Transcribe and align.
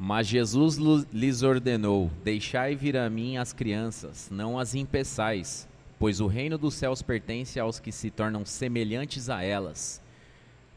Mas 0.00 0.28
Jesus 0.28 0.76
lhes 1.12 1.42
ordenou: 1.42 2.08
Deixai 2.22 2.76
vir 2.76 2.96
a 2.96 3.10
mim 3.10 3.36
as 3.36 3.52
crianças, 3.52 4.28
não 4.30 4.56
as 4.56 4.76
impeçais, 4.76 5.66
pois 5.98 6.20
o 6.20 6.28
reino 6.28 6.56
dos 6.56 6.74
céus 6.74 7.02
pertence 7.02 7.58
aos 7.58 7.80
que 7.80 7.90
se 7.90 8.08
tornam 8.08 8.46
semelhantes 8.46 9.28
a 9.28 9.42
elas. 9.42 10.00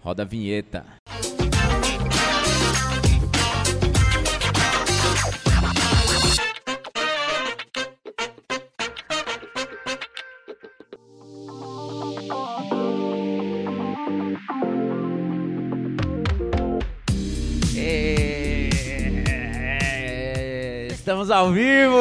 Roda 0.02 0.24
a 0.24 0.26
vinheta. 0.26 0.84
Estamos 21.32 21.48
ao 21.48 21.54
vivo! 21.54 21.96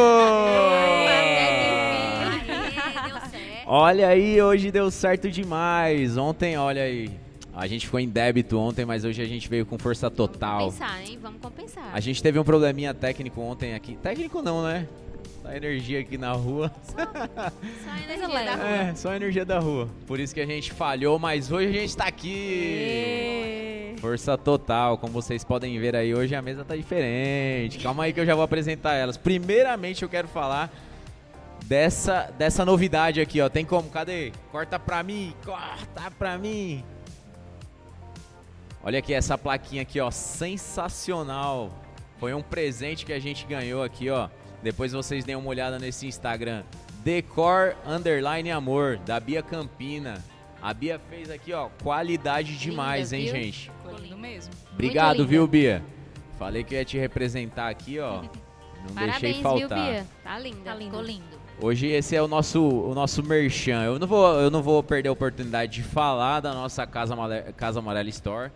Olha 3.65 4.09
aí, 4.09 4.43
hoje 4.43 4.73
deu 4.73 4.91
certo 4.91 5.31
demais. 5.31 6.17
Ontem, 6.17 6.59
olha 6.59 6.83
aí. 6.83 7.13
A 7.55 7.69
gente 7.69 7.87
ficou 7.87 8.01
em 8.01 8.09
débito 8.09 8.59
ontem, 8.59 8.85
mas 8.85 9.05
hoje 9.05 9.23
a 9.23 9.25
gente 9.25 9.49
veio 9.49 9.65
com 9.65 9.79
força 9.79 10.11
total. 10.11 10.73
Compensar, 10.73 11.01
hein? 11.07 11.19
Vamos 11.23 11.41
compensar. 11.41 11.91
A 11.93 12.01
gente 12.01 12.21
teve 12.21 12.41
um 12.41 12.45
probleminha 12.45 12.93
técnico 12.93 13.41
ontem 13.41 13.73
aqui. 13.73 13.97
Técnico 14.03 14.43
não, 14.43 14.65
né? 14.65 14.89
A 15.45 15.57
energia 15.57 16.01
aqui 16.01 16.19
na 16.19 16.33
rua. 16.33 16.73
Só 16.83 16.97
a 16.99 18.01
energia 18.03 18.45
da 18.45 18.57
rua. 18.57 18.69
É, 18.69 18.95
só 18.97 19.11
a 19.11 19.17
energia 19.17 19.45
da 19.45 19.59
rua. 19.61 19.89
Por 20.09 20.19
isso 20.19 20.35
que 20.35 20.41
a 20.41 20.47
gente 20.47 20.73
falhou, 20.73 21.21
mas 21.21 21.53
hoje 21.53 21.69
a 21.69 21.73
gente 21.73 21.97
tá 21.97 22.07
aqui. 22.07 23.70
Força 23.99 24.37
total, 24.37 24.99
como 24.99 25.13
vocês 25.13 25.45
podem 25.45 25.79
ver 25.79 25.97
aí, 25.97 26.15
hoje 26.15 26.35
a 26.35 26.43
mesa 26.43 26.65
tá 26.65 26.77
diferente. 26.77 27.79
Calma 27.79 28.05
aí 28.05 28.13
que 28.13 28.21
eu 28.21 28.27
já 28.27 28.35
vou 28.35 28.45
apresentar 28.45 28.95
elas. 28.95 29.17
Primeiramente 29.17 30.03
eu 30.03 30.09
quero 30.09 30.29
falar 30.29 30.71
dessa, 31.67 32.33
dessa 32.37 32.65
novidade 32.65 33.21
aqui, 33.21 33.41
ó. 33.41 33.49
Tem 33.49 33.65
como? 33.65 33.89
Cadê? 33.91 34.33
Corta 34.51 34.79
pra 34.79 35.03
mim, 35.03 35.35
corta 35.45 36.11
pra 36.19 36.37
mim. 36.39 36.85
Olha 38.83 38.99
aqui 38.99 39.13
essa 39.13 39.37
plaquinha 39.37 39.83
aqui, 39.83 40.01
ó, 40.01 40.11
sensacional. 40.11 41.71
Foi 42.19 42.33
um 42.35 42.43
presente 42.43 43.05
que 43.05 43.13
a 43.13 43.19
gente 43.19 43.47
ganhou 43.47 43.83
aqui, 43.83 44.11
ó. 44.11 44.29
Depois 44.63 44.93
vocês 44.93 45.25
deem 45.25 45.37
uma 45.37 45.49
olhada 45.49 45.79
nesse 45.79 46.07
Instagram. 46.07 46.65
Decor 47.05 47.77
Underline 47.87 48.51
Amor, 48.51 48.99
da 48.99 49.19
Bia 49.19 49.43
Campina. 49.43 50.23
A 50.63 50.75
Bia 50.75 51.01
fez 51.09 51.31
aqui, 51.31 51.53
ó, 51.53 51.69
qualidade 51.83 52.57
demais, 52.57 53.13
hein, 53.13 53.25
viu? 53.25 53.35
gente? 53.35 53.71
Ficou 53.83 53.99
lindo 53.99 54.19
mesmo. 54.19 54.53
Obrigado, 54.73 55.19
linda. 55.19 55.29
viu, 55.29 55.47
Bia? 55.47 55.83
Falei 56.39 56.63
que 56.63 56.75
eu 56.75 56.79
ia 56.79 56.85
te 56.85 56.99
representar 56.99 57.69
aqui, 57.69 57.99
ó. 57.99 58.23
Não 58.87 58.95
Parabéns, 58.95 59.21
deixei 59.21 59.33
viu, 59.35 59.43
faltar. 59.43 59.91
Bia? 59.91 60.07
Tá 60.25 60.39
linda. 60.39 60.59
Tá 60.65 60.75
lindo. 60.75 60.91
Ficou 60.91 61.03
lindo. 61.03 61.41
Hoje 61.63 61.89
esse 61.89 62.17
é 62.17 62.23
o 62.23 62.27
nosso, 62.27 62.67
o 62.67 62.95
nosso 62.95 63.23
merchan. 63.23 63.83
Eu 63.85 63.99
não, 63.99 64.07
vou, 64.07 64.41
eu 64.41 64.51
não 64.51 64.63
vou 64.63 64.83
perder 64.83 65.11
a 65.11 65.13
oportunidade 65.13 65.73
de 65.73 65.83
falar 65.83 66.41
da 66.41 66.55
nossa 66.55 66.87
Casa 66.87 67.13
Amarela, 67.13 67.53
Casa 67.53 67.81
Amarela 67.81 68.09
Store. 68.09 68.51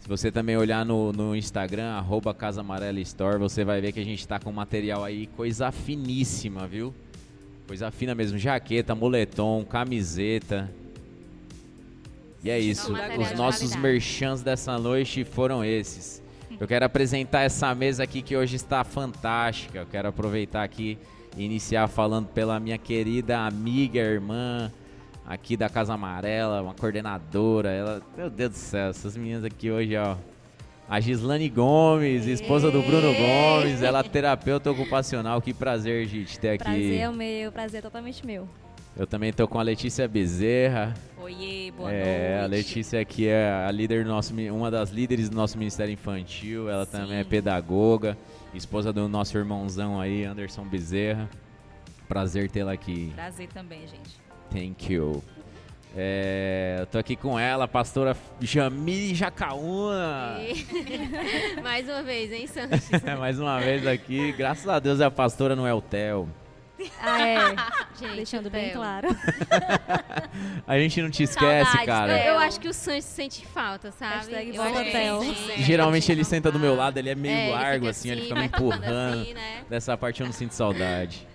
Se 0.00 0.08
você 0.08 0.32
também 0.32 0.56
olhar 0.56 0.82
no, 0.86 1.12
no 1.12 1.36
Instagram, 1.36 1.90
arroba 1.90 2.32
Casa 2.32 2.62
Amarela 2.62 2.98
Store, 3.00 3.38
você 3.38 3.62
vai 3.62 3.82
ver 3.82 3.92
que 3.92 4.00
a 4.00 4.04
gente 4.04 4.26
tá 4.26 4.38
com 4.38 4.50
material 4.50 5.04
aí, 5.04 5.26
coisa 5.26 5.70
finíssima, 5.70 6.66
viu? 6.66 6.94
Coisa 7.66 7.90
fina 7.90 8.14
mesmo, 8.14 8.38
jaqueta, 8.38 8.94
moletom, 8.94 9.62
camiseta. 9.62 10.70
E 12.42 12.50
é 12.50 12.58
isso, 12.58 12.94
os 13.18 13.32
nossos 13.32 13.76
merchans 13.76 14.42
dessa 14.42 14.78
noite 14.78 15.24
foram 15.24 15.64
esses. 15.64 16.22
Eu 16.58 16.66
quero 16.66 16.84
apresentar 16.84 17.42
essa 17.42 17.74
mesa 17.74 18.02
aqui 18.02 18.22
que 18.22 18.36
hoje 18.36 18.56
está 18.56 18.82
fantástica. 18.82 19.78
Eu 19.78 19.86
quero 19.86 20.08
aproveitar 20.08 20.62
aqui 20.62 20.98
e 21.36 21.44
iniciar 21.44 21.88
falando 21.88 22.28
pela 22.28 22.58
minha 22.58 22.78
querida 22.78 23.40
amiga, 23.40 23.98
irmã, 24.00 24.70
aqui 25.26 25.56
da 25.56 25.68
Casa 25.68 25.94
Amarela, 25.94 26.62
uma 26.62 26.74
coordenadora. 26.74 27.70
Ela, 27.70 28.02
meu 28.16 28.28
Deus 28.28 28.50
do 28.52 28.56
céu, 28.56 28.90
essas 28.90 29.16
meninas 29.16 29.44
aqui 29.44 29.70
hoje, 29.70 29.96
ó. 29.96 30.16
A 30.88 30.98
Gislane 30.98 31.48
Gomes, 31.48 32.26
esposa 32.26 32.68
do 32.70 32.82
Bruno 32.82 33.14
Gomes, 33.14 33.80
ela 33.80 34.00
é 34.00 34.02
terapeuta 34.02 34.70
ocupacional. 34.70 35.40
Que 35.40 35.54
prazer 35.54 36.06
de 36.06 36.24
te 36.24 36.38
ter 36.38 36.48
aqui. 36.50 36.64
Prazer 36.64 36.98
é 36.98 37.10
meu, 37.10 37.52
prazer 37.52 37.78
é 37.78 37.82
totalmente 37.82 38.26
meu. 38.26 38.48
Eu 39.00 39.06
também 39.06 39.32
tô 39.32 39.48
com 39.48 39.58
a 39.58 39.62
Letícia 39.62 40.06
Bezerra. 40.06 40.92
Oiê, 41.16 41.70
boa 41.74 41.90
é, 41.90 42.32
noite. 42.32 42.44
a 42.44 42.46
Letícia 42.46 43.00
aqui 43.00 43.26
é 43.26 43.50
a 43.66 43.70
líder 43.70 44.04
do 44.04 44.10
nosso, 44.10 44.34
uma 44.52 44.70
das 44.70 44.90
líderes 44.90 45.30
do 45.30 45.36
nosso 45.36 45.56
Ministério 45.56 45.90
Infantil. 45.90 46.68
Ela 46.68 46.84
também 46.84 47.16
é 47.16 47.22
Sim. 47.22 47.30
pedagoga, 47.30 48.14
esposa 48.52 48.92
do 48.92 49.08
nosso 49.08 49.38
irmãozão 49.38 49.98
aí, 49.98 50.26
Anderson 50.26 50.64
Bezerra. 50.66 51.30
Prazer 52.06 52.50
tê-la 52.50 52.72
aqui. 52.72 53.10
Prazer 53.14 53.48
também, 53.48 53.86
gente. 53.88 54.20
Thank 54.50 54.92
you. 54.92 55.24
É, 55.96 56.76
eu 56.80 56.86
tô 56.86 56.98
aqui 56.98 57.16
com 57.16 57.38
ela, 57.38 57.64
a 57.64 57.68
pastora 57.68 58.14
Jamile 58.38 59.14
Jacaúna. 59.14 60.40
Mais 61.64 61.88
uma 61.88 62.02
vez, 62.02 62.30
hein, 62.30 62.46
Sanches? 62.46 62.90
Mais 63.18 63.40
uma 63.40 63.58
vez 63.60 63.86
aqui. 63.86 64.32
Graças 64.32 64.68
a 64.68 64.78
Deus 64.78 65.00
a 65.00 65.10
pastora 65.10 65.56
não 65.56 65.66
é 65.66 65.80
Theo. 65.80 66.28
Ah, 67.02 67.26
é. 67.26 67.56
Gente, 68.00 68.16
Deixando 68.16 68.50
bem 68.50 68.66
Theo. 68.70 68.76
claro. 68.80 69.08
A 70.66 70.78
gente 70.78 71.02
não 71.02 71.10
te 71.10 71.22
esquece, 71.24 71.64
Saudades, 71.70 71.86
cara. 71.86 72.18
Eu, 72.24 72.34
eu 72.34 72.38
acho 72.38 72.60
que 72.60 72.68
o 72.68 72.72
Sanches 72.74 73.04
sente 73.04 73.46
falta, 73.46 73.90
sabe? 73.92 74.14
Hashtag 74.32 74.48
Eu 74.48 74.54
volta 74.62 74.78
acho 74.80 74.84
que 74.84 74.90
Theo. 74.92 75.22
ele 75.22 75.34
sente. 75.34 75.62
Geralmente 75.62 76.12
ele 76.12 76.24
senta 76.24 76.50
do 76.52 76.58
meu 76.58 76.74
lado, 76.74 76.98
ele 76.98 77.10
é 77.10 77.14
meio 77.14 77.34
É, 77.34 77.42
ele 77.44 77.52
largo 77.52 77.78
fica 77.86 77.90
assim, 77.90 78.10
ele 78.10 78.20
assim, 78.20 78.28
fica 78.28 78.40
me 78.40 78.48
vai 78.48 78.58
falando 78.58 78.74
empurrando. 78.84 79.22
assim, 79.22 79.34
né? 79.34 79.64
Dessa 79.68 79.96
parte 79.96 80.20
eu 80.20 80.26
não 80.26 80.32
sinto 80.32 80.52
saudade. 80.52 81.26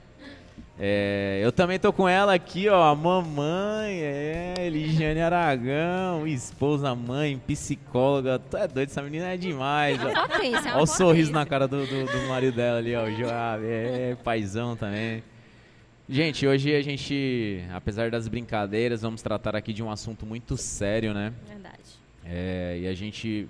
É, 0.78 1.39
eu 1.41 1.53
também 1.53 1.79
tô 1.79 1.94
com 1.94 2.07
ela 2.07 2.33
aqui, 2.33 2.67
ó, 2.67 2.91
a 2.91 2.94
mamãe, 2.95 3.97
é, 4.01 4.56
Eligiane 4.59 5.22
Aragão, 5.22 6.27
esposa, 6.27 6.94
mãe, 6.94 7.38
psicóloga. 7.47 8.39
Tu 8.39 8.57
é 8.57 8.67
doido, 8.67 8.89
essa 8.89 9.01
menina 9.01 9.27
é 9.33 9.38
demais. 9.38 9.97
ó. 10.03 10.27
Potência, 10.27 10.57
é 10.57 10.62
uma 10.63 10.73
Olha 10.75 10.83
o 10.83 10.88
sorriso 10.88 11.31
na 11.31 11.45
cara 11.45 11.66
do, 11.66 11.85
do, 11.85 12.06
do 12.06 12.27
marido 12.27 12.56
dela 12.57 12.79
ali, 12.79 12.94
ó, 12.94 13.03
o 13.06 13.12
Joab, 13.16 13.63
é, 13.63 14.17
paizão 14.22 14.75
também. 14.75 15.23
Gente, 16.07 16.45
hoje 16.45 16.75
a 16.75 16.81
gente, 16.83 17.63
apesar 17.73 18.11
das 18.11 18.27
brincadeiras, 18.27 19.01
vamos 19.01 19.23
tratar 19.23 19.55
aqui 19.55 19.73
de 19.73 19.81
um 19.81 19.89
assunto 19.89 20.23
muito 20.23 20.55
sério, 20.55 21.16
né? 21.16 21.33
Verdade. 21.47 21.79
É, 22.23 22.77
e 22.83 22.88
a 22.88 22.93
gente 22.93 23.47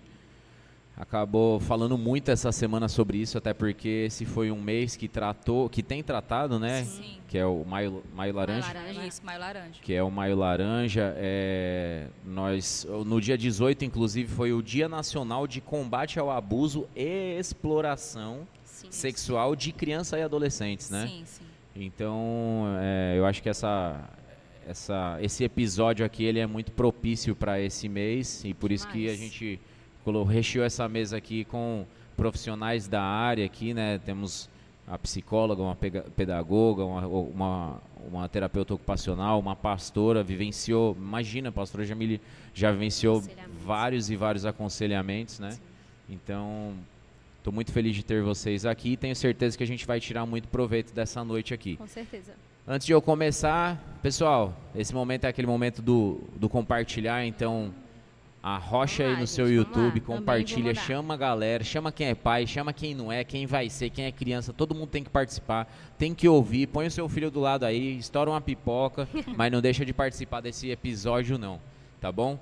acabou 0.96 1.60
falando 1.60 1.98
muito 1.98 2.32
essa 2.32 2.54
semana 2.54 2.88
sobre 2.88 3.18
isso, 3.18 3.38
até 3.38 3.54
porque 3.54 4.06
esse 4.08 4.24
foi 4.24 4.52
um 4.52 4.62
mês 4.62 4.96
que 4.96 5.10
tratou, 5.10 5.70
que 5.70 5.84
tem 5.84 6.02
tratado, 6.02 6.58
né? 6.58 6.86
Sim. 6.86 7.18
Que 7.28 7.38
é 7.38 7.46
o 7.46 7.66
Maio, 7.66 8.02
Maio 8.16 8.34
Laranja. 8.34 8.68
Laranja. 8.68 9.06
Isso, 9.06 9.26
maio 9.26 9.40
laranja. 9.42 9.82
Que 9.82 9.94
é 9.94 10.02
o 10.02 10.10
Maio 10.10 10.38
Laranja. 10.38 11.14
É, 11.18 12.08
nós, 12.26 12.88
no 13.06 13.20
dia 13.20 13.38
18, 13.38 13.84
inclusive, 13.84 14.32
foi 14.32 14.54
o 14.54 14.62
Dia 14.62 14.88
Nacional 14.88 15.46
de 15.46 15.60
Combate 15.60 16.18
ao 16.20 16.32
Abuso 16.32 16.88
e 16.96 17.38
Exploração 17.38 18.48
Sim. 18.64 18.88
Sexual 18.90 19.58
de 19.58 19.74
Crianças 19.74 20.18
e 20.18 20.24
Adolescentes, 20.24 20.90
né? 20.90 21.06
Sim, 21.06 21.24
sim. 21.26 21.55
Então, 21.76 22.78
é, 22.80 23.16
eu 23.18 23.26
acho 23.26 23.44
que 23.44 23.50
essa, 23.50 24.10
essa, 24.66 25.18
esse 25.22 25.44
episódio 25.44 26.06
aqui 26.06 26.24
ele 26.24 26.40
é 26.40 26.48
muito 26.48 26.72
propício 26.72 27.36
para 27.36 27.60
esse 27.60 27.90
mês 27.90 28.44
e 28.46 28.54
por 28.54 28.72
isso 28.72 28.88
que 28.88 29.10
a 29.10 29.16
gente 29.16 29.60
recheou 30.28 30.64
essa 30.64 30.88
mesa 30.88 31.18
aqui 31.18 31.44
com 31.46 31.86
profissionais 32.16 32.88
da 32.88 33.02
área 33.02 33.46
aqui, 33.46 33.74
né? 33.74 34.00
Temos 34.00 34.50
a 34.88 34.98
psicóloga, 34.98 35.62
uma 35.62 35.76
pedagoga, 35.76 36.86
uma, 36.86 37.08
uma, 37.08 37.82
uma 38.08 38.30
terapeuta 38.30 38.74
ocupacional, 38.74 39.40
uma 39.40 39.56
pastora, 39.56 40.24
vivenciou, 40.24 40.96
imagina, 40.98 41.50
a 41.50 41.52
pastora 41.52 41.84
Jamile 41.84 42.22
já 42.54 42.72
vivenciou 42.72 43.22
vários 43.66 44.10
e 44.10 44.16
vários 44.16 44.46
aconselhamentos, 44.46 45.40
né? 45.40 45.58
Então, 46.08 46.74
Tô 47.46 47.52
muito 47.52 47.72
feliz 47.72 47.96
de 47.96 48.04
ter 48.04 48.24
vocês 48.24 48.66
aqui 48.66 48.94
e 48.94 48.98
tenho 48.98 49.16
certeza 49.16 49.56
que 49.56 49.64
a 49.64 49.68
gente 49.68 49.86
vai 49.86 50.00
tirar 50.00 50.26
muito 50.26 50.48
proveito 50.48 50.92
dessa 50.92 51.24
noite 51.24 51.54
aqui. 51.54 51.78
Com 51.78 51.86
certeza. 51.86 52.34
Antes 52.68 52.88
de 52.88 52.92
eu 52.92 53.00
começar, 53.00 54.00
pessoal, 54.02 54.52
esse 54.76 54.92
momento 54.96 55.26
é 55.26 55.28
aquele 55.28 55.46
momento 55.46 55.80
do, 55.80 56.22
do 56.38 56.50
compartilhar, 56.50 57.24
então 57.24 57.72
arrocha 58.42 59.04
aí 59.04 59.14
lá, 59.14 59.20
no 59.20 59.28
seu 59.28 59.46
gente. 59.46 59.58
YouTube, 59.58 60.02
compartilha, 60.02 60.74
chama 60.74 61.14
a 61.14 61.18
galera, 61.18 61.64
chama 61.64 61.92
quem 61.92 62.08
é 62.08 62.16
pai, 62.16 62.48
chama 62.48 62.74
quem 62.74 62.96
não 62.96 63.12
é, 63.12 63.24
quem 63.24 63.46
vai 63.46 63.70
ser, 63.70 63.92
quem 63.92 64.06
é 64.06 64.12
criança, 64.12 64.52
todo 64.52 64.74
mundo 64.74 64.90
tem 64.90 65.04
que 65.04 65.12
participar, 65.12 65.72
tem 66.00 66.16
que 66.16 66.28
ouvir, 66.28 66.66
põe 66.66 66.88
o 66.88 66.92
seu 66.92 67.08
filho 67.08 67.30
do 67.30 67.40
lado 67.40 67.64
aí, 67.64 67.96
estoura 67.96 68.32
uma 68.32 68.42
pipoca, 68.42 69.08
mas 69.38 69.52
não 69.52 69.62
deixa 69.62 69.86
de 69.86 69.94
participar 69.94 70.42
desse 70.42 70.72
episódio 70.72 71.38
não, 71.38 71.62
tá 72.02 72.12
bom? 72.12 72.40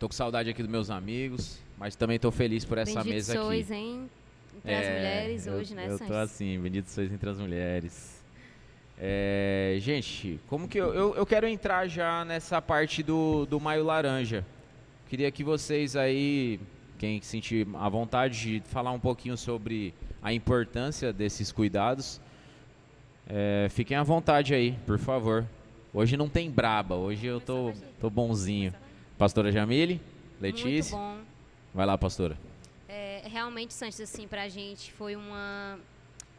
Tô 0.00 0.08
com 0.08 0.14
saudade 0.14 0.50
aqui 0.50 0.62
dos 0.64 0.70
meus 0.70 0.90
amigos, 0.90 1.60
mas 1.78 1.94
também 1.96 2.18
tô 2.18 2.30
feliz 2.30 2.64
por 2.64 2.78
essa 2.78 2.94
Bendito 2.96 3.14
mesa 3.14 3.32
aqui. 3.34 3.42
sois, 3.42 3.70
hein? 3.70 4.10
Entre 4.56 4.74
as 4.74 4.84
É, 4.86 4.92
mulheres 4.96 5.46
eu- 5.46 5.54
hoje, 5.54 5.74
né, 5.74 5.84
Eu 5.86 5.90
tô 5.92 5.98
Sanches? 5.98 6.16
assim, 6.16 6.58
bendito 6.60 6.88
sois 6.90 7.12
entre 7.12 7.30
as 7.30 7.38
mulheres. 7.38 8.18
É, 9.00 9.76
gente, 9.80 10.40
como 10.48 10.66
que 10.66 10.76
eu, 10.78 10.92
eu, 10.92 11.14
eu 11.14 11.24
quero 11.24 11.46
entrar 11.46 11.86
já 11.86 12.24
nessa 12.24 12.60
parte 12.60 13.02
do, 13.02 13.46
do 13.46 13.60
Maio 13.60 13.84
Laranja. 13.84 14.44
Queria 15.08 15.30
que 15.30 15.44
vocês 15.44 15.94
aí 15.94 16.58
quem 16.98 17.22
sentir 17.22 17.66
a 17.74 17.88
vontade 17.88 18.58
de 18.60 18.62
falar 18.68 18.90
um 18.90 18.98
pouquinho 18.98 19.36
sobre 19.36 19.94
a 20.20 20.32
importância 20.32 21.12
desses 21.12 21.52
cuidados, 21.52 22.20
é, 23.28 23.68
fiquem 23.70 23.96
à 23.96 24.02
vontade 24.02 24.52
aí, 24.52 24.72
por 24.84 24.98
favor. 24.98 25.46
Hoje 25.94 26.16
não 26.16 26.28
tem 26.28 26.50
braba, 26.50 26.96
hoje 26.96 27.24
eu 27.24 27.40
tô, 27.40 27.72
tô 28.00 28.10
bonzinho. 28.10 28.74
Pastora 29.16 29.52
Jamile, 29.52 30.00
Letícia. 30.40 30.96
Muito 30.98 31.18
bom. 31.20 31.27
Vai 31.74 31.86
lá, 31.86 31.96
pastora. 31.96 32.36
É, 32.88 33.22
realmente, 33.26 33.74
Santos, 33.74 34.00
assim, 34.00 34.26
pra 34.26 34.48
gente 34.48 34.92
foi 34.92 35.14
uma... 35.14 35.78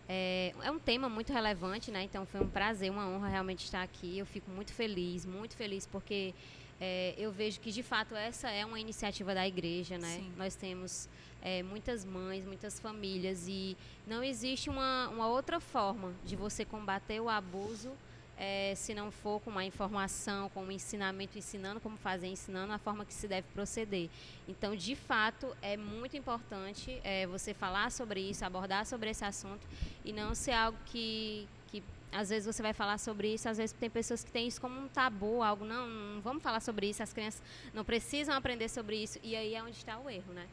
É, 0.08 0.54
é 0.64 0.72
um 0.72 0.80
tema 0.80 1.08
muito 1.08 1.32
relevante, 1.32 1.92
né? 1.92 2.04
Então 2.04 2.26
foi 2.26 2.42
um 2.42 2.48
prazer, 2.48 2.90
uma 2.90 3.08
honra 3.08 3.28
realmente 3.28 3.64
estar 3.64 3.84
aqui. 3.84 4.18
Eu 4.18 4.26
fico 4.26 4.50
muito 4.50 4.74
feliz, 4.74 5.24
muito 5.26 5.56
feliz, 5.56 5.86
porque 5.86 6.34
é, 6.82 7.14
eu 7.18 7.32
vejo 7.32 7.60
que 7.60 7.72
de 7.72 7.84
fato 7.84 8.16
essa 8.16 8.50
é 8.50 8.66
uma 8.66 8.80
iniciativa 8.80 9.36
da 9.36 9.48
igreja, 9.48 9.98
né? 10.00 10.18
Sim. 10.18 10.32
Nós 10.36 10.56
temos 10.56 11.08
é, 11.42 11.62
muitas 11.62 12.04
mães, 12.04 12.46
muitas 12.46 12.80
famílias 12.80 13.48
e 13.48 13.78
não 14.08 14.24
existe 14.24 14.70
uma, 14.70 15.10
uma 15.10 15.28
outra 15.28 15.60
forma 15.60 16.12
de 16.26 16.36
você 16.36 16.66
combater 16.66 17.20
o 17.20 17.30
abuso 17.30 17.92
é, 18.40 18.74
se 18.74 18.94
não 18.94 19.12
for 19.12 19.42
com 19.42 19.50
uma 19.50 19.66
informação, 19.66 20.48
com 20.50 20.64
um 20.64 20.72
ensinamento, 20.72 21.38
ensinando 21.38 21.82
como 21.82 21.98
fazer, 21.98 22.28
ensinando 22.28 22.72
a 22.72 22.78
forma 22.78 23.04
que 23.04 23.14
se 23.14 23.28
deve 23.28 23.46
proceder. 23.54 24.10
Então, 24.48 24.74
de 24.74 24.96
fato, 24.96 25.54
é 25.62 25.76
muito 25.76 26.16
importante 26.16 27.02
é, 27.04 27.28
você 27.28 27.54
falar 27.54 27.92
sobre 27.92 28.22
isso, 28.22 28.46
abordar 28.46 28.86
sobre 28.86 29.10
esse 29.10 29.26
assunto 29.26 29.68
e 30.06 30.14
não 30.14 30.34
ser 30.34 30.54
algo 30.54 30.78
que, 30.86 31.50
que 31.68 31.84
às 32.14 32.30
vezes 32.30 32.46
você 32.46 32.64
vai 32.64 32.72
falar 32.72 32.98
sobre 32.98 33.34
isso, 33.34 33.50
às 33.50 33.58
vezes 33.58 33.76
tem 33.78 33.90
pessoas 33.90 34.24
que 34.24 34.32
têm 34.32 34.48
isso 34.48 34.62
como 34.62 34.80
um 34.80 34.88
tabu, 34.88 35.44
algo, 35.44 35.66
não, 35.66 35.86
não 35.86 36.22
vamos 36.22 36.42
falar 36.42 36.62
sobre 36.62 36.90
isso, 36.90 37.04
as 37.04 37.12
crianças 37.12 37.44
não 37.74 37.84
precisam 37.84 38.34
aprender 38.34 38.70
sobre 38.70 38.96
isso, 39.04 39.20
e 39.22 39.36
aí 39.36 39.54
é 39.54 39.62
onde 39.62 39.76
está 39.76 40.00
o 40.00 40.10
erro, 40.10 40.32
né? 40.32 40.48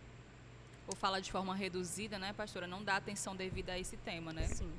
Ou 0.88 0.96
fala 0.96 1.20
de 1.20 1.30
forma 1.30 1.54
reduzida, 1.54 2.18
né, 2.18 2.32
pastora? 2.32 2.66
Não 2.66 2.82
dá 2.82 2.96
atenção 2.96 3.36
devida 3.36 3.72
a 3.72 3.78
esse 3.78 3.96
tema, 3.98 4.32
né? 4.32 4.48
Sim. 4.48 4.72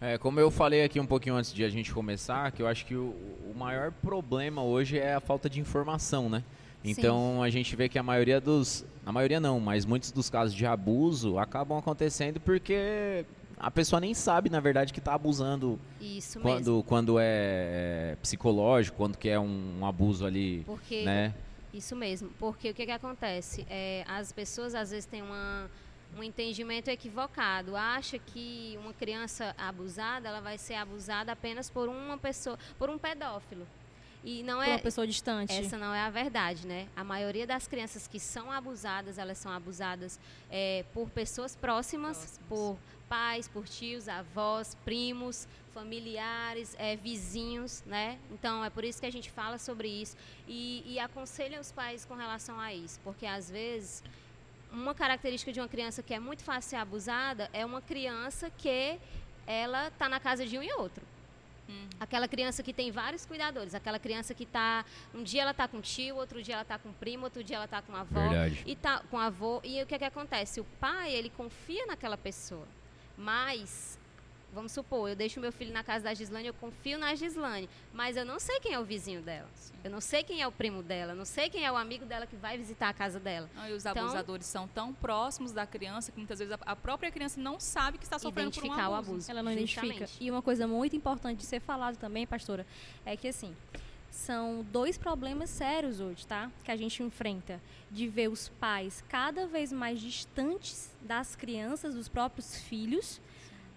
É, 0.00 0.16
como 0.16 0.38
eu 0.38 0.50
falei 0.50 0.84
aqui 0.84 1.00
um 1.00 1.06
pouquinho 1.06 1.34
antes 1.34 1.52
de 1.52 1.64
a 1.64 1.68
gente 1.68 1.92
começar, 1.92 2.52
que 2.52 2.62
eu 2.62 2.68
acho 2.68 2.86
que 2.86 2.94
o, 2.94 3.14
o 3.50 3.54
maior 3.56 3.90
problema 3.90 4.62
hoje 4.62 4.98
é 4.98 5.14
a 5.14 5.20
falta 5.20 5.50
de 5.50 5.60
informação, 5.60 6.28
né? 6.28 6.44
Então 6.84 7.42
a 7.42 7.50
gente 7.50 7.74
vê 7.74 7.88
que 7.88 7.98
a 7.98 8.02
maioria 8.02 8.40
dos. 8.40 8.84
A 9.04 9.10
maioria 9.10 9.40
não, 9.40 9.58
mas 9.58 9.84
muitos 9.84 10.12
dos 10.12 10.30
casos 10.30 10.54
de 10.54 10.64
abuso 10.64 11.38
acabam 11.38 11.76
acontecendo 11.78 12.38
porque 12.38 13.24
a 13.58 13.70
pessoa 13.70 13.98
nem 13.98 14.14
sabe, 14.14 14.48
na 14.48 14.60
verdade, 14.60 14.92
que 14.92 15.00
está 15.00 15.14
abusando 15.14 15.78
Isso 16.00 16.38
mesmo. 16.38 16.42
quando, 16.42 16.84
quando 16.84 17.18
é, 17.18 18.12
é 18.12 18.16
psicológico, 18.22 18.96
quando 18.96 19.16
que 19.16 19.28
é 19.28 19.38
um, 19.40 19.78
um 19.80 19.86
abuso 19.86 20.24
ali, 20.24 20.62
Porque 20.64 21.04
né? 21.04 21.34
Isso 21.72 21.94
mesmo, 21.94 22.30
porque 22.38 22.70
o 22.70 22.74
que, 22.74 22.86
que 22.86 22.92
acontece? 22.92 23.66
É, 23.68 24.02
as 24.08 24.32
pessoas 24.32 24.74
às 24.74 24.90
vezes 24.90 25.04
têm 25.04 25.20
uma, 25.20 25.68
um 26.16 26.22
entendimento 26.22 26.88
equivocado, 26.88 27.76
acha 27.76 28.18
que 28.18 28.76
uma 28.80 28.92
criança 28.92 29.54
abusada 29.58 30.28
ela 30.28 30.40
vai 30.40 30.58
ser 30.58 30.74
abusada 30.74 31.32
apenas 31.32 31.70
por 31.70 31.88
uma 31.88 32.18
pessoa, 32.18 32.58
por 32.78 32.90
um 32.90 32.98
pedófilo. 32.98 33.66
E 34.24 34.42
não 34.42 34.56
Por 34.58 34.66
é 34.66 34.70
uma 34.70 34.78
pessoa 34.80 35.06
distante. 35.06 35.52
essa 35.52 35.78
não 35.78 35.94
é 35.94 36.00
a 36.00 36.10
verdade, 36.10 36.66
né? 36.66 36.88
A 36.96 37.04
maioria 37.04 37.46
das 37.46 37.68
crianças 37.68 38.08
que 38.08 38.18
são 38.18 38.50
abusadas, 38.50 39.16
elas 39.16 39.38
são 39.38 39.52
abusadas 39.52 40.18
é, 40.50 40.84
por 40.92 41.08
pessoas 41.10 41.54
próximas, 41.54 42.16
Próximas. 42.18 42.40
por 42.48 42.76
pais, 43.08 43.46
por 43.48 43.66
tios, 43.66 44.08
avós, 44.08 44.76
primos, 44.84 45.46
familiares, 45.72 46.74
é, 46.78 46.96
vizinhos, 46.96 47.82
né? 47.86 48.18
Então 48.32 48.64
é 48.64 48.68
por 48.70 48.84
isso 48.84 48.98
que 49.00 49.06
a 49.06 49.12
gente 49.12 49.30
fala 49.30 49.56
sobre 49.56 49.88
isso 49.88 50.16
e, 50.48 50.82
e 50.84 50.98
aconselha 50.98 51.60
os 51.60 51.70
pais 51.70 52.04
com 52.04 52.14
relação 52.14 52.58
a 52.58 52.74
isso, 52.74 52.98
porque 53.04 53.24
às 53.24 53.48
vezes 53.48 54.02
uma 54.72 54.94
característica 54.94 55.52
de 55.52 55.60
uma 55.60 55.68
criança 55.68 56.02
que 56.02 56.14
é 56.14 56.18
muito 56.18 56.42
fácil 56.42 56.70
ser 56.70 56.76
abusada 56.76 57.48
é 57.52 57.64
uma 57.64 57.80
criança 57.80 58.50
que 58.50 58.98
ela 59.46 59.88
está 59.88 60.08
na 60.08 60.20
casa 60.20 60.46
de 60.46 60.58
um 60.58 60.62
e 60.62 60.72
outro. 60.72 61.04
Hum. 61.68 61.86
Aquela 62.00 62.26
criança 62.26 62.62
que 62.62 62.72
tem 62.72 62.90
vários 62.90 63.26
cuidadores, 63.26 63.74
aquela 63.74 63.98
criança 63.98 64.32
que 64.34 64.46
tá 64.46 64.84
um 65.14 65.22
dia 65.22 65.42
ela 65.42 65.52
tá 65.52 65.68
com 65.68 65.80
tio, 65.80 66.16
outro 66.16 66.42
dia 66.42 66.54
ela 66.54 66.64
tá 66.64 66.78
com 66.78 66.92
primo, 66.92 67.24
outro 67.24 67.44
dia 67.44 67.56
ela 67.56 67.68
tá 67.68 67.82
com 67.82 67.94
avó 67.94 68.28
Verdade. 68.28 68.62
e 68.66 68.74
tá 68.74 69.02
com 69.10 69.18
avô. 69.18 69.60
E 69.62 69.82
o 69.82 69.86
que 69.86 69.94
é 69.94 69.98
que 69.98 70.04
acontece? 70.04 70.60
O 70.60 70.64
pai, 70.80 71.12
ele 71.12 71.30
confia 71.30 71.86
naquela 71.86 72.16
pessoa. 72.16 72.66
Mas 73.16 73.97
vamos 74.52 74.72
supor, 74.72 75.08
eu 75.08 75.14
deixo 75.16 75.38
meu 75.40 75.52
filho 75.52 75.72
na 75.72 75.84
casa 75.84 76.04
da 76.04 76.14
Gislane, 76.14 76.46
eu 76.48 76.54
confio 76.54 76.98
na 76.98 77.14
Gislane, 77.14 77.68
mas 77.92 78.16
eu 78.16 78.24
não 78.24 78.38
sei 78.40 78.58
quem 78.60 78.72
é 78.72 78.78
o 78.80 78.84
vizinho 78.84 79.20
dela. 79.22 79.48
Eu 79.84 79.90
não 79.90 80.00
sei 80.00 80.24
quem 80.24 80.42
é 80.42 80.46
o 80.46 80.50
primo 80.52 80.82
dela, 80.82 81.12
eu 81.12 81.16
não 81.16 81.24
sei 81.24 81.48
quem 81.48 81.64
é 81.64 81.70
o 81.70 81.76
amigo 81.76 82.04
dela 82.04 82.26
que 82.26 82.34
vai 82.34 82.58
visitar 82.58 82.88
a 82.88 82.92
casa 82.92 83.20
dela. 83.20 83.48
Ah, 83.56 83.70
e 83.70 83.72
os 83.72 83.84
Então- 83.86 84.02
abusadores 84.04 84.46
são 84.46 84.66
tão 84.66 84.92
próximos 84.92 85.52
da 85.52 85.66
criança 85.66 86.10
que 86.10 86.18
muitas 86.18 86.38
vezes 86.38 86.56
a, 86.66 86.74
própria 86.76 87.10
criança 87.10 87.40
não 87.40 87.60
sabe 87.60 87.98
que 87.98 88.04
está 88.04 88.18
sofrendo 88.18 88.50
por 88.50 88.58
um 88.62 88.66
Identificar 88.66 88.88
o 88.90 88.94
abuso. 88.94 89.10
abuso. 89.12 89.30
Ela 89.30 89.42
não 89.42 89.52
identifica. 89.52 89.86
Justamente. 89.86 90.16
E 90.24 90.30
uma 90.30 90.42
coisa 90.42 90.66
muito 90.66 90.96
importante 90.96 91.38
de 91.38 91.46
ser 91.46 91.60
falado 91.60 91.96
também, 91.96 92.26
pastora, 92.26 92.66
é 93.06 93.16
que 93.16 93.28
assim, 93.28 93.54
são 94.10 94.66
dois 94.72 94.98
problemas 94.98 95.48
sérios 95.50 96.00
hoje, 96.00 96.26
tá? 96.26 96.50
Que 96.64 96.70
a 96.72 96.76
gente 96.76 97.02
enfrenta. 97.02 97.60
De 97.90 98.08
ver 98.08 98.28
os 98.28 98.48
pais 98.48 99.02
cada 99.08 99.46
vez 99.46 99.72
mais 99.72 100.00
distantes 100.00 100.90
das 101.00 101.36
crianças, 101.36 101.94
dos 101.94 102.08
próprios 102.08 102.56
filhos, 102.58 103.20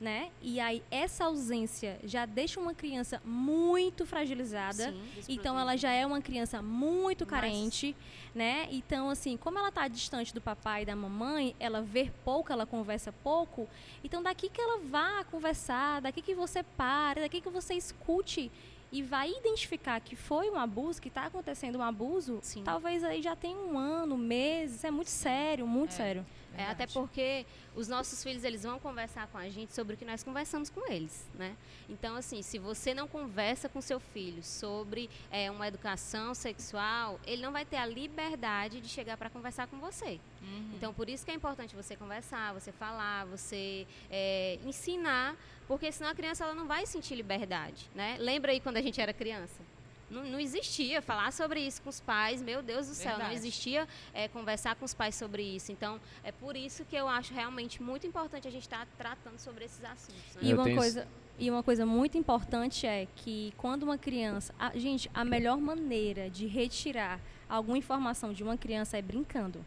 né? 0.01 0.31
E 0.41 0.59
aí 0.59 0.81
essa 0.89 1.25
ausência 1.25 1.99
já 2.03 2.25
deixa 2.25 2.59
uma 2.59 2.73
criança 2.73 3.21
muito 3.23 4.03
fragilizada. 4.03 4.91
Sim. 5.21 5.25
Então 5.29 5.57
ela 5.59 5.77
já 5.77 5.91
é 5.91 6.03
uma 6.03 6.19
criança 6.19 6.59
muito 6.59 7.23
Mas- 7.23 7.29
carente, 7.29 7.95
né? 8.33 8.67
Então 8.71 9.11
assim, 9.11 9.37
como 9.37 9.59
ela 9.59 9.69
está 9.69 9.87
distante 9.87 10.33
do 10.33 10.41
papai 10.41 10.81
e 10.81 10.85
da 10.85 10.95
mamãe, 10.95 11.55
ela 11.59 11.83
vê 11.83 12.11
pouco, 12.25 12.51
ela 12.51 12.65
conversa 12.65 13.11
pouco. 13.23 13.69
Então 14.03 14.23
daqui 14.23 14.49
que 14.49 14.59
ela 14.59 14.79
vá 14.79 15.23
conversar, 15.25 16.01
daqui 16.01 16.23
que 16.23 16.33
você 16.33 16.63
pare, 16.63 17.21
daqui 17.21 17.39
que 17.39 17.49
você 17.51 17.75
escute 17.75 18.51
e 18.91 19.03
vai 19.03 19.29
identificar 19.31 20.01
que 20.01 20.15
foi 20.15 20.49
um 20.49 20.55
abuso, 20.57 20.99
que 20.99 21.09
está 21.09 21.25
acontecendo 21.27 21.77
um 21.77 21.83
abuso, 21.83 22.39
Sim. 22.41 22.63
talvez 22.63 23.03
aí 23.03 23.21
já 23.21 23.35
tem 23.35 23.55
um 23.55 23.77
ano, 23.77 24.17
meses, 24.17 24.83
é 24.83 24.89
muito 24.89 25.11
sério, 25.11 25.65
muito 25.67 25.91
É. 25.91 25.95
sério. 25.95 26.25
É, 26.57 26.65
até 26.65 26.85
porque 26.85 27.45
os 27.75 27.87
nossos 27.87 28.21
filhos 28.21 28.43
eles 28.43 28.63
vão 28.63 28.77
conversar 28.79 29.27
com 29.27 29.37
a 29.37 29.49
gente 29.49 29.73
sobre 29.73 29.95
o 29.95 29.97
que 29.97 30.03
nós 30.03 30.21
conversamos 30.23 30.69
com 30.69 30.85
eles, 30.91 31.25
né? 31.35 31.55
Então 31.89 32.15
assim, 32.15 32.41
se 32.41 32.59
você 32.59 32.93
não 32.93 33.07
conversa 33.07 33.69
com 33.69 33.79
seu 33.79 33.99
filho 33.99 34.43
sobre 34.43 35.09
é, 35.31 35.49
uma 35.49 35.67
educação 35.67 36.33
sexual, 36.33 37.19
ele 37.25 37.41
não 37.41 37.51
vai 37.51 37.65
ter 37.65 37.77
a 37.77 37.85
liberdade 37.85 38.81
de 38.81 38.89
chegar 38.89 39.15
para 39.17 39.29
conversar 39.29 39.67
com 39.67 39.79
você. 39.79 40.19
Uhum. 40.41 40.71
Então 40.75 40.93
por 40.93 41.07
isso 41.07 41.25
que 41.25 41.31
é 41.31 41.35
importante 41.35 41.75
você 41.75 41.95
conversar, 41.95 42.53
você 42.53 42.71
falar, 42.71 43.25
você 43.25 43.87
é, 44.09 44.59
ensinar, 44.65 45.37
porque 45.67 45.91
senão 45.91 46.11
a 46.11 46.15
criança 46.15 46.43
ela 46.43 46.53
não 46.53 46.67
vai 46.67 46.85
sentir 46.85 47.15
liberdade, 47.15 47.89
né? 47.95 48.17
Lembra 48.19 48.51
aí 48.51 48.59
quando 48.59 48.77
a 48.77 48.81
gente 48.81 48.99
era 48.99 49.13
criança? 49.13 49.70
Não, 50.11 50.23
não 50.25 50.39
existia 50.39 51.01
falar 51.01 51.31
sobre 51.31 51.61
isso 51.61 51.81
com 51.81 51.89
os 51.89 52.01
pais, 52.01 52.41
meu 52.41 52.61
Deus 52.61 52.87
do 52.87 52.93
céu, 52.93 53.11
não 53.11 53.17
Verdade. 53.19 53.35
existia 53.35 53.87
é, 54.13 54.27
conversar 54.27 54.75
com 54.75 54.83
os 54.83 54.93
pais 54.93 55.15
sobre 55.15 55.41
isso. 55.41 55.71
Então, 55.71 55.99
é 56.23 56.31
por 56.31 56.55
isso 56.57 56.83
que 56.85 56.95
eu 56.95 57.07
acho 57.07 57.33
realmente 57.33 57.81
muito 57.81 58.05
importante 58.05 58.47
a 58.47 58.51
gente 58.51 58.63
estar 58.63 58.85
tratando 58.97 59.39
sobre 59.39 59.63
esses 59.65 59.83
assuntos. 59.83 60.35
né? 60.35 60.41
E 60.43 60.53
uma, 60.53 60.69
coisa, 60.75 61.07
e 61.39 61.49
uma 61.49 61.63
coisa 61.63 61.85
muito 61.85 62.17
importante 62.17 62.85
é 62.85 63.07
que 63.15 63.53
quando 63.57 63.83
uma 63.83 63.97
criança. 63.97 64.53
a- 64.59 64.77
gente, 64.77 65.09
a 65.13 65.23
melhor 65.23 65.57
maneira 65.57 66.29
de 66.29 66.45
retirar 66.45 67.19
alguma 67.47 67.77
informação 67.77 68.33
de 68.33 68.43
uma 68.43 68.57
criança 68.57 68.97
é 68.97 69.01
brincando. 69.01 69.63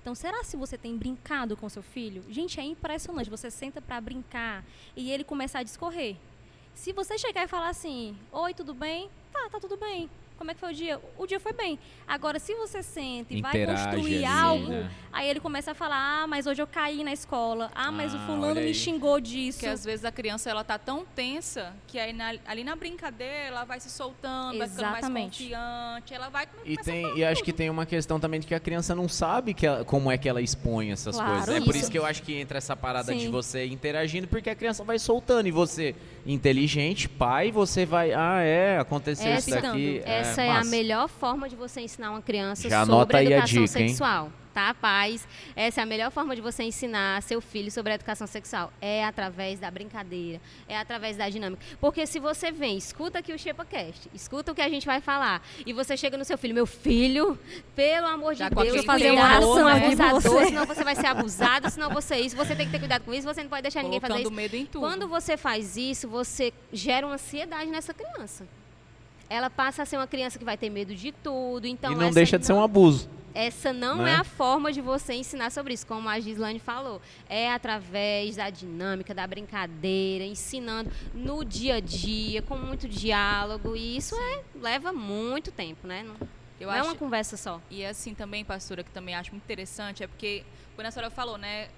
Então, 0.00 0.14
será 0.14 0.44
se 0.44 0.54
você 0.56 0.76
tem 0.76 0.96
brincado 0.98 1.56
com 1.56 1.66
seu 1.68 1.82
filho? 1.82 2.22
Gente, 2.28 2.60
é 2.60 2.62
impressionante. 2.62 3.30
Você 3.30 3.50
senta 3.50 3.80
para 3.80 3.98
brincar 4.00 4.62
e 4.94 5.10
ele 5.10 5.24
começa 5.24 5.58
a 5.58 5.62
discorrer. 5.62 6.16
Se 6.74 6.92
você 6.92 7.16
chegar 7.16 7.44
e 7.44 7.48
falar 7.48 7.68
assim: 7.68 8.16
Oi, 8.32 8.52
tudo 8.52 8.74
bem? 8.74 9.08
Tá, 9.32 9.48
tá 9.50 9.60
tudo 9.60 9.76
bem. 9.76 10.10
Como 10.36 10.50
é 10.50 10.54
que 10.54 10.60
foi 10.60 10.72
o 10.72 10.74
dia? 10.74 11.00
O 11.16 11.26
dia 11.26 11.38
foi 11.38 11.52
bem. 11.52 11.78
Agora, 12.06 12.38
se 12.38 12.54
você 12.54 12.82
senta 12.82 13.32
e 13.32 13.40
vai 13.40 13.50
Interage 13.52 13.84
construir 13.84 14.16
ali, 14.16 14.24
algo, 14.26 14.68
né? 14.68 14.90
aí 15.12 15.28
ele 15.28 15.40
começa 15.40 15.70
a 15.70 15.74
falar: 15.74 16.22
Ah, 16.22 16.26
mas 16.26 16.46
hoje 16.46 16.60
eu 16.60 16.66
caí 16.66 17.04
na 17.04 17.12
escola. 17.12 17.70
Ah, 17.74 17.90
mas 17.92 18.12
Ah, 18.12 18.16
o 18.18 18.20
fulano 18.26 18.60
me 18.60 18.74
xingou 18.74 19.20
disso. 19.20 19.58
Porque 19.60 19.72
às 19.72 19.84
vezes 19.84 20.04
a 20.04 20.10
criança 20.12 20.50
ela 20.50 20.64
tá 20.64 20.76
tão 20.76 21.04
tensa 21.04 21.72
que 21.86 21.98
aí 21.98 22.12
na- 22.12 22.34
ali 22.46 22.64
na 22.64 22.74
brincadeira 22.74 23.32
ela 23.46 23.64
vai 23.64 23.78
se 23.80 23.88
soltando, 23.88 24.58
vai 24.58 24.68
ficando 24.68 24.82
mais 24.86 24.98
Exatamente. 24.98 25.42
confiante, 25.44 26.14
ela 26.14 26.28
vai 26.28 26.48
E, 26.64 26.76
tem, 26.78 27.02
falar 27.02 27.16
e 27.16 27.24
acho 27.24 27.42
que 27.44 27.52
tem 27.52 27.70
uma 27.70 27.86
questão 27.86 28.18
também 28.18 28.40
de 28.40 28.46
que 28.46 28.54
a 28.54 28.60
criança 28.60 28.94
não 28.94 29.08
sabe 29.08 29.54
que 29.54 29.64
ela- 29.66 29.84
como 29.84 30.10
é 30.10 30.18
que 30.18 30.28
ela 30.28 30.42
expõe 30.42 30.90
essas 30.90 31.14
Claro, 31.16 31.32
coisas. 31.32 31.54
É 31.54 31.60
por 31.60 31.76
isso. 31.76 31.90
que 31.90 31.98
eu 31.98 32.04
acho 32.04 32.22
que 32.22 32.34
entra 32.34 32.58
essa 32.58 32.76
parada 32.76 33.14
de 33.14 33.22
Sim. 33.22 33.30
você 33.30 33.64
interagindo, 33.66 34.26
porque 34.26 34.50
a 34.50 34.54
criança 34.54 34.82
vai 34.82 34.98
soltando 34.98 35.46
e 35.46 35.50
você, 35.52 35.94
inteligente, 36.26 37.08
pai, 37.08 37.50
você 37.52 37.86
vai. 37.86 38.12
Ah, 38.12 38.40
é, 38.42 38.78
aconteceu 38.78 39.30
Essa- 39.30 39.50
isso 39.50 39.62
daqui. 39.62 40.02
Essa 40.34 40.42
é, 40.42 40.50
a 40.50 40.54
massa. 40.54 40.70
melhor 40.70 41.08
forma 41.08 41.48
de 41.48 41.56
você 41.56 41.80
ensinar 41.80 42.10
uma 42.10 42.22
criança 42.22 42.68
Já 42.68 42.84
sobre 42.84 43.16
a 43.16 43.22
educação 43.22 43.64
dica, 43.64 43.80
hein? 43.80 43.88
sexual. 43.88 44.30
tá, 44.54 44.72
pais? 44.72 45.26
Essa 45.56 45.80
é 45.80 45.82
a 45.82 45.86
melhor 45.86 46.12
forma 46.12 46.36
de 46.36 46.40
você 46.40 46.62
ensinar 46.62 47.20
seu 47.22 47.40
filho 47.40 47.72
sobre 47.72 47.90
a 47.90 47.96
educação 47.96 48.24
sexual. 48.24 48.72
É 48.80 49.04
através 49.04 49.58
da 49.58 49.68
brincadeira, 49.68 50.40
é 50.68 50.78
através 50.78 51.16
da 51.16 51.28
dinâmica. 51.28 51.60
Porque 51.80 52.06
se 52.06 52.20
você 52.20 52.52
vem, 52.52 52.76
escuta 52.76 53.18
aqui 53.18 53.32
o 53.32 53.38
ShepaCast, 53.38 54.08
escuta 54.14 54.52
o 54.52 54.54
que 54.54 54.62
a 54.62 54.68
gente 54.68 54.86
vai 54.86 55.00
falar, 55.00 55.42
e 55.66 55.72
você 55.72 55.96
chega 55.96 56.16
no 56.16 56.24
seu 56.24 56.38
filho, 56.38 56.54
meu 56.54 56.66
filho, 56.66 57.36
pelo 57.74 58.06
amor 58.06 58.36
Já 58.36 58.48
de 58.48 58.54
Deus, 58.54 58.68
aquele 58.68 58.82
fazer 58.84 59.10
uma 59.10 59.20
é 59.22 59.86
pra 59.96 60.08
abusador, 60.08 60.20
você. 60.20 60.44
senão 60.46 60.66
você 60.66 60.84
vai 60.84 60.94
ser 60.94 61.06
abusado, 61.06 61.68
senão 61.68 61.90
você 61.90 62.16
isso, 62.18 62.36
você 62.36 62.54
tem 62.54 62.66
que 62.66 62.72
ter 62.72 62.78
cuidado 62.78 63.02
com 63.02 63.12
isso, 63.12 63.26
você 63.26 63.42
não 63.42 63.50
pode 63.50 63.62
deixar 63.62 63.82
ninguém 63.82 63.98
fazer 63.98 64.12
Colocando 64.12 64.32
isso. 64.32 64.36
medo 64.40 64.56
em 64.56 64.66
tudo. 64.66 64.82
Quando 64.82 65.08
você 65.08 65.36
faz 65.36 65.76
isso, 65.76 66.08
você 66.08 66.52
gera 66.72 67.04
uma 67.04 67.14
ansiedade 67.16 67.68
nessa 67.70 67.92
criança. 67.92 68.46
Ela 69.28 69.50
passa 69.50 69.82
a 69.82 69.86
ser 69.86 69.96
uma 69.96 70.06
criança 70.06 70.38
que 70.38 70.44
vai 70.44 70.56
ter 70.56 70.70
medo 70.70 70.94
de 70.94 71.12
tudo. 71.12 71.66
Então 71.66 71.92
e 71.92 71.94
não 71.94 72.06
essa 72.06 72.14
deixa 72.14 72.38
de 72.38 72.46
ser 72.46 72.52
um 72.52 72.62
abuso. 72.62 73.08
Essa 73.34 73.72
não 73.72 74.02
né? 74.02 74.12
é 74.12 74.14
a 74.14 74.24
forma 74.24 74.72
de 74.72 74.80
você 74.80 75.14
ensinar 75.14 75.50
sobre 75.50 75.74
isso, 75.74 75.84
como 75.86 76.08
a 76.08 76.20
Gislane 76.20 76.60
falou. 76.60 77.02
É 77.28 77.50
através 77.50 78.36
da 78.36 78.48
dinâmica, 78.48 79.12
da 79.12 79.26
brincadeira, 79.26 80.24
ensinando 80.24 80.90
no 81.12 81.44
dia 81.44 81.76
a 81.76 81.80
dia, 81.80 82.42
com 82.42 82.56
muito 82.56 82.88
diálogo. 82.88 83.74
E 83.74 83.96
isso 83.96 84.14
é, 84.14 84.42
leva 84.54 84.92
muito 84.92 85.50
tempo, 85.50 85.86
né? 85.86 86.04
Não, 86.04 86.14
Eu 86.60 86.68
não 86.68 86.74
é 86.74 86.78
acho, 86.78 86.90
uma 86.90 86.94
conversa 86.94 87.36
só. 87.36 87.60
E 87.68 87.84
assim 87.84 88.14
também, 88.14 88.44
pastora, 88.44 88.84
que 88.84 88.90
também 88.90 89.16
acho 89.16 89.32
muito 89.32 89.42
interessante, 89.42 90.04
é 90.04 90.06
porque, 90.06 90.44
quando 90.76 90.86
a 90.86 90.90
senhora 90.92 91.10
falou, 91.10 91.36
né? 91.36 91.68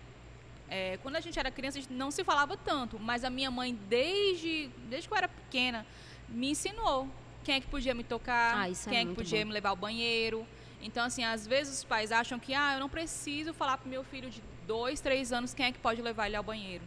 é, 0.69 0.99
quando 1.03 1.17
a 1.17 1.21
gente 1.21 1.39
era 1.39 1.51
criança, 1.51 1.79
a 1.79 1.81
gente 1.81 1.93
não 1.93 2.11
se 2.11 2.25
falava 2.25 2.57
tanto, 2.57 2.99
mas 2.99 3.25
a 3.25 3.31
minha 3.31 3.51
mãe, 3.51 3.79
desde, 3.89 4.69
desde 4.89 5.09
que 5.09 5.15
eu 5.15 5.19
era 5.19 5.29
pequena, 5.29 5.87
me 6.29 6.51
ensinou 6.51 7.09
quem 7.47 7.55
é 7.55 7.61
que 7.61 7.67
podia 7.69 7.95
me 7.95 8.03
tocar, 8.03 8.57
Ah, 8.59 8.69
isso 8.69 8.89
é 8.89 8.91
quem 8.91 8.99
é, 8.99 9.01
que 9.03 9.07
muito 9.07 9.19
podia 9.19 9.39
bom. 9.41 9.47
me 9.47 9.53
levar 9.53 9.69
ao 9.71 9.77
banheiro. 9.77 10.45
Então, 10.83 11.05
assim, 11.07 11.23
às 11.25 11.47
vezes 11.47 11.79
os 11.79 11.85
pais 11.85 12.11
acham 12.11 12.39
que, 12.41 12.53
ah, 12.53 12.75
eu 12.75 12.81
não 12.81 12.89
preciso 12.89 13.55
falar 13.55 13.79
pro 13.79 13.89
meu 13.89 14.03
filho 14.03 14.29
de 14.29 14.43
dois, 14.67 15.01
três 15.01 15.33
anos 15.33 15.55
quem 15.55 15.67
é 15.67 15.73
que 15.73 15.79
pode 15.79 16.03
levar 16.03 16.27
ele 16.27 16.35
ao 16.37 16.43
banheiro. 16.43 16.83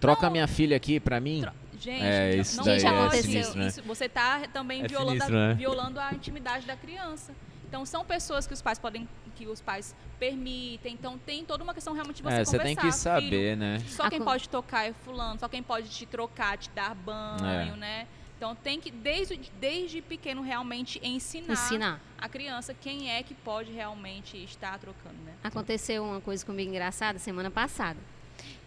Troca 0.00 0.30
minha 0.30 0.46
filha 0.46 0.76
aqui 0.76 0.98
pra 0.98 1.20
mim. 1.20 1.42
Tro- 1.42 1.52
Gente, 1.78 2.02
É, 2.02 2.32
não- 2.34 2.40
isso 2.42 2.56
não 2.56 2.64
daí 2.64 2.84
é 2.84 2.90
pode. 2.90 3.22
sinistro, 3.22 3.58
né? 3.60 3.66
Isso, 3.68 3.82
você 3.82 4.08
tá 4.08 4.40
também 4.52 4.82
É 4.82 4.88
violando, 4.88 5.10
sinistro, 5.12 5.36
a, 5.36 5.48
né? 5.48 5.54
violando 5.54 6.00
a 6.00 6.12
intimidade 6.12 6.66
da 6.66 6.74
criança. 6.76 7.32
Então 7.68 7.84
são 7.86 8.04
pessoas 8.04 8.46
que 8.48 8.54
os 8.54 8.62
pais 8.62 8.78
podem, 8.78 9.06
que 9.36 9.46
os 9.46 9.60
pais 9.60 9.94
permitem. 10.18 10.94
Então 10.94 11.16
tem 11.18 11.44
toda 11.44 11.62
uma 11.62 11.72
questão 11.74 11.92
realmente 11.92 12.16
de 12.16 12.22
você 12.22 12.34
É, 12.34 12.44
você 12.44 12.58
tem 12.58 12.74
que 12.74 12.80
conversar, 12.82 13.14
saber, 13.20 13.28
filho, 13.30 13.56
né? 13.56 13.78
só 13.86 14.08
quem 14.10 14.20
pode 14.22 14.48
tocar 14.48 14.88
é 14.88 14.92
fulano, 15.04 15.38
só 15.38 15.48
quem 15.48 15.62
pode 15.62 15.88
te 15.90 16.04
trocar, 16.06 16.56
te 16.58 16.68
dar 16.70 16.94
banho, 16.94 17.74
É. 17.74 17.76
né? 17.76 18.06
Então 18.38 18.54
tem 18.54 18.80
que 18.80 18.88
desde 18.88 19.36
desde 19.58 20.00
pequeno 20.00 20.42
realmente 20.42 21.00
ensinar, 21.02 21.54
Ensinar. 21.54 22.00
a 22.16 22.28
criança 22.28 22.72
quem 22.72 23.10
é 23.10 23.20
que 23.20 23.34
pode 23.34 23.72
realmente 23.72 24.36
estar 24.44 24.78
trocando, 24.78 25.16
né? 25.24 25.34
Aconteceu 25.42 26.04
uma 26.04 26.20
coisa 26.20 26.46
comigo 26.46 26.70
engraçada 26.70 27.18
semana 27.18 27.50
passada. 27.50 27.98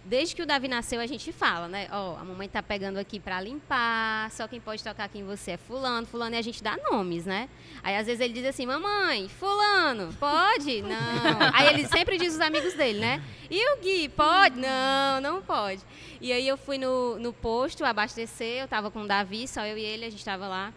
Desde 0.03 0.35
que 0.35 0.41
o 0.41 0.45
Davi 0.45 0.67
nasceu, 0.67 0.99
a 0.99 1.05
gente 1.05 1.31
fala, 1.31 1.67
né? 1.67 1.87
Ó, 1.91 2.17
a 2.17 2.23
mamãe 2.23 2.49
tá 2.49 2.63
pegando 2.63 2.97
aqui 2.97 3.19
pra 3.19 3.39
limpar, 3.39 4.31
só 4.31 4.47
quem 4.47 4.59
pode 4.59 4.83
tocar 4.83 5.03
aqui 5.03 5.19
em 5.19 5.23
você 5.23 5.51
é 5.51 5.57
fulano, 5.57 6.07
fulano, 6.07 6.35
e 6.35 6.39
a 6.39 6.41
gente 6.41 6.63
dá 6.63 6.75
nomes, 6.89 7.25
né? 7.25 7.47
Aí 7.83 7.95
às 7.95 8.07
vezes 8.07 8.19
ele 8.19 8.33
diz 8.33 8.45
assim, 8.45 8.65
mamãe, 8.65 9.29
fulano, 9.29 10.11
pode? 10.19 10.81
Não. 10.83 11.53
Aí 11.53 11.67
ele 11.67 11.87
sempre 11.87 12.17
diz 12.17 12.33
os 12.33 12.41
amigos 12.41 12.73
dele, 12.73 12.99
né? 12.99 13.21
E 13.49 13.73
o 13.73 13.81
Gui, 13.81 14.09
pode? 14.09 14.59
Não, 14.59 15.21
não 15.21 15.41
pode. 15.41 15.81
E 16.19 16.31
aí 16.31 16.47
eu 16.47 16.57
fui 16.57 16.77
no, 16.77 17.19
no 17.19 17.31
posto 17.31 17.83
abastecer, 17.83 18.61
eu 18.61 18.67
tava 18.67 18.89
com 18.89 19.03
o 19.03 19.07
Davi, 19.07 19.47
só 19.47 19.65
eu 19.65 19.77
e 19.77 19.83
ele, 19.83 20.05
a 20.05 20.09
gente 20.09 20.23
tava 20.25 20.47
lá. 20.47 20.73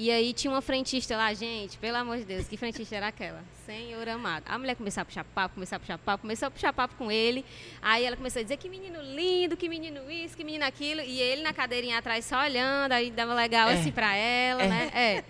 E 0.00 0.10
aí 0.10 0.32
tinha 0.32 0.50
uma 0.50 0.62
frentista 0.62 1.14
lá, 1.14 1.34
gente, 1.34 1.76
pelo 1.76 1.98
amor 1.98 2.16
de 2.16 2.24
Deus, 2.24 2.48
que 2.48 2.56
frentista 2.56 2.96
era 2.96 3.08
aquela? 3.08 3.44
Senhor 3.66 4.08
amado. 4.08 4.44
A 4.46 4.58
mulher 4.58 4.74
começou 4.74 5.02
a 5.02 5.04
puxar 5.04 5.24
papo, 5.24 5.56
começou 5.56 5.76
a 5.76 5.78
puxar 5.78 5.98
papo, 5.98 6.22
começou 6.22 6.48
a 6.48 6.50
puxar 6.50 6.72
papo 6.72 6.94
com 6.94 7.12
ele. 7.12 7.44
Aí 7.82 8.06
ela 8.06 8.16
começou 8.16 8.40
a 8.40 8.42
dizer 8.42 8.56
que 8.56 8.66
menino 8.66 8.98
lindo, 9.02 9.58
que 9.58 9.68
menino 9.68 10.10
isso, 10.10 10.34
que 10.34 10.42
menino 10.42 10.64
aquilo. 10.64 11.02
E 11.02 11.20
ele 11.20 11.42
na 11.42 11.52
cadeirinha 11.52 11.98
atrás 11.98 12.24
só 12.24 12.40
olhando, 12.40 12.92
aí 12.92 13.10
dava 13.10 13.34
legal 13.34 13.68
assim 13.68 13.92
pra 13.92 14.16
ela, 14.16 14.66
né? 14.66 14.90
É. 14.94 15.24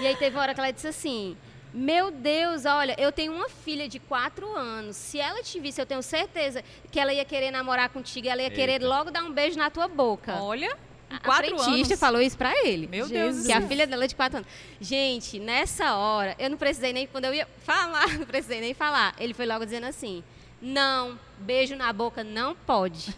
E 0.00 0.06
aí 0.06 0.16
teve 0.16 0.34
uma 0.34 0.40
hora 0.40 0.54
que 0.54 0.60
ela 0.60 0.70
disse 0.70 0.88
assim. 0.88 1.36
Meu 1.74 2.10
Deus, 2.10 2.64
olha, 2.64 2.96
eu 2.98 3.12
tenho 3.12 3.34
uma 3.34 3.50
filha 3.50 3.86
de 3.86 3.98
quatro 3.98 4.50
anos. 4.56 4.96
Se 4.96 5.20
ela 5.20 5.42
te 5.42 5.60
visse, 5.60 5.78
eu 5.78 5.84
tenho 5.84 6.02
certeza 6.02 6.64
que 6.90 6.98
ela 6.98 7.12
ia 7.12 7.24
querer 7.26 7.50
namorar 7.50 7.90
contigo, 7.90 8.28
ela 8.28 8.40
ia 8.40 8.50
querer 8.50 8.80
Eita. 8.80 8.88
logo 8.88 9.10
dar 9.10 9.22
um 9.24 9.30
beijo 9.30 9.58
na 9.58 9.68
tua 9.68 9.88
boca. 9.88 10.42
Olha, 10.42 10.74
A 11.16 11.18
quatro 11.20 11.58
frentista 11.58 11.94
anos. 11.94 12.00
falou 12.00 12.20
isso 12.20 12.36
pra 12.36 12.52
ele. 12.66 12.86
Meu 12.86 13.08
Deus 13.08 13.38
do 13.38 13.44
Que 13.44 13.52
a 13.52 13.60
filha 13.60 13.86
dela 13.86 14.04
é 14.04 14.06
de 14.06 14.14
4 14.14 14.38
anos. 14.38 14.48
Gente, 14.80 15.38
nessa 15.38 15.94
hora, 15.94 16.34
eu 16.38 16.50
não 16.50 16.56
precisei 16.56 16.92
nem, 16.92 17.06
quando 17.06 17.26
eu 17.26 17.34
ia 17.34 17.46
falar, 17.64 18.08
não 18.18 18.26
precisei 18.26 18.60
nem 18.60 18.74
falar. 18.74 19.14
Ele 19.18 19.34
foi 19.34 19.46
logo 19.46 19.64
dizendo 19.64 19.86
assim: 19.86 20.22
não, 20.60 21.18
beijo 21.38 21.76
na 21.76 21.92
boca 21.92 22.22
não 22.22 22.54
pode. 22.54 23.14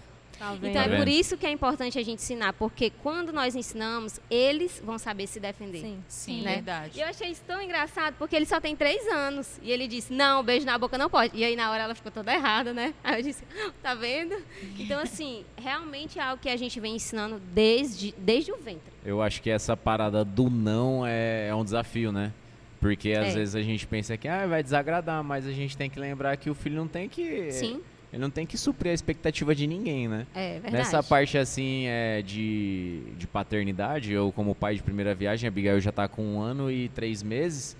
Tá? 0.50 0.56
Então 0.56 0.72
Tá 0.72 0.82
é 0.84 0.88
vendo? 0.88 0.98
por 0.98 1.08
isso 1.08 1.36
que 1.36 1.46
é 1.46 1.50
importante 1.50 1.98
a 1.98 2.02
gente 2.02 2.22
ensinar, 2.22 2.52
porque 2.54 2.90
quando 3.02 3.32
nós 3.32 3.54
ensinamos, 3.54 4.20
eles 4.30 4.80
vão 4.84 4.98
saber 4.98 5.26
se 5.26 5.40
defender. 5.40 5.80
Sim. 5.80 6.04
Sim, 6.08 6.42
né? 6.42 6.54
verdade. 6.56 6.98
E 6.98 7.00
eu 7.00 7.06
achei 7.08 7.28
isso 7.30 7.42
tão 7.46 7.60
engraçado, 7.62 8.14
porque 8.18 8.34
ele 8.36 8.46
só 8.46 8.60
tem 8.60 8.74
três 8.76 9.06
anos. 9.08 9.58
E 9.62 9.70
ele 9.70 9.86
disse, 9.88 10.12
não, 10.12 10.42
beijo 10.42 10.66
na 10.66 10.76
boca 10.78 10.96
não 10.98 11.08
pode. 11.10 11.36
E 11.36 11.44
aí 11.44 11.56
na 11.56 11.70
hora 11.70 11.84
ela 11.84 11.94
ficou 11.94 12.10
toda 12.12 12.32
errada, 12.32 12.72
né? 12.72 12.92
Aí 13.04 13.20
eu 13.20 13.22
disse, 13.22 13.44
tá 13.82 13.94
vendo? 13.94 14.34
Então, 14.78 15.00
assim, 15.00 15.44
realmente 15.56 16.18
é 16.18 16.22
algo 16.22 16.40
que 16.42 16.48
a 16.48 16.56
gente 16.56 16.78
vem 16.80 16.96
ensinando 16.96 17.40
desde, 17.52 18.14
desde 18.18 18.50
o 18.52 18.56
ventre. 18.56 18.92
Eu 19.04 19.20
acho 19.22 19.40
que 19.42 19.50
essa 19.50 19.76
parada 19.76 20.24
do 20.24 20.48
não 20.50 21.06
é, 21.06 21.48
é 21.48 21.54
um 21.54 21.64
desafio, 21.64 22.10
né? 22.12 22.32
Porque 22.80 23.12
às 23.12 23.28
É. 23.28 23.32
vezes 23.34 23.54
a 23.54 23.62
gente 23.62 23.86
pensa 23.86 24.16
que 24.16 24.28
ah, 24.28 24.46
vai 24.46 24.62
desagradar, 24.62 25.22
mas 25.24 25.46
a 25.46 25.52
gente 25.52 25.76
tem 25.76 25.88
que 25.88 25.98
lembrar 25.98 26.36
que 26.36 26.50
o 26.50 26.54
filho 26.54 26.76
não 26.76 26.86
tem 26.88 27.08
que. 27.08 27.50
Sim, 27.52 27.80
Ele 28.14 28.20
não 28.20 28.30
tem 28.30 28.46
que 28.46 28.56
suprir 28.56 28.92
a 28.92 28.94
expectativa 28.94 29.56
de 29.56 29.66
ninguém, 29.66 30.06
né? 30.06 30.24
é 30.36 30.52
verdade. 30.52 30.72
Nessa 30.72 31.02
parte 31.02 31.36
assim 31.36 31.86
é, 31.88 32.22
de, 32.22 33.02
de 33.18 33.26
paternidade, 33.26 34.12
eu 34.12 34.30
como 34.30 34.54
pai 34.54 34.76
de 34.76 34.84
primeira 34.84 35.12
viagem, 35.16 35.48
a 35.48 35.50
Abigail 35.50 35.80
já 35.80 35.90
tá 35.90 36.06
com 36.06 36.22
um 36.22 36.40
ano 36.40 36.70
e 36.70 36.88
três 36.90 37.24
meses, 37.24 37.76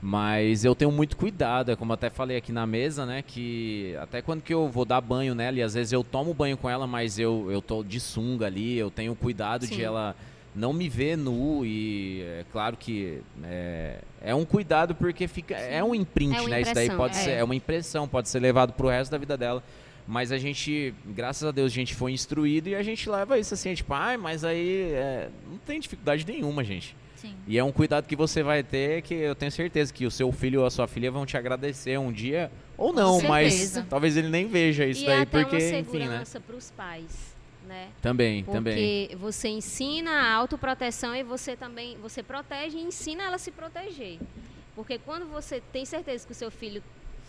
mas 0.00 0.64
eu 0.64 0.72
tenho 0.76 0.92
muito 0.92 1.16
cuidado, 1.16 1.72
é 1.72 1.74
como 1.74 1.92
até 1.92 2.10
falei 2.10 2.36
aqui 2.36 2.52
na 2.52 2.64
mesa, 2.64 3.04
né, 3.04 3.22
que 3.22 3.96
até 4.00 4.22
quando 4.22 4.40
que 4.40 4.54
eu 4.54 4.68
vou 4.68 4.84
dar 4.84 5.00
banho 5.00 5.34
nela, 5.34 5.58
e 5.58 5.62
às 5.62 5.74
vezes 5.74 5.92
eu 5.92 6.04
tomo 6.04 6.32
banho 6.32 6.56
com 6.56 6.70
ela, 6.70 6.86
mas 6.86 7.18
eu, 7.18 7.50
eu 7.50 7.60
tô 7.60 7.82
de 7.82 7.98
sunga 7.98 8.46
ali, 8.46 8.78
eu 8.78 8.88
tenho 8.88 9.16
cuidado 9.16 9.66
de 9.66 9.74
Sim. 9.74 9.82
ela 9.82 10.14
não 10.54 10.72
me 10.72 10.88
ver 10.88 11.16
nu 11.16 11.64
e 11.64 12.22
é 12.22 12.44
claro 12.52 12.76
que 12.76 13.20
é, 13.44 13.98
é 14.20 14.34
um 14.34 14.44
cuidado 14.44 14.94
porque 14.94 15.26
fica 15.26 15.54
é 15.56 15.82
um 15.82 15.94
imprint, 15.94 16.36
É 16.36 16.48
né? 16.48 16.60
Isso 16.60 16.74
daí 16.74 16.90
pode 16.90 17.16
é. 17.16 17.20
ser 17.20 17.30
é 17.32 17.44
uma 17.44 17.54
impressão, 17.54 18.06
pode 18.06 18.28
ser 18.28 18.40
levado 18.40 18.72
pro 18.72 18.88
resto 18.88 19.10
da 19.10 19.18
vida 19.18 19.36
dela. 19.36 19.62
Mas 20.06 20.32
a 20.32 20.38
gente, 20.38 20.92
graças 21.06 21.46
a 21.46 21.52
Deus, 21.52 21.70
a 21.70 21.74
gente 21.74 21.94
foi 21.94 22.12
instruído 22.12 22.68
e 22.68 22.74
a 22.74 22.82
gente 22.82 23.08
leva 23.08 23.38
isso 23.38 23.54
assim, 23.54 23.72
tipo, 23.72 23.94
ai, 23.94 24.16
mas 24.16 24.44
aí 24.44 24.92
é, 24.92 25.28
não 25.48 25.58
tem 25.58 25.78
dificuldade 25.78 26.26
nenhuma, 26.26 26.64
gente. 26.64 26.96
Sim. 27.14 27.34
E 27.46 27.56
é 27.56 27.62
um 27.62 27.70
cuidado 27.70 28.08
que 28.08 28.16
você 28.16 28.42
vai 28.42 28.64
ter 28.64 29.00
que 29.02 29.14
eu 29.14 29.34
tenho 29.36 29.52
certeza 29.52 29.92
que 29.92 30.04
o 30.04 30.10
seu 30.10 30.32
filho 30.32 30.60
ou 30.60 30.66
a 30.66 30.70
sua 30.70 30.88
filha 30.88 31.08
vão 31.08 31.24
te 31.24 31.36
agradecer 31.36 31.96
um 31.96 32.10
dia 32.10 32.50
ou 32.76 32.92
não, 32.92 33.22
mas 33.22 33.80
talvez 33.88 34.16
ele 34.16 34.28
nem 34.28 34.48
veja 34.48 34.84
isso 34.84 35.04
e 35.04 35.06
daí, 35.06 35.18
é 35.20 35.22
até 35.22 35.40
porque, 35.40 35.56
uma 35.56 35.78
enfim, 35.78 35.98
né? 35.98 36.04
segurança 36.04 36.40
para 36.40 36.56
os 36.56 36.70
pais, 36.72 37.31
né? 37.66 37.90
Também, 38.00 38.44
também. 38.44 38.74
Porque 39.08 39.16
você 39.16 39.48
ensina 39.48 40.10
a 40.10 40.32
autoproteção 40.34 41.14
e 41.14 41.22
você 41.22 41.56
também, 41.56 41.96
você 41.98 42.22
protege 42.22 42.78
e 42.78 42.82
ensina 42.82 43.24
ela 43.24 43.36
a 43.36 43.38
se 43.38 43.50
proteger. 43.50 44.18
Porque 44.74 44.98
quando 44.98 45.26
você 45.26 45.62
tem 45.72 45.84
certeza 45.84 46.26
que 46.26 46.32
o 46.32 46.34
seu 46.34 46.50
filho, 46.50 46.82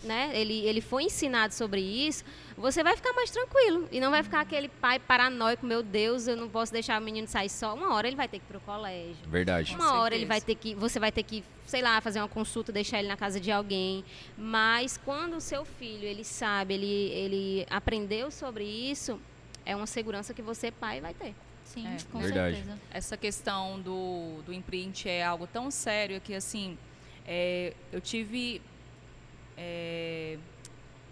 né, 0.04 0.32
ele, 0.34 0.60
ele 0.66 0.82
foi 0.82 1.04
ensinado 1.04 1.54
sobre 1.54 1.80
isso, 1.82 2.24
você 2.58 2.84
vai 2.84 2.96
ficar 2.96 3.14
mais 3.14 3.30
tranquilo. 3.32 3.88
E 3.92 4.00
não 4.00 4.12
vai 4.12 4.24
ficar 4.24 4.42
aquele 4.42 4.68
pai 4.70 5.00
paranoico, 5.00 5.66
meu 5.66 5.84
Deus, 5.84 6.28
eu 6.28 6.36
não 6.38 6.50
posso 6.50 6.72
deixar 6.72 7.02
o 7.02 7.04
menino 7.04 7.28
sair 7.28 7.50
só. 7.50 7.74
Uma 7.74 7.94
hora 7.94 8.08
ele 8.08 8.16
vai 8.16 8.28
ter 8.28 8.40
que 8.40 8.46
ir 8.46 8.48
pro 8.48 8.60
colégio. 8.62 9.16
Verdade. 9.28 9.76
Uma 9.76 9.90
Com 9.92 9.98
hora 9.98 10.16
ele 10.16 10.26
certeza. 10.26 10.28
vai 10.28 10.42
ter 10.42 10.56
que, 10.56 10.76
você 10.76 11.00
vai 11.00 11.12
ter 11.12 11.24
que, 11.24 11.44
sei 11.66 11.82
lá, 11.82 12.00
fazer 12.02 12.20
uma 12.20 12.28
consulta, 12.28 12.72
deixar 12.72 13.00
ele 13.00 13.08
na 13.08 13.18
casa 13.18 13.40
de 13.40 13.52
alguém. 13.52 14.04
Mas 14.38 14.98
quando 14.98 15.36
o 15.36 15.42
seu 15.42 15.66
filho, 15.66 16.06
ele 16.06 16.24
sabe, 16.24 16.74
ele, 16.76 16.86
ele 16.86 17.68
aprendeu 17.70 18.32
sobre 18.32 18.64
isso, 18.64 19.20
é 19.66 19.76
uma 19.76 19.88
segurança 19.88 20.34
que 20.34 20.42
você, 20.42 20.72
pai, 20.72 21.00
vai 21.02 21.14
ter. 21.14 21.34
Sim, 21.66 21.88
É, 21.88 21.98
com 22.12 22.20
verdade. 22.20 22.58
certeza. 22.58 22.80
essa 22.92 23.16
questão 23.18 23.80
do, 23.80 24.42
do 24.46 24.54
imprint 24.54 25.08
é 25.08 25.24
algo 25.24 25.48
tão 25.48 25.72
sério 25.72 26.20
que 26.20 26.34
assim 26.36 26.78
é, 27.26 27.74
eu 27.92 28.02
tive 28.02 28.62
é, 29.58 30.38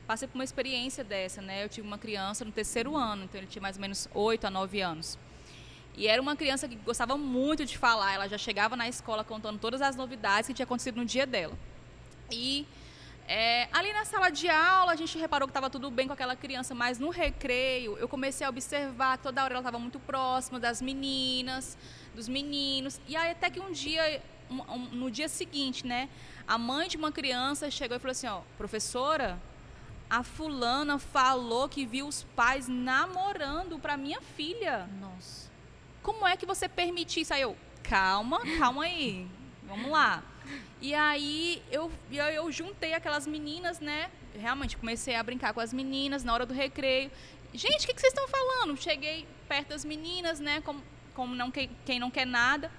passei 0.05 0.27
por 0.27 0.35
uma 0.35 0.43
experiência 0.43 1.03
dessa 1.05 1.41
né 1.41 1.63
eu 1.63 1.69
tive 1.69 1.87
uma 1.87 1.97
criança 1.97 2.43
no 2.43 2.51
terceiro 2.51 2.97
ano 2.97 3.23
então 3.23 3.39
ele 3.39 3.47
tinha 3.47 3.61
mais 3.61 3.77
ou 3.77 3.81
menos 3.81 4.09
8 4.13 4.45
a 4.45 4.49
9 4.49 4.81
anos 4.81 5.17
e 5.95 6.05
era 6.05 6.21
uma 6.21 6.35
criança 6.35 6.67
que 6.67 6.75
gostava 6.75 7.17
muito 7.17 7.65
de 7.65 7.77
falar 7.77 8.13
ela 8.13 8.27
já 8.27 8.37
chegava 8.37 8.75
na 8.75 8.89
escola 8.89 9.23
contando 9.23 9.57
todas 9.57 9.81
as 9.81 9.95
novidades 9.95 10.47
que 10.47 10.53
tinha 10.53 10.65
acontecido 10.65 10.97
no 10.97 11.05
dia 11.05 11.25
dela 11.25 11.57
e 12.29 12.67
é, 13.27 13.69
ali 13.71 13.93
na 13.93 14.03
sala 14.05 14.29
de 14.29 14.49
aula, 14.49 14.91
a 14.91 14.95
gente 14.95 15.17
reparou 15.17 15.47
que 15.47 15.51
estava 15.51 15.69
tudo 15.69 15.89
bem 15.89 16.07
com 16.07 16.13
aquela 16.13 16.35
criança, 16.35 16.75
mas 16.75 16.99
no 16.99 17.09
recreio, 17.09 17.97
eu 17.97 18.07
comecei 18.07 18.45
a 18.45 18.49
observar 18.49 19.17
que 19.17 19.23
toda 19.23 19.43
hora 19.43 19.53
ela 19.53 19.61
estava 19.61 19.79
muito 19.79 19.99
próxima 19.99 20.59
das 20.59 20.81
meninas, 20.81 21.77
dos 22.13 22.27
meninos. 22.27 22.99
E 23.07 23.15
aí, 23.15 23.31
até 23.31 23.49
que 23.49 23.59
um 23.59 23.71
dia, 23.71 24.21
um- 24.49 24.61
um- 24.73 24.89
no 24.91 25.09
dia 25.11 25.29
seguinte, 25.29 25.87
né? 25.87 26.09
A 26.47 26.57
mãe 26.57 26.89
de 26.89 26.97
uma 26.97 27.11
criança 27.11 27.71
chegou 27.71 27.95
e 27.95 27.99
falou 27.99 28.11
assim, 28.11 28.27
ó, 28.27 28.41
professora, 28.57 29.39
a 30.09 30.23
fulana 30.23 30.99
falou 30.99 31.69
que 31.69 31.85
viu 31.85 32.07
os 32.07 32.23
pais 32.35 32.67
namorando 32.67 33.79
para 33.79 33.95
minha 33.95 34.19
filha. 34.19 34.89
Nossa. 34.99 35.49
Como 36.03 36.27
é 36.27 36.35
que 36.35 36.45
você 36.45 36.67
permite 36.67 37.21
isso? 37.21 37.33
Aí 37.33 37.43
eu, 37.43 37.55
calma, 37.81 38.41
calma 38.59 38.83
aí, 38.83 39.25
vamos 39.65 39.89
lá. 39.89 40.21
E 40.81 40.93
aí 40.93 41.61
eu, 41.71 41.91
e 42.09 42.19
aí 42.19 42.35
eu 42.35 42.51
juntei 42.51 42.93
aquelas 42.93 43.27
meninas, 43.27 43.79
né? 43.79 44.09
Realmente 44.33 44.77
comecei 44.77 45.15
a 45.15 45.23
brincar 45.23 45.53
com 45.53 45.59
as 45.59 45.71
meninas 45.71 46.23
na 46.23 46.33
hora 46.33 46.45
do 46.45 46.53
recreio. 46.53 47.11
Gente, 47.53 47.83
o 47.83 47.87
que, 47.87 47.93
que 47.93 48.01
vocês 48.01 48.13
estão 48.13 48.27
falando? 48.27 48.75
Cheguei 48.77 49.27
perto 49.47 49.69
das 49.69 49.85
meninas, 49.85 50.39
né? 50.39 50.61
Como, 50.61 50.81
como 51.13 51.35
não, 51.35 51.51
quem, 51.51 51.69
quem 51.85 51.99
não 51.99 52.09
quer 52.09 52.25
nada. 52.25 52.71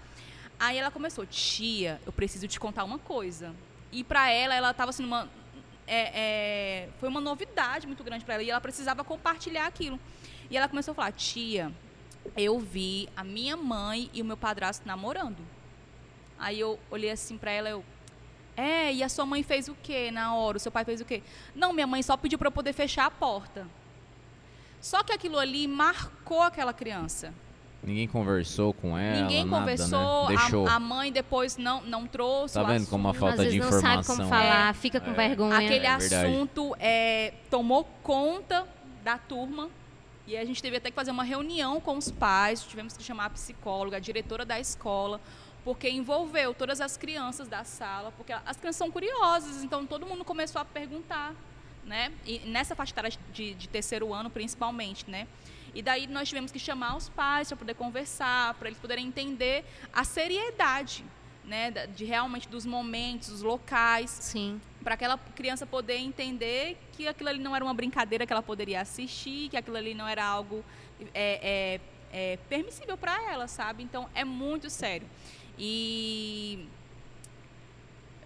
Aí 0.59 0.79
ela 0.79 0.91
começou, 0.91 1.27
tia, 1.27 2.01
eu 2.07 2.13
preciso 2.13 2.49
te 2.49 2.59
contar 2.59 2.85
uma 2.85 2.99
coisa. 2.99 3.55
E 3.91 4.03
pra 4.03 4.31
ela, 4.31 4.55
ela 4.55 4.71
estava 4.71 4.91
assim, 4.91 5.03
numa, 5.03 5.29
é, 5.87 6.11
é, 6.15 6.89
foi 6.99 7.09
uma 7.09 7.21
novidade 7.21 7.87
muito 7.87 8.03
grande 8.03 8.25
para 8.25 8.35
ela 8.35 8.43
e 8.43 8.51
ela 8.51 8.61
precisava 8.61 9.05
compartilhar 9.05 9.67
aquilo. 9.67 9.99
E 10.51 10.57
ela 10.57 10.69
começou 10.69 10.93
a 10.93 10.95
falar: 10.95 11.13
Tia, 11.13 11.73
eu 12.37 12.59
vi 12.59 13.09
a 13.17 13.25
minha 13.25 13.57
mãe 13.57 14.11
e 14.13 14.23
o 14.23 14.25
meu 14.25 14.37
padrasto 14.37 14.87
namorando. 14.87 15.39
Aí 16.43 16.59
eu 16.59 16.79
olhei 16.91 17.11
assim 17.11 17.39
para 17.39 17.51
ela, 17.53 17.69
eu. 17.69 17.85
É, 18.57 18.93
e 18.93 19.03
a 19.03 19.09
sua 19.09 19.25
mãe 19.25 19.43
fez 19.43 19.69
o 19.69 19.77
quê 19.83 20.11
na 20.11 20.35
hora? 20.35 20.57
O 20.57 20.61
seu 20.61 20.71
pai 20.73 20.85
fez 20.85 21.01
o 21.01 21.05
quê? 21.05 21.23
Não, 21.55 21.73
minha 21.73 21.87
mãe 21.87 22.03
só 22.03 22.17
pediu 22.17 22.39
para 22.39 22.49
eu 22.49 22.53
poder 22.53 22.73
fechar 22.73 23.07
a 23.07 23.11
porta. 23.11 23.67
Só 24.81 25.03
que 25.05 25.13
aquilo 25.13 25.39
ali 25.39 25.67
marcou 25.69 26.43
aquela 26.43 26.73
criança. 26.73 27.33
Ninguém 27.83 28.07
conversou 28.07 28.73
com 28.75 28.97
ela, 28.99 29.23
Ninguém 29.23 29.45
nada, 29.45 29.59
conversou, 29.61 30.29
né? 30.29 30.37
Deixou. 30.37 30.67
a, 30.69 30.75
a 30.75 30.81
mãe 30.81 31.11
depois 31.13 31.57
não, 31.57 31.81
não 31.83 32.07
trouxe. 32.07 32.55
Tá 32.55 32.63
o 32.63 32.67
vendo 32.67 32.87
como 32.89 33.09
a 33.09 33.11
assunto. 33.11 33.21
falta 33.21 33.43
Às 33.43 33.51
de 33.51 33.59
vezes 33.59 33.73
não 33.73 33.81
sabe 33.81 34.01
informação. 34.01 34.17
como 34.17 34.29
falar, 34.29 34.75
fica 34.75 35.01
com 35.01 35.11
É. 35.11 35.15
vergonha. 35.15 35.59
Aquele 35.59 35.87
É 35.87 35.91
assunto 35.91 36.77
é, 36.79 37.35
tomou 37.51 37.85
conta 38.03 38.67
da 39.03 39.19
turma 39.19 39.69
e 40.29 40.37
a 40.37 40.45
gente 40.45 40.63
teve 40.63 40.77
até 40.77 40.91
que 40.91 40.95
fazer 40.95 41.11
uma 41.11 41.25
reunião 41.25 41.81
com 41.81 41.97
os 41.97 42.09
pais, 42.11 42.63
tivemos 42.65 42.97
que 42.97 43.03
chamar 43.03 43.27
a 43.27 43.31
psicóloga, 43.31 43.97
a 43.97 44.01
diretora 44.01 44.45
da 44.45 44.61
escola, 44.61 45.21
porque 45.65 45.89
envolveu 45.89 46.53
todas 46.53 46.81
as 46.81 46.97
crianças 46.97 47.47
da 47.49 47.65
sala, 47.65 48.13
porque 48.13 48.33
as 48.33 48.57
crianças 48.57 48.77
são 48.77 48.91
curiosas, 48.91 49.63
então 49.63 49.87
todo 49.87 50.07
mundo 50.07 50.25
começou 50.25 50.61
a 50.61 50.65
perguntar, 50.65 51.35
né? 51.85 52.13
E 52.27 52.41
nessa 52.41 52.75
faixa 52.75 52.93
etária 52.93 53.11
de, 53.33 53.55
de 53.55 53.69
terceiro 53.69 54.13
ano, 54.13 54.29
principalmente, 54.29 55.09
né? 55.09 55.27
E 55.75 55.81
daí 55.81 56.07
nós 56.07 56.29
tivemos 56.29 56.53
que 56.53 56.59
chamar 56.59 56.97
os 56.97 57.09
pais 57.09 57.49
para 57.49 57.57
poder 57.57 57.75
conversar, 57.75 58.55
para 58.55 58.69
eles 58.69 58.79
poderem 58.79 59.07
entender 59.07 59.65
a 59.93 60.05
seriedade, 60.05 61.05
né? 61.45 61.71
De 61.71 62.05
realmente 62.05 62.49
dos 62.49 62.67
momentos, 62.67 63.29
dos 63.29 63.43
locais 63.43 64.11
Sim. 64.11 64.61
para 64.83 64.95
aquela 64.95 65.17
criança 65.17 65.65
poder 65.65 65.97
entender 65.97 66.77
que 66.93 67.07
aquilo 67.07 67.31
ali 67.31 67.39
não 67.39 67.55
era 67.55 67.65
uma 67.65 67.75
brincadeira 67.75 68.27
que 68.27 68.33
ela 68.33 68.43
poderia 68.43 68.81
assistir, 68.81 69.49
que 69.49 69.57
aquilo 69.57 69.77
ali 69.77 69.95
não 69.95 70.07
era 70.07 70.25
algo 70.25 70.65
é, 71.15 71.81
é, 72.13 72.33
é, 72.33 72.37
permissível 72.49 72.97
para 72.97 73.31
ela, 73.31 73.49
sabe? 73.49 73.83
Então 73.83 74.09
é 74.15 74.25
muito 74.25 74.69
sério. 74.69 75.07
E 75.65 76.67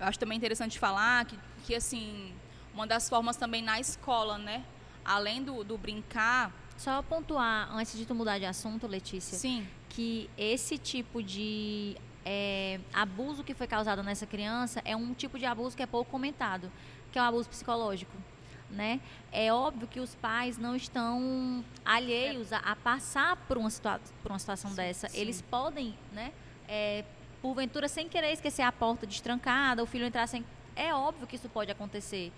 eu 0.01 0.07
acho 0.07 0.19
também 0.19 0.39
interessante 0.39 0.79
falar 0.79 1.27
que, 1.27 1.39
que 1.67 1.75
assim, 1.75 2.33
uma 2.73 2.87
das 2.87 3.11
formas 3.11 3.37
também 3.37 3.61
na 3.61 3.79
escola, 3.79 4.39
né? 4.39 4.65
Além 5.05 5.43
do, 5.43 5.63
do 5.63 5.77
brincar, 5.77 6.51
Só 6.79 7.03
pontuar, 7.03 7.69
antes 7.75 7.95
de 7.99 8.07
tu 8.07 8.15
mudar 8.15 8.39
de 8.39 8.47
assunto, 8.47 8.87
Letícia, 8.87 9.37
sim, 9.37 9.69
que 9.91 10.31
esse 10.39 10.79
tipo 10.79 11.23
de 11.23 11.97
é, 12.25 12.81
abuso 12.91 13.45
que 13.45 13.53
foi 13.53 13.67
causado 13.67 14.03
nessa 14.03 14.25
criança 14.25 14.81
é 14.83 14.97
um 14.97 15.13
tipo 15.13 15.39
de 15.39 15.45
abuso 15.45 15.77
que 15.77 15.83
é 15.83 15.87
pouco 15.87 16.11
comentado, 16.11 16.73
que 17.13 17.19
é 17.19 17.23
o 17.23 17.25
abuso 17.27 17.51
psicológico. 17.51 18.17
Né? 18.71 18.99
É 19.31 19.53
óbvio 19.53 19.87
que 19.87 20.01
os 20.01 20.15
pais 20.15 20.57
não 20.57 20.75
estão 20.75 21.63
alheios 21.85 22.51
a, 22.53 22.59
a 22.61 22.75
passar 22.75 23.37
por 23.47 23.59
uma, 23.59 23.71
situa 23.71 24.01
por 24.23 24.33
uma 24.33 24.39
situação 24.39 24.75
dessa. 24.75 25.09
sim. 25.09 25.21
Eles 25.21 25.41
podem, 25.41 25.95
né, 26.13 26.33
é, 26.67 27.05
porventura, 27.47 27.89
sem 27.89 28.09
querer 28.09 28.33
esquecer 28.33 28.63
a 28.63 28.73
porta 28.73 29.07
destrancada, 29.07 29.83
o 29.83 29.87
filho 29.87 30.05
entrar 30.05 30.27
sem. 30.27 30.45
É 30.75 30.93
óbvio 30.93 31.27
que 31.27 31.37
isso 31.37 31.49
pode 31.49 31.71
acontecer. 31.71 32.33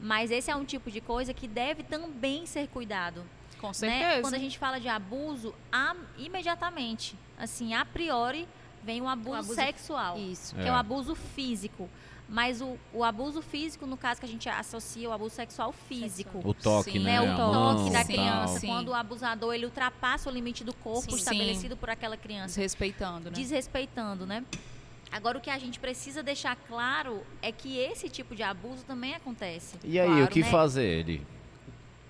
Mas 0.00 0.30
esse 0.30 0.50
é 0.50 0.56
um 0.56 0.64
tipo 0.64 0.90
de 0.90 1.00
coisa 1.00 1.32
que 1.34 1.46
deve 1.46 1.82
também 1.82 2.44
ser 2.46 2.66
cuidado 2.68 3.22
com 3.60 3.68
né? 3.68 3.72
certeza. 3.74 4.20
Quando 4.22 4.34
a 4.34 4.38
gente 4.38 4.58
fala 4.58 4.80
de 4.80 4.88
abuso, 4.88 5.54
a- 5.72 5.94
imediatamente, 6.18 7.16
assim, 7.38 7.72
a 7.74 7.84
priori, 7.84 8.48
vem 8.82 9.00
o 9.00 9.08
abuso, 9.08 9.36
abuso- 9.36 9.54
sexual, 9.54 10.18
Isso. 10.18 10.54
que 10.56 10.62
é 10.62 10.66
É. 10.68 10.72
o 10.72 10.74
abuso 10.74 11.14
físico. 11.14 11.88
Mas 12.28 12.60
o, 12.62 12.78
o 12.92 13.04
abuso 13.04 13.42
físico, 13.42 13.86
no 13.86 13.96
caso 13.96 14.18
que 14.18 14.26
a 14.26 14.28
gente 14.28 14.48
associa 14.48 15.08
o 15.08 15.12
abuso 15.12 15.34
sexual 15.34 15.72
físico. 15.72 16.40
O 16.42 16.54
toque, 16.54 16.92
Sim. 16.92 16.98
né? 17.00 17.20
Né, 17.20 17.32
o 17.32 17.36
toque 17.36 17.82
mão, 17.82 17.90
da 17.90 18.04
criança, 18.04 18.60
Sim. 18.60 18.66
quando 18.66 18.88
o 18.88 18.94
abusador 18.94 19.54
ele 19.54 19.66
ultrapassa 19.66 20.30
o 20.30 20.32
limite 20.32 20.64
do 20.64 20.74
corpo 20.74 21.10
Sim. 21.10 21.16
estabelecido 21.16 21.76
por 21.76 21.90
aquela 21.90 22.16
criança, 22.16 22.46
Desrespeitando, 22.46 23.30
né? 23.30 23.36
desrespeitando, 23.36 24.26
né? 24.26 24.44
Agora 25.12 25.38
o 25.38 25.40
que 25.40 25.50
a 25.50 25.58
gente 25.58 25.78
precisa 25.78 26.22
deixar 26.22 26.56
claro 26.56 27.22
é 27.42 27.52
que 27.52 27.78
esse 27.78 28.08
tipo 28.08 28.34
de 28.34 28.42
abuso 28.42 28.84
também 28.84 29.14
acontece. 29.14 29.76
E 29.84 30.00
aí, 30.00 30.08
Claro, 30.08 30.24
o 30.24 30.28
que 30.28 30.40
né? 30.40 30.50
fazer? 30.50 30.84
Ele 30.86 31.26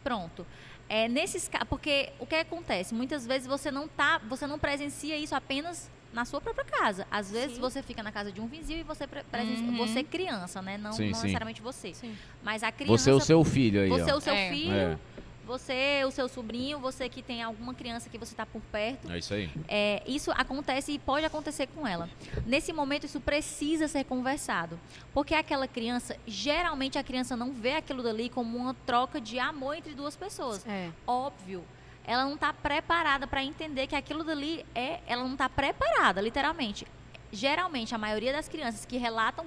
Pronto. 0.03 0.47
É, 0.89 1.09
nesses 1.09 1.51
porque 1.69 2.13
o 2.19 2.27
que 2.27 2.35
acontece? 2.37 2.95
Muitas 2.95 3.27
vezes 3.27 3.47
você 3.47 3.71
não 3.71 3.89
tá, 3.89 4.19
você 4.29 4.47
não 4.47 4.59
presencia 4.59 5.17
isso 5.17 5.35
apenas 5.35 5.91
na 6.15 6.25
sua 6.25 6.41
própria 6.41 6.65
casa. 6.65 7.07
Às 7.11 7.31
vezes 7.31 7.57
Sim. 7.57 7.61
você 7.61 7.83
fica 7.83 8.03
na 8.03 8.13
casa 8.13 8.31
de 8.33 8.41
um 8.41 8.47
vizinho 8.47 8.79
e 8.81 8.83
você 8.83 9.07
pre- 9.07 9.25
presencia, 9.25 9.67
Uhum. 9.67 9.77
você 9.77 10.03
criança, 10.03 10.63
né? 10.63 10.79
Não, 10.79 10.93
Sim, 10.93 11.07
não 11.09 11.15
sim. 11.15 11.23
necessariamente 11.23 11.61
você. 11.61 11.93
Sim. 11.93 12.17
Mas 12.43 12.63
a 12.63 12.71
criança 12.73 12.97
Você 12.97 13.11
é 13.11 13.15
o 13.15 13.21
seu 13.21 13.45
filho 13.45 13.83
aí, 13.83 13.89
você 13.89 14.11
é 14.11 14.15
ó. 14.15 14.17
o 14.17 14.21
seu 14.21 14.33
É. 14.35 14.49
filho, 14.51 14.73
É. 14.73 14.99
você, 15.47 16.03
o 16.07 16.11
seu 16.11 16.27
sobrinho, 16.29 16.79
você 16.79 17.09
que 17.09 17.21
tem 17.21 17.43
alguma 17.43 17.75
criança 17.75 18.09
que 18.09 18.17
você 18.17 18.33
está 18.33 18.47
por 18.47 18.63
perto. 18.73 19.11
É 19.13 19.19
isso 19.19 19.35
aí. 19.35 19.51
É, 19.69 20.03
isso 20.07 20.31
acontece 20.33 20.93
e 20.93 20.99
pode 20.99 21.27
acontecer 21.27 21.67
com 21.67 21.87
ela. 21.87 22.09
Nesse 22.47 22.73
momento, 22.73 23.05
isso 23.05 23.21
precisa 23.21 23.87
ser 23.89 24.05
conversado. 24.05 24.79
Porque 25.13 25.35
aquela 25.35 25.69
criança, 25.69 26.17
geralmente 26.27 26.97
a 26.99 27.03
criança 27.03 27.37
não 27.37 27.53
vê 27.53 27.73
aquilo 27.75 28.03
dali 28.03 28.29
como 28.31 28.57
uma 28.57 28.73
troca 28.87 29.21
de 29.21 29.39
amor 29.39 29.77
entre 29.77 29.95
duas 29.95 30.17
pessoas. 30.17 30.67
É. 30.67 30.91
Óbvio. 31.07 31.63
Ela 32.07 32.25
não 32.25 32.35
está 32.35 32.53
preparada 32.53 33.27
para 33.27 33.43
entender 33.43 33.87
que 33.87 33.97
aquilo 33.97 34.23
dali 34.23 34.65
é. 34.75 35.01
Ela 35.07 35.25
não 35.25 35.33
está 35.33 35.49
preparada, 35.49 36.21
literalmente. 36.21 36.87
Geralmente, 37.33 37.95
a 37.95 37.99
maioria 37.99 38.33
das 38.33 38.49
crianças 38.49 38.85
que 38.85 38.97
relatam 38.97 39.47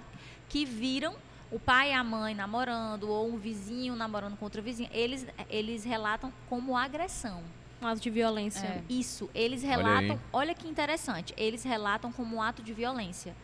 que 0.50 0.66
viram 0.66 1.16
o 1.52 1.60
pai 1.60 1.92
e 1.92 1.94
a 1.94 2.04
mãe 2.04 2.36
namorando, 2.36 3.10
ou 3.10 3.30
um 3.30 3.38
vizinho 3.38 3.96
namorando 3.96 4.38
com 4.38 4.46
outro 4.46 4.62
vizinho, 4.62 4.90
eles, 4.92 5.26
eles 5.50 5.84
relatam 5.84 6.34
como 6.50 6.76
agressão. 6.76 7.42
Um 7.82 7.88
ato 7.88 8.02
de 8.02 8.10
violência. 8.10 8.66
É. 8.66 8.82
Isso, 8.90 9.30
eles 9.36 9.64
Olha 9.64 9.76
relatam. 9.76 10.20
Olha, 10.34 10.54
que 10.54 10.68
interessante. 10.68 11.34
Eles 11.38 11.64
relatam 11.64 12.12
como 12.12 12.38
um 12.38 12.42
ato 12.42 12.64
de 12.64 12.74
violência. 12.74 13.36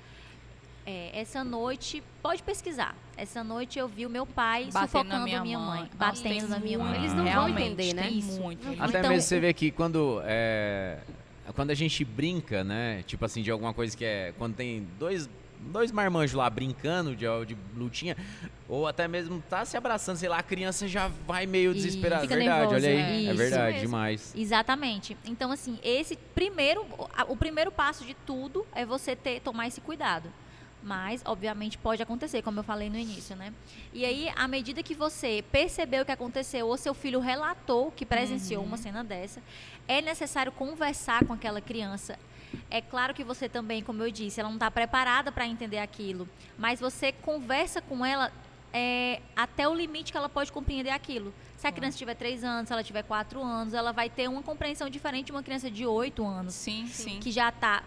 É, 0.86 1.18
essa 1.18 1.44
noite, 1.44 2.04
pode 2.22 2.44
pesquisar. 2.44 2.94
Essa 3.16 3.42
noite 3.44 3.80
eu 3.80 3.88
vi 3.88 4.06
o 4.06 4.10
meu 4.10 4.26
pai 4.26 4.66
Batendo 4.66 4.82
sufocando 4.82 5.10
na 5.20 5.24
minha 5.24 5.42
minha 5.42 5.60
mãe. 5.60 5.80
mãe. 5.82 5.90
Batendo 5.96 6.48
na 6.50 6.60
minha 6.60 6.78
mãe. 6.80 6.96
Eles 7.00 7.12
não 7.14 7.24
vão 7.24 7.32
Realmente, 7.32 7.62
entender, 7.72 7.94
né? 7.94 8.10
Isso. 8.10 8.42
muito. 8.42 8.68
Até 8.82 9.00
Então- 9.00 9.10
mesmo 9.12 9.22
você 9.22 9.40
vê 9.40 9.54
que 9.54 9.72
quando 9.72 10.22
é, 10.26 11.00
quando 11.56 11.72
a 11.72 11.76
gente 11.76 12.04
brinca, 12.04 12.64
né? 12.66 13.02
Tipo 13.04 13.24
assim, 13.24 13.42
de 13.42 13.50
alguma 13.52 13.74
coisa 13.74 13.96
que 13.96 14.04
é. 14.04 14.34
Quando 14.38 14.56
tem 14.56 14.86
dois, 15.00 15.30
dois 15.62 15.90
marmanjos 15.92 16.34
lá 16.36 16.50
brincando 16.50 17.16
de, 17.16 17.26
de 17.46 17.56
lutinha, 17.78 18.18
ou 18.68 18.86
até 18.86 19.08
mesmo 19.08 19.42
tá 19.50 19.64
se 19.64 19.78
abraçando, 19.78 20.18
sei 20.18 20.28
lá, 20.28 20.40
a 20.40 20.44
criança 20.44 20.86
já 20.88 21.08
vai 21.26 21.46
meio 21.46 21.74
desesperada. 21.74 22.24
Fica 22.24 22.36
verdade, 22.36 22.60
nervosa, 22.60 22.76
olha 22.76 22.90
aí. 22.90 23.26
É 23.28 23.30
Isso 23.30 23.38
verdade, 23.38 23.66
mesmo. 23.74 23.80
demais. 23.88 24.34
Exatamente. 24.36 25.16
Então, 25.26 25.50
assim, 25.50 25.80
esse 25.82 26.18
primeiro, 26.36 26.86
o 27.30 27.38
primeiro 27.38 27.72
passo 27.72 28.04
de 28.06 28.14
tudo 28.26 28.66
é 28.76 28.86
você 28.86 29.16
ter, 29.16 29.40
tomar 29.40 29.68
esse 29.68 29.80
cuidado. 29.80 30.30
Mas, 30.84 31.22
obviamente, 31.26 31.78
pode 31.78 32.04
acontecer, 32.04 32.42
como 32.42 32.60
eu 32.60 32.64
falei 32.64 32.90
no 32.90 32.98
início, 32.98 33.38
né? 33.38 33.54
E 33.94 34.04
aí, 34.04 34.30
à 34.36 34.48
medida 34.50 34.84
que 34.84 34.94
você 34.94 35.44
percebeu 35.50 36.04
o 36.04 36.06
que 36.06 36.12
aconteceu, 36.12 36.68
ou 36.68 36.76
seu 36.76 36.94
filho 36.94 37.22
relatou 37.22 37.90
que 37.92 38.06
presenciou 38.06 38.62
uma 38.64 38.76
cena 38.76 39.02
dessa, 39.02 39.42
é 39.88 40.02
necessário 40.02 40.52
conversar 40.52 41.26
com 41.26 41.32
aquela 41.32 41.62
criança. 41.62 42.20
É 42.70 42.82
claro 42.82 43.14
que 43.14 43.24
você 43.24 43.48
também, 43.48 43.82
como 43.82 44.04
eu 44.04 44.12
disse, 44.12 44.42
ela 44.42 44.50
não 44.50 44.58
está 44.58 44.70
preparada 44.70 45.32
para 45.32 45.48
entender 45.48 45.80
aquilo, 45.80 46.28
mas 46.58 46.80
você 46.80 47.12
conversa 47.12 47.82
com 47.82 48.06
ela 48.06 48.32
é, 48.74 49.22
até 49.36 49.68
o 49.68 49.74
limite 49.74 50.12
que 50.12 50.18
ela 50.18 50.30
pode 50.30 50.52
compreender 50.52 50.90
aquilo. 50.90 51.34
Se 51.58 51.66
a 51.66 51.72
criança 51.72 51.98
tiver 51.98 52.16
3 52.16 52.44
anos, 52.44 52.68
se 52.68 52.74
ela 52.74 52.84
tiver 52.84 53.04
4 53.04 53.42
anos, 53.42 53.74
ela 53.74 53.94
vai 53.94 54.10
ter 54.10 54.28
uma 54.28 54.44
compreensão 54.44 54.90
diferente 54.90 55.28
de 55.28 55.32
uma 55.32 55.44
criança 55.44 55.72
de 55.72 55.86
8 55.86 56.26
anos 56.26 56.54
Sim, 56.54 56.88
sim. 56.88 57.20
que 57.20 57.32
já 57.32 57.50
está 57.50 57.84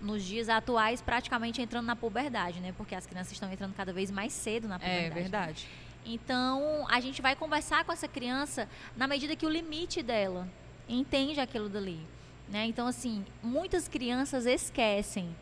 nos 0.00 0.24
dias 0.24 0.48
atuais 0.48 1.00
praticamente 1.00 1.60
entrando 1.60 1.86
na 1.86 1.96
puberdade, 1.96 2.60
né? 2.60 2.72
Porque 2.76 2.94
as 2.94 3.06
crianças 3.06 3.32
estão 3.32 3.52
entrando 3.52 3.74
cada 3.74 3.92
vez 3.92 4.10
mais 4.10 4.32
cedo 4.32 4.68
na 4.68 4.78
puberdade. 4.78 5.06
É 5.06 5.10
verdade. 5.10 5.68
Então, 6.04 6.86
a 6.88 7.00
gente 7.00 7.20
vai 7.20 7.36
conversar 7.36 7.84
com 7.84 7.92
essa 7.92 8.08
criança 8.08 8.68
na 8.96 9.06
medida 9.06 9.36
que 9.36 9.44
o 9.44 9.50
limite 9.50 10.02
dela 10.02 10.48
entende 10.88 11.38
aquilo 11.40 11.68
dali, 11.68 12.00
né? 12.48 12.64
Então, 12.64 12.86
assim, 12.86 13.24
muitas 13.42 13.86
crianças 13.86 14.46
esquecem 14.46 15.34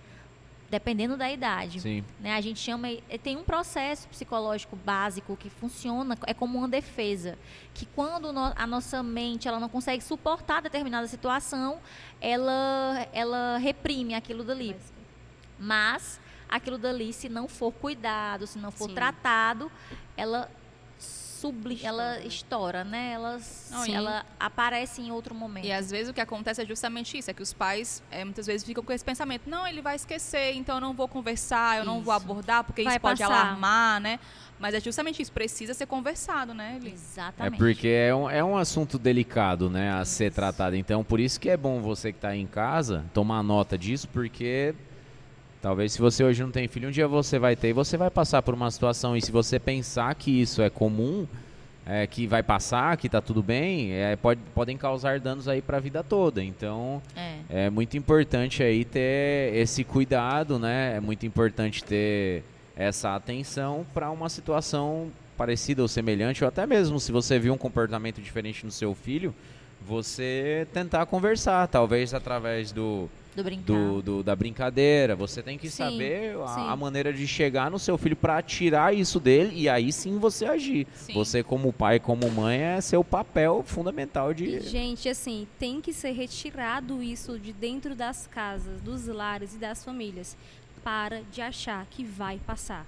dependendo 0.71 1.17
da 1.17 1.31
idade. 1.31 1.81
Sim. 1.81 2.05
Né? 2.21 2.35
A 2.35 2.41
gente 2.41 2.61
chama, 2.61 2.89
eh, 2.91 3.19
tem 3.23 3.37
um 3.37 3.43
processo 3.45 4.07
psicológico 4.09 4.77
básico 4.77 5.37
que 5.37 5.49
funciona, 5.49 6.17
é 6.27 6.35
como 6.35 6.59
uma 6.59 6.69
defesa, 6.69 7.39
que 7.73 7.87
quando 7.87 8.33
no- 8.33 8.53
a 8.55 8.67
nossa 8.67 9.03
mente 9.03 9.49
ela 9.49 9.59
não 9.59 9.69
consegue 9.69 10.03
suportar 10.05 10.61
determinada 10.61 11.07
situação, 11.07 11.79
ela, 12.21 13.07
ela 13.13 13.57
reprime 13.59 14.15
aquilo 14.15 14.45
dali. 14.45 14.77
Mas 15.59 16.21
aquilo 16.49 16.79
dali, 16.79 17.13
se 17.13 17.29
não 17.29 17.49
for 17.49 17.73
cuidado, 17.73 18.47
se 18.47 18.59
não 18.59 18.71
for 18.71 18.89
Sim. 18.89 18.95
tratado, 18.95 19.71
ela 20.17 20.51
subli, 21.41 21.79
ela 21.83 22.21
estoura, 22.21 22.85
né? 22.85 23.13
Ela, 23.13 23.39
sim, 23.39 23.95
ela 23.95 24.25
aparece 24.39 25.01
em 25.01 25.11
outro 25.13 25.35
momento. 25.35 25.65
E 25.65 25.73
às 25.73 25.91
vezes 25.91 26.09
o 26.09 26.15
que 26.15 26.21
acontece 26.21 26.63
é 26.63 26.67
justamente 26.67 27.17
isso, 27.17 27.31
é 27.31 27.35
que 27.35 27.43
os 27.43 27.53
pais 27.53 28.03
eh, 28.11 28.25
muitas 28.25 28.47
vezes 28.47 28.67
ficam 28.67 28.83
com 28.83 28.93
esse 28.93 29.05
pensamento, 29.05 29.49
não, 29.49 29.67
ele 29.67 29.81
vai 29.81 29.97
esquecer, 29.97 30.55
então 30.55 30.77
eu 30.77 30.81
não 30.81 30.95
vou 30.95 31.07
conversar, 31.07 31.79
eu 31.79 31.85
não 31.85 32.03
vou 32.03 32.15
Isso. 32.15 32.25
abordar, 32.25 32.65
porque 32.65 32.83
Vai 32.83 32.95
isso 32.95 33.01
pode 33.01 33.21
passar. 33.23 33.35
alarmar, 33.35 34.01
né? 34.01 34.19
Mas 34.59 34.75
é 34.75 34.81
justamente 34.81 35.23
isso, 35.23 35.31
precisa 35.31 35.73
ser 35.73 35.87
conversado, 35.87 36.53
né, 36.53 36.77
Eli? 36.81 36.91
É 36.91 36.93
Exatamente. 36.95 37.59
porque 37.59 37.87
é 37.89 38.13
um, 38.13 38.29
é 38.29 38.43
um 38.43 38.57
assunto 38.57 38.99
delicado, 38.99 39.71
né, 39.71 39.93
a 39.93 40.05
ser 40.05 40.33
tratado. 40.33 40.75
Então, 40.75 41.05
por 41.05 41.21
isso 41.21 41.39
que 41.39 41.49
é 41.49 41.57
bom 41.57 41.81
você 41.81 42.11
que 42.11 42.19
está 42.19 42.35
em 42.35 42.47
casa 42.47 43.05
tomar 43.15 43.43
nota 43.45 43.79
disso, 43.79 44.09
porque 44.09 44.75
talvez 45.61 45.93
se 45.93 45.99
você 46.01 46.23
hoje 46.25 46.43
não 46.43 46.51
tem 46.51 46.69
filho, 46.69 46.89
um 46.89 46.93
dia 46.93 47.09
você 47.09 47.39
vai 47.39 47.57
ter 47.57 47.69
e 47.69 47.73
você 47.73 47.97
vai 47.97 48.11
passar 48.11 48.43
por 48.43 48.55
uma 48.55 48.71
situação. 48.71 49.17
E 49.17 49.23
se 49.23 49.31
você 49.33 49.59
pensar 49.59 50.15
que 50.15 50.41
isso 50.41 50.63
é 50.63 50.71
comum, 50.71 51.27
é, 51.87 52.07
que 52.07 52.27
vai 52.27 52.43
passar, 52.43 52.97
que 52.97 53.09
tá 53.09 53.21
tudo 53.21 53.43
bem, 53.43 53.93
é, 53.93 54.15
pode, 54.17 54.41
podem 54.55 54.77
causar 54.77 55.19
danos 55.21 55.49
aí 55.49 55.63
para 55.63 55.79
a 55.79 55.81
vida 55.81 56.03
toda. 56.03 56.45
Então, 56.45 57.01
É. 57.17 57.67
é 57.67 57.71
muito 57.71 57.97
importante 57.97 58.63
aí 58.63 58.85
ter 58.85 59.55
esse 59.55 59.85
cuidado, 59.85 60.59
né? 60.59 60.97
É 60.97 61.01
muito 61.01 61.25
importante 61.25 61.83
ter 61.83 62.45
essa 62.77 63.15
atenção 63.17 63.87
para 63.95 64.11
uma 64.11 64.29
situação 64.29 65.11
parecida 65.37 65.83
ou 65.83 65.89
semelhante, 65.89 66.45
ou 66.45 66.49
até 66.49 66.67
mesmo 66.67 67.01
se 67.01 67.11
você 67.11 67.39
viu 67.39 67.55
um 67.55 67.59
comportamento 67.59 68.21
diferente 68.21 68.67
no 68.67 68.71
seu 68.73 68.95
filho, 68.95 69.35
você 69.87 70.67
tentar 70.73 71.07
conversar, 71.07 71.67
talvez 71.69 72.13
através 72.13 72.73
do, 72.73 73.09
Do 73.43 73.49
do, 73.59 74.03
do- 74.03 74.23
da 74.23 74.35
brincadeira. 74.35 75.15
Você 75.17 75.43
tem 75.43 75.57
que 75.59 75.69
Sim, 75.71 75.77
saber 75.85 76.37
a, 76.43 76.49
sim. 76.49 76.61
a 76.69 76.77
maneira 76.77 77.13
de 77.13 77.27
chegar 77.27 77.71
no 77.71 77.79
seu 77.79 77.97
filho 77.99 78.17
para 78.17 78.41
tirar 78.43 78.95
isso 78.95 79.21
dele 79.21 79.53
e 79.55 79.69
aí 79.69 79.93
sim 79.93 80.19
você 80.19 80.45
agir. 80.47 80.87
Sim. 80.95 81.13
Você 81.15 81.43
como 81.43 81.73
pai, 81.73 81.99
como 82.01 82.31
mãe 82.31 82.59
é 82.61 82.81
seu 82.81 83.05
papel 83.05 83.63
fundamental 83.67 84.33
de 84.35 84.45
E, 84.45 84.61
gente, 84.61 85.09
assim, 85.09 85.47
tem 85.59 85.81
que 85.81 85.93
ser 85.93 86.13
retirado 86.13 87.03
isso 87.03 87.39
de 87.39 87.53
dentro 87.53 87.95
das 87.95 88.27
casas, 88.27 88.81
dos 88.81 89.07
lares 89.07 89.55
e 89.55 89.59
das 89.59 89.85
famílias. 89.85 90.37
Para 90.83 91.23
de 91.33 91.41
achar 91.43 91.87
que 91.91 92.05
vai 92.05 92.39
passar. 92.47 92.87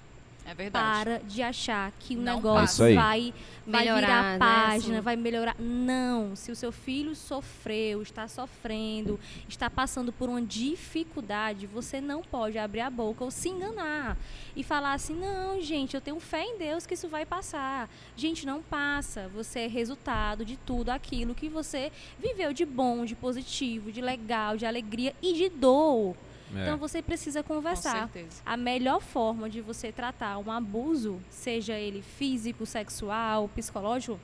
É 0.51 0.55
verdade. 0.55 1.05
Para 1.05 1.19
de 1.19 1.43
achar 1.43 1.93
que 2.01 2.17
o 2.17 2.21
Não 2.21 2.37
negócio 2.37 2.85
passa. 2.85 2.85
Aí. 2.85 2.95
vai, 2.97 3.35
vai 3.65 3.85
Melhorar, 3.85 4.01
virar 4.01 4.23
né, 4.33 4.39
página, 4.39 4.95
assim. 4.95 5.01
vai 5.01 5.15
melhorar. 5.15 5.55
Não. 5.61 6.35
Se 6.35 6.51
o 6.51 6.57
seu 6.57 6.73
filho 6.73 7.15
sofreu, 7.15 8.03
está 8.03 8.27
sofrendo, 8.27 9.21
está 9.49 9.71
passando 9.71 10.13
por 10.13 10.29
uma 10.29 10.43
dificuldade, 10.43 11.69
você 11.69 12.01
não 12.01 12.21
pode 12.21 12.59
abrir 12.59 12.81
a 12.81 12.91
boca 12.91 13.23
ou 13.23 13.31
se 13.31 13.49
enganar 13.49 14.17
e 14.57 14.65
falar 14.65 14.95
assim: 14.95 15.15
não, 15.15 15.61
gente, 15.61 15.95
eu 15.95 16.01
tenho 16.01 16.19
fé 16.19 16.43
em 16.43 16.59
Deus 16.59 16.85
que 16.85 16.95
isso 16.95 17.09
vai 17.09 17.25
passar. 17.25 17.89
Gente, 18.17 18.45
não 18.45 18.61
passa. 18.61 19.29
Você 19.29 19.61
é 19.61 19.67
resultado 19.69 20.45
de 20.45 20.57
tudo 20.57 20.91
aquilo 20.91 21.33
que 21.33 21.49
você 21.49 21.93
viveu 22.19 22.53
de 22.53 22.65
bom, 22.65 23.05
de 23.05 23.15
positivo, 23.15 23.93
de 23.93 24.01
legal, 24.01 24.57
de 24.57 24.67
alegria 24.67 25.15
e 25.23 25.33
de 25.33 25.49
dor. 25.49 26.17
É. 26.55 26.63
Então 26.63 26.77
você 26.77 27.01
precisa 27.03 27.43
Com 27.43 27.55
conversar. 27.57 28.09
certeza. 28.11 28.43
A 28.45 28.57
melhor 28.57 29.01
forma 29.01 29.49
de 29.49 29.61
você 29.61 29.93
tratar 29.93 30.39
um 30.39 30.51
abuso, 30.51 31.21
seja 31.31 31.75
ele 31.79 32.03
físico, 32.03 32.67
sexual, 32.67 33.49
psicológico, 33.55 34.19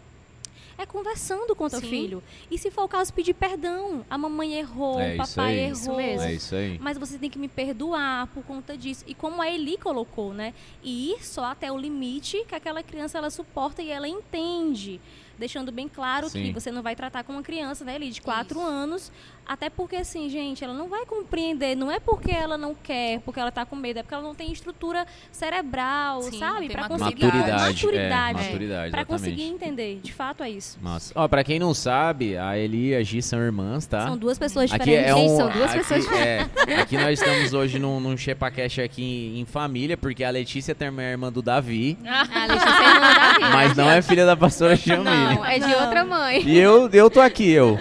é 0.78 0.84
conversando 0.84 1.56
com 1.56 1.68
teu 1.70 1.80
Sim. 1.80 1.88
filho. 1.88 2.22
E 2.50 2.58
se 2.58 2.70
for 2.70 2.84
o 2.84 2.88
caso, 2.88 3.10
pedir 3.14 3.32
perdão. 3.32 4.04
A 4.10 4.18
mamãe 4.18 4.54
errou, 4.58 5.00
É 5.00 5.12
o 5.16 5.22
isso 5.22 5.34
papai 5.34 5.52
aí. 5.54 5.58
errou. 5.60 5.72
Isso 5.72 5.94
mesmo. 5.94 6.22
É 6.22 6.32
isso 6.34 6.54
aí. 6.54 6.78
Mas 6.78 6.98
você 6.98 7.16
tem 7.18 7.30
que 7.30 7.38
me 7.38 7.48
perdoar 7.48 8.26
por 8.28 8.44
conta 8.44 8.76
disso. 8.76 9.02
E 9.06 9.14
como 9.14 9.40
a 9.40 9.48
Eli 9.50 9.78
colocou, 9.78 10.34
né? 10.34 10.52
E 10.82 11.12
ir 11.12 11.24
só 11.24 11.46
até 11.46 11.72
o 11.72 11.78
limite 11.78 12.44
que 12.46 12.54
aquela 12.54 12.82
criança 12.82 13.16
ela 13.16 13.30
suporta 13.30 13.80
e 13.80 13.90
ela 13.90 14.06
entende. 14.06 15.00
Deixando 15.38 15.70
bem 15.70 15.88
claro 15.88 16.28
Sim. 16.28 16.44
que 16.44 16.52
você 16.52 16.70
não 16.70 16.82
vai 16.82 16.96
tratar 16.96 17.22
com 17.24 17.32
uma 17.34 17.42
criança, 17.42 17.84
né, 17.84 17.96
Eli, 17.96 18.10
de 18.10 18.20
quatro 18.22 18.58
Isso. 18.58 18.68
anos. 18.68 19.12
Até 19.46 19.70
porque, 19.70 19.94
assim, 19.96 20.28
gente, 20.28 20.64
ela 20.64 20.74
não 20.74 20.88
vai 20.88 21.06
compreender. 21.06 21.76
Não 21.76 21.88
é 21.90 22.00
porque 22.00 22.32
ela 22.32 22.58
não 22.58 22.74
quer, 22.74 23.20
porque 23.20 23.38
ela 23.38 23.52
tá 23.52 23.64
com 23.64 23.76
medo. 23.76 23.98
É 24.00 24.02
porque 24.02 24.14
ela 24.14 24.22
não 24.24 24.34
tem 24.34 24.50
estrutura 24.50 25.06
cerebral, 25.30 26.22
Sim, 26.22 26.38
sabe? 26.38 26.68
maturidade. 26.68 26.88
conseguir. 26.88 27.24
Maturidade, 27.26 27.74
Maturidade. 27.74 28.38
é, 28.40 28.42
maturidade, 28.44 28.90
Pra 28.90 29.00
exatamente. 29.02 29.06
conseguir 29.06 29.42
entender. 29.44 30.00
De 30.02 30.12
fato, 30.12 30.42
é 30.42 30.50
isso. 30.50 30.78
Massa. 30.82 31.12
Ó, 31.14 31.28
pra 31.28 31.44
quem 31.44 31.58
não 31.60 31.72
sabe, 31.74 32.36
a 32.36 32.58
Eli 32.58 32.88
e 32.88 32.96
a 32.96 33.02
Gi 33.04 33.22
são 33.22 33.38
irmãs, 33.40 33.86
tá? 33.86 34.06
São 34.06 34.16
duas 34.18 34.36
pessoas 34.38 34.72
Aqui 34.72 34.84
diferentes. 34.84 35.10
é 35.10 35.14
um, 35.14 35.36
são 35.36 35.48
duas 35.50 35.70
aqui, 35.70 35.78
pessoas 35.78 36.12
é, 36.12 36.40
aqui 36.80 36.96
nós 36.96 37.20
estamos 37.20 37.52
hoje 37.52 37.78
num, 37.78 38.00
num 38.00 38.16
Chepacast 38.16 38.80
aqui 38.80 39.02
em, 39.36 39.40
em 39.40 39.44
família, 39.44 39.96
porque 39.96 40.24
a 40.24 40.30
Letícia 40.30 40.74
também 40.74 41.06
é 41.06 41.10
irmã 41.12 41.30
do 41.32 41.40
Davi, 41.40 41.96
A 42.04 42.46
Letícia 42.46 42.68
é 42.68 42.88
irmã 42.88 43.00
da 43.00 43.28
Davi. 43.38 43.40
mas 43.52 43.76
não 43.76 43.88
é 43.90 44.02
filha 44.02 44.26
da 44.26 44.36
pastora 44.36 44.74
Jamile. 44.76 45.25
Não, 45.34 45.44
é 45.44 45.58
de 45.58 45.66
Não. 45.66 45.80
outra 45.84 46.04
mãe. 46.04 46.42
E 46.46 46.58
eu, 46.58 46.88
eu 46.90 47.10
tô 47.10 47.20
aqui, 47.20 47.50
eu. 47.50 47.78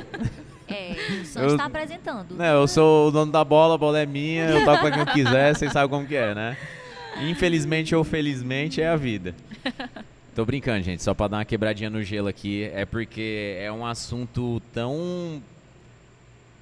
É, 0.67 0.95
o 1.21 1.25
Sam 1.25 1.41
Eu- 1.41 1.47
está 1.49 1.65
apresentando. 1.65 2.35
Né, 2.35 2.51
eu 2.53 2.67
sou 2.67 3.07
o 3.07 3.11
dono 3.11 3.31
da 3.31 3.43
bola, 3.43 3.75
a 3.75 3.77
bola 3.77 3.99
é 3.99 4.05
minha, 4.05 4.45
eu 4.45 4.65
toco 4.65 4.79
pra 4.81 4.91
quem 4.91 4.99
eu 5.01 5.05
quiser, 5.07 5.55
vocês 5.55 5.71
sabem 5.71 5.89
como 5.89 6.07
que 6.07 6.15
é, 6.15 6.33
né? 6.33 6.57
Infelizmente 7.21 7.95
ou 7.95 8.03
felizmente 8.03 8.81
é 8.81 8.87
a 8.89 8.95
vida. 8.95 9.33
Tô 10.35 10.43
brincando, 10.43 10.83
gente, 10.83 11.01
só 11.01 11.13
pra 11.13 11.27
dar 11.29 11.37
uma 11.37 11.45
quebradinha 11.45 11.89
no 11.89 12.03
gelo 12.03 12.27
aqui, 12.27 12.69
é 12.73 12.83
porque 12.85 13.55
é 13.59 13.71
um 13.71 13.85
assunto 13.85 14.61
tão. 14.73 15.41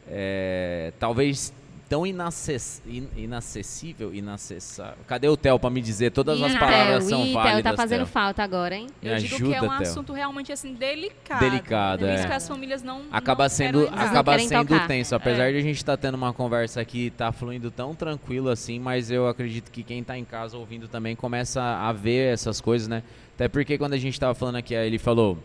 é, 0.09 0.91
talvez 0.99 1.51
tão 1.93 2.07
inacess, 2.07 2.81
in- 2.87 3.07
inacessível, 3.15 4.13
inacessável. 4.13 4.97
Cadê 5.07 5.27
o 5.27 5.37
Theo 5.37 5.59
pra 5.59 5.69
me 5.69 5.79
dizer? 5.81 6.11
Todas 6.11 6.41
as 6.41 6.53
Ih, 6.53 6.59
palavras 6.59 7.05
Theo, 7.05 7.09
são 7.09 7.25
ih, 7.25 7.33
válidas. 7.33 7.53
Theo 7.61 7.71
tá 7.71 7.77
fazendo 7.77 7.99
Theo. 7.99 8.07
falta 8.07 8.43
agora, 8.43 8.75
hein? 8.75 8.87
Me 9.01 9.09
Eu 9.09 9.17
digo 9.17 9.35
ajuda, 9.35 9.49
que 9.51 9.55
é 9.55 9.61
um 9.61 9.69
Theo. 9.77 9.81
assunto 9.81 10.13
realmente 10.13 10.51
assim 10.51 10.73
delicado. 10.73 11.39
Delicado, 11.39 11.99
Por 11.99 12.09
isso 12.09 12.23
é. 12.23 12.27
que 12.27 12.33
as 12.33 12.47
famílias 12.47 12.81
não 12.81 13.03
acaba 13.11 13.43
não 13.43 13.49
sendo, 13.49 13.87
acaba 13.89 14.39
sendo 14.39 14.67
tocar. 14.67 14.87
tenso. 14.87 15.13
Apesar 15.15 15.49
É. 15.49 15.51
de 15.51 15.57
a 15.57 15.61
gente 15.61 15.77
estar 15.77 15.95
tendo 15.97 16.15
uma 16.15 16.33
conversa 16.33 16.81
aqui, 16.81 17.11
tá 17.11 17.31
fluindo 17.31 17.69
tão 17.69 17.93
tranquilo 17.93 18.49
assim, 18.49 18.79
mas 18.79 19.11
eu 19.11 19.27
acredito 19.27 19.69
que 19.71 19.83
quem 19.83 20.03
tá 20.03 20.17
em 20.17 20.25
casa 20.25 20.57
ouvindo 20.57 20.87
também 20.87 21.15
começa 21.15 21.61
a 21.61 21.91
ver 21.91 22.33
essas 22.33 22.59
coisas, 22.59 22.87
né? 22.87 23.03
Até 23.35 23.47
porque 23.47 23.77
quando 23.77 23.93
a 23.93 23.97
gente 23.97 24.19
tava 24.19 24.33
falando 24.33 24.55
aqui, 24.55 24.75
aí 24.75 24.87
ele 24.87 24.97
falou, 24.99 25.37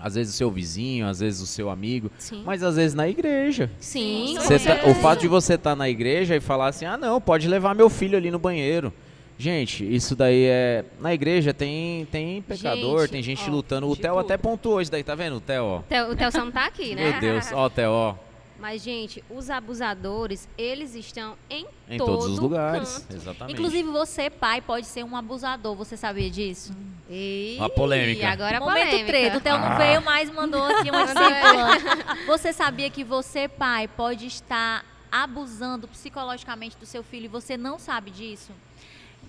às 0.00 0.14
vezes 0.14 0.34
o 0.34 0.36
seu 0.36 0.50
vizinho, 0.50 1.06
às 1.06 1.20
vezes 1.20 1.40
o 1.40 1.46
seu 1.46 1.68
amigo, 1.70 2.10
Sim. 2.18 2.42
mas 2.44 2.62
às 2.62 2.76
vezes 2.76 2.94
na 2.94 3.08
igreja. 3.08 3.70
Sim. 3.80 4.36
Tá- 4.36 4.88
o 4.90 4.94
fato 4.94 5.20
de 5.20 5.28
você 5.28 5.54
estar 5.54 5.74
na 5.76 5.88
igreja 5.88 6.36
e 6.36 6.40
falar 6.40 6.68
assim, 6.68 6.84
ah 6.84 6.96
não, 6.96 7.20
pode 7.20 7.48
levar 7.48 7.74
meu 7.74 7.88
filho 7.90 8.16
ali 8.16 8.30
no 8.30 8.38
banheiro. 8.38 8.92
Gente, 9.40 9.84
isso 9.94 10.16
daí 10.16 10.46
é. 10.46 10.84
Na 11.00 11.14
igreja 11.14 11.54
tem, 11.54 12.06
tem 12.06 12.42
pecador, 12.42 13.02
Gente, 13.02 13.10
tem 13.10 13.22
gente 13.22 13.48
ó, 13.48 13.52
lutando. 13.52 13.88
O 13.88 13.94
Theo 13.94 14.18
até 14.18 14.36
pontuou 14.36 14.80
isso 14.80 14.90
daí, 14.90 15.04
tá 15.04 15.14
vendo? 15.14 15.36
O 15.36 15.40
Theo, 15.40 15.64
ó. 15.64 15.78
Theo- 15.82 16.10
O 16.10 16.16
Theo 16.16 16.32
só 16.32 16.44
não 16.44 16.50
tá 16.50 16.66
aqui, 16.66 16.94
né? 16.96 17.10
Meu 17.12 17.20
Deus, 17.20 17.52
ó, 17.52 17.66
o 17.66 17.70
Theo, 17.70 17.90
ó. 17.92 18.14
Mas, 18.58 18.82
gente, 18.82 19.22
os 19.30 19.50
abusadores, 19.50 20.48
eles 20.58 20.94
estão 20.96 21.36
em, 21.48 21.64
Em 21.88 21.96
todo 21.96 22.06
todos 22.18 22.26
os 22.26 22.38
lugares. 22.40 22.98
canto. 22.98 23.14
Exatamente. 23.14 23.52
Inclusive, 23.54 23.88
você, 23.88 24.28
pai, 24.28 24.60
pode 24.60 24.86
ser 24.86 25.04
um 25.04 25.16
abusador. 25.16 25.76
Você 25.76 25.96
sabia 25.96 26.28
disso? 26.28 26.72
Ih, 27.08 27.56
Uma 27.58 27.70
polêmica. 27.70 28.28
Agora 28.28 28.56
é 28.56 28.60
Momento 28.60 28.84
polêmica. 28.84 29.06
treta. 29.06 29.38
O 29.38 29.40
Theo 29.40 29.58
não 29.58 29.76
veio, 29.78 30.02
mas 30.02 30.28
mandou 30.30 30.64
aqui 30.64 30.90
uma 30.90 31.04
discípula. 31.06 32.16
Você 32.26 32.52
sabia 32.52 32.90
que 32.90 33.04
você, 33.04 33.48
pai, 33.48 33.86
pode 33.86 34.26
estar 34.26 34.84
abusando 35.10 35.86
psicologicamente 35.88 36.76
do 36.76 36.84
seu 36.84 37.02
filho 37.02 37.26
e 37.26 37.28
você 37.28 37.56
não 37.56 37.78
sabe 37.78 38.10
disso? 38.10 38.52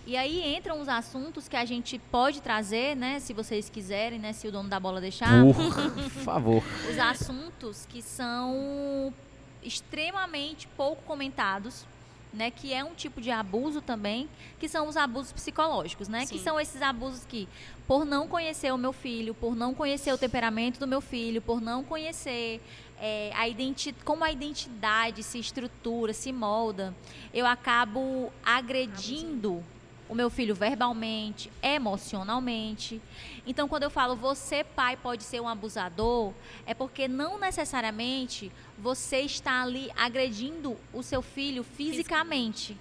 E 0.10 0.18
aí 0.18 0.56
entram 0.56 0.82
os 0.82 0.90
assuntos 0.90 1.48
que 1.48 1.56
a 1.56 1.64
gente 1.64 2.00
pode 2.00 2.42
trazer, 2.42 2.96
né? 2.96 3.20
Se 3.20 3.32
vocês 3.32 3.70
quiserem, 3.70 4.18
né? 4.18 4.34
Se 4.34 4.48
o 4.48 4.52
dono 4.52 4.68
da 4.68 4.80
bola 4.80 5.00
deixar. 5.00 5.30
Por 5.46 6.10
favor. 6.26 6.64
os 6.90 6.98
assuntos 6.98 7.86
que 7.86 8.02
são 8.02 9.14
extremamente 9.62 10.68
pouco 10.70 11.04
comentados, 11.04 11.86
né, 12.34 12.50
que 12.50 12.74
é 12.74 12.84
um 12.84 12.96
tipo 12.96 13.22
de 13.22 13.30
abuso 13.30 13.82
também, 13.82 14.28
que 14.60 14.68
são 14.68 14.88
os 14.88 14.98
abusos 14.98 15.32
psicológicos, 15.32 16.08
né, 16.08 16.22
que 16.22 16.38
Sim. 16.38 16.44
são 16.44 16.60
esses 16.60 16.82
abusos 16.82 17.26
que, 17.26 17.48
por 17.86 18.04
não 18.04 18.28
conhecer 18.28 18.74
o 18.74 18.78
meu 18.78 18.94
filho, 18.94 19.36
por 19.36 19.56
não 19.56 19.76
conhecer 19.76 20.12
o 20.12 20.18
temperamento 20.18 20.80
do 20.80 20.88
meu 20.88 21.02
filho, 21.02 21.40
por 21.40 21.62
não 21.62 21.84
conhecer 21.84 22.62
é, 23.00 23.32
a 23.36 23.48
identi 23.48 23.94
como 24.04 24.24
a 24.24 24.32
identidade 24.32 25.22
se 25.22 25.38
estrutura, 25.38 26.14
se 26.14 26.32
molda, 26.32 26.96
eu 27.32 27.46
acabo 27.46 28.32
agredindo 28.44 29.64
o 30.10 30.16
meu 30.16 30.30
filho 30.30 30.56
verbalmente, 30.56 31.52
emocionalmente. 31.62 33.00
Então, 33.46 33.68
quando 33.70 33.84
eu 33.84 33.90
falo 33.92 34.16
você, 34.16 34.64
pai, 34.64 34.98
pode 34.98 35.24
ser 35.24 35.40
um 35.40 35.48
abusador, 35.48 36.34
é 36.66 36.74
porque 36.74 37.08
não 37.08 37.40
necessariamente 37.40 38.52
você 38.78 39.20
está 39.20 39.62
ali 39.62 39.92
agredindo 39.96 40.76
o 40.92 41.04
seu 41.04 41.22
filho 41.22 41.64
fisicamente. 41.64 42.76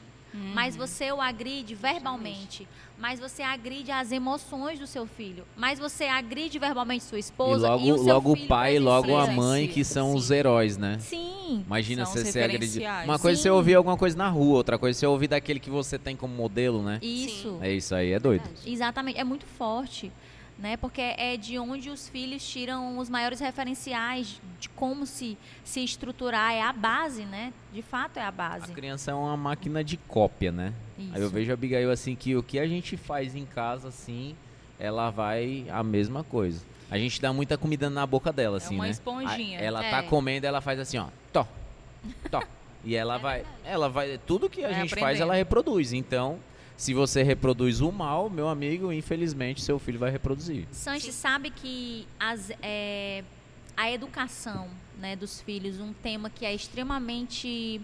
Mas 0.54 0.76
você 0.76 1.10
o 1.12 1.20
agride 1.20 1.74
verbalmente, 1.74 2.68
mas 2.96 3.18
você 3.20 3.42
agride 3.42 3.90
as 3.90 4.12
emoções 4.12 4.78
do 4.78 4.86
seu 4.86 5.06
filho, 5.06 5.44
mas 5.56 5.78
você 5.78 6.04
agride 6.04 6.58
verbalmente 6.58 7.04
sua 7.04 7.18
E 7.18 7.20
esposa 7.20 7.68
logo, 7.68 7.86
e 7.86 7.92
o 7.92 7.98
seu 7.98 8.14
logo 8.14 8.34
filho 8.34 8.44
o 8.44 8.48
pai 8.48 8.76
e 8.76 8.78
logo 8.78 9.16
a 9.16 9.26
mãe, 9.26 9.66
que 9.66 9.84
são 9.84 10.14
os 10.14 10.26
Sim. 10.26 10.34
heróis, 10.34 10.76
né? 10.76 10.98
Sim. 11.00 11.62
Imagina 11.64 12.04
São 12.04 12.12
você 12.14 12.22
os 12.22 12.28
ser 12.28 12.42
agredido. 12.44 12.84
Uma 13.04 13.18
coisa 13.18 13.40
é 13.40 13.42
você 13.42 13.48
Sim. 13.48 13.54
ouvir 13.54 13.74
alguma 13.74 13.96
coisa 13.96 14.16
na 14.16 14.28
rua, 14.28 14.56
outra 14.56 14.78
coisa 14.78 14.96
é 14.96 15.00
você 15.00 15.06
ouvir 15.06 15.28
daquele 15.28 15.58
que 15.58 15.70
você 15.70 15.98
tem 15.98 16.16
como 16.16 16.34
modelo, 16.34 16.82
né? 16.82 16.98
Isso. 17.02 17.58
É 17.60 17.72
isso 17.72 17.94
aí, 17.94 18.12
é 18.12 18.18
doido. 18.18 18.42
Verdade. 18.42 18.70
Exatamente, 18.70 19.18
é 19.18 19.24
muito 19.24 19.46
forte, 19.46 20.12
né? 20.58 20.76
Porque 20.76 21.00
é 21.00 21.36
de 21.36 21.58
onde 21.58 21.88
os 21.90 22.08
filhos 22.08 22.46
tiram 22.46 22.98
os 22.98 23.08
maiores 23.08 23.38
referenciais 23.40 24.40
de 24.58 24.68
como 24.70 25.06
se 25.06 25.38
se 25.64 25.82
estruturar, 25.84 26.52
é 26.52 26.62
a 26.62 26.72
base, 26.72 27.24
né? 27.24 27.52
De 27.72 27.80
fato 27.82 28.16
é 28.18 28.22
a 28.22 28.28
A 28.28 28.32
base. 28.32 28.72
criança 28.72 29.10
é 29.10 29.14
uma 29.14 29.36
máquina 29.36 29.84
de 29.84 29.96
cópia, 29.96 30.50
né? 30.50 30.72
Aí 30.98 31.10
eu 31.20 31.26
Isso. 31.26 31.30
vejo 31.30 31.50
a 31.50 31.54
Abigail 31.54 31.90
assim 31.90 32.14
que 32.16 32.34
o 32.36 32.42
que 32.42 32.58
a 32.58 32.66
gente 32.66 32.96
faz 32.96 33.34
em 33.36 33.44
casa, 33.46 33.88
assim, 33.88 34.34
ela 34.78 35.10
vai 35.10 35.64
a 35.70 35.82
mesma 35.84 36.24
coisa. 36.24 36.64
A 36.90 36.98
gente 36.98 37.20
dá 37.20 37.32
muita 37.32 37.56
comida 37.58 37.88
na 37.90 38.06
boca 38.06 38.32
dela, 38.32 38.56
assim, 38.56 38.74
uma 38.74 38.84
né? 38.84 38.90
esponjinha. 38.90 39.58
Aí 39.58 39.64
Ela 39.64 39.84
É. 39.84 39.90
tá 39.90 40.02
comendo, 40.02 40.46
ela 40.46 40.60
faz 40.60 40.80
assim, 40.80 40.98
ó, 40.98 41.06
tó, 41.32 41.46
tó. 42.30 42.42
E 42.84 42.94
ela 42.94 43.18
vai, 43.18 43.44
ela 43.64 43.88
vai, 43.88 44.18
tudo 44.24 44.48
que 44.48 44.64
a 44.64 44.68
Vai 44.68 44.74
gente 44.80 44.90
faz, 44.90 45.02
aprendendo. 45.02 45.22
ela 45.22 45.34
reproduz. 45.34 45.92
Então, 45.92 46.38
se 46.78 46.94
você 46.94 47.24
reproduz 47.24 47.80
o 47.80 47.90
mal, 47.90 48.30
meu 48.30 48.48
amigo, 48.48 48.92
infelizmente 48.92 49.60
seu 49.60 49.80
filho 49.80 49.98
vai 49.98 50.12
reproduzir. 50.12 50.64
Sanches 50.70 51.12
sabe 51.12 51.50
que 51.50 52.06
as, 52.20 52.52
é, 52.62 53.24
a 53.76 53.90
educação 53.90 54.68
né, 54.96 55.16
dos 55.16 55.40
filhos, 55.40 55.80
um 55.80 55.92
tema 55.92 56.30
que 56.30 56.46
é 56.46 56.54
extremamente 56.54 57.80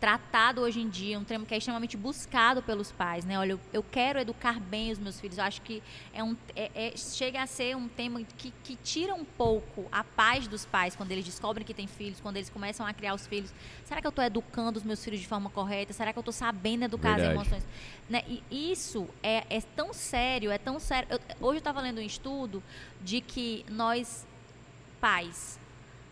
tratado 0.00 0.62
hoje 0.62 0.80
em 0.80 0.88
dia, 0.88 1.18
um 1.18 1.24
tema 1.24 1.44
que 1.44 1.52
é 1.52 1.58
extremamente 1.58 1.94
buscado 1.94 2.62
pelos 2.62 2.90
pais, 2.90 3.24
né? 3.26 3.38
Olha, 3.38 3.52
eu, 3.52 3.60
eu 3.70 3.82
quero 3.82 4.18
educar 4.18 4.58
bem 4.58 4.90
os 4.90 4.98
meus 4.98 5.20
filhos. 5.20 5.36
Eu 5.36 5.44
acho 5.44 5.60
que 5.60 5.82
é 6.14 6.24
um, 6.24 6.34
é- 6.56 6.70
é- 6.74 6.96
chega 6.96 7.42
a 7.42 7.46
ser 7.46 7.76
um 7.76 7.86
tema 7.86 8.22
que, 8.38 8.50
que 8.64 8.76
tira 8.76 9.14
um 9.14 9.24
pouco 9.24 9.86
a 9.92 10.02
paz 10.02 10.48
dos 10.48 10.64
pais 10.64 10.96
quando 10.96 11.12
eles 11.12 11.24
descobrem 11.24 11.66
que 11.66 11.74
têm 11.74 11.86
filhos, 11.86 12.18
quando 12.18 12.38
eles 12.38 12.48
começam 12.48 12.86
a 12.86 12.94
criar 12.94 13.12
os 13.14 13.26
filhos. 13.26 13.52
Será 13.84 14.00
que 14.00 14.06
eu 14.06 14.10
estou 14.10 14.24
educando 14.24 14.78
os 14.78 14.84
meus 14.84 15.04
filhos 15.04 15.20
de 15.20 15.26
forma 15.26 15.50
correta? 15.50 15.92
Será 15.92 16.12
que 16.14 16.18
eu 16.18 16.22
estou 16.22 16.32
sabendo 16.32 16.84
educar 16.84 17.16
Verdade. 17.16 17.28
as 17.28 17.34
emoções? 17.34 17.68
Né? 18.08 18.22
E 18.50 18.72
isso 18.72 19.06
é, 19.22 19.44
é 19.50 19.60
tão 19.60 19.92
sério, 19.92 20.50
é 20.50 20.56
tão 20.56 20.80
sério. 20.80 21.08
Eu- 21.10 21.20
hoje 21.46 21.56
eu 21.56 21.58
estava 21.58 21.80
lendo 21.82 21.98
um 21.98 22.04
estudo 22.04 22.62
de 23.02 23.20
que 23.20 23.66
nós, 23.68 24.26
pais, 24.98 25.60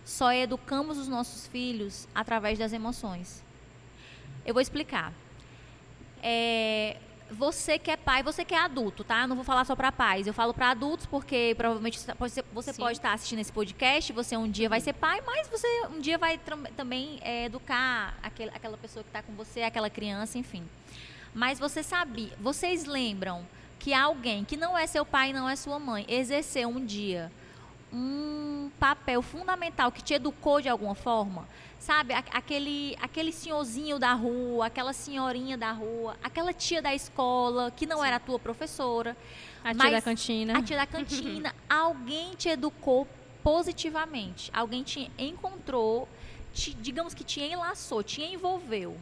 só 0.04 0.30
educamos 0.30 0.98
os 0.98 1.08
nossos 1.08 1.46
filhos 1.46 2.06
através 2.14 2.58
das 2.58 2.74
emoções. 2.74 3.42
Eu 4.48 4.54
vou 4.54 4.62
explicar. 4.62 5.12
É, 6.22 6.96
você 7.30 7.78
que 7.78 7.90
é 7.90 7.98
pai, 7.98 8.22
você 8.22 8.46
que 8.46 8.54
é 8.54 8.58
adulto, 8.58 9.04
tá? 9.04 9.26
Não 9.26 9.36
vou 9.36 9.44
falar 9.44 9.66
só 9.66 9.76
para 9.76 9.92
pais. 9.92 10.26
Eu 10.26 10.32
falo 10.32 10.54
para 10.54 10.70
adultos 10.70 11.04
porque 11.04 11.54
provavelmente 11.54 12.00
você 12.50 12.72
Sim. 12.72 12.80
pode 12.80 12.96
estar 12.96 13.12
assistindo 13.12 13.40
esse 13.40 13.52
podcast, 13.52 14.10
você 14.10 14.38
um 14.38 14.50
dia 14.50 14.66
vai 14.66 14.80
ser 14.80 14.94
pai, 14.94 15.20
mas 15.26 15.48
você 15.48 15.68
um 15.90 16.00
dia 16.00 16.16
vai 16.16 16.40
também 16.74 17.18
é, 17.20 17.44
educar 17.44 18.18
aquele, 18.22 18.50
aquela 18.54 18.78
pessoa 18.78 19.02
que 19.02 19.10
está 19.10 19.22
com 19.22 19.34
você, 19.34 19.60
aquela 19.60 19.90
criança, 19.90 20.38
enfim. 20.38 20.66
Mas 21.34 21.58
você 21.58 21.82
sabia, 21.82 22.32
vocês 22.40 22.86
lembram 22.86 23.46
que 23.78 23.92
alguém 23.92 24.46
que 24.46 24.56
não 24.56 24.78
é 24.78 24.86
seu 24.86 25.04
pai 25.04 25.28
e 25.28 25.32
não 25.34 25.46
é 25.46 25.56
sua 25.56 25.78
mãe 25.78 26.06
exerceu 26.08 26.70
um 26.70 26.82
dia 26.82 27.30
um 27.92 28.70
papel 28.78 29.20
fundamental 29.22 29.90
que 29.92 30.02
te 30.02 30.14
educou 30.14 30.62
de 30.62 30.70
alguma 30.70 30.94
forma? 30.94 31.46
Sabe, 31.78 32.12
aquele, 32.12 32.96
aquele 33.00 33.32
senhorzinho 33.32 33.98
da 33.98 34.12
rua, 34.12 34.66
aquela 34.66 34.92
senhorinha 34.92 35.56
da 35.56 35.72
rua, 35.72 36.16
aquela 36.22 36.52
tia 36.52 36.82
da 36.82 36.94
escola 36.94 37.70
que 37.70 37.86
não 37.86 38.04
era 38.04 38.16
a 38.16 38.20
tua 38.20 38.38
professora, 38.38 39.16
A 39.64 39.72
tia 39.74 39.90
da 39.92 40.02
cantina. 40.02 40.58
a 40.58 40.62
tia 40.62 40.76
da 40.76 40.86
cantina, 40.86 41.54
alguém 41.70 42.34
te 42.34 42.48
educou 42.48 43.06
positivamente, 43.44 44.50
alguém 44.52 44.82
te 44.82 45.10
encontrou, 45.16 46.08
te- 46.52 46.74
digamos 46.74 47.14
que 47.14 47.24
te 47.24 47.40
enlaçou, 47.40 48.02
te 48.02 48.22
envolveu. 48.22 48.98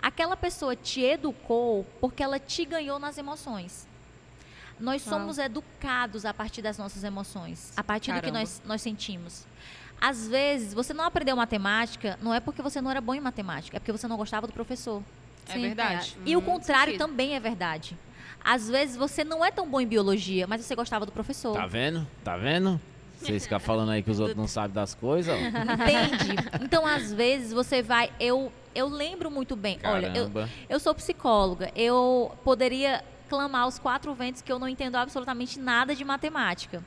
Aquela 0.00 0.36
pessoa 0.36 0.76
te 0.76 1.00
educou 1.02 1.84
porque 2.00 2.22
ela 2.22 2.38
te 2.38 2.64
ganhou 2.64 2.98
nas 3.00 3.18
emoções. 3.18 3.88
Nós 4.78 5.02
somos 5.02 5.38
educados 5.38 6.24
a 6.24 6.32
partir 6.32 6.62
das 6.62 6.78
nossas 6.78 7.02
emoções, 7.02 7.72
a 7.76 7.82
partir 7.82 8.12
do 8.12 8.16
que 8.16 8.20
Caramba. 8.30 8.38
nós, 8.40 8.62
nós 8.64 8.80
sentimos. 8.82 9.44
Às 10.00 10.28
vezes, 10.28 10.72
você 10.72 10.94
não 10.94 11.04
aprendeu 11.04 11.34
matemática, 11.36 12.18
não 12.22 12.32
é 12.32 12.40
porque 12.40 12.62
você 12.62 12.80
não 12.80 12.90
era 12.90 13.00
bom 13.00 13.14
em 13.14 13.20
matemática, 13.20 13.76
é 13.76 13.80
porque 13.80 13.92
você 13.92 14.06
não 14.06 14.16
gostava 14.16 14.46
do 14.46 14.52
professor. 14.52 15.02
É 15.48 15.54
Sim, 15.54 15.62
verdade. 15.62 16.16
E 16.24 16.36
o 16.36 16.40
Muito 16.40 16.52
contrário 16.52 16.92
sentido. 16.92 17.08
também 17.08 17.34
é 17.34 17.40
verdade. 17.40 17.96
Às 18.44 18.68
vezes 18.68 18.96
você 18.96 19.24
não 19.24 19.44
é 19.44 19.50
tão 19.50 19.68
bom 19.68 19.80
em 19.80 19.86
biologia, 19.86 20.46
mas 20.46 20.64
você 20.64 20.74
gostava 20.74 21.04
do 21.04 21.12
professor. 21.12 21.54
Tá 21.54 21.66
vendo? 21.66 22.06
Tá 22.22 22.36
vendo? 22.36 22.80
Vocês 23.18 23.42
ficam 23.42 23.58
falando 23.60 23.90
aí 23.90 24.02
que 24.02 24.10
os 24.10 24.20
outros 24.20 24.36
não 24.36 24.46
sabem 24.46 24.74
das 24.74 24.94
coisas, 24.94 25.34
ó. 25.34 25.38
Entende? 25.38 26.36
Então, 26.62 26.86
às 26.86 27.12
vezes, 27.12 27.52
você 27.52 27.82
vai. 27.82 28.12
Eu, 28.20 28.52
eu 28.74 28.88
lembro 28.88 29.30
muito 29.30 29.56
bem. 29.56 29.78
Olha, 29.82 30.06
eu, 30.08 30.12
Caramba. 30.12 30.48
eu 30.68 30.78
sou 30.78 30.94
psicóloga. 30.94 31.72
Eu 31.74 32.32
poderia 32.44 33.02
clamar 33.28 33.62
aos 33.62 33.78
quatro 33.78 34.14
ventos 34.14 34.40
que 34.40 34.50
eu 34.50 34.58
não 34.58 34.68
entendo 34.68 34.96
absolutamente 34.96 35.58
nada 35.58 35.94
de 35.94 36.04
matemática. 36.04 36.82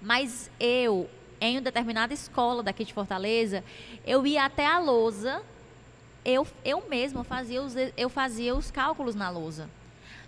Mas 0.00 0.50
eu, 0.58 1.08
em 1.40 1.56
uma 1.56 1.62
determinada 1.62 2.12
escola 2.12 2.62
daqui 2.62 2.84
de 2.84 2.92
Fortaleza, 2.92 3.64
eu 4.06 4.26
ia 4.26 4.44
até 4.44 4.66
a 4.66 4.78
lousa. 4.78 5.42
Eu, 6.24 6.46
eu 6.64 6.84
mesma 6.88 7.24
fazia 7.24 7.62
os, 7.62 7.74
eu 7.96 8.10
fazia 8.10 8.54
os 8.54 8.70
cálculos 8.70 9.14
na 9.14 9.30
lousa. 9.30 9.70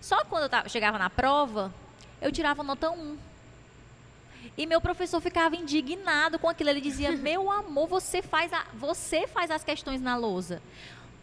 Só 0.01 0.22
que 0.25 0.31
quando 0.31 0.44
eu 0.44 0.48
tava- 0.48 0.68
chegava 0.68 0.98
na 0.98 1.11
prova, 1.11 1.72
eu 2.20 2.33
tirava 2.33 2.62
nota 2.62 2.90
1. 2.90 3.16
E 4.57 4.66
meu 4.66 4.81
professor 4.81 5.20
ficava 5.20 5.55
indignado 5.55 6.38
com 6.38 6.48
aquilo. 6.48 6.70
Ele 6.70 6.81
dizia: 6.81 7.12
Meu 7.16 7.51
amor, 7.51 7.87
você 7.88 8.22
faz, 8.22 8.53
a, 8.53 8.64
você 8.75 9.27
faz 9.27 9.51
as 9.51 9.62
questões 9.62 10.01
na 10.01 10.16
lousa. 10.16 10.62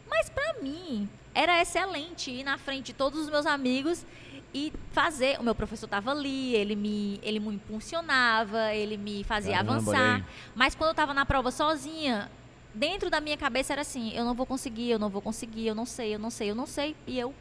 Mas 0.08 0.30
para 0.30 0.54
mim, 0.62 1.10
era 1.34 1.62
excelente 1.62 2.32
ir 2.32 2.44
na 2.44 2.58
frente 2.58 2.88
de 2.88 2.94
todos 2.94 3.20
os 3.20 3.30
meus 3.30 3.46
amigos 3.46 4.06
e 4.54 4.74
fazer. 4.92 5.40
O 5.40 5.44
meu 5.44 5.54
professor 5.56 5.86
estava 5.86 6.12
ali, 6.12 6.56
ele 6.56 6.76
me, 6.76 7.20
ele 7.24 7.40
me 7.40 7.56
impulsionava, 7.56 8.74
ele 8.74 8.98
me 8.98 9.24
fazia 9.24 9.54
Caramba, 9.58 9.76
avançar. 9.76 10.26
Mas 10.56 10.76
quando 10.76 10.90
eu 10.90 10.92
estava 10.92 11.14
na 11.14 11.26
prova 11.26 11.52
sozinha, 11.52 12.30
dentro 12.74 13.10
da 13.10 13.20
minha 13.22 13.38
cabeça 13.38 13.74
era 13.74 13.82
assim: 13.82 14.12
eu 14.14 14.24
não 14.26 14.34
vou 14.34 14.46
conseguir, 14.46 14.90
eu 14.90 15.00
não 15.00 15.10
vou 15.10 15.22
conseguir, 15.22 15.68
eu 15.68 15.76
não 15.76 15.86
sei, 15.86 16.16
eu 16.16 16.20
não 16.20 16.30
sei, 16.30 16.52
eu 16.52 16.56
não 16.56 16.66
sei. 16.66 16.96
E 17.06 17.20
eu 17.20 17.34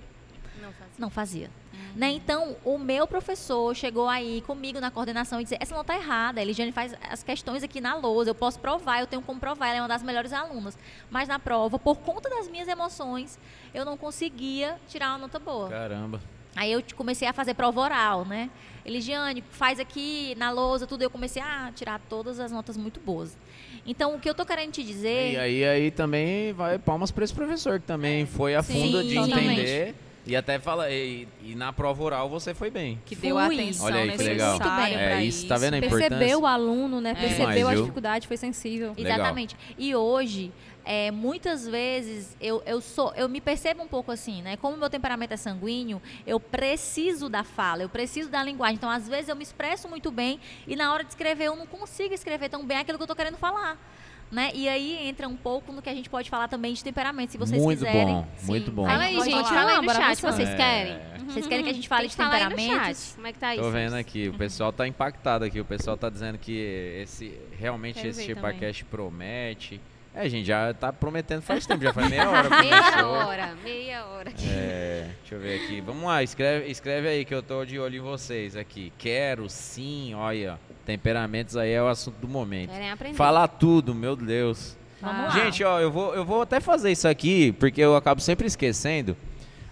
Não 0.61 0.73
fazia. 0.73 0.95
não 0.99 1.11
fazia. 1.11 1.51
Né? 1.95 2.11
Então, 2.11 2.57
o 2.65 2.77
meu 2.79 3.07
professor 3.07 3.75
chegou 3.75 4.09
aí 4.09 4.43
comigo 4.43 4.79
na 4.79 4.91
coordenação 4.91 5.41
e 5.41 5.45
disse: 5.45 5.57
essa 5.59 5.75
não 5.75 5.81
está 5.83 5.97
errada, 5.97 6.39
a 6.41 6.43
Eligiane 6.43 6.71
faz 6.71 6.95
as 7.11 7.23
questões 7.23 7.63
aqui 7.63 7.81
na 7.81 7.95
lousa, 7.95 8.31
eu 8.31 8.35
posso 8.35 8.59
provar, 8.61 9.01
eu 9.01 9.07
tenho 9.07 9.23
como 9.23 9.41
provar, 9.41 9.69
ela 9.69 9.77
é 9.79 9.81
uma 9.83 9.89
das 9.89 10.03
melhores 10.03 10.33
alunas. 10.33 10.77
Mas 11.11 11.29
na 11.29 11.39
prova, 11.39 11.79
por 11.79 11.97
conta 11.99 12.29
das 12.29 12.49
minhas 12.49 12.69
emoções, 12.69 13.39
eu 13.73 13.85
não 13.85 13.97
conseguia 13.97 14.77
tirar 14.87 15.11
uma 15.11 15.19
nota 15.19 15.39
boa. 15.39 15.69
Caramba. 15.71 16.21
Aí 16.59 16.73
eu 16.73 16.83
te- 16.83 16.93
comecei 16.95 17.29
a 17.29 17.33
fazer 17.33 17.55
prova 17.55 17.81
oral, 17.81 18.25
né? 18.25 18.51
Eligiane, 18.85 19.45
faz 19.51 19.79
aqui 19.79 20.35
na 20.37 20.51
lousa, 20.51 20.87
tudo. 20.89 21.03
Eu 21.03 21.11
comecei 21.11 21.41
a 21.41 21.71
tirar 21.75 22.01
todas 22.09 22.41
as 22.41 22.51
notas 22.51 22.77
muito 22.77 22.99
boas. 22.99 23.37
Então, 23.87 24.15
o 24.17 24.19
que 24.19 24.29
eu 24.29 24.35
tô 24.35 24.45
querendo 24.45 24.73
te 24.73 24.83
dizer. 24.83 25.35
E 25.35 25.37
aí, 25.37 25.65
aí 25.65 25.91
também 25.93 26.53
vai 26.53 26.79
palmas 26.79 27.11
para 27.13 27.23
esse 27.25 27.33
professor 27.35 27.79
que 27.79 27.87
também 27.87 28.27
foi 28.27 28.57
a 28.57 28.63
fundo 28.63 29.01
Sim, 29.03 29.09
de 29.09 29.15
totalmente. 29.15 29.51
entender. 29.61 29.95
E 30.27 30.37
até 30.37 30.59
fala, 30.59 30.91
e, 30.91 31.27
e 31.43 31.55
na 31.55 31.73
prova 31.73 32.03
oral 32.03 32.29
você 32.29 32.53
foi 32.53 32.71
bem. 32.71 33.01
Que 33.07 33.15
deu 33.17 33.39
a 33.39 33.47
Fui. 33.47 33.55
atenção 33.55 33.87
Olha 33.87 34.01
aí 34.01 34.11
que 34.11 34.23
legal. 34.25 34.53
necessária 34.59 34.83
Muito 34.83 34.99
bem. 34.99 35.09
pra 35.09 35.21
É 35.21 35.25
isso, 35.25 35.47
tá 35.49 35.57
vendo 35.57 35.75
a 35.75 35.81
Percebeu 35.81 36.07
importância? 36.07 36.39
o 36.39 36.47
aluno, 36.47 37.01
né? 37.01 37.15
Percebeu 37.15 37.49
Demais, 37.55 37.67
a 37.79 37.81
dificuldade, 37.81 38.27
foi 38.29 38.37
sensível. 38.37 38.93
Legal. 38.97 39.15
Exatamente. 39.19 39.57
E 39.79 39.95
hoje, 39.95 40.53
é, 40.91 41.11
muitas 41.11 41.69
vezes, 41.69 42.35
eu, 42.41 42.63
eu 42.65 42.81
sou, 42.81 43.13
eu 43.15 43.29
me 43.29 43.43
percebo 43.43 43.83
um 43.83 43.87
pouco 43.87 44.11
assim, 44.11 44.41
né? 44.41 44.57
Como 44.57 44.75
meu 44.75 44.89
temperamento 44.89 45.35
é 45.35 45.37
sanguíneo, 45.37 46.01
eu 46.27 46.41
preciso 46.41 47.29
da 47.29 47.45
fala, 47.45 47.83
eu 47.83 47.91
preciso 47.91 48.31
da 48.31 48.43
linguagem. 48.43 48.77
Então, 48.77 48.89
às 48.89 49.07
vezes, 49.07 49.29
eu 49.29 49.37
me 49.37 49.43
expresso 49.43 49.87
muito 49.87 50.11
bem 50.11 50.41
e 50.67 50.75
na 50.75 50.91
hora 50.91 51.05
de 51.05 51.11
escrever 51.11 51.45
eu 51.45 51.57
não 51.57 51.67
consigo 51.67 52.15
escrever 52.15 52.49
tão 52.49 52.65
bem 52.65 52.79
aquilo 52.79 52.97
que 52.97 53.03
eu 53.03 53.05
estou 53.05 53.15
querendo 53.15 53.37
falar. 53.37 53.77
Né? 54.33 54.51
E 54.55 54.67
aí 54.67 55.07
entra 55.07 55.29
um 55.29 55.37
pouco 55.37 55.73
no 55.73 55.83
que 55.83 55.91
a 55.91 55.95
gente 55.95 56.09
pode 56.09 56.31
falar 56.31 56.49
também 56.49 56.73
de 56.73 56.83
temperamento, 56.83 57.33
se 57.33 57.39
vocês 57.39 57.63
Muito 57.63 57.81
quiserem. 57.81 58.07
bom, 58.07 58.29
muito 58.45 58.71
bom. 58.73 58.87
Fala 58.87 59.03
aí, 59.05 59.15
gente. 59.21 59.31
falar. 59.31 59.45
Fala 59.45 59.71
aí 59.71 59.77
no 59.77 59.83
Bora 59.83 59.95
chat, 59.95 60.05
avançar. 60.05 60.33
vocês 60.33 60.55
querem. 60.55 60.93
É, 60.93 61.19
Vocês 61.29 61.47
querem 61.47 61.65
que 61.65 61.71
a 61.71 61.75
gente 61.75 61.89
fale 61.89 62.09
Tem 62.09 62.29
de 62.57 62.67
chat. 62.67 63.15
Como 63.15 63.27
é 63.27 63.33
que 63.35 63.39
tá 63.39 63.55
isso? 63.55 63.63
Tô 63.63 63.71
vendo 63.71 63.95
aqui, 63.95 64.29
o 64.29 64.35
pessoal 64.35 64.73
tá 64.73 64.89
impactado 64.89 65.45
aqui. 65.45 65.61
O 65.61 65.65
pessoal 65.67 65.99
tá 65.99 66.09
dizendo 66.09 66.39
que 66.39 66.53
esse 67.03 67.39
realmente 67.59 67.97
Quero 67.97 68.09
esse 68.09 68.25
Chipacast 68.25 68.87
promete. 68.87 69.79
É, 70.21 70.29
gente, 70.29 70.47
já 70.47 70.75
tá 70.75 70.93
prometendo 70.93 71.43
faz 71.43 71.65
tempo, 71.65 71.85
já 71.85 71.93
faz 71.93 72.11
meia 72.11 72.27
hora. 72.31 72.51
Meia 72.51 72.83
começou. 72.83 73.11
hora, 73.13 73.55
meia 73.63 74.05
hora. 74.07 74.33
É, 74.51 75.11
deixa 75.21 75.35
eu 75.37 75.41
ver 75.41 75.63
aqui. 75.63 75.81
Vamos 75.81 76.03
lá, 76.05 76.23
escreve, 76.25 76.69
escreve 76.69 77.07
aí 77.09 77.25
que 77.25 77.33
eu 77.33 77.43
tô 77.43 77.65
de 77.65 77.79
olho 77.79 77.97
em 77.97 78.01
vocês 78.01 78.57
aqui. 78.57 78.93
Quero, 78.99 79.49
sim, 79.49 80.15
olha. 80.15 80.59
Temperamentos 80.85 81.57
aí 81.57 81.71
é 81.71 81.81
o 81.83 81.87
assunto 81.87 82.17
do 82.17 82.27
momento. 82.27 82.71
Querem 82.71 82.91
aprender. 82.91 83.15
Falar 83.17 83.47
tudo, 83.47 83.95
meu 83.95 84.17
Deus. 84.17 84.77
Vamos 85.01 85.27
lá. 85.27 85.31
Gente, 85.31 85.63
ó, 85.63 85.79
eu 85.79 85.93
vou, 85.93 86.15
eu 86.15 86.25
vou 86.25 86.43
até 86.43 86.59
fazer 86.59 86.91
isso 86.91 87.07
aqui, 87.07 87.53
porque 87.53 87.81
eu 87.81 87.95
acabo 87.95 88.21
sempre 88.21 88.47
esquecendo. 88.49 89.17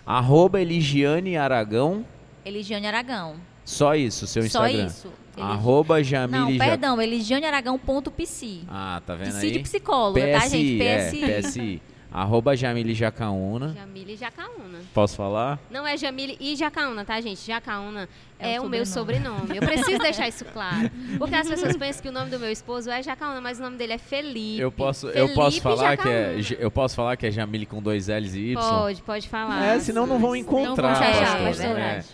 Arroba 0.07 0.61
Eligiane 0.61 1.37
Aragão. 1.37 2.07
Eligiane 2.45 2.87
Aragão. 2.87 3.35
Só 3.65 3.97
isso, 3.97 4.29
seu 4.29 4.43
Só 4.43 4.47
Instagram. 4.69 4.87
isso. 4.87 5.13
Arroba 5.42 6.03
Jamile 6.03 6.38
Não, 6.38 6.59
perdão, 6.59 7.01
eligianearagão.pc. 7.01 8.61
Ah, 8.68 9.03
tá 9.05 9.14
vendo 9.14 9.33
Psi 9.33 9.51
de 9.51 9.57
aí? 9.59 9.62
psicóloga, 9.62 10.33
tá, 10.33 10.49
gente? 10.49 10.83
é, 10.83 11.09
PSI. 11.11 11.20
PSI. 11.42 11.83
Arroba 12.12 12.57
Jamile 12.57 12.94
Jacaúna. 12.94 13.75
Jamile 13.75 14.16
Jacaúna. 14.16 14.79
Posso 14.94 15.16
falar? 15.16 15.59
Não 15.70 15.87
é 15.87 15.99
Jamile 15.99 16.37
e 16.40 16.57
Jacaúna, 16.57 17.05
tá, 17.05 17.20
gente? 17.20 17.46
Jacaúna 17.46 18.09
É 18.38 18.55
é, 18.55 18.61
o 18.61 18.64
o 18.64 18.68
meu 18.70 18.87
sobrenome. 18.87 19.55
Eu 19.55 19.61
preciso 19.61 19.99
deixar 19.99 20.27
isso 20.27 20.44
claro. 20.46 20.90
Porque 21.18 21.35
as 21.35 21.46
pessoas 21.46 21.77
pensam 21.77 22.03
que 22.03 22.09
o 22.09 22.12
nome 22.12 22.31
do 22.31 22.38
meu 22.38 22.51
esposo 22.51 22.88
é 22.90 23.03
Jacaúna, 23.03 23.40
mas 23.42 23.59
o 23.59 23.62
nome 23.62 23.77
dele 23.77 23.92
é 23.94 23.99
Felipe. 23.99 24.59
Eu 24.59 24.72
posso, 24.72 25.09
eu 25.09 25.29
Felipe 25.29 25.35
posso 25.35 25.61
falar 25.61 25.96
que 25.99 26.09
é, 26.09 26.38
Jacaúna. 26.40 26.64
Eu 26.64 26.70
posso 26.70 26.96
falar 26.96 27.16
que 27.16 27.27
é 27.27 27.31
Jamile 27.31 27.66
com 27.66 27.83
dois 27.83 28.09
L's 28.09 28.35
e 28.35 28.53
Y. 28.53 28.55
Pode, 28.62 29.03
pode 29.03 29.29
falar. 29.29 29.62
É, 29.62 29.81
senão 29.81 30.07
não 30.07 30.18
vão 30.18 30.35
encontrar. 30.35 30.94
vão 30.94 31.09
achar, 31.09 31.38
pastor. 31.44 31.66
é 31.66 31.75
verdade. 31.75 32.07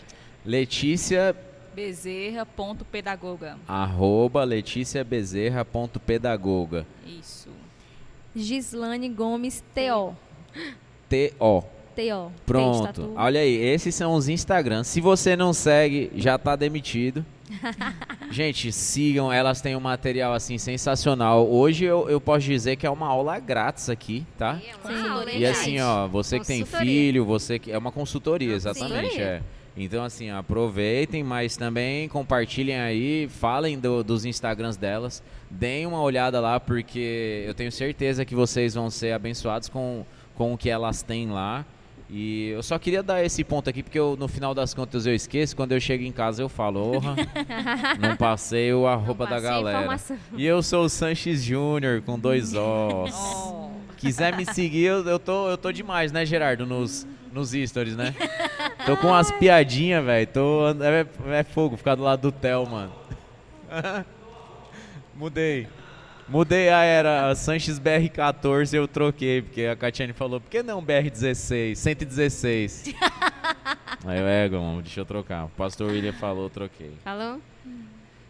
Letícia 0.45 1.37
Bezerra.pedagoga. 1.75 3.59
arroba 3.67 4.45
Letícia 4.45 5.03
Bezerra 5.05 5.65
ponto 5.65 5.99
pedagoga. 5.99 6.87
Isso. 7.07 7.49
Gislane 8.35 9.09
Gomes 9.09 9.63
T.O. 9.75 10.15
T 11.09 11.35
O. 11.39 11.63
T.O. 11.95 12.33
Pronto. 12.47 13.13
Olha 13.17 13.41
aí, 13.41 13.55
esses 13.55 13.95
são 13.95 14.15
os 14.15 14.29
Instagrams. 14.29 14.89
Se 14.89 15.01
você 15.01 15.37
não 15.37 15.53
segue, 15.53 16.11
já 16.15 16.39
tá 16.39 16.57
demitido. 16.57 17.25
Gente, 18.31 18.73
sigam, 18.73 19.31
elas 19.31 19.61
têm 19.61 19.77
um 19.77 19.81
material 19.81 20.33
assim 20.33 20.57
sensacional. 20.57 21.47
Hoje 21.47 21.85
eu, 21.85 22.09
eu 22.09 22.19
posso 22.19 22.47
dizer 22.47 22.77
que 22.77 22.87
é 22.87 22.91
uma 22.91 23.07
aula 23.09 23.39
grátis 23.39 23.91
aqui, 23.91 24.27
tá? 24.39 24.59
É 24.67 24.73
Sim. 24.89 24.95
uma 24.95 25.11
aula, 25.13 25.31
E 25.33 25.45
assim, 25.45 25.79
ó, 25.81 26.09
você 26.09 26.41
que 26.41 26.47
tem 26.47 26.65
filho, 26.65 27.27
você 27.27 27.59
que 27.59 27.71
é 27.71 27.77
uma 27.77 27.93
consultoria, 27.93 28.55
exatamente, 28.55 29.21
é. 29.21 29.43
Então 29.77 30.05
assim, 30.05 30.29
aproveitem, 30.31 31.25
mas 31.25 31.57
também 31.57 32.07
compartilhem 32.09 32.79
aí, 32.79 33.27
falem 33.29 33.79
do- 33.79 34.05
dos 34.05 34.25
Instagrams 34.27 34.77
delas, 34.77 35.23
deem 35.51 35.87
uma 35.87 36.03
olhada 36.03 36.41
lá 36.41 36.61
porque 36.61 37.45
eu 37.47 37.55
tenho 37.55 37.73
certeza 37.73 38.25
que 38.25 38.35
vocês 38.35 38.75
vão 38.75 38.91
ser 38.91 39.13
abençoados 39.13 39.69
com, 39.71 40.05
com 40.35 40.53
o 40.53 40.59
que 40.59 40.69
elas 40.69 41.03
têm 41.03 41.31
lá. 41.31 41.65
E 42.15 42.49
eu 42.49 42.63
só 42.63 42.79
queria 42.79 43.03
dar 43.03 43.25
esse 43.25 43.43
ponto 43.43 43.71
aqui 43.71 43.83
porque 43.83 43.99
eu, 43.99 44.15
no 44.21 44.29
final 44.29 44.53
das 44.55 44.75
contas 44.75 45.07
eu 45.07 45.15
esqueço, 45.15 45.57
quando 45.57 45.73
eu 45.73 45.81
chego 45.81 46.05
em 46.05 46.13
casa 46.13 46.43
eu 46.43 46.49
falo, 46.51 46.97
orra, 46.97 47.17
não 47.99 48.15
passei 48.17 48.71
o 48.75 48.87
arroba 48.87 49.27
da 49.27 49.41
galera. 49.41 49.79
informação. 49.79 50.19
E 50.37 50.45
eu 50.45 50.63
sou 50.63 50.85
o 50.85 50.89
Sanches 50.91 51.43
Júnior 51.43 52.03
com 52.03 52.19
dois 52.19 52.53
Os. 52.55 53.15
Oh. 53.15 53.71
Quiser 53.97 54.37
me 54.37 54.45
seguir, 54.45 54.85
eu, 54.85 55.03
eu, 55.09 55.19
tô, 55.19 55.49
eu 55.49 55.57
tô 55.57 55.73
demais, 55.73 56.13
né, 56.13 56.27
Gerardo? 56.27 56.67
Nos, 56.67 57.07
nos 57.33 57.51
stories, 57.51 57.97
né? 57.97 58.15
Tô 58.87 58.97
com 58.97 59.09
umas 59.09 59.31
piadinhas, 59.33 60.05
velho. 60.05 60.27
Tô. 60.27 60.69
É, 60.83 61.39
é 61.39 61.43
fogo 61.43 61.77
ficar 61.77 61.95
do 61.95 62.03
lado 62.03 62.21
do 62.21 62.33
Theo, 62.33 62.67
mano. 62.69 62.93
Mudei. 65.15 65.67
Mudei 66.29 66.69
a 66.69 66.83
era 66.83 67.31
a 67.31 67.35
Sanches 67.35 67.79
BR14 67.81 68.75
eu 68.75 68.87
troquei, 68.87 69.43
porque 69.43 69.67
a 69.67 69.77
Catiane 69.77 70.13
falou, 70.13 70.41
por 70.41 70.49
que 70.49 70.63
não 70.63 70.83
BR16? 70.83 71.75
116. 71.75 72.95
Aí 74.05 74.19
eu, 74.19 74.27
é, 74.27 74.49
mano, 74.49 74.83
deixa 74.83 75.01
eu 75.01 75.05
trocar. 75.05 75.45
O 75.45 75.49
pastor 75.51 75.91
William 75.91 76.13
falou, 76.13 76.45
eu 76.45 76.51
troquei. 76.51 76.93
Falou? 77.05 77.41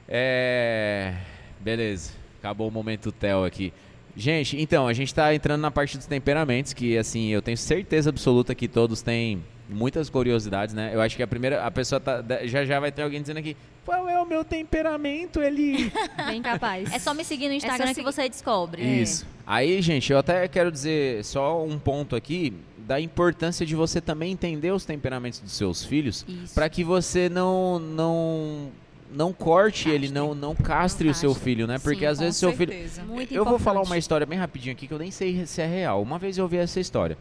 É. 0.08 1.14
Beleza. 1.60 2.12
Acabou 2.40 2.68
o 2.68 2.70
momento 2.70 3.12
Theo 3.12 3.44
aqui. 3.44 3.72
Gente, 4.16 4.60
então, 4.60 4.86
a 4.86 4.92
gente 4.92 5.14
tá 5.14 5.34
entrando 5.34 5.60
na 5.60 5.70
parte 5.70 5.96
dos 5.96 6.06
temperamentos, 6.06 6.72
que 6.72 6.98
assim, 6.98 7.28
eu 7.28 7.40
tenho 7.40 7.56
certeza 7.56 8.10
absoluta 8.10 8.54
que 8.54 8.68
todos 8.68 9.00
têm 9.00 9.42
muitas 9.68 10.10
curiosidades, 10.10 10.74
né? 10.74 10.90
Eu 10.92 11.00
acho 11.00 11.16
que 11.16 11.22
a 11.22 11.26
primeira, 11.26 11.64
a 11.64 11.70
pessoa 11.70 12.00
tá. 12.00 12.22
Já 12.44 12.64
já 12.64 12.78
vai 12.78 12.92
ter 12.92 13.02
alguém 13.02 13.20
dizendo 13.20 13.38
aqui, 13.38 13.56
qual 13.84 14.08
é 14.08 14.20
o 14.20 14.26
meu 14.26 14.44
temperamento, 14.44 15.42
ele. 15.42 15.90
Bem 16.26 16.42
capaz. 16.42 16.92
É 16.92 16.98
só 16.98 17.14
me 17.14 17.24
seguir 17.24 17.48
no 17.48 17.54
Instagram 17.54 17.88
só 17.88 17.94
que 17.94 18.02
você 18.02 18.28
descobre. 18.28 18.82
Isso. 18.82 19.26
Aí, 19.46 19.80
gente, 19.82 20.12
eu 20.12 20.18
até 20.18 20.46
quero 20.46 20.70
dizer 20.70 21.24
só 21.24 21.64
um 21.64 21.78
ponto 21.78 22.14
aqui 22.14 22.52
da 22.78 23.00
importância 23.00 23.64
de 23.64 23.74
você 23.74 24.00
também 24.00 24.32
entender 24.32 24.72
os 24.72 24.84
temperamentos 24.84 25.40
dos 25.40 25.52
seus 25.52 25.84
filhos, 25.84 26.26
para 26.54 26.68
que 26.68 26.84
você 26.84 27.28
não 27.28 27.78
não 27.78 28.70
não 29.12 29.32
corte 29.32 29.88
ele, 29.88 30.10
não 30.10 30.34
não 30.34 30.54
castre 30.54 31.06
Não 31.06 31.12
o 31.12 31.14
seu 31.14 31.34
filho, 31.34 31.66
né? 31.66 31.78
Porque 31.78 32.00
Sim, 32.00 32.06
às 32.06 32.18
vezes 32.18 32.36
seu 32.36 32.52
filho 32.52 32.72
certeza. 32.72 33.02
Muito 33.04 33.32
Eu 33.32 33.44
vou 33.44 33.58
falar 33.58 33.80
uma 33.80 33.82
importante. 33.82 34.00
história 34.00 34.26
bem 34.26 34.38
rapidinho 34.38 34.72
aqui 34.72 34.86
que 34.86 34.94
eu 34.94 34.98
nem 34.98 35.10
sei 35.10 35.44
se 35.46 35.60
é 35.60 35.66
real. 35.66 36.02
Uma 36.02 36.18
vez 36.18 36.38
eu 36.38 36.44
ouvi 36.44 36.56
essa 36.56 36.80
história. 36.80 37.16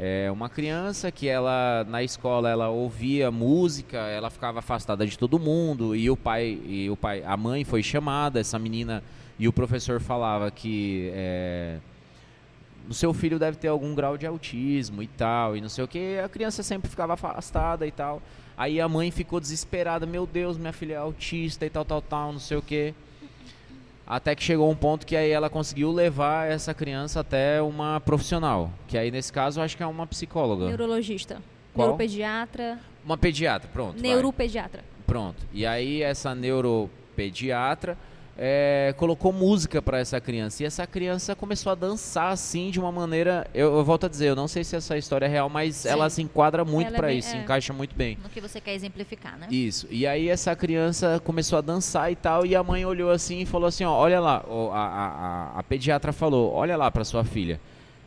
É 0.00 0.30
uma 0.30 0.48
criança 0.48 1.10
que 1.10 1.26
ela 1.26 1.84
na 1.88 2.04
escola 2.04 2.48
ela 2.48 2.68
ouvia 2.68 3.32
música, 3.32 3.98
ela 3.98 4.30
ficava 4.30 4.60
afastada 4.60 5.04
de 5.04 5.18
todo 5.18 5.40
mundo 5.40 5.96
e 5.96 6.08
o 6.08 6.16
pai 6.16 6.56
e 6.64 6.88
o 6.88 6.96
pai, 6.96 7.24
a 7.26 7.36
mãe 7.36 7.64
foi 7.64 7.82
chamada, 7.82 8.38
essa 8.38 8.60
menina 8.60 9.02
e 9.40 9.48
o 9.48 9.52
professor 9.52 10.00
falava 10.00 10.52
que 10.52 11.10
é, 11.12 11.78
o 12.88 12.94
seu 12.94 13.12
filho 13.12 13.40
deve 13.40 13.56
ter 13.56 13.66
algum 13.66 13.92
grau 13.92 14.16
de 14.16 14.24
autismo 14.24 15.02
e 15.02 15.08
tal 15.08 15.56
e 15.56 15.60
não 15.60 15.68
sei 15.68 15.82
o 15.82 15.88
que. 15.88 16.18
A 16.24 16.28
criança 16.28 16.62
sempre 16.62 16.88
ficava 16.88 17.14
afastada 17.14 17.84
e 17.84 17.90
tal. 17.90 18.22
Aí 18.58 18.80
a 18.80 18.88
mãe 18.88 19.12
ficou 19.12 19.38
desesperada, 19.38 20.04
meu 20.04 20.26
Deus, 20.26 20.58
minha 20.58 20.72
filha 20.72 20.94
é 20.94 20.96
autista 20.96 21.64
e 21.64 21.70
tal, 21.70 21.84
tal, 21.84 22.02
tal, 22.02 22.32
não 22.32 22.40
sei 22.40 22.56
o 22.56 22.62
que. 22.62 22.92
Até 24.04 24.34
que 24.34 24.42
chegou 24.42 24.68
um 24.68 24.74
ponto 24.74 25.06
que 25.06 25.14
aí 25.14 25.30
ela 25.30 25.48
conseguiu 25.48 25.92
levar 25.92 26.50
essa 26.50 26.74
criança 26.74 27.20
até 27.20 27.62
uma 27.62 28.00
profissional. 28.00 28.72
Que 28.88 28.98
aí 28.98 29.12
nesse 29.12 29.32
caso 29.32 29.60
eu 29.60 29.64
acho 29.64 29.76
que 29.76 29.82
é 29.82 29.86
uma 29.86 30.08
psicóloga. 30.08 30.66
Neurologista. 30.66 31.40
Qual? 31.72 31.86
Neuropediatra. 31.86 32.80
Uma 33.04 33.16
pediatra, 33.16 33.70
pronto. 33.72 33.92
vai. 33.92 34.02
Neuropediatra. 34.02 34.84
Pronto. 35.06 35.46
E 35.52 35.64
aí 35.64 36.02
essa 36.02 36.34
neuropediatra 36.34 37.96
é, 38.40 38.94
colocou 38.96 39.32
música 39.32 39.82
para 39.82 39.98
essa 39.98 40.20
criança. 40.20 40.62
E 40.62 40.66
essa 40.66 40.86
criança 40.86 41.34
começou 41.34 41.72
a 41.72 41.74
dançar 41.74 42.32
assim 42.32 42.70
de 42.70 42.78
uma 42.78 42.92
maneira. 42.92 43.44
Eu, 43.52 43.76
eu 43.78 43.84
volto 43.84 44.06
a 44.06 44.08
dizer, 44.08 44.28
eu 44.28 44.36
não 44.36 44.46
sei 44.46 44.62
se 44.62 44.76
essa 44.76 44.96
história 44.96 45.26
é 45.26 45.28
real, 45.28 45.48
mas 45.48 45.74
Sim. 45.76 45.88
ela 45.88 46.08
se 46.08 46.22
enquadra 46.22 46.64
muito 46.64 46.94
é 46.94 46.96
para 46.96 47.08
bem- 47.08 47.18
isso, 47.18 47.34
é. 47.34 47.38
encaixa 47.42 47.72
muito 47.72 47.96
bem. 47.96 48.16
No 48.22 48.28
que 48.28 48.40
você 48.40 48.60
quer 48.60 48.74
exemplificar, 48.74 49.36
né? 49.36 49.48
Isso. 49.50 49.88
E 49.90 50.06
aí 50.06 50.28
essa 50.28 50.54
criança 50.54 51.20
começou 51.24 51.58
a 51.58 51.62
dançar 51.62 52.12
e 52.12 52.16
tal, 52.16 52.46
e 52.46 52.54
a 52.54 52.62
mãe 52.62 52.86
olhou 52.86 53.10
assim 53.10 53.40
e 53.40 53.46
falou 53.46 53.66
assim, 53.66 53.84
ó, 53.84 53.92
olha 53.92 54.20
lá, 54.20 54.44
a, 54.46 54.76
a, 54.76 55.08
a, 55.56 55.58
a 55.58 55.62
pediatra 55.64 56.12
falou, 56.12 56.52
olha 56.52 56.76
lá 56.76 56.90
pra 56.92 57.04
sua 57.04 57.24
filha. 57.24 57.60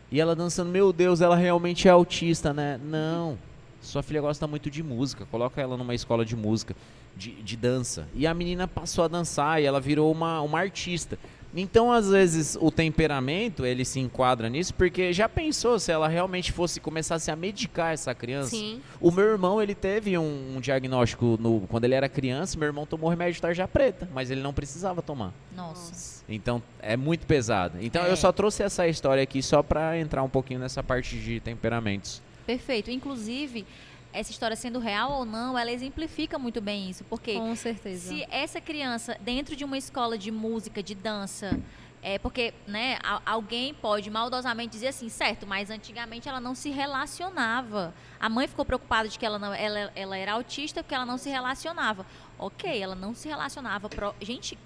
E 0.09 0.19
ela 0.19 0.33
dançando, 0.35 0.69
meu 0.71 0.93
Deus, 0.93 1.19
ela 1.19 1.35
realmente 1.35 1.87
é 1.87 1.91
autista, 1.91 2.53
né? 2.53 2.79
Não. 2.83 3.37
Sua 3.81 4.03
filha 4.03 4.21
gosta 4.21 4.45
muito 4.47 4.69
de 4.69 4.81
música, 4.83 5.25
coloca 5.29 5.59
ela 5.59 5.75
numa 5.75 5.95
escola 5.95 6.23
de 6.23 6.35
música, 6.35 6.75
de, 7.15 7.31
de 7.41 7.55
dança. 7.57 8.07
E 8.13 8.25
a 8.25 8.33
menina 8.33 8.67
passou 8.67 9.03
a 9.03 9.07
dançar 9.07 9.61
e 9.61 9.65
ela 9.65 9.79
virou 9.79 10.11
uma, 10.11 10.41
uma 10.41 10.59
artista. 10.59 11.17
Então, 11.53 11.91
às 11.91 12.07
vezes, 12.09 12.57
o 12.61 12.71
temperamento, 12.71 13.65
ele 13.65 13.83
se 13.83 13.99
enquadra 13.99 14.47
nisso, 14.47 14.73
porque 14.73 15.11
já 15.11 15.27
pensou 15.27 15.77
se 15.79 15.91
ela 15.91 16.07
realmente 16.07 16.49
fosse 16.49 16.79
começasse 16.79 17.29
a 17.29 17.35
medicar 17.35 17.93
essa 17.93 18.15
criança? 18.15 18.51
Sim. 18.51 18.79
O 19.01 19.11
meu 19.11 19.25
irmão, 19.25 19.61
ele 19.61 19.75
teve 19.75 20.17
um, 20.17 20.55
um 20.55 20.61
diagnóstico 20.61 21.37
no, 21.41 21.59
quando 21.67 21.83
ele 21.83 21.93
era 21.93 22.07
criança, 22.07 22.57
meu 22.57 22.67
irmão 22.67 22.85
tomou 22.85 23.09
remédio 23.09 23.33
de 23.33 23.41
tarja 23.41 23.67
preta, 23.67 24.07
mas 24.13 24.31
ele 24.31 24.39
não 24.41 24.53
precisava 24.53 25.01
tomar. 25.01 25.33
Nossa. 25.53 26.23
Então, 26.29 26.63
é 26.81 26.95
muito 26.95 27.27
pesado. 27.27 27.77
Então, 27.81 28.05
É. 28.05 28.11
eu 28.11 28.15
só 28.15 28.31
trouxe 28.31 28.63
essa 28.63 28.87
história 28.87 29.21
aqui 29.21 29.43
só 29.43 29.61
pra 29.61 29.99
entrar 29.99 30.23
um 30.23 30.29
pouquinho 30.29 30.61
nessa 30.61 30.81
parte 30.81 31.17
de 31.19 31.41
temperamentos. 31.41 32.21
Perfeito. 32.45 32.89
Inclusive, 32.89 33.65
essa 34.13 34.31
história 34.31 34.55
sendo 34.55 34.79
real 34.79 35.11
ou 35.11 35.25
não, 35.25 35.57
ela 35.57 35.71
exemplifica 35.71 36.37
muito 36.37 36.61
bem 36.61 36.89
isso. 36.89 37.03
Porque 37.05 37.33
Com 37.33 37.55
certeza. 37.55 38.09
se 38.09 38.27
essa 38.29 38.59
criança, 38.59 39.17
dentro 39.21 39.55
de 39.55 39.63
uma 39.63 39.77
escola 39.77 40.17
de 40.17 40.31
música, 40.31 40.83
de 40.83 40.95
dança, 40.95 41.59
é 42.03 42.17
porque, 42.17 42.53
né, 42.65 42.97
alguém 43.25 43.73
pode 43.73 44.09
maldosamente 44.09 44.71
dizer 44.71 44.87
assim, 44.87 45.07
certo, 45.07 45.45
mas 45.45 45.69
antigamente 45.69 46.27
ela 46.27 46.39
não 46.39 46.55
se 46.55 46.69
relacionava. 46.69 47.93
A 48.19 48.27
mãe 48.27 48.47
ficou 48.47 48.65
preocupada 48.65 49.07
de 49.07 49.19
que 49.19 49.25
ela, 49.25 49.37
não, 49.37 49.53
ela, 49.53 49.91
ela 49.95 50.17
era 50.17 50.33
autista 50.33 50.81
porque 50.81 50.95
ela 50.95 51.05
não 51.05 51.17
se 51.17 51.29
relacionava. 51.29 52.05
Ok, 52.39 52.81
ela 52.81 52.95
não 52.95 53.13
se 53.13 53.27
relacionava. 53.27 53.87
Pro, 53.87 54.15
gente, 54.19 54.57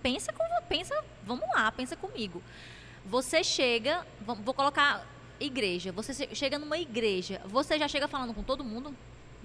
pensa, 0.00 0.32
com, 0.32 0.44
pensa, 0.68 0.94
vamos 1.24 1.48
lá, 1.54 1.72
pensa 1.72 1.96
comigo. 1.96 2.40
Você 3.04 3.42
chega, 3.42 4.06
vou 4.20 4.54
colocar 4.54 5.04
igreja. 5.40 5.92
Você 5.92 6.12
che- 6.14 6.34
chega 6.34 6.58
numa 6.58 6.78
igreja, 6.78 7.40
você 7.46 7.78
já 7.78 7.88
chega 7.88 8.06
falando 8.08 8.32
com 8.34 8.42
todo 8.42 8.62
mundo? 8.64 8.94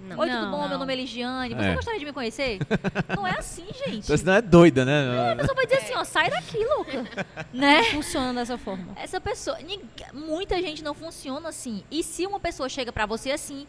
Não. 0.00 0.18
Oi, 0.18 0.28
tudo 0.28 0.42
Não, 0.42 0.50
bom? 0.50 0.60
Meu 0.62 0.68
não. 0.70 0.78
nome 0.80 0.92
é 0.92 0.96
Ligiane. 0.96 1.54
Você 1.54 1.68
É. 1.68 1.74
gostaria 1.74 2.00
de 2.00 2.04
me 2.06 2.12
conhecer? 2.12 2.58
não 3.16 3.24
é 3.24 3.38
assim, 3.38 3.64
gente. 3.66 3.98
Então, 3.98 4.16
você 4.16 4.24
não 4.24 4.32
é 4.32 4.42
doida, 4.42 4.84
né? 4.84 5.30
A 5.32 5.36
pessoa 5.36 5.54
vai 5.54 5.64
dizer 5.64 5.78
assim, 5.78 5.94
ó, 5.94 6.02
sai 6.02 6.28
daqui, 6.28 6.58
louca. 6.64 7.04
né? 7.54 7.84
Funciona 7.84 8.34
dessa 8.34 8.58
forma. 8.58 8.94
Essa 8.96 9.20
pessoa, 9.20 9.56
muita 10.12 10.60
gente 10.60 10.82
não 10.82 10.92
funciona 10.92 11.48
assim. 11.50 11.84
E 11.88 12.02
se 12.02 12.26
uma 12.26 12.40
pessoa 12.40 12.68
chega 12.68 12.92
pra 12.92 13.06
você 13.06 13.30
assim, 13.30 13.64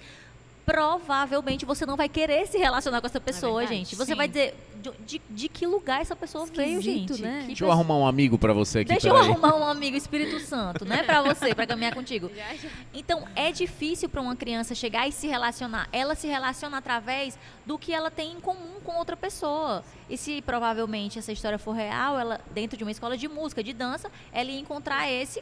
provavelmente 0.66 1.66
você 1.66 1.86
não 1.86 1.96
vai 1.96 2.10
querer 2.10 2.48
se 2.48 2.58
relacionar 2.58 3.02
com 3.02 3.08
essa 3.08 3.20
pessoa, 3.20 3.60
verdade, 3.60 3.80
gente. 3.80 3.96
Você 3.96 4.12
sim. 4.12 4.16
vai 4.18 4.28
dizer 4.28 4.56
de, 4.82 4.92
de- 5.06 5.22
de 5.30 5.48
que 5.50 5.66
lugar 5.66 6.02
essa 6.02 6.16
pessoa 6.16 6.46
veio, 6.46 6.80
Esquisito, 6.80 7.14
gente. 7.16 7.22
né? 7.22 7.40
Que 7.42 7.48
Deixa 7.48 7.64
eu 7.64 7.68
pessoa- 7.68 7.74
arrumar 7.74 7.96
um 7.98 8.06
amigo 8.08 8.38
pra 8.38 8.52
você 8.54 8.80
aqui, 8.80 8.90
Deixa 8.90 9.08
eu 9.08 9.14
peraí. 9.14 9.30
arrumar 9.32 9.56
um 9.56 9.64
amigo 9.66 9.96
Espírito 9.96 10.40
Santo, 10.42 10.84
né, 10.86 11.04
Pra 11.04 11.22
você, 11.22 11.54
pra 11.56 11.66
caminhar 11.66 11.94
contigo. 11.94 12.30
Então, 12.94 13.26
é 13.36 13.52
difícil 13.52 14.08
para 14.10 14.22
uma 14.22 14.36
criança 14.36 14.76
chegar 14.76 15.08
e 15.08 15.12
se 15.12 15.28
relacionar. 15.28 15.88
Ela 15.92 16.16
se 16.16 16.28
relaciona 16.28 16.78
através 16.78 17.38
do 17.66 17.78
que 17.78 17.94
ela 17.94 18.12
tem 18.12 18.34
em 18.34 18.40
comum 18.40 18.80
com 18.84 18.96
outra 18.98 19.16
pessoa. 19.18 19.84
E 20.10 20.18
se 20.18 20.42
provavelmente 20.42 21.18
essa 21.20 21.32
história 21.32 21.58
for 21.58 21.72
real, 21.74 22.20
ela 22.20 22.40
dentro 22.54 22.78
de 22.78 22.84
uma 22.84 22.92
escola 22.92 23.18
de 23.18 23.28
música, 23.28 23.64
de 23.64 23.74
dança, 23.74 24.12
ela 24.32 24.50
ia 24.50 24.60
encontrar 24.60 25.10
esse 25.12 25.42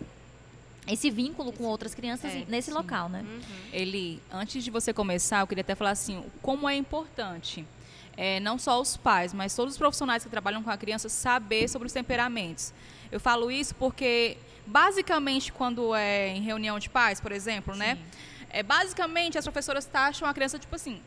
esse 0.87 1.09
vínculo 1.09 1.51
com 1.51 1.63
outras 1.65 1.93
crianças 1.93 2.33
É, 2.33 2.45
nesse 2.47 2.69
sim. 2.71 2.73
local, 2.77 3.07
né? 3.07 3.23
Ele, 3.71 4.21
antes 4.31 4.63
de 4.63 4.71
você 4.71 4.93
começar, 4.93 5.41
eu 5.41 5.47
queria 5.47 5.61
até 5.61 5.75
falar 5.75 5.91
assim, 5.91 6.23
como 6.41 6.67
é 6.67 6.75
importante, 6.75 7.65
é, 8.17 8.39
não 8.39 8.57
só 8.57 8.81
os 8.81 8.97
pais, 8.97 9.33
mas 9.33 9.55
todos 9.55 9.73
os 9.73 9.77
profissionais 9.77 10.23
que 10.23 10.29
trabalham 10.29 10.61
com 10.63 10.69
a 10.69 10.77
criança 10.77 11.07
saber 11.07 11.67
sobre 11.69 11.87
os 11.87 11.93
temperamentos. 11.93 12.73
Eu 13.11 13.19
falo 13.19 13.51
isso 13.51 13.75
porque, 13.75 14.37
basicamente, 14.65 15.51
quando 15.51 15.93
é 15.95 16.29
em 16.29 16.41
reunião 16.41 16.79
de 16.79 16.89
pais, 16.89 17.19
por 17.21 17.31
exemplo, 17.31 17.75
né? 17.75 17.97
É, 18.49 18.61
basicamente, 18.63 19.37
as 19.37 19.45
professoras 19.45 19.85
taxam 19.85 20.27
a 20.27 20.33
criança, 20.33 20.59
tipo 20.59 20.75
assim, 20.75 20.99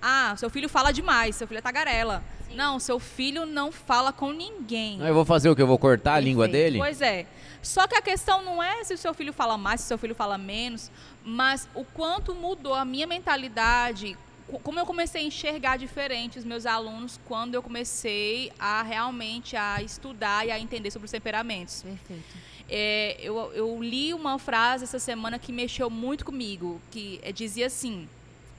ah, 0.00 0.34
seu 0.36 0.50
filho 0.50 0.68
fala 0.68 0.92
demais, 0.92 1.36
seu 1.36 1.46
filho 1.46 1.58
é 1.58 1.62
tagarela. 1.62 2.22
Não, 2.54 2.78
seu 2.78 2.98
filho 2.98 3.46
não 3.46 3.72
fala 3.72 4.12
com 4.12 4.30
ninguém. 4.32 5.00
Eu 5.00 5.14
vou 5.14 5.24
fazer 5.24 5.48
o 5.48 5.56
que? 5.56 5.62
Eu 5.62 5.66
vou 5.66 5.78
cortar 5.78 6.14
a 6.14 6.20
língua 6.20 6.44
Perfeito. 6.44 6.64
dele? 6.64 6.78
Pois 6.78 7.00
é. 7.00 7.26
Só 7.62 7.86
que 7.86 7.94
a 7.94 8.02
questão 8.02 8.42
não 8.42 8.62
é 8.62 8.82
se 8.84 8.92
o 8.94 8.98
seu 8.98 9.14
filho 9.14 9.32
fala 9.32 9.56
mais, 9.56 9.80
se 9.80 9.84
o 9.86 9.88
seu 9.88 9.98
filho 9.98 10.14
fala 10.14 10.36
menos, 10.36 10.90
mas 11.24 11.68
o 11.74 11.84
quanto 11.84 12.34
mudou 12.34 12.74
a 12.74 12.84
minha 12.84 13.06
mentalidade, 13.06 14.16
co- 14.48 14.58
como 14.58 14.80
eu 14.80 14.84
comecei 14.86 15.22
a 15.22 15.24
enxergar 15.24 15.76
diferente 15.78 16.38
os 16.38 16.44
meus 16.44 16.66
alunos 16.66 17.20
quando 17.26 17.54
eu 17.54 17.62
comecei 17.62 18.52
a 18.58 18.82
realmente 18.82 19.56
a 19.56 19.80
estudar 19.80 20.44
e 20.46 20.50
a 20.50 20.58
entender 20.58 20.90
sobre 20.90 21.06
os 21.06 21.12
temperamentos. 21.12 21.82
Perfeito. 21.82 22.24
É, 22.68 23.16
eu, 23.20 23.52
eu 23.54 23.82
li 23.82 24.12
uma 24.14 24.38
frase 24.38 24.84
essa 24.84 24.98
semana 24.98 25.38
que 25.38 25.52
mexeu 25.52 25.88
muito 25.90 26.24
comigo, 26.24 26.80
que 26.90 27.20
é, 27.22 27.30
dizia 27.30 27.66
assim: 27.66 28.08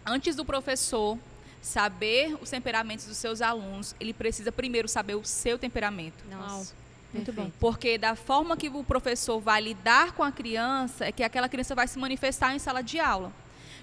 antes 0.05 0.35
do 0.35 0.45
professor 0.45 1.17
saber 1.61 2.37
os 2.41 2.49
temperamentos 2.49 3.05
dos 3.05 3.17
seus 3.17 3.41
alunos, 3.41 3.95
ele 3.99 4.13
precisa 4.13 4.51
primeiro 4.51 4.87
saber 4.87 5.15
o 5.15 5.23
seu 5.25 5.57
temperamento. 5.57 6.23
Nossa. 6.29 6.73
Muito 7.13 7.31
bom. 7.31 7.43
perfeito. 7.43 7.59
Porque 7.59 7.97
da 7.97 8.15
forma 8.15 8.57
que 8.57 8.69
o 8.69 8.83
professor 8.83 9.39
vai 9.39 9.61
lidar 9.61 10.13
com 10.13 10.23
a 10.23 10.31
criança, 10.31 11.05
é 11.05 11.11
que 11.11 11.23
aquela 11.23 11.47
criança 11.47 11.75
vai 11.75 11.87
se 11.87 11.97
manifestar 11.99 12.55
em 12.55 12.59
sala 12.59 12.81
de 12.81 12.99
aula. 12.99 13.31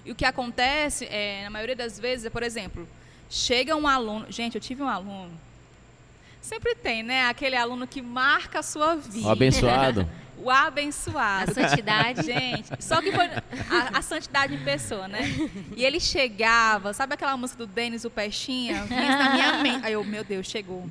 E 0.05 0.11
o 0.11 0.15
que 0.15 0.25
acontece, 0.25 1.05
é, 1.05 1.43
na 1.43 1.49
maioria 1.49 1.75
das 1.75 1.99
vezes, 1.99 2.25
é, 2.25 2.29
por 2.29 2.43
exemplo, 2.43 2.87
chega 3.29 3.75
um 3.75 3.87
aluno. 3.87 4.25
Gente, 4.29 4.55
eu 4.55 4.61
tive 4.61 4.81
um 4.81 4.89
aluno. 4.89 5.31
Sempre 6.41 6.73
tem, 6.73 7.03
né? 7.03 7.27
Aquele 7.27 7.55
aluno 7.55 7.85
que 7.85 8.01
marca 8.01 8.59
a 8.59 8.63
sua 8.63 8.95
vida. 8.95 9.27
O 9.27 9.29
abençoado. 9.29 10.09
O 10.43 10.49
abençoado. 10.49 11.51
A 11.51 11.53
santidade. 11.53 12.23
Gente, 12.25 12.67
só 12.79 12.99
que 12.99 13.11
foi 13.11 13.27
a, 13.27 13.99
a 13.99 14.01
santidade 14.01 14.55
em 14.55 14.63
pessoa, 14.63 15.07
né? 15.07 15.21
E 15.77 15.85
ele 15.85 15.99
chegava, 15.99 16.93
sabe 16.93 17.13
aquela 17.13 17.37
música 17.37 17.63
do 17.63 17.71
Denis, 17.71 18.05
o 18.05 18.09
Peixinha? 18.09 18.83
Vinha 18.85 19.17
na 19.17 19.29
minha 19.33 19.53
mente. 19.61 19.85
Aí 19.85 19.93
eu, 19.93 20.03
meu 20.03 20.23
Deus, 20.23 20.47
chegou. 20.47 20.89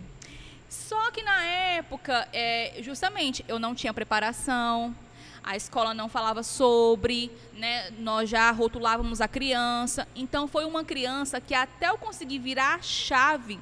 Só 0.70 1.10
que 1.10 1.22
na 1.22 1.42
época, 1.44 2.28
é, 2.32 2.74
justamente, 2.80 3.44
eu 3.48 3.58
não 3.58 3.74
tinha 3.74 3.92
preparação, 3.92 4.94
a 5.42 5.56
escola 5.56 5.92
não 5.92 6.08
falava 6.08 6.44
sobre, 6.44 7.28
né? 7.54 7.90
Nós 7.98 8.30
já 8.30 8.50
rotulávamos 8.52 9.20
a 9.20 9.26
criança. 9.26 10.06
Então 10.14 10.46
foi 10.46 10.64
uma 10.64 10.84
criança 10.84 11.40
que 11.40 11.54
até 11.54 11.88
eu 11.88 11.98
conseguir 11.98 12.38
virar 12.38 12.76
a 12.76 12.82
chave, 12.82 13.58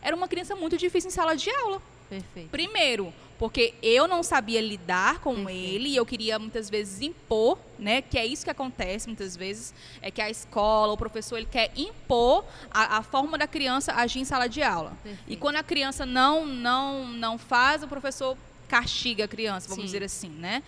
era 0.00 0.14
uma 0.14 0.28
criança 0.28 0.54
muito 0.54 0.76
difícil 0.76 1.08
em 1.08 1.12
sala 1.12 1.36
de 1.36 1.50
aula. 1.50 1.82
Perfeito. 2.08 2.50
Primeiro, 2.50 3.12
porque 3.42 3.74
eu 3.82 4.06
não 4.06 4.22
sabia 4.22 4.60
lidar 4.60 5.18
com 5.18 5.34
Perfeito. 5.34 5.58
ele 5.58 5.88
e 5.88 5.96
eu 5.96 6.06
queria 6.06 6.38
muitas 6.38 6.70
vezes 6.70 7.00
impor, 7.00 7.58
né? 7.76 8.00
Que 8.00 8.16
é 8.16 8.24
isso 8.24 8.44
que 8.44 8.50
acontece 8.52 9.08
muitas 9.08 9.36
vezes, 9.36 9.74
é 10.00 10.12
que 10.12 10.22
a 10.22 10.30
escola, 10.30 10.92
o 10.92 10.96
professor, 10.96 11.38
ele 11.38 11.48
quer 11.50 11.72
impor 11.74 12.44
a, 12.70 12.98
a 12.98 13.02
forma 13.02 13.36
da 13.36 13.48
criança 13.48 13.94
agir 13.94 14.20
em 14.20 14.24
sala 14.24 14.48
de 14.48 14.62
aula. 14.62 14.92
E 15.04 15.08
Perfeito. 15.08 15.40
quando 15.40 15.56
a 15.56 15.62
criança 15.64 16.06
não 16.06 16.46
não 16.46 17.08
não 17.08 17.36
faz, 17.36 17.82
o 17.82 17.88
professor 17.88 18.38
castiga 18.68 19.24
a 19.24 19.28
criança, 19.28 19.68
vamos 19.68 19.82
Sim. 19.82 19.86
dizer 19.86 20.04
assim, 20.04 20.28
né? 20.28 20.62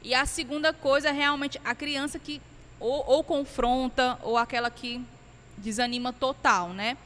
E 0.00 0.14
a 0.14 0.24
segunda 0.24 0.72
coisa 0.72 1.08
é 1.08 1.12
realmente 1.12 1.60
a 1.64 1.74
criança 1.74 2.16
que 2.16 2.40
ou, 2.78 3.04
ou 3.08 3.24
confronta 3.24 4.16
ou 4.22 4.36
aquela 4.36 4.70
que 4.70 5.04
desanima 5.58 6.12
total, 6.12 6.68
né? 6.68 6.96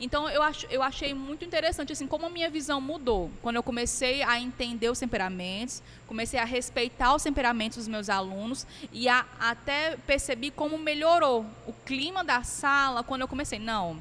Então 0.00 0.28
eu, 0.28 0.42
acho, 0.42 0.66
eu 0.66 0.82
achei 0.82 1.14
muito 1.14 1.44
interessante 1.44 1.92
assim 1.92 2.06
como 2.06 2.26
a 2.26 2.30
minha 2.30 2.50
visão 2.50 2.80
mudou 2.80 3.30
quando 3.42 3.56
eu 3.56 3.62
comecei 3.62 4.22
a 4.22 4.38
entender 4.40 4.88
os 4.88 4.98
temperamentos, 4.98 5.82
comecei 6.06 6.38
a 6.38 6.44
respeitar 6.44 7.14
os 7.14 7.22
temperamentos 7.22 7.78
dos 7.78 7.88
meus 7.88 8.08
alunos 8.08 8.66
e 8.92 9.08
a, 9.08 9.24
até 9.38 9.96
percebi 10.06 10.50
como 10.50 10.76
melhorou 10.78 11.46
o 11.66 11.72
clima 11.72 12.24
da 12.24 12.42
sala 12.42 13.02
quando 13.02 13.22
eu 13.22 13.28
comecei. 13.28 13.58
Não, 13.58 13.98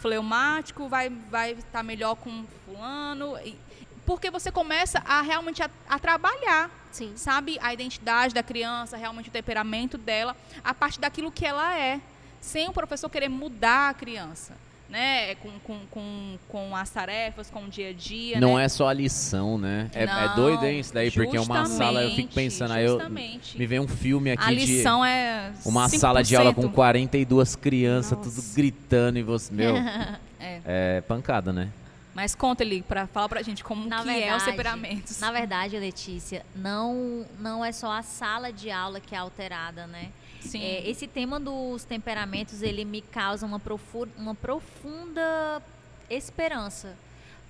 fleumático 0.00 0.88
vai 0.88 1.08
vai 1.08 1.52
estar 1.52 1.82
melhor 1.82 2.14
com 2.16 2.44
fulano, 2.66 3.38
e- 3.44 3.56
porque 4.04 4.30
você 4.30 4.50
começa 4.50 4.98
a 5.06 5.22
realmente 5.22 5.62
a, 5.62 5.70
a 5.88 5.96
trabalhar 5.98 6.68
Sim. 6.90 7.12
sabe 7.16 7.56
a 7.62 7.72
identidade 7.72 8.34
da 8.34 8.42
criança, 8.42 8.96
realmente 8.96 9.28
o 9.28 9.32
temperamento 9.32 9.96
dela, 9.96 10.36
a 10.64 10.74
partir 10.74 10.98
daquilo 11.00 11.30
que 11.30 11.46
ela 11.46 11.78
é, 11.78 12.00
sem 12.40 12.68
o 12.68 12.72
professor 12.72 13.08
querer 13.08 13.28
mudar 13.28 13.90
a 13.90 13.94
criança, 13.94 14.54
né? 14.92 15.34
Com, 15.36 15.50
com, 15.60 15.78
com, 15.90 16.38
com 16.48 16.76
as 16.76 16.90
tarefas, 16.90 17.50
com 17.50 17.64
o 17.64 17.68
dia 17.68 17.88
a 17.88 17.92
dia. 17.92 18.38
Não 18.38 18.56
né? 18.56 18.64
é 18.64 18.68
só 18.68 18.88
a 18.88 18.92
lição, 18.92 19.56
né? 19.56 19.90
É, 19.94 20.04
é 20.04 20.06
Não, 20.06 20.34
doido, 20.36 20.64
hein, 20.66 20.78
isso 20.78 20.92
daí, 20.92 21.10
porque 21.10 21.36
é 21.36 21.40
uma 21.40 21.64
sala, 21.64 22.02
eu 22.02 22.10
fico 22.10 22.32
pensando, 22.34 22.72
aí 22.72 22.84
eu 22.84 22.98
justamente. 22.98 23.58
me 23.58 23.66
vem 23.66 23.80
um 23.80 23.88
filme 23.88 24.30
aqui 24.30 24.44
A 24.44 24.48
de 24.50 24.54
lição 24.54 25.04
é 25.04 25.50
uma 25.64 25.88
5%. 25.88 25.98
sala 25.98 26.22
de 26.22 26.36
aula 26.36 26.52
com 26.52 26.68
42 26.68 27.56
crianças, 27.56 28.18
Nossa. 28.18 28.30
tudo 28.30 28.54
gritando 28.54 29.18
e 29.18 29.22
você, 29.22 29.52
meu, 29.52 29.74
É. 30.38 30.60
é 30.66 31.00
pancada, 31.00 31.52
né? 31.52 31.68
Mas 32.14 32.34
conta 32.34 32.62
ali, 32.62 32.82
para 32.82 33.06
falar 33.06 33.26
pra 33.26 33.40
gente 33.40 33.64
como 33.64 33.88
Na 33.88 34.02
que 34.02 34.10
é 34.10 34.12
os 34.12 34.18
verdade, 34.18 34.44
temperamentos. 34.44 35.18
Na 35.20 35.32
verdade, 35.32 35.78
Letícia, 35.78 36.44
não, 36.54 37.24
não 37.40 37.64
é 37.64 37.72
só 37.72 37.90
a 37.90 38.02
sala 38.02 38.52
de 38.52 38.70
aula 38.70 39.00
que 39.00 39.14
é 39.14 39.18
alterada, 39.18 39.86
né? 39.86 40.08
Sim. 40.42 40.62
É, 40.62 40.88
esse 40.88 41.06
tema 41.06 41.38
dos 41.40 41.84
temperamentos, 41.84 42.62
ele 42.62 42.84
me 42.84 43.00
causa 43.00 43.46
uma, 43.46 43.58
profu 43.58 44.08
uma 44.18 44.34
profunda 44.34 45.62
esperança. 46.10 46.94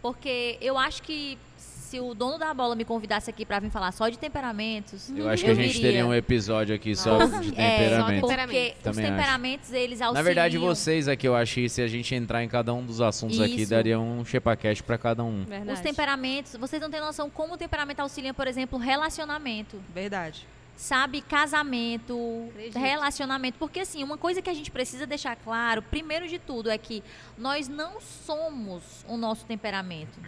Porque 0.00 0.58
eu 0.60 0.76
acho 0.76 1.02
que 1.02 1.38
se 1.56 2.00
o 2.00 2.14
dono 2.14 2.38
da 2.38 2.52
bola 2.54 2.74
me 2.74 2.84
convidasse 2.86 3.28
aqui 3.28 3.44
para 3.44 3.60
vir 3.60 3.70
falar 3.70 3.92
só 3.92 4.08
de 4.08 4.18
temperamentos, 4.18 5.10
Eu 5.14 5.28
acho 5.28 5.44
que 5.44 5.50
a 5.50 5.54
gente 5.54 5.74
viria. 5.74 5.82
teria 5.82 6.06
um 6.06 6.14
episódio 6.14 6.74
aqui 6.74 6.96
só 6.96 7.18
Nossa. 7.18 7.38
de 7.40 7.50
É, 7.50 7.78
temperamento. 7.78 8.26
só 8.26 8.36
Porque 8.36 8.72
os 8.78 8.82
Também 8.82 9.04
acho. 9.04 9.14
temperamentos, 9.14 9.72
eles 9.72 10.00
auxiliam. 10.00 10.14
Na 10.14 10.22
verdade, 10.22 10.56
vocês 10.58 11.06
aqui, 11.06 11.28
eu 11.28 11.36
acho 11.36 11.54
que 11.54 11.68
se 11.68 11.82
a 11.82 11.86
gente 11.86 12.14
entrar 12.14 12.42
em 12.42 12.48
cada 12.48 12.72
um 12.72 12.84
dos 12.84 13.00
assuntos 13.02 13.38
aqui, 13.40 13.60
Isso. 13.62 13.70
daria 13.70 14.00
um 14.00 14.24
ChepaCast 14.24 14.82
pra 14.82 14.96
cada 14.96 15.22
um. 15.22 15.44
Verdade. 15.44 15.74
Os 15.74 15.80
temperamentos, 15.80 16.56
vocês 16.56 16.80
não 16.80 16.90
têm 16.90 16.98
noção 17.00 17.28
como 17.28 17.54
o 17.54 17.58
temperamento 17.58 18.00
auxilia, 18.00 18.32
por 18.32 18.46
exemplo, 18.48 18.78
relacionamento. 18.78 19.78
Verdade. 19.94 20.46
Sabe, 20.76 21.20
casamento, 21.22 22.48
Acredito. 22.50 22.78
relacionamento. 22.78 23.58
Porque, 23.58 23.80
assim, 23.80 24.02
uma 24.02 24.16
coisa 24.18 24.42
que 24.42 24.50
a 24.50 24.54
gente 24.54 24.70
precisa 24.70 25.06
deixar 25.06 25.36
claro, 25.36 25.82
primeiro 25.82 26.26
de 26.26 26.38
tudo, 26.38 26.70
é 26.70 26.78
que 26.78 27.02
nós 27.38 27.68
não 27.68 28.00
somos 28.00 29.04
o 29.08 29.16
nosso 29.16 29.44
temperamento. 29.46 30.18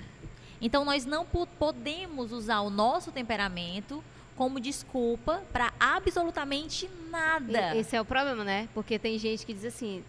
Então, 0.61 0.85
nós 0.85 1.05
não 1.05 1.25
po- 1.27 1.47
podemos 1.47 2.33
usar 2.33 2.61
o 2.61 2.71
nosso 2.71 3.11
temperamento 3.13 4.03
como 4.37 4.59
desculpa 4.59 5.43
para 5.53 5.73
absolutamente 5.79 6.89
nada. 7.11 7.77
Esse 7.77 7.97
é 7.97 8.01
o 8.01 8.05
problema, 8.05 8.43
né? 8.45 8.69
Porque 8.75 8.99
tem 8.99 9.19
gente 9.19 9.45
que 9.47 9.53
diz 9.55 9.65
assim, 9.65 10.05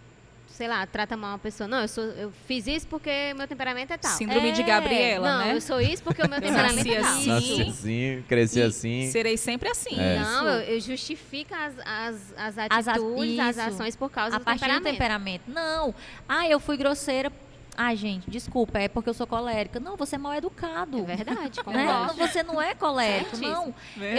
sei 0.56 0.66
lá, 0.68 0.86
trata 0.86 1.16
mal 1.16 1.32
uma 1.32 1.38
pessoa. 1.38 1.68
Não, 1.68 1.82
eu, 1.82 1.88
sou, 1.88 2.02
eu 2.04 2.32
fiz 2.46 2.66
isso 2.66 2.86
porque 2.88 3.34
meu 3.36 3.46
temperamento 3.46 3.92
é 3.92 3.98
tal. 3.98 4.10
Síndrome 4.12 4.52
de 4.52 4.62
É. 4.62 4.64
Gabriela, 4.64 5.30
não, 5.38 5.46
né? 5.46 5.54
eu 5.54 5.60
sou 5.60 5.80
isso 5.80 6.02
porque 6.02 6.22
o 6.22 6.28
meu 6.28 6.38
Eu 6.38 6.42
temperamento 6.48 6.88
é 6.92 7.00
nasci 7.00 7.26
tal. 7.26 7.36
assim. 7.36 7.58
Nasci 7.58 7.62
assim, 7.70 8.24
cresci 8.26 8.58
E 8.58 8.62
assim. 8.62 9.10
Serei 9.10 9.36
sempre 9.36 9.68
assim. 9.68 10.00
É. 10.00 10.18
Não, 10.18 10.48
eu, 10.48 10.60
eu 10.74 10.80
justifico 10.80 11.54
as, 11.54 11.74
as, 11.84 12.16
as 12.36 12.58
As 12.70 12.88
a- 12.88 12.92
atitudes, 12.92 13.38
as, 13.38 13.56
isso. 13.56 13.60
ações 13.68 13.96
por 13.96 14.10
causa 14.10 14.36
a 14.36 14.38
do 14.38 14.44
partir 14.44 14.60
do 14.66 14.80
temperamento. 14.80 15.42
temperamento. 15.42 15.42
Não. 15.48 15.94
Ah, 16.28 16.48
eu 16.48 16.58
fui 16.58 16.76
grosseira. 16.78 17.30
Ah, 17.76 17.94
gente, 17.94 18.30
desculpa, 18.30 18.78
é 18.78 18.88
porque 18.88 19.10
eu 19.10 19.14
sou 19.14 19.26
colérica. 19.26 19.78
Não, 19.78 19.96
você 19.96 20.14
é 20.16 20.18
mal 20.18 20.32
educado. 20.34 20.98
É 21.08 21.16
verdade, 21.16 21.60
Né? 21.66 21.84
concordo. 21.86 22.14
Você 22.14 22.42
não 22.42 22.60
é 22.62 22.74
colérico, 22.74 23.36
Certíssimo. 23.36 23.54
não. 23.54 23.64
Eu, 23.66 23.74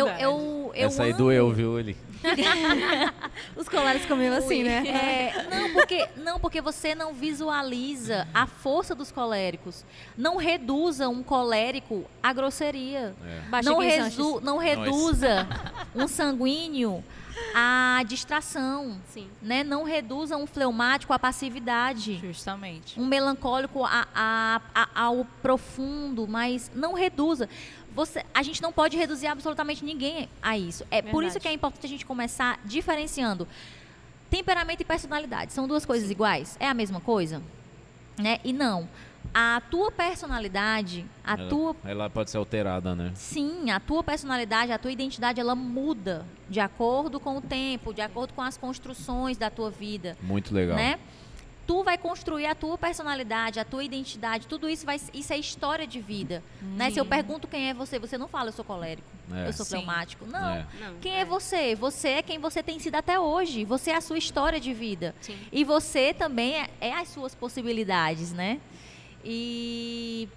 Verdade. 0.06 0.24
eu, 0.24 0.72
eu 0.76 0.88
Essa 0.88 1.04
aí 1.04 1.10
amo- 1.10 1.18
doeu, 1.18 1.52
viu, 1.52 1.80
ele? 1.80 1.98
Os 3.56 3.68
colares 3.68 4.06
comiam 4.06 4.36
assim, 4.36 4.64
né? 4.64 4.84
É, 4.88 5.48
não, 5.50 5.74
porque, 5.74 6.08
não, 6.18 6.40
porque 6.40 6.62
você 6.62 6.94
não 6.96 7.14
visualiza 7.14 8.28
a 8.34 8.46
força 8.46 8.94
dos 8.96 9.12
coléricos. 9.12 9.84
Não 10.18 10.38
reduza 10.38 11.10
um 11.10 11.24
colérico 11.24 12.06
à 12.22 12.34
grosseria. 12.34 13.16
É. 13.26 13.62
Não, 13.64 13.80
resu, 13.80 14.40
não 14.42 14.58
reduza 14.58 15.48
um 15.96 16.08
sanguíneo 16.08 17.04
à 17.56 18.04
distração, 18.08 18.98
Sim. 19.10 19.28
né? 19.42 19.64
Não 19.64 19.84
reduza 19.84 20.38
um 20.38 20.46
fleumático 20.48 21.12
à 21.14 21.20
passividade. 21.20 22.18
Justamente. 22.18 23.00
Um 23.00 23.06
melancólico 23.06 23.84
a- 23.84 24.08
a- 24.14 24.62
a- 24.76 24.90
ao 24.94 25.26
profundo, 25.42 26.28
mas 26.28 26.72
não 26.76 26.94
reduza. 26.94 27.50
Você, 27.94 28.24
a 28.34 28.44
gente 28.44 28.62
não 28.62 28.72
pode 28.72 28.96
reduzir 28.96 29.28
absolutamente 29.28 29.84
ninguém 29.84 30.30
a 30.42 30.58
isso. 30.58 30.86
É 30.92 31.02
por 31.02 31.24
isso 31.24 31.34
Verdade. 31.34 31.40
que 31.40 31.48
é 31.48 31.54
importante 31.54 31.86
a 31.86 31.90
gente 31.90 32.06
começar 32.06 32.60
diferenciando 32.64 33.48
temperamento 34.30 34.82
e 34.82 34.86
personalidade. 34.86 35.54
São 35.54 35.68
duas 35.68 35.86
coisas 35.86 36.12
iguais? 36.12 36.56
É 36.60 36.68
a 36.68 36.74
mesma 36.74 37.00
coisa? 37.00 37.42
Né? 38.20 38.40
E 38.44 38.52
não. 38.54 38.88
A 39.34 39.62
tua 39.70 39.92
personalidade, 39.92 41.06
a 41.24 41.34
ela, 41.34 41.50
tua 41.50 41.76
ela 41.84 42.10
pode 42.10 42.30
ser 42.32 42.38
alterada, 42.38 42.96
né? 42.96 43.12
Sim, 43.16 43.70
a 43.72 43.80
tua 43.80 44.04
personalidade, 44.04 44.72
a 44.72 44.78
tua 44.78 44.92
identidade, 44.92 45.40
ela 45.40 45.56
muda 45.56 46.26
de 46.50 46.60
acordo 46.60 47.20
com 47.20 47.38
o 47.38 47.42
tempo, 47.42 47.94
de 47.94 48.02
acordo 48.02 48.34
com 48.34 48.42
as 48.42 48.58
construções 48.58 49.38
da 49.38 49.50
tua 49.50 49.70
vida, 49.70 50.18
Muito 50.22 50.54
legal. 50.54 50.76
né? 50.76 51.00
Tu 51.66 51.84
vai 51.84 51.98
construir 51.98 52.46
a 52.46 52.56
tua 52.56 52.78
personalidade, 52.78 53.60
a 53.60 53.66
tua 53.66 53.84
identidade, 53.84 54.48
tudo 54.48 54.70
isso 54.70 54.86
vai 54.86 54.98
isso 55.14 55.34
é 55.34 55.38
história 55.38 55.86
de 55.86 56.00
vida, 56.00 56.42
né? 56.62 56.90
Se 56.90 56.98
eu 56.98 57.06
pergunto 57.06 57.46
quem 57.46 57.70
é 57.70 57.74
você, 57.74 58.00
você 58.00 58.18
não 58.18 58.30
fala 58.30 58.48
eu 58.48 58.54
sou 58.54 58.64
colérico, 58.64 59.06
É. 59.34 59.50
eu 59.50 59.52
sou 59.52 59.66
Sim. 59.66 59.72
fleumático. 59.76 60.26
Não. 60.26 60.50
É. 60.50 60.66
Não, 60.80 60.96
Quem 61.02 61.12
é 61.18 61.26
você? 61.26 61.76
Você 61.76 62.08
é 62.08 62.22
quem 62.22 62.40
você 62.40 62.64
tem 62.64 62.80
sido 62.80 62.96
até 62.96 63.20
hoje. 63.20 63.66
Você 63.66 63.92
é 63.92 63.98
a 63.98 64.02
sua 64.02 64.18
história 64.18 64.62
de 64.62 64.74
vida. 64.74 65.14
Sim. 65.20 65.38
E 65.52 65.66
você 65.66 66.14
também 66.14 66.56
é, 66.56 66.70
é 66.80 66.94
as 66.94 67.10
suas 67.10 67.36
possibilidades, 67.36 68.32
né? 68.32 68.62
E 69.30 70.30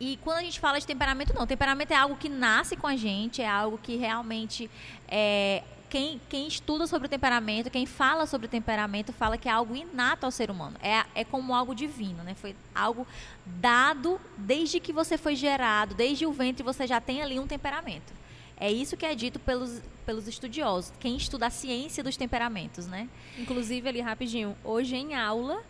e 0.00 0.18
quando 0.22 0.38
a 0.38 0.42
gente 0.42 0.58
fala 0.60 0.78
de 0.78 0.86
temperamento, 0.86 1.32
não. 1.34 1.46
Temperamento 1.46 1.92
é 1.92 1.96
algo 1.96 2.16
que 2.16 2.28
nasce 2.28 2.76
com 2.76 2.86
a 2.86 2.96
gente, 2.96 3.42
é 3.42 3.48
algo 3.48 3.78
que 3.78 3.96
realmente 3.96 4.70
é 5.08 5.62
quem, 5.94 6.20
quem 6.28 6.48
estuda 6.48 6.88
sobre 6.88 7.06
o 7.06 7.08
temperamento, 7.08 7.70
quem 7.70 7.86
fala 7.86 8.26
sobre 8.26 8.48
o 8.48 8.50
temperamento, 8.50 9.12
fala 9.12 9.38
que 9.38 9.48
é 9.48 9.52
algo 9.52 9.76
inato 9.76 10.26
ao 10.26 10.32
ser 10.32 10.50
humano. 10.50 10.76
É, 10.82 11.04
é 11.14 11.24
como 11.24 11.54
algo 11.54 11.72
divino, 11.72 12.24
né? 12.24 12.34
Foi 12.34 12.56
algo 12.74 13.06
dado 13.46 14.20
desde 14.36 14.80
que 14.80 14.92
você 14.92 15.16
foi 15.16 15.36
gerado, 15.36 15.94
desde 15.94 16.26
o 16.26 16.32
ventre 16.32 16.64
você 16.64 16.84
já 16.84 17.00
tem 17.00 17.22
ali 17.22 17.38
um 17.38 17.46
temperamento. 17.46 18.12
É 18.56 18.70
isso 18.72 18.96
que 18.96 19.06
é 19.06 19.14
dito 19.14 19.38
pelos, 19.38 19.80
pelos 20.04 20.26
estudiosos, 20.26 20.92
quem 20.98 21.16
estuda 21.16 21.46
a 21.46 21.50
ciência 21.50 22.02
dos 22.02 22.16
temperamentos, 22.16 22.86
né? 22.86 23.08
Inclusive, 23.38 23.88
ali 23.88 24.00
rapidinho, 24.00 24.56
hoje 24.64 24.96
em 24.96 25.14
aula, 25.14 25.62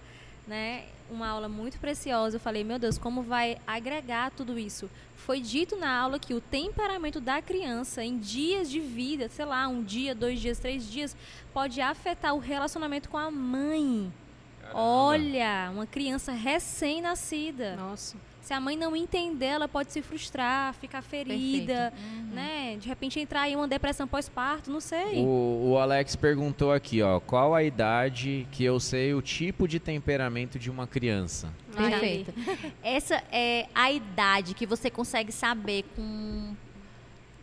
né, 0.47 0.85
uma 1.11 1.29
aula 1.29 1.49
muito 1.49 1.79
preciosa, 1.79 2.37
eu 2.37 2.41
falei, 2.41 2.65
meu 2.65 2.79
Deus, 2.79 2.99
como 2.99 3.23
vai 3.23 3.59
agregar 3.67 4.31
tudo 4.31 4.59
isso? 4.59 4.91
Foi 5.17 5.41
dito 5.41 5.77
na 5.77 5.97
aula 5.97 6.19
que 6.19 6.35
o 6.35 6.41
temperamento 6.41 7.21
da 7.21 7.41
criança 7.41 8.05
em 8.05 8.19
dias 8.19 8.71
de 8.71 8.81
vida, 8.81 9.29
sei 9.29 9.45
lá, 9.45 9.67
um 9.69 9.83
dia, 9.83 10.15
dois 10.15 10.41
dias, 10.41 10.59
três 10.59 10.91
dias, 10.91 11.17
pode 11.53 11.81
afetar 11.81 12.35
o 12.35 12.39
relacionamento 12.39 13.09
com 13.09 13.17
a 13.17 13.31
mãe. 13.31 14.13
Olha, 14.73 15.71
uma 15.73 15.87
criança 15.87 16.33
recém-nascida. 16.33 17.77
Nossa. 17.77 18.17
Se 18.45 18.53
a 18.53 18.61
mãe 18.61 18.77
não 18.77 18.95
entender, 18.95 19.47
ela 19.47 19.67
pode 19.67 19.91
se 19.91 20.03
frustrar, 20.03 20.75
ficar 20.75 21.01
ferida, 21.01 21.91
né? 22.31 22.77
De 22.79 22.87
repente 22.87 23.19
entrar 23.19 23.49
em 23.49 23.57
uma 23.57 23.67
depressão 23.67 24.07
pós-parto, 24.07 24.71
não 24.71 24.81
sei. 24.81 25.23
O, 25.25 25.71
o 25.71 25.79
Alex 25.79 26.15
perguntou 26.15 26.71
aqui, 26.71 27.01
ó, 27.01 27.21
qual 27.21 27.55
a 27.55 27.63
idade 27.63 28.47
que 28.53 28.63
eu 28.63 28.79
sei 28.79 29.15
o 29.15 29.23
tipo 29.23 29.67
de 29.67 29.81
temperamento 29.81 30.59
de 30.59 30.71
uma 30.71 30.87
criança? 30.87 31.51
Perfeito. 31.75 32.35
Essa 32.85 33.23
é 33.33 33.67
a 33.75 33.91
idade 33.91 34.53
que 34.53 34.67
você 34.67 34.91
consegue 34.91 35.33
saber 35.33 35.87
com, 35.97 36.55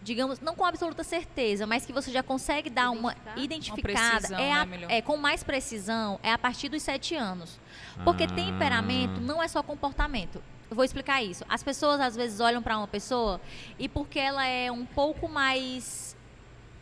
digamos, 0.04 0.40
não 0.40 0.54
com 0.54 0.66
absoluta 0.66 1.04
certeza, 1.04 1.66
mas 1.66 1.84
que 1.84 1.92
você 1.92 2.12
já 2.12 2.22
consegue 2.22 2.70
dar 2.70 2.92
uma 2.92 3.16
identificada. 3.36 4.12
precisão, 4.20 4.38
é, 4.38 4.50
né, 4.50 4.52
a- 4.54 4.66
melhor. 4.68 4.92
é 4.92 5.02
com 5.02 5.18
mais 5.18 5.44
precisão, 5.44 6.20
é 6.22 6.32
a 6.32 6.38
partir 6.38 6.70
dos 6.70 6.84
sete 6.84 7.16
anos. 7.16 7.60
Porque 8.04 8.26
Ah. 8.26 8.28
temperamento 8.28 9.20
não 9.20 9.42
é 9.42 9.48
só 9.48 9.64
comportamento. 9.64 10.40
Eu 10.72 10.76
vou 10.76 10.86
explicar 10.86 11.22
isso. 11.22 11.44
As 11.50 11.62
pessoas 11.62 12.00
às 12.00 12.16
vezes 12.16 12.40
olham 12.40 12.64
para 12.64 12.78
uma 12.78 12.88
pessoa 12.88 13.42
e 13.78 13.90
porque 13.90 14.18
ela 14.18 14.46
é 14.46 14.72
um 14.72 14.86
pouco 14.86 15.28
mais 15.28 16.16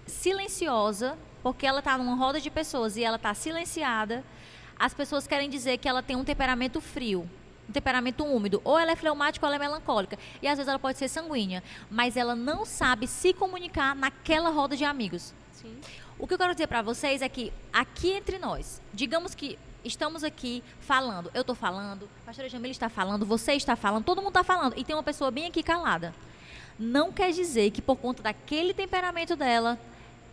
silenciosa, 0.06 1.18
porque 1.42 1.66
ela 1.66 1.80
está 1.80 1.98
numa 1.98 2.16
roda 2.16 2.40
de 2.40 2.52
pessoas 2.52 2.98
e 2.98 3.04
ela 3.04 3.16
está 3.16 3.34
silenciada, 3.34 4.24
as 4.78 4.94
pessoas 4.94 5.26
querem 5.26 5.50
dizer 5.50 5.80
que 5.80 5.90
ela 5.90 6.04
tem 6.04 6.16
um 6.16 6.24
temperamento 6.24 6.80
frio, 6.80 7.28
um 7.68 7.72
temperamento 7.72 8.24
úmido, 8.24 8.62
ou 8.64 8.78
ela 8.78 8.92
é 8.92 8.96
fleumática 8.96 9.44
ou 9.44 9.52
ela 9.52 9.56
é 9.56 9.68
melancólica. 9.68 10.20
E 10.40 10.48
às 10.48 10.60
vezes 10.60 10.70
ela 10.70 10.78
pode 10.78 11.00
ser 11.00 11.08
sanguínea, 11.08 11.64
mas 11.90 12.16
ela 12.16 12.36
não 12.36 12.66
sabe 12.66 13.08
se 13.08 13.34
comunicar 13.34 13.96
naquela 13.96 14.52
roda 14.52 14.78
de 14.78 14.86
amigos. 14.86 15.34
Sim. 15.52 15.76
O 16.20 16.28
que 16.28 16.36
eu 16.36 16.38
quero 16.38 16.54
dizer 16.54 16.68
para 16.68 16.84
vocês 16.84 17.24
é 17.24 17.28
que 17.28 17.52
aqui 17.74 18.12
entre 18.12 18.38
nós, 18.38 18.84
digamos 18.94 19.34
que 19.34 19.58
estamos 19.84 20.24
aqui 20.24 20.64
falando, 20.80 21.32
eu 21.34 21.42
estou 21.42 21.56
falando, 21.56 22.10
a 22.24 22.26
pastora 22.26 22.50
Jamila 22.50 22.72
está 22.72 22.90
falando, 22.90 23.26
você 23.26 23.54
está 23.54 23.76
falando, 23.76 24.04
todo 24.04 24.18
mundo 24.18 24.30
está 24.30 24.44
falando, 24.44 24.74
e 24.78 24.84
tem 24.84 24.96
uma 24.96 25.04
pessoa 25.04 25.32
bem 25.32 25.48
aqui 25.48 25.64
calada. 25.64 26.14
Não 26.78 27.12
quer 27.12 27.32
dizer 27.32 27.72
que 27.72 27.82
por 27.82 27.98
conta 27.98 28.24
daquele 28.24 28.74
temperamento 28.74 29.36
dela, 29.36 29.78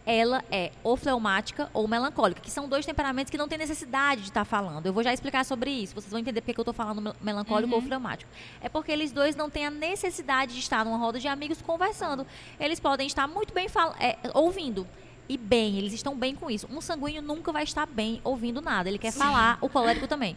ela 0.04 0.44
é 0.52 0.70
ou 0.84 0.96
fleumática 0.96 1.68
ou 1.74 1.88
melancólica, 1.88 2.40
que 2.40 2.48
são 2.50 2.68
dois 2.68 2.86
temperamentos 2.86 3.28
que 3.28 3.36
não 3.36 3.48
tem 3.48 3.58
necessidade 3.58 4.20
de 4.22 4.28
estar 4.28 4.44
falando. 4.44 4.86
Eu 4.86 4.92
vou 4.92 5.02
já 5.02 5.12
explicar 5.12 5.44
sobre 5.44 5.68
isso, 5.68 5.94
vocês 5.94 6.10
vão 6.10 6.20
entender 6.20 6.40
porque 6.40 6.54
que 6.54 6.60
eu 6.60 6.62
estou 6.62 6.72
falando 6.72 7.02
mel- 7.02 7.16
melancólico 7.20 7.74
ou 7.74 7.82
fleumático. 7.82 8.30
É 8.60 8.68
porque 8.68 8.92
eles 8.92 9.10
dois 9.10 9.34
não 9.34 9.50
têm 9.50 9.66
a 9.66 9.70
necessidade 9.70 10.54
de 10.54 10.60
estar 10.60 10.84
numa 10.84 10.96
roda 10.96 11.18
de 11.18 11.26
amigos 11.26 11.60
conversando. 11.60 12.24
Eles 12.60 12.78
podem 12.78 13.08
estar 13.08 13.26
muito 13.26 13.52
bem 13.52 13.66
é, 13.98 14.16
ouvindo. 14.32 14.86
E 15.28 15.36
bem, 15.36 15.78
eles 15.78 15.92
estão 15.92 16.16
bem 16.16 16.34
com 16.34 16.50
isso. 16.50 16.68
Um 16.70 16.80
sanguíneo 16.80 17.20
nunca 17.20 17.50
vai 17.50 17.64
estar 17.64 17.86
bem 17.86 18.20
ouvindo 18.22 18.60
nada. 18.60 18.88
Ele 18.88 18.98
quer 18.98 19.12
falar, 19.12 19.58
o 19.60 19.68
colérico 19.68 20.06
também. 20.06 20.36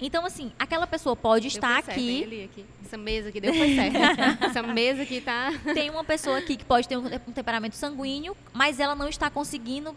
Então, 0.00 0.24
assim, 0.26 0.52
aquela 0.58 0.86
pessoa 0.86 1.16
pode 1.16 1.48
Deu 1.48 1.48
estar 1.48 1.82
certo, 1.82 1.90
aqui. 1.90 2.22
Eli, 2.22 2.44
aqui. 2.44 2.64
Essa 2.84 2.96
mesa 2.96 3.28
aqui 3.28 3.40
deu 3.40 3.54
foi 3.54 3.74
certo. 3.74 3.96
Essa 4.44 4.62
mesa 4.62 5.02
aqui 5.02 5.20
tá. 5.20 5.52
Tem 5.74 5.90
uma 5.90 6.04
pessoa 6.04 6.38
aqui 6.38 6.56
que 6.56 6.64
pode 6.64 6.88
ter 6.88 6.96
um, 6.96 7.06
um 7.06 7.32
temperamento 7.32 7.74
sanguíneo, 7.74 8.36
mas 8.52 8.80
ela 8.80 8.94
não 8.94 9.08
está 9.08 9.30
conseguindo 9.30 9.94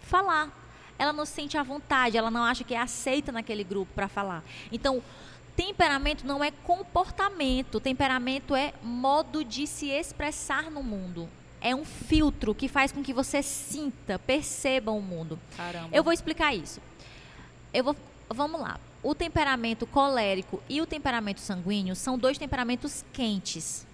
falar. 0.00 0.50
Ela 0.98 1.12
não 1.12 1.24
se 1.24 1.32
sente 1.32 1.56
à 1.56 1.62
vontade, 1.62 2.16
ela 2.16 2.30
não 2.30 2.42
acha 2.42 2.64
que 2.64 2.74
é 2.74 2.78
aceita 2.78 3.30
naquele 3.30 3.62
grupo 3.62 3.92
para 3.94 4.08
falar. 4.08 4.42
Então, 4.72 5.02
temperamento 5.54 6.26
não 6.26 6.42
é 6.42 6.50
comportamento, 6.50 7.80
temperamento 7.80 8.54
é 8.54 8.72
modo 8.82 9.44
de 9.44 9.66
se 9.66 9.88
expressar 9.88 10.70
no 10.70 10.82
mundo. 10.82 11.28
É 11.60 11.74
um 11.74 11.84
filtro 11.84 12.54
que 12.54 12.68
faz 12.68 12.92
com 12.92 13.02
que 13.02 13.12
você 13.12 13.42
sinta, 13.42 14.18
perceba 14.18 14.92
o 14.92 15.00
mundo. 15.00 15.38
Caramba. 15.56 15.88
Eu 15.92 16.04
vou 16.04 16.12
explicar 16.12 16.54
isso. 16.54 16.80
Eu 17.72 17.84
vou, 17.84 17.96
vamos 18.28 18.60
lá. 18.60 18.78
O 19.02 19.14
temperamento 19.14 19.86
colérico 19.86 20.62
e 20.68 20.80
o 20.80 20.86
temperamento 20.86 21.40
sanguíneo 21.40 21.94
são 21.94 22.18
dois 22.18 22.38
temperamentos 22.38 23.04
quentes. 23.12 23.86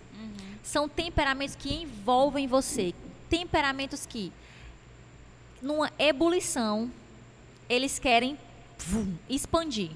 São 0.62 0.88
temperamentos 0.88 1.54
que 1.54 1.74
envolvem 1.74 2.46
você. 2.46 2.94
Temperamentos 3.28 4.06
que, 4.06 4.32
numa 5.60 5.92
ebulição, 5.98 6.90
eles 7.68 7.98
querem 7.98 8.38
vum, 8.78 9.14
expandir. 9.28 9.90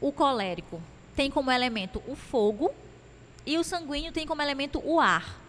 O 0.00 0.12
colérico 0.12 0.82
tem 1.14 1.30
como 1.30 1.50
elemento 1.50 2.02
o 2.08 2.16
fogo 2.16 2.72
e 3.46 3.56
o 3.56 3.64
sanguíneo 3.64 4.12
tem 4.12 4.26
como 4.26 4.42
elemento 4.42 4.80
o 4.84 5.00
ar. 5.00 5.47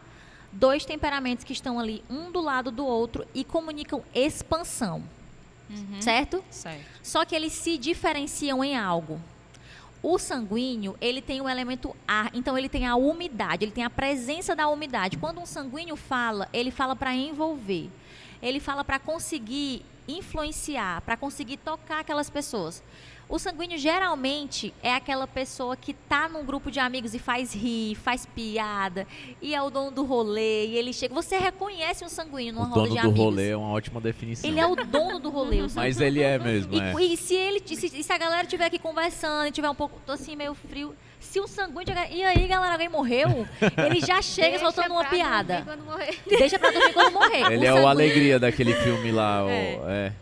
Dois 0.51 0.85
temperamentos 0.85 1.43
que 1.43 1.53
estão 1.53 1.79
ali 1.79 2.03
um 2.09 2.31
do 2.31 2.41
lado 2.41 2.71
do 2.71 2.85
outro 2.85 3.25
e 3.33 3.43
comunicam 3.43 4.03
expansão. 4.13 5.03
Certo? 6.01 6.43
Certo. 6.49 6.83
Só 7.03 7.23
que 7.25 7.35
eles 7.35 7.53
se 7.53 7.77
diferenciam 7.77 8.63
em 8.63 8.75
algo. 8.75 9.21
O 10.01 10.17
sanguíneo, 10.17 10.95
ele 11.01 11.21
tem 11.21 11.41
o 11.41 11.49
elemento 11.49 11.95
ar, 12.07 12.31
então 12.33 12.57
ele 12.57 12.69
tem 12.69 12.87
a 12.87 12.95
umidade, 12.95 13.65
ele 13.65 13.71
tem 13.71 13.83
a 13.83 13.89
presença 13.89 14.55
da 14.55 14.67
umidade. 14.67 15.17
Quando 15.17 15.41
um 15.41 15.45
sanguíneo 15.45 15.95
fala, 15.95 16.47
ele 16.53 16.71
fala 16.71 16.95
para 16.95 17.13
envolver. 17.13 17.89
Ele 18.41 18.59
fala 18.59 18.83
para 18.83 18.97
conseguir 18.97 19.85
influenciar, 20.17 21.01
para 21.01 21.15
conseguir 21.15 21.57
tocar 21.57 21.99
aquelas 21.99 22.29
pessoas. 22.29 22.83
O 23.29 23.37
sanguíneo 23.37 23.77
geralmente 23.77 24.73
é 24.81 24.91
aquela 24.91 25.27
pessoa 25.27 25.77
que 25.77 25.93
tá 25.93 26.27
num 26.27 26.43
grupo 26.43 26.71
de 26.71 26.79
amigos 26.79 27.13
e 27.13 27.19
faz 27.19 27.53
rir, 27.53 27.93
faz 27.93 28.25
piada, 28.25 29.05
e 29.39 29.53
é 29.53 29.61
o 29.61 29.69
dono 29.69 29.91
do 29.91 30.03
rolê, 30.03 30.65
e 30.65 30.75
ele 30.75 30.91
chega. 30.91 31.13
Você 31.13 31.37
reconhece 31.37 32.03
um 32.03 32.09
sanguíneo 32.09 32.55
numa 32.55 32.65
o 32.65 32.69
roda 32.69 32.81
dono 32.81 32.89
de 32.89 32.95
do 32.95 33.07
amigos. 33.07 33.19
rolê 33.19 33.49
é 33.49 33.57
uma 33.57 33.69
ótima 33.69 34.01
definição. 34.01 34.49
Ele 34.49 34.59
é 34.59 34.65
o 34.65 34.75
dono 34.75 35.19
do 35.19 35.29
rolê. 35.29 35.59
Mas 35.75 36.01
ele 36.01 36.23
é 36.23 36.39
mesmo, 36.39 36.73
e, 36.73 36.79
é. 36.79 37.13
e 37.13 37.15
se 37.15 37.35
ele, 37.35 37.61
se, 37.67 38.03
se 38.03 38.11
a 38.11 38.17
galera 38.17 38.43
estiver 38.43 38.65
aqui 38.65 38.79
conversando 38.79 39.47
e 39.47 39.51
tiver 39.51 39.69
um 39.69 39.75
pouco 39.75 40.01
tô 40.07 40.13
assim 40.13 40.35
meio 40.35 40.55
frio, 40.55 40.95
se 41.19 41.39
o 41.39 41.47
sanguíneo 41.47 41.85
chegar, 41.87 42.11
e 42.11 42.23
aí 42.23 42.47
galera, 42.47 42.73
alguém 42.73 42.89
morreu? 42.89 43.47
Ele 43.85 43.99
já 44.01 44.21
chega 44.23 44.49
Deixa 44.51 44.63
soltando 44.65 44.91
uma 44.93 45.05
piada. 45.05 45.61
dormir 45.61 45.65
Quando 45.65 45.85
morrer. 45.85 46.19
Deixa 46.27 46.57
pra 46.59 46.71
dormir 46.71 46.93
quando 46.93 47.13
morrer. 47.13 47.51
Ele 47.53 47.65
é 47.65 47.73
o 47.73 47.87
alegria 47.87 48.39
daquele 48.39 48.73
filme 48.73 49.11
lá, 49.11 49.45
o- 49.45 49.49
É. 49.49 49.79
é. 49.87 50.13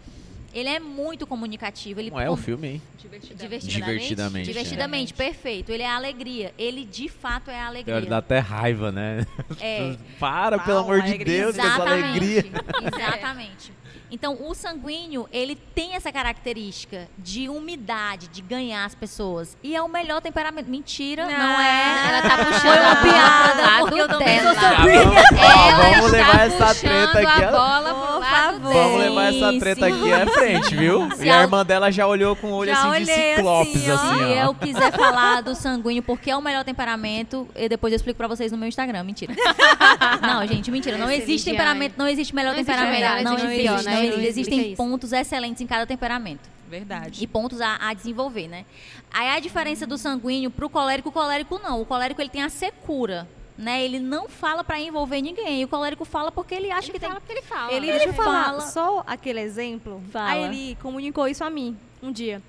Ele 0.53 0.69
é 0.69 0.79
muito 0.79 1.27
comunicativo. 1.27 1.99
Ele 1.99 2.09
Como 2.09 2.19
é 2.21 2.27
o 2.29 2.35
filme, 2.35 2.67
hein? 2.67 2.81
Divertidamente. 2.99 3.67
Divertidamente. 3.67 4.45
Divertidamente, 4.47 5.13
perfeito. 5.13 5.71
Ele 5.71 5.83
é 5.83 5.87
a 5.87 5.95
alegria. 5.95 6.51
Ele 6.57 6.83
de 6.83 7.07
fato 7.07 7.51
é 7.51 7.59
a 7.59 7.67
alegria. 7.67 8.01
dar 8.01 8.17
até 8.17 8.39
raiva, 8.39 8.91
né? 8.91 9.25
É, 9.61 9.95
Para, 10.19 10.57
pelo 10.57 10.79
Calma, 10.83 10.95
amor 10.95 11.01
de. 11.03 11.17
Deus, 11.23 11.55
com 11.55 11.61
essa 11.61 11.81
alegria. 11.83 12.43
Exatamente. 12.91 13.71
Então, 14.09 14.37
o 14.39 14.53
sanguíneo, 14.53 15.27
ele 15.33 15.55
tem 15.75 15.95
essa 15.95 16.11
característica 16.11 17.07
de 17.17 17.49
umidade, 17.49 18.27
de 18.29 18.41
ganhar 18.41 18.85
as 18.85 18.95
pessoas. 18.95 19.57
E 19.61 19.75
é 19.75 19.81
o 19.81 19.87
melhor 19.89 20.21
temperamento. 20.21 20.69
Mentira, 20.69 21.25
não 21.25 21.59
é. 21.61 22.07
Ela 22.09 22.21
tá 22.21 22.37
puxando 22.45 22.61
Foi 22.61 22.79
uma 22.79 22.95
piada, 22.95 23.79
porque 23.81 24.01
eu 24.01 24.07
também 24.07 24.39
sou 24.41 24.53
dela. 24.55 24.77
sanguínea. 24.77 25.19
Ela 25.37 25.77
vamos 25.77 26.05
está 26.05 26.17
levar 26.17 26.39
essa 26.47 26.65
puxando 26.67 26.79
treta 27.11 27.19
aqui. 27.29 27.43
a 27.43 27.51
bola 27.51 27.93
pro 27.93 28.13
Por 28.13 28.19
lado 28.19 28.53
favor. 28.61 28.73
Vamos 28.73 28.99
levar 29.01 29.33
essa 29.33 29.59
treta 29.59 29.85
aqui 29.87 30.13
à 30.13 30.27
frente, 30.27 30.75
viu? 30.75 31.09
Se 31.15 31.25
E 31.25 31.29
a 31.29 31.41
irmã 31.41 31.65
dela 31.65 31.91
já 31.91 32.07
olhou 32.07 32.35
com 32.35 32.47
o 32.47 32.55
olho 32.55 32.71
Já 32.71 32.89
assim 32.89 33.03
de 33.03 33.11
ciclopes, 33.11 33.75
assim, 33.75 33.91
ó. 33.91 33.95
assim, 33.95 34.17
Se 34.17 34.23
ó. 34.23 34.45
eu 34.45 34.53
quiser 34.53 34.91
falar 34.93 35.41
do 35.41 35.53
sanguíneo, 35.55 36.01
porque 36.03 36.31
é 36.31 36.35
o 36.37 36.41
melhor 36.41 36.63
temperamento, 36.63 37.47
e 37.55 37.67
depois 37.67 37.91
eu 37.91 37.97
explico 37.97 38.17
pra 38.17 38.27
vocês 38.27 38.51
no 38.51 38.57
meu 38.57 38.67
Instagram. 38.69 39.03
Mentira. 39.03 39.33
Não, 40.21 40.45
gente, 40.47 40.71
mentira. 40.71 40.97
Não 40.97 41.09
existe 41.11 41.25
vídeo 41.25 41.45
temperamento, 41.51 41.93
não 41.97 42.07
existe 42.07 42.33
melhor 42.35 42.53
Não 42.53 42.59
existe 42.59 42.71
temperamento. 42.77 42.99
melhor, 43.01 43.23
não 43.23 43.33
existe 43.33 43.47
existe. 43.47 43.61
pior, 43.63 43.77
não 43.77 43.83
né? 43.83 43.91
existe. 43.91 43.96
Existem 44.05 44.67
isso. 44.67 44.77
pontos 44.77 45.11
excelentes 45.13 45.61
em 45.61 45.67
cada 45.67 45.85
temperamento. 45.85 46.49
Verdade. 46.69 47.23
E 47.23 47.27
pontos 47.27 47.61
a, 47.61 47.77
a 47.79 47.93
desenvolver, 47.93 48.47
né? 48.47 48.65
Aí 49.11 49.29
a 49.29 49.39
diferença 49.39 49.87
do 49.87 49.97
sanguíneo 49.97 50.51
pro 50.51 50.69
colérico, 50.69 51.09
o 51.09 51.11
colérico 51.11 51.59
não. 51.63 51.81
O 51.81 51.85
colérico 51.85 52.21
ele 52.21 52.29
tem 52.29 52.43
a 52.43 52.49
secura, 52.49 53.27
né? 53.57 53.83
Ele 53.83 53.99
não 53.99 54.27
fala 54.27 54.63
pra 54.63 54.77
envolver 54.79 55.21
ninguém. 55.21 55.63
O 55.63 55.67
colérico 55.69 56.03
fala 56.03 56.29
porque 56.31 56.53
ele 56.53 56.69
acha 56.69 56.87
Ele 56.87 56.93
que 56.93 56.99
tem. 56.99 57.07
fala 57.07 57.21
porque 57.21 57.33
ele 57.33 57.41
fala. 57.41 57.71
Ele, 57.71 57.87
deixa 57.87 58.07
eu 58.09 58.13
falar, 58.13 58.43
fala- 58.45 58.61
só 58.61 59.03
aquele 59.07 59.39
exemplo. 59.39 60.01
Fala. 60.11 60.29
Aí 60.31 60.43
ele 60.43 60.77
comunicou 60.81 61.25
isso 61.27 61.43
a 61.43 61.49
mim 61.49 61.77
um 62.03 62.11
dia. 62.11 62.41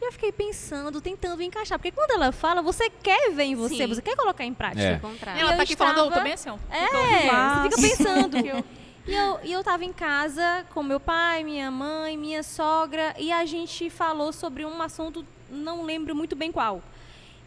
E 0.00 0.04
eu 0.06 0.12
fiquei 0.12 0.30
pensando, 0.32 1.00
tentando 1.00 1.42
encaixar. 1.42 1.78
Porque 1.78 1.90
quando 1.90 2.10
ela 2.12 2.30
fala, 2.32 2.60
você 2.62 2.88
quer 2.90 3.30
ver 3.32 3.44
em 3.44 3.54
você, 3.54 3.76
Sim. 3.76 3.86
você 3.86 4.00
quer 4.02 4.16
colocar 4.16 4.44
em 4.44 4.52
prática. 4.54 4.82
É. 4.82 5.38
Ela 5.40 5.52
eu 5.52 5.56
tá 5.56 5.62
aqui 5.62 5.74
falando 5.76 5.96
estava- 5.98 6.14
também 6.14 6.32
assim, 6.32 6.50
ó. 6.50 6.56
É, 6.70 7.68
você 7.68 7.76
fica 7.76 8.04
pensando. 8.04 8.36
E 9.06 9.12
eu, 9.14 9.40
e 9.44 9.52
eu 9.52 9.62
tava 9.62 9.84
em 9.84 9.92
casa 9.92 10.66
com 10.74 10.82
meu 10.82 10.98
pai, 10.98 11.44
minha 11.44 11.70
mãe, 11.70 12.16
minha 12.16 12.42
sogra, 12.42 13.14
e 13.18 13.30
a 13.30 13.44
gente 13.44 13.88
falou 13.88 14.32
sobre 14.32 14.64
um 14.64 14.82
assunto, 14.82 15.24
não 15.48 15.84
lembro 15.84 16.14
muito 16.14 16.34
bem 16.34 16.50
qual. 16.50 16.82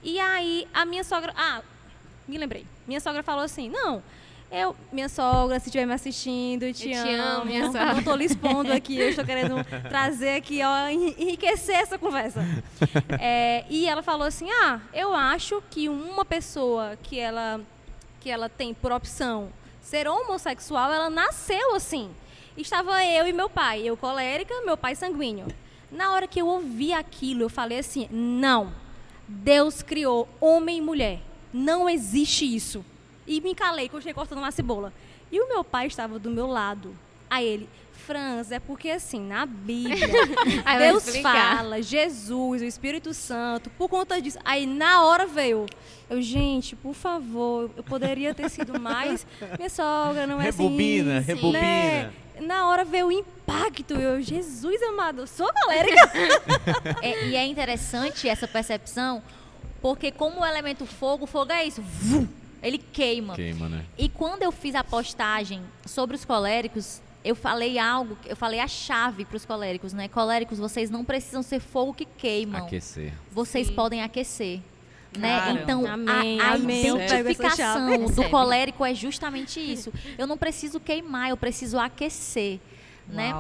E 0.02 0.20
aí 0.20 0.68
a 0.74 0.86
minha 0.86 1.04
sogra. 1.04 1.34
Ah, 1.36 1.62
me 2.28 2.38
lembrei. 2.38 2.66
Minha 2.88 3.02
sogra 3.02 3.22
falou 3.22 3.44
assim: 3.44 3.68
não. 3.70 4.02
Eu, 4.52 4.76
minha 4.92 5.08
sogra, 5.10 5.60
se 5.60 5.68
estiver 5.68 5.86
me 5.86 5.94
assistindo, 5.94 6.74
te, 6.74 6.90
Eu 6.90 7.04
te 7.04 7.14
amo, 7.14 7.46
minha 7.46 7.66
Não 7.66 7.72
sogra. 7.72 8.02
tô 8.04 8.16
lhe 8.16 8.26
expondo 8.26 8.74
aqui, 8.74 8.98
eu 9.00 9.10
estou 9.10 9.24
querendo 9.24 9.54
trazer 9.88 10.38
aqui, 10.38 10.62
ó, 10.64 10.88
enri- 10.90 11.16
enriquecer 11.20 11.76
essa 11.76 11.98
conversa. 12.00 12.40
É, 13.20 13.64
e 13.70 13.86
ela 13.88 14.02
falou 14.02 14.26
assim: 14.26 14.50
ah, 14.50 14.80
eu 14.94 15.14
acho 15.14 15.62
que 15.70 15.88
uma 15.90 16.24
pessoa 16.26 16.98
que 17.04 17.20
ela, 17.20 17.62
que 18.22 18.30
ela 18.32 18.48
tem 18.50 18.74
por 18.74 18.92
opção 18.92 19.50
ser 19.90 20.08
homossexual, 20.08 20.94
ela 20.94 21.10
nasceu 21.10 21.74
assim. 21.74 22.12
Estava 22.56 23.04
eu 23.04 23.28
e 23.28 23.34
meu 23.34 23.50
pai, 23.50 23.82
eu 23.82 23.98
colérica, 23.98 24.54
meu 24.62 24.78
pai 24.78 24.96
sanguíneo. 24.96 25.48
Na 25.92 26.12
hora 26.12 26.28
que 26.28 26.40
eu 26.40 26.46
ouvi 26.46 26.94
aquilo, 26.94 27.42
eu 27.42 27.50
falei 27.50 27.80
assim: 27.80 28.08
não, 28.12 28.72
Deus 29.28 29.82
criou 29.82 30.30
homem 30.40 30.78
e 30.78 30.82
mulher. 30.82 31.20
Não 31.52 31.90
existe 31.90 32.46
isso. 32.46 32.86
E 33.26 33.42
me 33.42 33.56
calei, 33.56 33.90
continuei 33.90 34.14
cortando 34.14 34.38
uma 34.38 34.52
cebola. 34.52 34.94
E 35.32 35.42
o 35.42 35.48
meu 35.48 35.64
pai 35.64 35.88
estava 35.88 36.20
do 36.20 36.30
meu 36.30 36.46
lado. 36.46 36.96
Aí 37.28 37.48
ele, 37.48 37.70
Franz, 38.10 38.52
é 38.52 38.60
porque 38.60 38.90
assim, 38.90 39.22
na 39.22 39.46
Bíblia, 39.46 40.08
Deus 40.80 41.16
fala, 41.18 41.80
Jesus, 41.80 42.60
o 42.64 42.66
Espírito 42.66 43.14
Santo, 43.14 43.70
por 43.78 43.88
conta 43.88 44.20
disso. 44.20 44.40
Aí 44.44 44.66
na 44.66 45.04
hora 45.04 45.28
veio. 45.28 45.68
Eu, 46.10 46.20
gente, 46.20 46.76
por 46.76 46.96
favor, 46.96 47.70
eu 47.78 47.84
poderia 47.84 48.34
ter 48.34 48.50
sido 48.50 48.80
mais. 48.80 49.28
Minha 49.60 49.70
sogra 49.70 50.26
não 50.26 50.42
é 50.42 50.46
Rebobina, 50.46 51.20
assim. 51.20 51.28
rebobina. 51.28 51.62
Né? 51.62 52.12
Na 52.42 52.68
hora 52.68 52.84
veio 52.84 53.10
o 53.10 53.12
impacto. 53.12 53.94
Eu, 53.94 54.20
Jesus 54.20 54.82
amado, 54.82 55.22
eu 55.22 55.28
sou 55.28 55.48
colérica. 55.54 56.12
É, 57.04 57.28
e 57.28 57.36
é 57.36 57.46
interessante 57.46 58.28
essa 58.28 58.48
percepção, 58.48 59.22
porque 59.84 60.12
como 60.12 60.42
o 60.42 60.46
elemento 60.46 60.84
fogo, 60.88 61.26
o 61.26 61.28
fogo 61.28 61.52
é 61.52 61.64
isso. 61.64 61.80
vum, 61.84 62.28
ele 62.64 62.80
queima. 62.80 63.36
Queima, 63.36 63.70
né? 63.70 63.86
E 64.00 64.10
quando 64.10 64.42
eu 64.42 64.52
fiz 64.52 64.74
a 64.74 64.84
postagem 64.84 65.62
sobre 65.86 66.16
os 66.16 66.26
coléricos, 66.26 67.02
eu 67.24 67.36
falei 67.36 67.78
algo, 67.78 68.18
eu 68.26 68.36
falei 68.36 68.60
a 68.60 68.68
chave 68.68 69.26
para 69.26 69.36
os 69.38 69.46
coléricos, 69.46 69.94
né? 69.94 70.08
Coléricos, 70.08 70.58
vocês 70.58 70.90
não 70.90 71.04
precisam 71.04 71.42
ser 71.44 71.60
fogo 71.60 71.94
que 71.94 72.06
queimam. 72.06 72.66
Aquecer. 72.66 73.14
Vocês 73.32 73.68
Sim. 73.68 73.76
podem 73.76 74.02
aquecer. 74.02 74.60
Né? 75.18 75.40
Claro. 75.42 75.60
Então, 75.60 75.86
a- 75.88 75.94
Amém, 75.94 76.40
a, 76.40 76.54
amém. 76.54 76.84
Pego 76.84 77.00
essa 77.00 77.20
identificação 77.20 78.06
do 78.06 78.30
colérico 78.30 78.86
é 78.86 78.94
justamente 78.94 79.60
isso. 79.60 79.92
Eu 80.18 80.28
não 80.28 80.38
preciso 80.38 80.80
queimar, 80.80 81.30
eu 81.30 81.38
preciso 81.38 81.80
aquecer. 81.80 82.60
Né? 83.08 83.34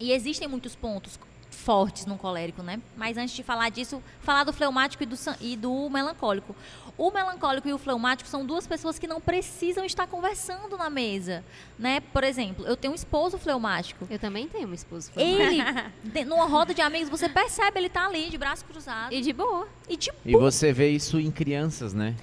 E 0.00 0.10
existem 0.12 0.48
muitos 0.48 0.74
pontos 0.74 1.18
fortes 1.50 2.04
no 2.04 2.18
colérico, 2.18 2.62
né? 2.62 2.80
Mas 2.96 3.16
antes 3.16 3.34
de 3.34 3.42
falar 3.44 3.70
disso, 3.70 4.02
falar 4.20 4.42
do 4.44 4.52
fleumático 4.52 5.02
e 5.04 5.06
do, 5.06 5.16
e 5.40 5.56
do 5.56 5.88
melancólico. 5.88 6.54
O 6.96 7.10
melancólico 7.10 7.68
e 7.68 7.72
o 7.72 7.78
fleumático 7.78 8.28
são 8.30 8.46
duas 8.46 8.66
pessoas 8.68 8.98
que 9.00 9.06
não 9.08 9.20
precisam 9.20 9.84
estar 9.84 10.06
conversando 10.06 10.76
na 10.76 10.88
mesa, 10.88 11.44
né? 11.76 11.98
Por 12.12 12.22
exemplo, 12.22 12.64
eu 12.66 12.76
tenho 12.76 12.92
um 12.92 12.94
esposo 12.94 13.36
fleumático. 13.36 14.06
Eu 14.08 14.18
também 14.18 14.46
tenho 14.46 14.68
um 14.68 14.74
esposo. 14.74 15.10
Ele, 15.16 15.58
de- 16.04 16.24
numa 16.24 16.46
roda 16.46 16.72
de 16.72 16.80
amigos, 16.80 17.08
você 17.08 17.28
percebe, 17.28 17.80
ele 17.80 17.88
tá 17.88 18.06
ali, 18.06 18.30
de 18.30 18.38
braço 18.38 18.64
cruzado. 18.64 19.12
E 19.12 19.20
de 19.20 19.32
boa. 19.32 19.66
E 19.88 19.96
tipo, 19.96 20.16
E 20.24 20.32
você 20.36 20.72
vê 20.72 20.90
isso 20.90 21.18
em 21.18 21.30
crianças, 21.32 21.92
né? 21.92 22.14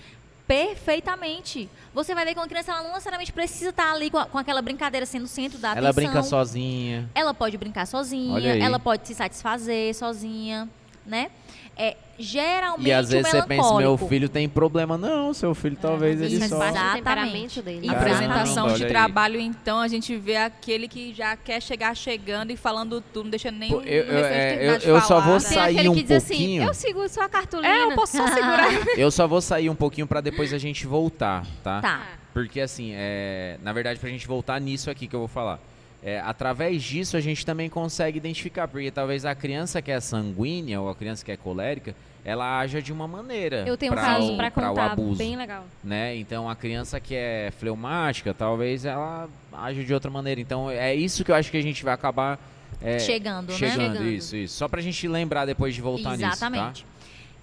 perfeitamente. 0.47 1.69
Você 1.93 2.13
vai 2.13 2.26
ver 2.26 2.34
que 2.34 2.39
uma 2.39 2.47
criança, 2.47 2.72
ela 2.74 2.84
não 2.84 2.89
necessariamente 2.91 3.32
precisa 3.32 3.69
estar 3.69 3.89
ali 3.93 4.09
com, 4.09 4.17
a- 4.17 4.26
com 4.26 4.38
aquela 4.38 4.61
brincadeira 4.61 5.05
sendo 5.05 5.24
o 5.24 5.28
centro 5.28 5.57
da 5.57 5.69
Ela 5.76 5.89
atenção. 5.89 5.93
brinca 6.11 6.24
sozinha. 6.24 7.09
Ela 7.15 7.34
pode 7.34 7.57
brincar 7.57 7.86
sozinha, 7.88 8.57
ela 8.61 8.78
pode 8.78 9.07
se 9.07 9.15
satisfazer 9.15 9.95
sozinha, 9.95 10.67
né? 11.05 11.32
É, 11.78 11.95
geralmente 12.19 12.88
E 12.88 12.91
às 12.93 13.09
vezes 13.09 13.28
o 13.28 13.32
você 13.38 13.47
pensa, 13.47 13.74
meu 13.76 13.97
filho 13.97 14.30
tem 14.30 14.47
problema. 14.47 14.97
Não, 14.97 15.34
seu 15.34 15.55
filho 15.55 15.76
talvez 15.82 16.19
mas 16.19 16.32
ele 16.32 16.39
isso 16.43 16.49
só... 16.49 16.59
parte 16.59 16.74
do 16.74 16.78
Exatamente. 16.80 16.97
temperamento 17.03 17.61
dele. 17.63 17.80
E 17.86 17.88
Caramba, 17.88 18.01
Apresentação 18.11 18.65
olha 18.65 18.76
de 18.76 18.84
aí. 18.84 18.89
trabalho, 18.89 19.39
então, 19.39 19.80
a 19.80 19.88
gente 19.88 20.15
vê 20.17 20.38
aquele 20.38 20.88
que 20.88 21.13
já 21.13 21.36
quer 21.36 21.61
chegar 21.61 21.95
chegando 21.95 22.51
e 22.51 22.57
falando 22.57 23.01
tudo, 23.01 23.24
não 23.24 23.30
deixa 23.32 23.49
nem 23.49 23.69
Pô, 23.69 23.82
eu- 23.82 24.03
eu- 24.03 24.26
é, 24.26 24.49
terminar 24.49 24.74
eu- 24.74 24.80
de 24.80 24.88
eu 24.89 25.01
só 25.01 25.07
falar, 25.07 25.22
vou 25.22 25.34
né? 25.36 25.39
Tem 25.39 25.49
sair 25.57 25.74
aquele 25.74 25.89
um 25.89 25.93
que 25.95 26.03
diz 26.03 26.24
pouquinho. 26.28 26.61
assim, 26.63 26.67
eu 26.67 26.74
sigo 26.74 27.09
sua 27.09 27.30
cartolina. 27.30 27.74
É, 27.74 27.84
eu 27.84 27.91
posso 27.93 28.17
só 28.17 28.28
segurar. 28.28 28.67
Eu 28.97 29.09
só 29.09 29.28
vou 29.28 29.41
sair 29.41 29.69
um 29.69 29.76
pouquinho 29.76 30.05
pra 30.05 30.22
depois 30.22 30.53
a 30.53 30.57
gente 30.57 30.86
voltar, 30.86 31.45
tá? 31.63 31.82
Tá. 31.82 32.01
Porque 32.34 32.61
assim, 32.61 32.91
é, 32.93 33.57
na 33.63 33.74
verdade, 33.74 33.99
pra 33.99 34.09
gente 34.09 34.28
voltar 34.28 34.59
nisso 34.61 34.89
aqui 34.91 35.07
que 35.07 35.15
eu 35.15 35.19
vou 35.19 35.28
falar. 35.28 35.59
É, 36.03 36.19
através 36.19 36.81
disso 36.83 37.15
a 37.15 37.21
gente 37.21 37.45
também 37.45 37.69
consegue 37.69 38.17
identificar, 38.17 38.67
porque 38.67 38.89
talvez 38.91 39.25
a 39.25 39.35
criança 39.35 39.81
que 39.81 39.91
é 39.91 39.99
sanguínea 39.99 40.79
ou 40.81 40.89
a 40.89 40.95
criança 40.95 41.23
que 41.23 41.31
é 41.31 41.37
colérica, 41.37 41.95
ela 42.23 42.59
haja 42.59 42.81
de 42.81 42.91
uma 42.93 43.07
maneira. 43.07 43.63
Eu 43.67 43.75
tenho 43.77 43.93
um 43.93 43.95
caso 43.95 44.35
pra 44.35 44.51
pra 44.51 44.67
o 44.71 44.75
contar, 44.75 44.91
abuso, 44.91 45.17
bem 45.17 45.35
legal. 45.35 45.65
né? 45.83 46.15
Então 46.17 46.49
a 46.49 46.55
criança 46.55 46.99
que 46.99 47.15
é 47.15 47.51
fleumática, 47.57 48.33
talvez 48.33 48.85
ela 48.85 49.27
haja 49.51 49.83
de 49.83 49.93
outra 49.93 50.09
maneira. 50.11 50.39
Então 50.41 50.69
é 50.69 50.93
isso 50.93 51.23
que 51.23 51.31
eu 51.31 51.35
acho 51.35 51.49
que 51.49 51.57
a 51.57 51.61
gente 51.63 51.83
vai 51.83 51.93
acabar 51.93 52.39
é, 52.81 52.97
Chegando, 52.99 53.51
né? 53.51 53.57
chegando, 53.57 53.93
Chegando. 53.93 54.07
isso, 54.07 54.35
isso. 54.35 54.55
Só 54.55 54.67
pra 54.67 54.81
gente 54.81 55.07
lembrar 55.07 55.45
depois 55.45 55.73
de 55.75 55.81
voltar 55.81 56.13
Exatamente. 56.15 56.83
nisso, 56.83 56.85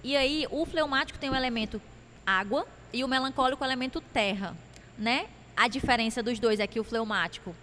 E 0.03 0.15
aí, 0.17 0.45
o 0.49 0.65
fleumático 0.65 1.17
tem 1.19 1.29
o 1.29 1.35
elemento 1.35 1.81
água 2.25 2.65
e 2.91 3.03
o 3.03 3.07
melancólico 3.07 3.63
o 3.63 3.67
elemento 3.67 4.01
terra, 4.01 4.53
né? 4.97 5.25
A 5.55 5.67
diferença 5.69 6.21
dos 6.23 6.39
dois 6.39 6.59
é 6.59 6.67
que 6.67 6.79
o 6.79 6.83
fleumático, 6.83 7.53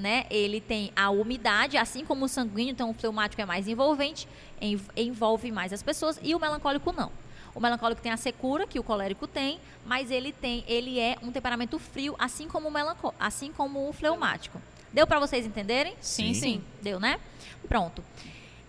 né, 0.00 0.24
ele 0.30 0.60
tem 0.60 0.90
a 0.96 1.10
umidade, 1.10 1.76
assim 1.76 2.04
como 2.04 2.24
o 2.24 2.28
sanguíneo, 2.28 2.72
então 2.72 2.90
o 2.90 2.94
fleumático 2.94 3.40
é 3.40 3.44
mais 3.46 3.68
envolvente, 3.68 4.26
env- 4.60 4.88
envolve 4.96 5.52
mais 5.52 5.72
as 5.72 5.82
pessoas 5.82 6.18
e 6.22 6.34
o 6.34 6.40
melancólico 6.40 6.90
não. 6.92 7.12
O 7.54 7.60
melancólico 7.60 8.00
tem 8.00 8.10
a 8.12 8.16
secura 8.16 8.66
que 8.66 8.78
o 8.78 8.82
colérico 8.82 9.26
tem, 9.26 9.60
mas 9.84 10.10
ele 10.10 10.32
tem, 10.32 10.64
ele 10.66 10.98
é 10.98 11.16
um 11.22 11.30
temperamento 11.30 11.78
frio, 11.78 12.14
assim 12.18 12.48
como 12.48 12.68
o 12.68 12.70
melancó, 12.70 13.12
assim 13.18 13.52
como 13.52 13.88
o 13.88 13.92
fleumático. 13.92 14.60
Deu 14.92 15.06
pra 15.06 15.20
vocês 15.20 15.44
entenderem? 15.46 15.94
Sim. 16.00 16.32
Sim, 16.34 16.64
deu, 16.82 16.98
né? 16.98 17.18
Pronto. 17.68 18.02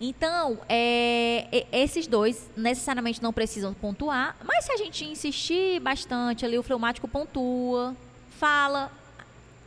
Então, 0.00 0.58
é, 0.68 1.46
e- 1.52 1.66
esses 1.72 2.06
dois 2.08 2.50
necessariamente 2.56 3.22
não 3.22 3.32
precisam 3.32 3.72
pontuar, 3.72 4.36
mas 4.44 4.64
se 4.64 4.72
a 4.72 4.76
gente 4.76 5.04
insistir 5.04 5.78
bastante 5.80 6.44
ali, 6.44 6.58
o 6.58 6.62
fleumático 6.62 7.06
pontua, 7.06 7.94
fala 8.30 8.90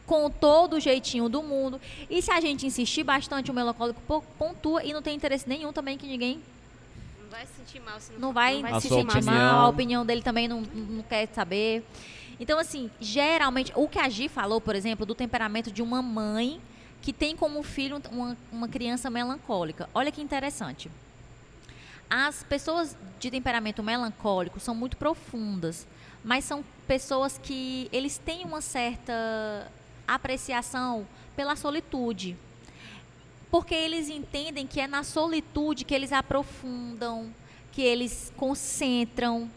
com 0.06 0.30
todo 0.30 0.76
o 0.76 0.80
jeitinho 0.80 1.28
do 1.28 1.42
mundo. 1.42 1.80
E 2.10 2.22
se 2.22 2.32
a 2.32 2.40
gente 2.40 2.66
insistir 2.66 3.04
bastante, 3.04 3.50
o 3.50 3.54
melancólico 3.54 4.00
po- 4.08 4.24
pontua 4.38 4.84
e 4.84 4.94
não 4.94 5.02
tem 5.02 5.16
interesse 5.16 5.48
nenhum 5.50 5.74
também 5.74 5.98
que 5.98 6.06
ninguém 6.08 6.40
Não 7.22 7.30
vai 7.30 7.46
se 7.46 7.54
sentir 7.54 7.80
mal 7.82 8.00
se 8.00 8.12
não, 8.14 8.20
não 8.20 8.34
vai, 8.34 8.62
A 8.64 8.80
se 8.80 8.88
sua 8.88 8.98
sentir 9.02 9.18
opinião. 9.18 9.36
mal, 9.36 9.66
a 9.66 9.70
opinião 9.70 10.06
dele 10.06 10.22
também 10.22 10.48
não, 10.48 10.62
não 10.62 11.04
quer 11.04 11.28
saber. 11.34 11.84
Então, 12.40 12.60
assim, 12.60 12.92
geralmente, 13.00 13.72
o 13.76 13.88
que 13.88 13.98
a 13.98 14.08
Gi 14.10 14.28
falou, 14.30 14.60
por 14.62 14.76
exemplo, 14.76 15.06
do 15.06 15.16
temperamento 15.16 15.72
de 15.72 15.82
uma 15.82 16.02
mãe 16.02 16.60
que 17.02 17.14
tem 17.14 17.36
como 17.36 17.62
filho 17.64 18.02
uma, 18.12 18.36
uma 18.52 18.68
criança 18.68 19.10
melancólica. 19.10 19.90
Olha 19.94 20.12
que 20.12 20.22
interessante. 20.22 20.90
As 22.10 22.44
pessoas 22.44 22.96
de 23.20 23.32
temperamento 23.32 23.82
melancólico 23.82 24.60
são 24.60 24.76
muito 24.76 24.98
profundas, 24.98 25.88
mas 26.24 26.44
são 26.44 26.64
pessoas 26.88 27.40
que 27.42 27.90
eles 27.92 28.18
têm 28.18 28.44
uma 28.44 28.62
certa 28.62 29.72
apreciação 30.08 31.08
pela 31.36 31.56
solitude. 31.56 32.38
Porque 33.52 33.76
eles 33.76 34.10
entendem 34.10 34.68
que 34.68 34.82
é 34.82 34.88
na 34.88 35.04
solitude 35.04 35.86
que 35.86 35.94
eles 35.94 36.12
aprofundam, 36.12 37.34
que 37.72 37.82
eles 37.82 38.32
concentram, 38.38 39.50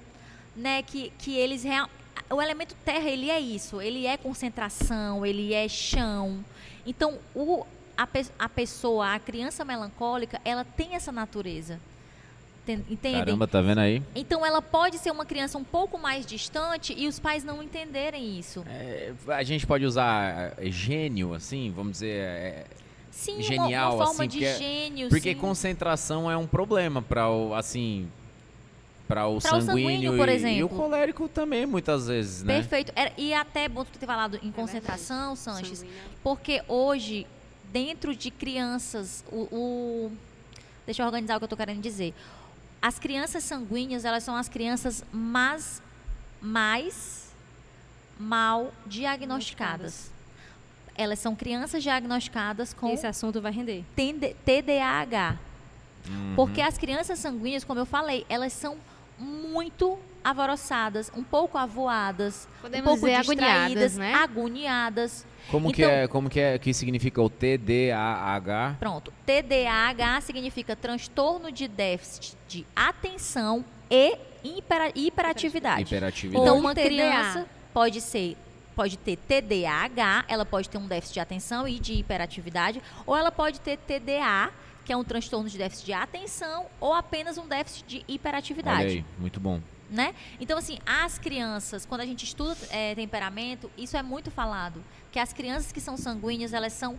né, 0.55 0.83
que, 0.83 1.11
que 1.19 1.37
eles 1.37 1.63
real... 1.63 1.89
o 2.31 2.43
elemento 2.43 2.75
terra 2.85 3.09
ele 3.09 3.31
é 3.31 3.41
isso, 3.41 3.81
ele 3.81 4.07
é 4.07 4.17
concentração, 4.17 5.25
ele 5.25 5.55
é 5.55 5.69
chão. 5.69 6.45
Então, 6.87 7.19
o, 7.35 7.65
a, 7.97 8.09
a 8.39 8.49
pessoa, 8.49 9.15
a 9.15 9.19
criança 9.19 9.65
melancólica, 9.65 10.41
ela 10.45 10.65
tem 10.65 10.95
essa 10.95 11.13
natureza. 11.13 11.81
Entendem? 12.73 13.25
Caramba, 13.25 13.47
tá 13.47 13.61
vendo 13.61 13.79
aí? 13.79 14.03
Então 14.15 14.45
ela 14.45 14.61
pode 14.61 14.99
ser 14.99 15.11
uma 15.11 15.25
criança 15.25 15.59
um 15.59 15.65
pouco 15.65 15.99
mais 15.99 16.27
distante 16.27 16.95
e 16.97 17.07
os 17.07 17.19
pais 17.19 17.45
não 17.45 17.63
entenderem 17.63 18.39
isso. 18.39 18.65
É, 18.69 19.13
a 19.29 19.43
gente 19.43 19.67
pode 19.67 19.85
usar 19.85 20.55
é, 20.59 20.71
gênio, 20.71 21.35
assim, 21.35 21.73
vamos 21.75 21.93
dizer. 21.93 22.21
É, 22.21 22.65
sim, 23.11 23.41
genial, 23.41 23.95
uma, 23.95 23.97
uma 23.97 24.07
forma 24.07 24.25
assim, 24.25 24.39
de 24.39 24.45
porque, 24.45 24.59
gênio. 24.59 25.09
Porque 25.09 25.33
sim. 25.33 25.39
concentração 25.39 26.31
é 26.31 26.37
um 26.37 26.47
problema 26.47 27.01
para 27.01 27.31
o 27.31 27.55
assim 27.55 28.09
para 29.09 29.27
o, 29.27 29.37
o 29.37 29.41
sanguíneo 29.41 30.17
por 30.19 30.29
e, 30.29 30.33
exemplo. 30.33 30.59
e 30.59 30.63
o 30.63 30.69
colérico 30.69 31.29
também 31.29 31.65
muitas 31.65 32.07
vezes, 32.07 32.43
né? 32.43 32.57
Perfeito. 32.59 32.93
E 33.17 33.33
até 33.33 33.67
bom 33.67 33.83
tu 33.83 33.99
ter 33.99 34.07
falado 34.07 34.39
em 34.43 34.51
É 34.51 34.53
concentração, 34.53 35.35
Sanches, 35.35 35.79
Sanguíneo. 35.79 36.01
porque 36.23 36.63
hoje 36.69 37.27
dentro 37.73 38.15
de 38.15 38.31
crianças 38.31 39.25
o, 39.33 39.49
o 39.51 40.13
deixa 40.85 41.03
eu 41.03 41.07
organizar 41.07 41.37
o 41.37 41.39
que 41.39 41.45
eu 41.45 41.47
estou 41.47 41.57
querendo 41.57 41.81
dizer. 41.81 42.15
As 42.81 42.99
crianças 42.99 43.43
sanguíneas, 43.45 44.05
elas 44.05 44.23
são 44.23 44.37
as 44.37 44.49
crianças 44.49 45.05
mais, 45.13 45.83
mais 46.41 47.35
mal 48.19 48.73
diagnosticadas. 48.87 50.11
Elas 50.95 51.19
são 51.19 51.35
crianças 51.35 51.83
diagnosticadas 51.83 52.75
com 52.75 52.93
Esse 52.93 53.07
assunto 53.07 53.41
vai 53.41 53.53
render. 53.53 53.85
TD 53.95 54.35
TDAH. 54.45 55.39
Uhum. 56.09 56.33
Porque 56.35 56.61
as 56.61 56.77
crianças 56.77 57.19
sanguíneas, 57.19 57.65
como 57.65 57.81
eu 57.81 57.87
falei, 57.87 58.25
elas 58.29 58.53
são 58.53 58.77
muito 59.19 59.99
alvoroçadas, 60.29 61.11
um 61.17 61.23
pouco 61.23 61.57
avoadas, 61.59 62.47
Podemos 62.61 62.83
um 62.87 62.91
pouco 62.91 63.07
dizer 63.07 63.21
distraídas, 63.21 63.97
agoniadas, 63.97 63.97
né? 63.97 64.15
agoniadas. 64.15 65.27
Como 65.51 65.73
que 65.73 65.83
Então- 65.83 65.95
é, 65.95 66.07
como 66.09 66.29
que 66.29 66.39
é, 66.41 66.59
que 66.59 66.75
significa 66.75 67.23
o 67.23 67.31
TDAH? 67.31 68.77
Pronto. 68.79 69.13
TDAH 69.25 70.21
significa 70.21 70.77
transtorno 70.77 71.51
de 71.51 71.67
déficit 71.67 72.37
de 72.47 72.67
atenção 72.77 73.65
e 73.91 74.17
hipera- 74.45 74.93
hiperatividade. 74.95 75.83
Hiperatividade. 75.83 76.43
Então, 76.43 76.59
uma 76.59 76.75
criança 76.75 77.47
pode 77.73 78.01
ser 78.01 78.37
pode 78.77 78.97
ter 78.97 79.17
TDAH, 79.17 80.25
ela 80.29 80.45
pode 80.45 80.69
ter 80.71 80.79
um 80.79 80.87
déficit 80.87 81.15
de 81.15 81.19
atenção 81.21 81.67
e 81.67 81.81
de 81.81 81.95
hiperatividade, 81.95 82.81
ou 83.05 83.17
ela 83.17 83.33
pode 83.33 83.59
ter 83.59 83.77
TDA, 83.77 84.53
que 84.85 84.93
é 84.93 84.97
um 84.97 85.03
transtorno 85.03 85.49
de 85.49 85.59
déficit 85.59 85.87
de 85.87 85.93
atenção, 85.93 86.67
ou 86.81 86.95
apenas 86.95 87.37
um 87.39 87.49
déficit 87.49 87.85
de 87.89 87.97
Olha 87.97 88.05
hiperatividade. 88.07 88.87
aí, 88.87 89.05
muito 89.19 89.41
bom. 89.41 89.61
Né? 89.91 90.15
Então, 90.41 90.59
assim, 90.59 90.79
as 90.87 91.19
crianças, 91.19 91.87
quando 91.87 92.03
a 92.03 92.07
gente 92.07 92.25
estuda 92.25 92.57
é, 92.71 92.95
temperamento, 92.95 93.71
isso 93.77 93.97
é 93.97 94.03
muito 94.03 94.31
falado. 94.31 94.83
Que 95.11 95.19
as 95.19 95.33
crianças 95.33 95.73
que 95.73 95.81
são 95.81 95.97
sanguíneas, 95.97 96.53
elas 96.53 96.73
são 96.73 96.99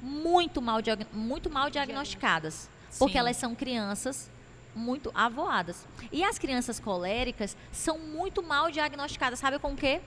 muito 0.00 0.62
mal, 0.62 0.80
diag- 0.80 1.06
muito 1.12 1.50
mal 1.50 1.68
diagnosticadas. 1.68 2.68
Porque 2.98 3.12
Sim. 3.14 3.18
elas 3.18 3.36
são 3.36 3.54
crianças 3.54 4.30
muito 4.74 5.10
avoadas. 5.14 5.86
E 6.12 6.22
as 6.22 6.38
crianças 6.38 6.78
coléricas 6.78 7.56
são 7.72 7.98
muito 7.98 8.42
mal 8.42 8.70
diagnosticadas. 8.70 9.38
Sabe 9.40 9.58
com 9.58 9.72
o 9.72 9.76
quê? 9.76 10.00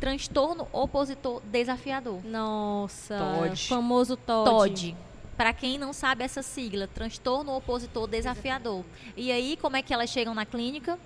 Transtorno 0.00 0.66
opositor 0.72 1.40
desafiador. 1.44 2.24
Nossa, 2.24 3.16
TOD. 3.18 3.68
famoso 3.68 4.16
TOD. 4.16 4.50
TOD. 4.50 4.96
Para 5.36 5.52
quem 5.52 5.78
não 5.78 5.92
sabe 5.92 6.22
essa 6.24 6.42
sigla, 6.42 6.86
transtorno 6.86 7.52
opositor 7.56 8.06
desafiador. 8.06 8.84
E 9.16 9.32
aí, 9.32 9.56
como 9.60 9.76
é 9.76 9.82
que 9.82 9.92
elas 9.92 10.10
chegam 10.10 10.34
na 10.34 10.44
clínica? 10.46 10.98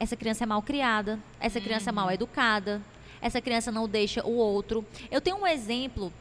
Essa 0.00 0.16
criança 0.16 0.44
é 0.44 0.46
mal 0.46 0.62
criada, 0.62 1.18
essa 1.40 1.60
criança 1.60 1.90
é 1.90 1.92
mal 1.92 2.10
educada, 2.10 2.80
essa 3.20 3.40
criança 3.40 3.72
não 3.72 3.88
deixa 3.88 4.24
o 4.24 4.32
outro. 4.34 4.84
Eu 5.10 5.20
tenho 5.20 5.36
um 5.36 5.46
exemplo, 5.46 6.12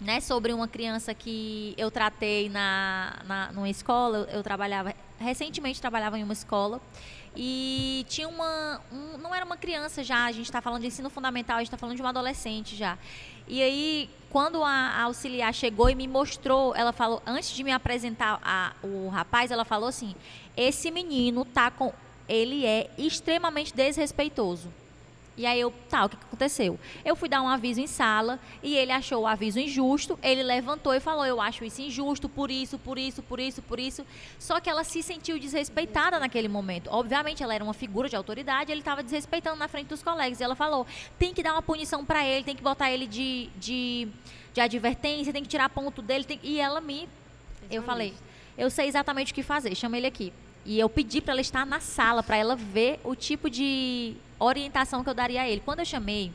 né, 0.00 0.20
sobre 0.20 0.52
uma 0.52 0.68
criança 0.68 1.12
que 1.12 1.74
eu 1.76 1.90
tratei 1.90 2.48
na, 2.48 3.16
na 3.26 3.52
numa 3.52 3.68
escola. 3.68 4.28
Eu 4.32 4.42
trabalhava 4.42 4.94
recentemente 5.18 5.80
trabalhava 5.80 6.18
em 6.18 6.22
uma 6.24 6.32
escola 6.32 6.80
e 7.36 8.06
tinha 8.08 8.26
uma 8.28 8.80
um- 8.90 9.18
não 9.18 9.34
era 9.34 9.44
uma 9.44 9.56
criança 9.56 10.02
já. 10.04 10.24
A 10.26 10.32
gente 10.32 10.46
está 10.46 10.60
falando 10.62 10.80
de 10.82 10.86
ensino 10.86 11.10
fundamental, 11.10 11.56
a 11.56 11.60
gente 11.60 11.66
está 11.68 11.76
falando 11.76 11.96
de 11.96 12.02
uma 12.02 12.10
adolescente 12.10 12.76
já. 12.76 12.96
E 13.48 13.60
aí, 13.60 14.08
quando 14.30 14.62
a, 14.62 14.70
a 14.70 15.02
auxiliar 15.02 15.52
chegou 15.52 15.90
e 15.90 15.94
me 15.96 16.06
mostrou, 16.06 16.74
ela 16.76 16.92
falou, 16.92 17.20
antes 17.26 17.50
de 17.50 17.64
me 17.64 17.72
apresentar 17.72 18.40
a- 18.44 18.72
o 18.84 19.08
rapaz, 19.08 19.50
ela 19.50 19.64
falou 19.64 19.88
assim: 19.88 20.14
esse 20.56 20.90
menino 20.92 21.44
tá 21.44 21.70
com. 21.72 21.92
Ele 22.30 22.64
é 22.64 22.88
extremamente 22.96 23.74
desrespeitoso. 23.74 24.68
E 25.36 25.46
aí 25.46 25.58
eu, 25.58 25.72
tá, 25.88 26.04
o 26.04 26.08
que 26.10 26.16
aconteceu? 26.16 26.78
Eu 27.02 27.16
fui 27.16 27.26
dar 27.26 27.40
um 27.40 27.48
aviso 27.48 27.80
em 27.80 27.86
sala 27.86 28.38
e 28.62 28.76
ele 28.76 28.92
achou 28.92 29.22
o 29.22 29.26
aviso 29.26 29.58
injusto, 29.58 30.18
ele 30.22 30.42
levantou 30.42 30.92
e 30.92 31.00
falou, 31.00 31.24
eu 31.24 31.40
acho 31.40 31.64
isso 31.64 31.80
injusto, 31.80 32.28
por 32.28 32.50
isso, 32.50 32.78
por 32.78 32.98
isso, 32.98 33.22
por 33.22 33.40
isso, 33.40 33.62
por 33.62 33.80
isso. 33.80 34.04
Só 34.38 34.60
que 34.60 34.68
ela 34.68 34.84
se 34.84 35.02
sentiu 35.02 35.38
desrespeitada 35.38 36.18
naquele 36.18 36.48
momento. 36.48 36.90
Obviamente, 36.90 37.42
ela 37.42 37.54
era 37.54 37.64
uma 37.64 37.72
figura 37.72 38.06
de 38.06 38.16
autoridade, 38.16 38.70
ele 38.70 38.80
estava 38.80 39.02
desrespeitando 39.02 39.56
na 39.56 39.66
frente 39.68 39.86
dos 39.86 40.02
colegas. 40.02 40.40
E 40.40 40.44
ela 40.44 40.54
falou, 40.56 40.86
tem 41.18 41.32
que 41.32 41.42
dar 41.42 41.52
uma 41.52 41.62
punição 41.62 42.04
para 42.04 42.22
ele, 42.26 42.44
tem 42.44 42.56
que 42.56 42.62
botar 42.62 42.90
ele 42.90 43.06
de, 43.06 43.48
de, 43.56 44.08
de 44.52 44.60
advertência, 44.60 45.32
tem 45.32 45.42
que 45.42 45.48
tirar 45.48 45.70
ponto 45.70 46.02
dele. 46.02 46.24
tem- 46.24 46.40
E 46.42 46.60
ela 46.60 46.82
me... 46.82 47.08
Eu 47.70 47.82
falei, 47.82 48.12
eu 48.58 48.68
sei 48.68 48.88
exatamente 48.88 49.32
o 49.32 49.34
que 49.34 49.42
fazer, 49.42 49.74
chama 49.74 49.96
ele 49.96 50.06
aqui. 50.08 50.34
E 50.64 50.78
eu 50.78 50.88
pedi 50.88 51.20
para 51.20 51.32
ela 51.32 51.40
estar 51.40 51.64
na 51.64 51.80
sala, 51.80 52.22
para 52.22 52.36
ela 52.36 52.54
ver 52.54 53.00
o 53.04 53.14
tipo 53.14 53.48
de 53.48 54.14
orientação 54.38 55.02
que 55.02 55.08
eu 55.10 55.14
daria 55.14 55.42
a 55.42 55.48
ele. 55.48 55.62
Quando 55.64 55.80
eu 55.80 55.84
chamei, 55.84 56.30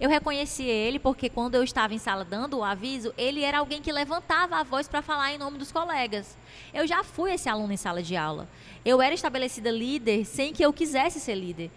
eu 0.00 0.08
reconheci 0.08 0.64
ele 0.64 0.98
porque 0.98 1.28
quando 1.28 1.54
eu 1.54 1.62
estava 1.62 1.92
em 1.94 1.98
sala 1.98 2.24
dando 2.24 2.58
o 2.58 2.64
aviso, 2.64 3.12
ele 3.16 3.42
era 3.42 3.58
alguém 3.58 3.82
que 3.82 3.92
levantava 3.92 4.56
a 4.56 4.62
voz 4.62 4.88
para 4.88 5.02
falar 5.02 5.32
em 5.34 5.38
nome 5.38 5.58
dos 5.58 5.70
colegas. 5.72 6.36
Eu 6.72 6.86
já 6.86 7.02
fui 7.02 7.32
esse 7.32 7.48
aluno 7.48 7.72
em 7.72 7.76
sala 7.76 8.02
de 8.02 8.16
aula. 8.16 8.48
Eu 8.84 9.02
era 9.02 9.14
estabelecida 9.14 9.70
líder 9.70 10.24
sem 10.24 10.52
que 10.52 10.64
eu 10.64 10.72
quisesse 10.72 11.20
ser 11.20 11.34
líder. 11.34 11.70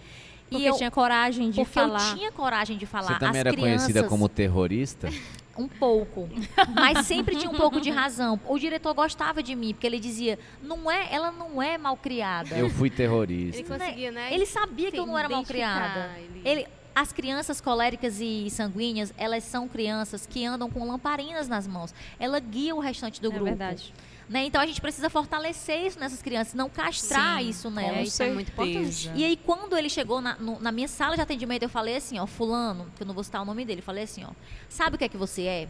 Porque 0.50 0.66
eu, 0.66 0.76
tinha 0.76 0.92
coragem 0.92 1.50
de 1.50 1.62
porque 1.62 1.74
falar. 1.74 2.10
eu 2.10 2.16
tinha 2.18 2.32
coragem 2.32 2.78
de 2.78 2.86
falar. 2.86 3.14
Você 3.14 3.20
também 3.20 3.30
As 3.42 3.48
era 3.48 3.54
conhecida 3.56 3.92
crianças- 3.92 4.10
como 4.10 4.28
terrorista? 4.28 5.10
um 5.58 5.68
pouco. 5.68 6.30
Mas 6.74 7.06
sempre 7.06 7.36
tinha 7.36 7.50
um 7.52 7.56
pouco 7.56 7.80
de 7.82 7.90
razão. 7.90 8.40
O 8.48 8.58
diretor 8.58 8.94
gostava 8.94 9.42
de 9.44 9.56
mim, 9.56 9.74
porque 9.74 9.86
ele 9.88 10.00
dizia, 10.00 10.40
não 10.62 10.90
é, 10.90 11.08
ela 11.14 11.32
não 11.32 11.62
é 11.62 11.78
mal 11.78 11.98
criada. 11.98 12.56
Eu 12.58 12.70
fui 12.70 12.90
terrorista. 12.90 13.60
Ele 13.62 13.68
conseguia, 13.68 14.12
né? 14.12 14.34
Ele 14.34 14.46
sabia 14.46 14.92
que 14.92 14.98
eu 14.98 15.06
não 15.06 15.18
era 15.18 15.28
mal 15.30 15.40
identificar, 15.42 15.92
criada. 15.94 16.20
ele- 16.20 16.42
Ele, 16.62 16.68
as 16.94 17.14
crianças 17.14 17.62
coléricas 17.62 18.20
e 18.20 18.50
sanguíneas, 18.50 19.14
elas 19.18 19.44
são 19.44 19.68
crianças 19.68 20.26
que 20.26 20.46
andam 20.46 20.70
com 20.70 20.86
lamparinas 20.86 21.48
nas 21.48 21.66
mãos. 21.68 21.94
Ela 22.20 22.40
guia 22.40 22.76
o 22.76 22.80
restante 22.80 23.22
do 23.22 23.28
é 23.28 23.32
grupo. 23.32 23.46
verdade. 23.46 23.94
Né? 24.32 24.46
Então 24.46 24.62
a 24.62 24.66
gente 24.66 24.80
precisa 24.80 25.10
fortalecer 25.10 25.88
isso 25.88 26.00
nessas 26.00 26.22
crianças, 26.22 26.54
não 26.54 26.70
castrar 26.70 27.42
Sim, 27.42 27.50
isso 27.50 27.70
nelas. 27.70 28.08
Isso 28.08 28.24
é 28.24 28.32
muito 28.32 28.50
importante. 28.50 29.12
E 29.14 29.26
aí, 29.26 29.36
quando 29.36 29.78
ele 29.78 29.90
chegou 29.90 30.22
na, 30.22 30.36
no- 30.38 30.58
na 30.58 30.72
minha 30.72 30.88
sala 30.88 31.18
de 31.18 31.22
atendimento, 31.22 31.64
eu 31.64 31.70
falei 31.70 31.98
assim, 31.98 32.18
ó, 32.18 32.26
fulano, 32.26 32.88
que 32.96 33.04
eu 33.04 33.08
não 33.08 33.14
vou 33.14 33.26
citar 33.26 33.42
o 33.42 33.46
nome 33.46 33.66
dele, 33.66 33.82
eu 33.82 33.84
falei 33.84 34.06
assim, 34.06 34.24
ó, 34.24 34.30
sabe 34.70 34.96
o 34.96 34.98
que 34.98 35.04
é 35.04 35.10
que 35.10 35.18
você 35.18 35.42
é? 35.44 35.68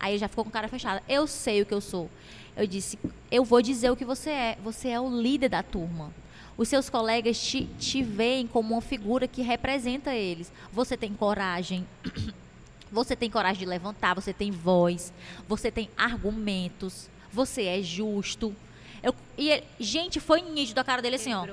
Aí 0.00 0.12
ele 0.12 0.18
já 0.18 0.28
ficou 0.28 0.46
com 0.46 0.50
cara 0.50 0.66
fechada. 0.66 1.02
Eu 1.06 1.26
sei 1.26 1.60
o 1.60 1.66
que 1.66 1.74
eu 1.74 1.80
sou. 1.82 2.08
Eu 2.56 2.66
disse, 2.66 2.98
eu 3.30 3.44
vou 3.44 3.60
dizer 3.60 3.90
o 3.90 3.96
que 3.96 4.04
você 4.06 4.30
é. 4.30 4.58
Você 4.64 4.88
é 4.88 4.98
o 4.98 5.20
líder 5.20 5.50
da 5.50 5.62
turma. 5.62 6.10
Os 6.56 6.68
seus 6.68 6.88
colegas 6.88 7.38
te, 7.38 7.66
te 7.78 8.02
veem 8.02 8.46
como 8.46 8.72
uma 8.72 8.80
figura 8.80 9.28
que 9.28 9.42
representa 9.42 10.14
eles. 10.14 10.50
Você 10.72 10.96
tem 10.96 11.12
coragem. 11.12 11.86
Você 12.90 13.14
tem 13.14 13.30
coragem 13.30 13.60
de 13.60 13.66
levantar, 13.66 14.14
você 14.16 14.32
tem 14.32 14.50
voz, 14.50 15.12
você 15.46 15.70
tem 15.70 15.88
argumentos, 15.96 17.08
você 17.32 17.64
é 17.64 17.82
justo. 17.82 18.54
Eu, 19.02 19.14
e 19.38 19.50
ele- 19.50 19.64
gente, 19.78 20.20
foi 20.20 20.40
nítido 20.42 20.80
a 20.80 20.84
cara 20.84 21.00
dele 21.02 21.16
assim, 21.16 21.32
ó. 21.32 21.44
Né? 21.46 21.52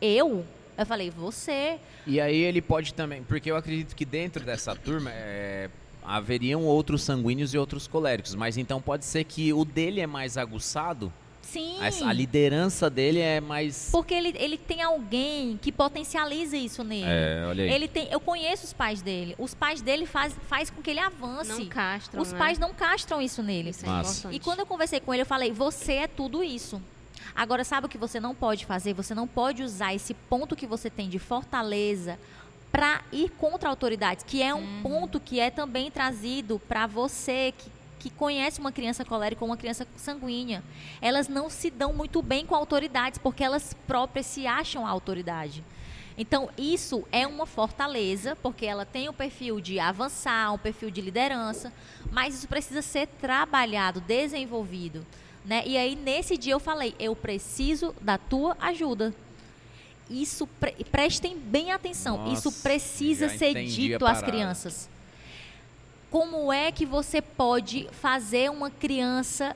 Eu? 0.00 0.44
Eu 0.76 0.86
falei, 0.86 1.10
você. 1.10 1.78
E 2.06 2.20
aí 2.20 2.36
ele 2.36 2.62
pode 2.62 2.94
também, 2.94 3.22
porque 3.22 3.50
eu 3.50 3.56
acredito 3.56 3.94
que 3.96 4.04
dentro 4.04 4.44
dessa 4.44 4.74
turma 4.74 5.10
é, 5.12 5.68
haveriam 6.04 6.64
outros 6.64 7.02
sanguíneos 7.02 7.52
e 7.52 7.58
outros 7.58 7.86
coléricos, 7.86 8.34
mas 8.34 8.56
então 8.56 8.80
pode 8.80 9.04
ser 9.04 9.24
que 9.24 9.52
o 9.52 9.64
dele 9.64 10.00
é 10.00 10.06
mais 10.06 10.38
aguçado 10.38 11.12
Sim. 11.52 11.76
A, 11.80 12.10
a 12.10 12.12
liderança 12.12 12.90
dele 12.90 13.20
é 13.20 13.40
mais. 13.40 13.88
Porque 13.90 14.12
ele, 14.12 14.34
ele 14.38 14.58
tem 14.58 14.82
alguém 14.82 15.58
que 15.60 15.72
potencializa 15.72 16.56
isso 16.56 16.84
nele. 16.84 17.06
É, 17.06 17.46
olha 17.48 17.64
aí. 17.64 17.70
Ele 17.70 17.88
tem, 17.88 18.08
eu 18.10 18.20
conheço 18.20 18.66
os 18.66 18.72
pais 18.72 19.00
dele. 19.00 19.34
Os 19.38 19.54
pais 19.54 19.80
dele 19.80 20.04
faz, 20.04 20.34
faz 20.46 20.68
com 20.68 20.82
que 20.82 20.90
ele 20.90 21.00
avance. 21.00 21.48
Não 21.48 21.66
castram, 21.66 22.22
os 22.22 22.32
né? 22.32 22.38
pais 22.38 22.58
não 22.58 22.74
castram 22.74 23.22
isso 23.22 23.42
nele. 23.42 23.70
Isso 23.70 23.86
é 23.86 23.88
importante. 23.88 24.36
E 24.36 24.38
quando 24.38 24.60
eu 24.60 24.66
conversei 24.66 25.00
com 25.00 25.14
ele, 25.14 25.22
eu 25.22 25.26
falei: 25.26 25.50
você 25.50 25.94
é 25.94 26.06
tudo 26.06 26.44
isso. 26.44 26.82
Agora, 27.34 27.64
sabe 27.64 27.86
o 27.86 27.88
que 27.88 27.98
você 27.98 28.20
não 28.20 28.34
pode 28.34 28.66
fazer? 28.66 28.92
Você 28.94 29.14
não 29.14 29.26
pode 29.26 29.62
usar 29.62 29.94
esse 29.94 30.12
ponto 30.12 30.56
que 30.56 30.66
você 30.66 30.90
tem 30.90 31.08
de 31.08 31.18
fortaleza 31.18 32.18
para 32.70 33.02
ir 33.12 33.30
contra 33.30 33.68
autoridades, 33.68 34.24
que 34.26 34.42
é 34.42 34.52
um 34.52 34.82
ponto 34.82 35.18
que 35.18 35.40
é 35.40 35.50
também 35.50 35.90
trazido 35.90 36.60
para 36.68 36.86
você 36.86 37.54
que, 37.56 37.70
que 37.98 38.10
conhece 38.10 38.60
uma 38.60 38.70
criança 38.72 39.04
colérica 39.04 39.44
ou 39.44 39.50
uma 39.50 39.56
criança 39.56 39.86
sanguínea. 39.96 40.62
Elas 41.00 41.28
não 41.28 41.50
se 41.50 41.70
dão 41.70 41.92
muito 41.92 42.22
bem 42.22 42.46
com 42.46 42.54
autoridades, 42.54 43.18
porque 43.18 43.42
elas 43.42 43.74
próprias 43.86 44.26
se 44.26 44.46
acham 44.46 44.86
a 44.86 44.90
autoridade. 44.90 45.64
Então, 46.16 46.50
isso 46.58 47.04
é 47.12 47.26
uma 47.26 47.46
fortaleza, 47.46 48.36
porque 48.42 48.66
ela 48.66 48.84
tem 48.84 49.08
o 49.08 49.12
perfil 49.12 49.60
de 49.60 49.78
avançar, 49.78 50.52
um 50.52 50.58
perfil 50.58 50.90
de 50.90 51.00
liderança, 51.00 51.72
mas 52.10 52.34
isso 52.34 52.48
precisa 52.48 52.82
ser 52.82 53.06
trabalhado, 53.06 54.00
desenvolvido. 54.00 55.06
Né? 55.44 55.62
E 55.64 55.76
aí, 55.76 55.94
nesse 55.94 56.36
dia, 56.36 56.52
eu 56.54 56.60
falei: 56.60 56.94
eu 56.98 57.14
preciso 57.14 57.94
da 58.00 58.18
tua 58.18 58.56
ajuda. 58.60 59.14
Isso, 60.10 60.46
pre- 60.46 60.74
prestem 60.90 61.38
bem 61.38 61.70
atenção, 61.70 62.18
Nossa, 62.18 62.32
isso 62.32 62.62
precisa 62.62 63.28
ser 63.28 63.54
dito 63.64 64.06
às 64.06 64.22
crianças. 64.22 64.88
Como 66.10 66.52
é 66.52 66.72
que 66.72 66.86
você 66.86 67.20
pode 67.20 67.88
fazer 67.92 68.50
uma 68.50 68.70
criança 68.70 69.54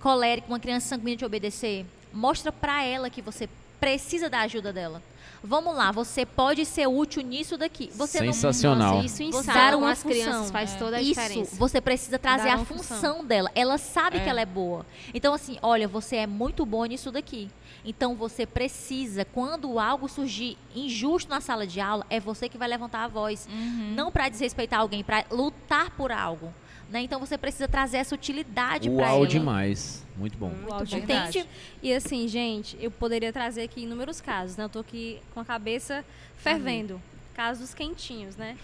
colérica, 0.00 0.46
uma 0.48 0.60
criança 0.60 0.88
sanguínea 0.88 1.16
te 1.16 1.24
obedecer? 1.24 1.86
Mostra 2.12 2.52
pra 2.52 2.84
ela 2.84 3.08
que 3.08 3.22
você 3.22 3.48
precisa 3.80 4.28
da 4.28 4.40
ajuda 4.40 4.72
dela. 4.72 5.02
Vamos 5.44 5.76
lá, 5.76 5.92
você 5.92 6.26
pode 6.26 6.64
ser 6.64 6.86
útil 6.88 7.22
nisso 7.22 7.56
daqui. 7.56 7.90
Você 7.94 8.20
não 8.20 8.32
Sensacional. 8.32 8.94
Nossa, 8.96 9.06
isso 9.06 9.22
em 9.22 9.30
Você 9.30 9.44
sala 9.44 9.58
dar 9.58 9.72
com 9.72 9.78
uma 9.78 9.92
as 9.92 10.02
crianças 10.02 10.34
função. 10.36 10.52
faz 10.52 10.74
toda 10.74 10.96
a 10.96 11.00
isso, 11.00 11.20
diferença. 11.20 11.56
você 11.56 11.80
precisa 11.80 12.18
trazer 12.18 12.48
a 12.48 12.58
função. 12.58 12.96
função. 12.96 13.24
dela. 13.24 13.50
Ela 13.54 13.78
sabe 13.78 14.16
É. 14.16 14.20
que 14.24 14.28
ela 14.28 14.40
é 14.40 14.46
boa. 14.46 14.84
Então, 15.14 15.32
assim, 15.34 15.58
olha, 15.62 15.86
você 15.86 16.16
é 16.16 16.26
muito 16.26 16.66
boa 16.66 16.88
nisso 16.88 17.12
daqui. 17.12 17.48
Então, 17.86 18.16
você 18.16 18.44
precisa, 18.44 19.24
quando 19.24 19.78
algo 19.78 20.08
surgir 20.08 20.58
injusto 20.74 21.30
na 21.30 21.40
sala 21.40 21.64
de 21.64 21.80
aula, 21.80 22.04
é 22.10 22.18
você 22.18 22.48
que 22.48 22.58
vai 22.58 22.66
levantar 22.66 23.04
a 23.04 23.08
voz. 23.08 23.48
Uhum. 23.48 23.94
Não 23.94 24.10
para 24.10 24.28
desrespeitar 24.28 24.80
alguém, 24.80 25.04
para 25.04 25.24
lutar 25.30 25.90
por 25.90 26.10
algo. 26.10 26.52
Né? 26.90 27.00
Então, 27.02 27.20
você 27.20 27.38
precisa 27.38 27.68
trazer 27.68 27.98
essa 27.98 28.14
utilidade 28.14 28.90
para 28.90 29.06
Uau 29.06 29.18
ela. 29.18 29.26
demais. 29.26 30.04
Muito 30.16 30.36
bom. 30.36 30.48
Muito 30.48 30.68
Uau, 30.68 30.84
bom. 30.84 30.96
Entende? 30.96 31.46
E 31.82 31.92
assim, 31.92 32.26
gente, 32.26 32.76
eu 32.80 32.90
poderia 32.90 33.32
trazer 33.32 33.62
aqui 33.62 33.82
inúmeros 33.82 34.20
casos, 34.20 34.56
né? 34.56 34.64
Eu 34.64 34.68
tô 34.68 34.80
aqui 34.80 35.20
com 35.32 35.40
a 35.40 35.44
cabeça 35.44 36.04
fervendo. 36.38 37.00
Casos 37.34 37.72
quentinhos, 37.74 38.36
né? 38.36 38.56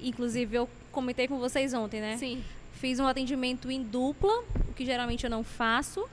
Inclusive, 0.00 0.56
eu 0.56 0.68
comentei 0.90 1.28
com 1.28 1.38
vocês 1.38 1.74
ontem, 1.74 2.00
né? 2.00 2.16
Sim. 2.16 2.42
Fiz 2.74 2.98
um 2.98 3.06
atendimento 3.06 3.70
em 3.70 3.82
dupla, 3.82 4.32
o 4.68 4.72
que 4.74 4.84
geralmente 4.84 5.24
eu 5.24 5.30
não 5.30 5.42
faço, 5.44 6.08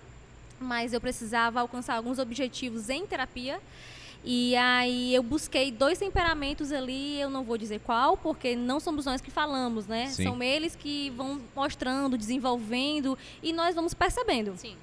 mas 0.60 0.94
eu 0.94 1.02
precisava 1.02 1.60
alcançar 1.60 1.96
alguns 1.96 2.20
objetivos 2.20 2.90
em 2.90 3.06
terapia. 3.06 3.60
E 4.24 4.56
aí 4.58 5.16
eu 5.16 5.24
busquei 5.24 5.72
dois 5.72 5.98
temperamentos 5.98 6.72
ali, 6.72 7.20
eu 7.20 7.30
não 7.30 7.44
vou 7.44 7.58
dizer 7.58 7.80
qual, 7.80 8.18
porque 8.18 8.56
não 8.56 8.80
somos 8.80 9.06
nós 9.06 9.22
que 9.22 9.32
falamos, 9.32 9.88
né? 9.88 10.08
Sim. 10.08 10.24
São 10.24 10.44
eles 10.44 10.76
que 10.76 11.10
vão 11.12 11.42
mostrando, 11.56 12.18
desenvolvendo 12.18 13.18
e 13.42 13.54
nós 13.54 13.76
vamos 13.76 13.94
percebendo. 13.94 14.58
Sim. 14.58 14.76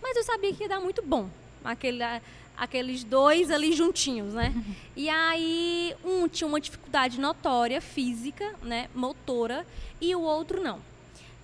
Mas 0.00 0.16
eu 0.16 0.22
sabia 0.22 0.52
que 0.52 0.62
ia 0.62 0.68
dar 0.68 0.80
muito 0.80 1.02
bom. 1.02 1.28
Aquele, 1.64 1.98
aqueles 2.56 3.02
dois 3.02 3.50
ali 3.50 3.72
juntinhos, 3.72 4.34
né? 4.34 4.54
E 4.96 5.10
aí, 5.10 5.94
um 6.02 6.26
tinha 6.26 6.48
uma 6.48 6.60
dificuldade 6.60 7.20
notória, 7.20 7.82
física, 7.82 8.54
né? 8.62 8.88
Motora, 8.94 9.66
e 10.00 10.14
o 10.14 10.20
outro 10.20 10.62
não. 10.62 10.80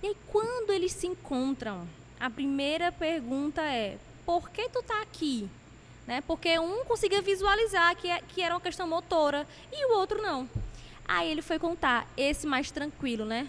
E 0.01 0.07
aí, 0.07 0.17
quando 0.31 0.71
eles 0.71 0.91
se 0.91 1.05
encontram, 1.05 1.87
a 2.25 2.29
primeira 2.29 2.89
pergunta 2.91 3.61
é: 3.61 3.97
por 4.25 4.49
que 4.49 4.69
tu 4.69 4.81
tá 4.81 5.01
aqui? 5.01 5.49
Né? 6.07 6.21
Porque 6.21 6.57
um 6.57 6.85
conseguia 6.85 7.21
visualizar 7.21 7.95
que, 7.97 8.09
é- 8.09 8.21
que 8.29 8.41
era 8.41 8.53
uma 8.55 8.61
questão 8.61 8.87
motora 8.87 9.45
e 9.71 9.85
o 9.91 9.97
outro 9.97 10.21
não. 10.21 10.49
Aí 11.05 11.29
ele 11.29 11.41
foi 11.41 11.59
contar, 11.59 12.07
esse 12.15 12.47
mais 12.47 12.71
tranquilo, 12.71 13.25
né? 13.25 13.47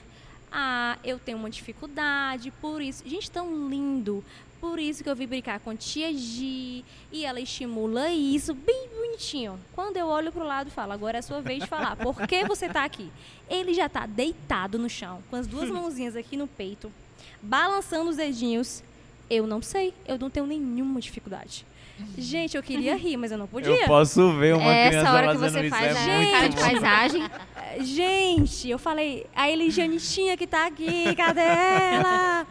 Ah, 0.50 0.98
eu 1.04 1.18
tenho 1.18 1.38
uma 1.38 1.50
dificuldade, 1.50 2.50
por 2.60 2.80
isso. 2.82 3.02
Gente, 3.08 3.30
tão 3.30 3.68
lindo. 3.68 4.24
Por 4.60 4.78
isso 4.78 5.04
que 5.04 5.10
eu 5.10 5.14
vim 5.16 5.26
brincar 5.26 5.60
com 5.60 5.76
tia 5.76 6.12
Gi. 6.12 6.84
E 7.12 7.24
ela 7.24 7.40
estimula 7.40 8.10
isso, 8.10 8.54
bem 8.54 8.88
bonitinho. 8.88 9.60
Quando 9.72 9.96
eu 9.96 10.06
olho 10.06 10.32
pro 10.32 10.44
lado 10.44 10.68
e 10.68 10.70
falo, 10.70 10.92
agora 10.92 11.18
é 11.18 11.20
a 11.20 11.22
sua 11.22 11.40
vez 11.40 11.62
de 11.62 11.68
falar. 11.68 11.96
Por 11.96 12.26
que 12.26 12.44
você 12.44 12.68
tá 12.68 12.82
aqui? 12.84 13.10
Ele 13.48 13.74
já 13.74 13.88
tá 13.88 14.06
deitado 14.06 14.78
no 14.78 14.88
chão, 14.88 15.22
com 15.28 15.36
as 15.36 15.46
duas 15.46 15.68
mãozinhas 15.70 16.16
aqui 16.16 16.36
no 16.36 16.46
peito, 16.46 16.90
balançando 17.44 18.10
os 18.10 18.16
dedinhos. 18.16 18.82
Eu 19.30 19.46
não 19.46 19.62
sei, 19.62 19.94
eu 20.06 20.18
não 20.18 20.28
tenho 20.28 20.46
nenhuma 20.46 21.00
dificuldade. 21.00 21.66
Gente, 22.18 22.56
eu 22.56 22.62
queria 22.62 22.96
rir, 22.98 23.16
mas 23.16 23.30
eu 23.30 23.38
não 23.38 23.46
podia. 23.46 23.86
posso 23.86 24.32
ver 24.32 24.54
uma 24.54 24.72
É 24.72 24.88
criança 24.88 25.08
essa 25.08 25.16
hora 25.16 25.32
que 25.32 25.38
fazendo 25.38 25.52
você 25.52 25.66
isso. 25.66 25.76
faz 25.76 25.96
é 26.08 26.30
cara 26.30 26.48
de 26.48 26.56
paisagem. 26.56 27.30
Gente, 27.84 28.68
eu 28.68 28.78
falei, 28.78 29.26
a 29.34 29.50
Elijanetinha 29.50 30.36
que 30.36 30.46
tá 30.46 30.66
aqui, 30.66 31.14
cadê 31.16 31.40
ela? 31.40 32.46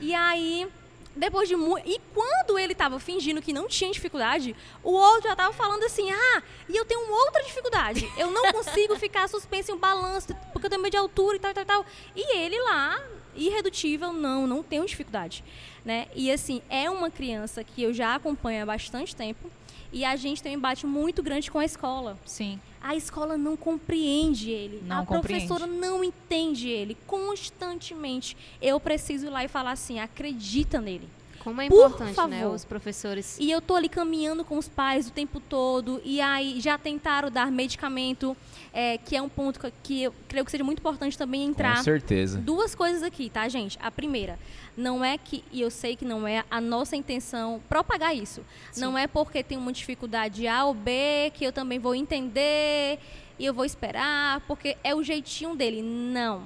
E 0.00 0.14
aí, 0.14 0.66
depois 1.14 1.48
de 1.48 1.56
muito. 1.56 1.88
E 1.88 2.00
quando 2.14 2.58
ele 2.58 2.74
tava 2.74 2.98
fingindo 3.00 3.42
que 3.42 3.52
não 3.52 3.66
tinha 3.68 3.90
dificuldade, 3.90 4.54
o 4.82 4.92
outro 4.92 5.28
já 5.28 5.36
tava 5.36 5.52
falando 5.52 5.82
assim: 5.84 6.10
ah, 6.10 6.42
e 6.68 6.76
eu 6.76 6.84
tenho 6.84 7.10
outra 7.10 7.42
dificuldade. 7.42 8.08
Eu 8.16 8.30
não 8.30 8.52
consigo 8.52 8.96
ficar 8.96 9.28
suspenso 9.28 9.70
em 9.72 9.74
um 9.74 9.78
balanço, 9.78 10.34
porque 10.52 10.66
eu 10.66 10.70
tenho 10.70 10.82
medo 10.82 10.92
de 10.92 10.96
altura 10.98 11.36
e 11.36 11.40
tal, 11.40 11.52
tal, 11.52 11.64
tal. 11.64 11.86
E 12.14 12.36
ele 12.38 12.58
lá, 12.62 12.98
irredutível, 13.36 14.12
não, 14.12 14.46
não 14.46 14.62
tenho 14.62 14.84
dificuldade. 14.86 15.44
Né? 15.84 16.08
E 16.14 16.30
assim, 16.30 16.60
é 16.68 16.90
uma 16.90 17.10
criança 17.10 17.64
que 17.64 17.82
eu 17.82 17.92
já 17.92 18.14
acompanho 18.14 18.62
há 18.62 18.66
bastante 18.66 19.14
tempo. 19.14 19.50
E 19.92 20.04
a 20.04 20.14
gente 20.14 20.42
tem 20.42 20.54
um 20.54 20.58
embate 20.58 20.86
muito 20.86 21.22
grande 21.22 21.50
com 21.50 21.58
a 21.58 21.64
escola. 21.64 22.16
Sim. 22.24 22.60
A 22.80 22.94
escola 22.94 23.36
não 23.36 23.56
compreende 23.56 24.50
ele. 24.50 24.82
Não 24.86 25.02
a 25.02 25.06
compreende. 25.06 25.46
professora 25.46 25.66
não 25.66 26.04
entende 26.04 26.68
ele. 26.68 26.96
Constantemente. 27.06 28.36
Eu 28.62 28.78
preciso 28.78 29.26
ir 29.26 29.30
lá 29.30 29.44
e 29.44 29.48
falar 29.48 29.72
assim: 29.72 29.98
acredita 29.98 30.80
nele. 30.80 31.08
Como 31.42 31.60
é 31.60 31.68
Por 31.68 31.76
importante, 31.86 32.08
né? 32.28 32.40
favor. 32.40 32.54
Os 32.54 32.64
professores. 32.64 33.38
E 33.40 33.50
eu 33.50 33.60
tô 33.60 33.74
ali 33.74 33.88
caminhando 33.88 34.44
com 34.44 34.58
os 34.58 34.68
pais 34.68 35.08
o 35.08 35.10
tempo 35.10 35.40
todo. 35.40 36.00
E 36.04 36.20
aí 36.20 36.60
já 36.60 36.76
tentaram 36.76 37.30
dar 37.30 37.50
medicamento, 37.50 38.36
é, 38.72 38.98
que 38.98 39.16
é 39.16 39.22
um 39.22 39.28
ponto 39.28 39.58
que- 39.58 39.72
que 39.82 40.02
eu 40.02 40.14
creio 40.28 40.44
que 40.44 40.50
seja 40.50 40.62
muito 40.62 40.80
importante 40.80 41.16
também 41.16 41.42
entrar. 41.44 41.78
Com 41.78 41.82
certeza. 41.82 42.38
Duas 42.38 42.74
coisas 42.74 43.02
aqui, 43.02 43.30
tá, 43.30 43.48
gente? 43.48 43.78
A 43.80 43.90
primeira, 43.90 44.38
não 44.76 45.04
é 45.04 45.16
que, 45.16 45.42
e 45.50 45.60
eu 45.62 45.70
sei 45.70 45.96
que 45.96 46.04
não 46.04 46.28
é 46.28 46.44
a 46.50 46.60
nossa 46.60 46.94
intenção 46.94 47.60
propagar 47.68 48.14
isso. 48.14 48.42
Não 48.76 48.96
é 48.96 49.06
porque 49.06 49.42
tem 49.42 49.56
uma 49.56 49.72
dificuldade 49.72 50.46
A 50.46 50.64
ou 50.66 50.74
B 50.74 51.32
que 51.34 51.44
eu 51.44 51.52
também 51.52 51.78
vou 51.78 51.94
entender 51.94 52.98
e 53.38 53.46
eu 53.46 53.54
vou 53.54 53.64
esperar, 53.64 54.40
porque 54.46 54.76
é 54.84 54.94
o 54.94 55.02
jeitinho 55.02 55.56
dele. 55.56 55.80
Não. 55.82 56.42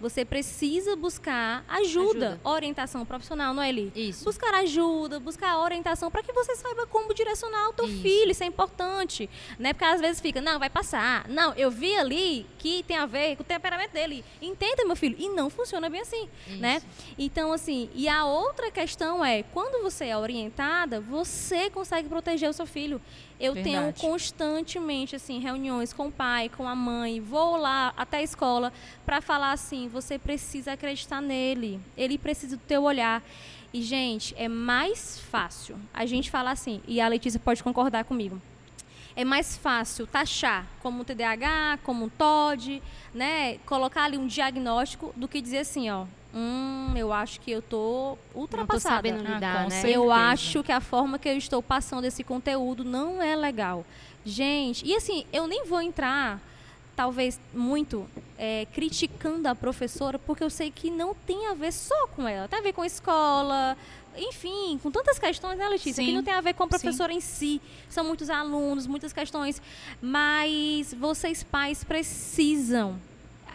Você 0.00 0.24
precisa 0.24 0.96
buscar 0.96 1.64
ajuda, 1.68 2.28
Ajuda. 2.28 2.40
orientação 2.42 3.04
profissional, 3.04 3.52
não 3.52 3.62
é, 3.62 3.68
Eli? 3.68 3.92
Isso. 3.94 4.24
Buscar 4.24 4.54
ajuda, 4.54 5.20
buscar 5.20 5.58
orientação 5.58 6.10
para 6.10 6.22
que 6.22 6.32
você 6.32 6.56
saiba 6.56 6.86
como 6.86 7.12
direcionar 7.12 7.68
o 7.68 7.72
teu 7.74 7.86
Isso. 7.86 8.00
filho, 8.02 8.30
isso 8.30 8.42
é 8.42 8.46
importante, 8.46 9.28
né? 9.58 9.72
Porque 9.74 9.84
às 9.84 10.00
vezes 10.00 10.20
fica, 10.20 10.40
não, 10.40 10.58
vai 10.58 10.70
passar. 10.70 11.28
Não, 11.28 11.52
eu 11.54 11.70
vi 11.70 11.94
ali 11.96 12.46
que 12.58 12.82
tem 12.84 12.96
a 12.96 13.04
ver 13.06 13.36
com 13.36 13.42
o 13.42 13.46
temperamento 13.46 13.92
dele. 13.92 14.24
Entenda, 14.40 14.84
meu 14.86 14.96
filho, 14.96 15.16
e 15.18 15.28
não 15.28 15.50
funciona 15.50 15.90
bem 15.90 16.00
assim, 16.00 16.28
né? 16.58 16.80
Então 17.18 17.52
assim, 17.52 17.90
e 17.94 18.08
a 18.08 18.24
outra 18.24 18.70
questão 18.70 19.24
é, 19.24 19.42
quando 19.42 19.82
você 19.82 20.06
é 20.06 20.16
orientada, 20.16 21.00
você 21.00 21.68
consegue 21.68 22.08
proteger 22.08 22.48
o 22.48 22.52
seu 22.52 22.66
filho. 22.66 23.00
Eu 23.40 23.54
tenho 23.54 23.80
Verdade. 23.80 24.00
constantemente 24.02 25.16
assim 25.16 25.38
reuniões 25.38 25.94
com 25.94 26.08
o 26.08 26.12
pai, 26.12 26.50
com 26.50 26.68
a 26.68 26.74
mãe, 26.74 27.20
vou 27.20 27.56
lá 27.56 27.94
até 27.96 28.18
a 28.18 28.22
escola 28.22 28.70
para 29.06 29.22
falar 29.22 29.52
assim, 29.52 29.88
você 29.88 30.18
precisa 30.18 30.72
acreditar 30.72 31.22
nele, 31.22 31.80
ele 31.96 32.18
precisa 32.18 32.56
do 32.56 32.62
teu 32.62 32.82
olhar. 32.82 33.22
E 33.72 33.80
gente, 33.80 34.34
é 34.36 34.46
mais 34.46 35.18
fácil 35.18 35.76
a 35.94 36.04
gente 36.04 36.30
falar 36.30 36.50
assim, 36.50 36.82
e 36.86 37.00
a 37.00 37.08
Letícia 37.08 37.40
pode 37.40 37.62
concordar 37.62 38.04
comigo. 38.04 38.40
É 39.16 39.24
mais 39.24 39.56
fácil 39.56 40.06
taxar 40.06 40.66
como 40.80 41.00
um 41.00 41.04
TDAH, 41.04 41.80
como 41.82 42.04
um 42.04 42.08
TOD, 42.08 42.82
né? 43.14 43.58
Colocar 43.66 44.04
ali 44.04 44.16
um 44.16 44.26
diagnóstico 44.26 45.12
do 45.16 45.26
que 45.26 45.40
dizer 45.40 45.58
assim, 45.58 45.90
ó, 45.90 46.06
hum, 46.34 46.92
eu 46.96 47.12
acho 47.12 47.40
que 47.40 47.50
eu 47.50 47.60
tô 47.62 48.10
Não 48.10 48.16
tô 48.32 48.38
ultrapassada. 48.40 48.96
sabendo 48.96 49.26
Ah, 49.26 49.34
lidar, 49.34 49.56
com 49.64 49.68
né? 49.68 49.70
certeza. 49.70 49.94
Eu 49.94 50.10
acho 50.12 50.62
que 50.62 50.72
a 50.72 50.80
forma 50.80 51.18
que 51.18 51.28
eu 51.28 51.36
estou 51.36 51.62
passando 51.62 52.04
esse 52.04 52.22
conteúdo 52.24 52.84
não 52.84 53.20
é 53.22 53.34
legal. 53.36 53.84
Gente, 54.24 54.84
e 54.86 54.94
assim, 54.94 55.24
eu 55.32 55.46
nem 55.46 55.64
vou 55.64 55.80
entrar 55.80 56.40
talvez 56.94 57.40
muito 57.54 58.06
é, 58.36 58.66
criticando 58.74 59.48
a 59.48 59.54
professora, 59.54 60.18
porque 60.18 60.44
eu 60.44 60.50
sei 60.50 60.70
que 60.70 60.90
não 60.90 61.14
tem 61.14 61.46
a 61.46 61.54
ver 61.54 61.72
só 61.72 62.06
com 62.08 62.28
ela, 62.28 62.46
tem 62.46 62.58
a 62.58 62.62
ver 62.62 62.74
com 62.74 62.82
a 62.82 62.86
escola, 62.86 63.74
enfim, 64.14 64.78
com 64.82 64.90
tantas 64.90 65.18
questões, 65.18 65.56
né, 65.56 65.66
Letícia? 65.68 66.04
Que 66.04 66.10
Sim. 66.10 66.16
não 66.16 66.22
tem 66.22 66.34
a 66.34 66.40
ver 66.42 66.52
com 66.52 66.64
a 66.64 66.66
professora 66.66 67.10
em 67.12 67.20
si. 67.20 67.58
São 67.88 68.04
muitos 68.04 68.28
alunos, 68.28 68.86
muitas 68.86 69.12
questões. 69.14 69.62
Mas 70.02 70.92
vocês, 70.92 71.42
pais, 71.42 71.82
precisam 71.84 72.98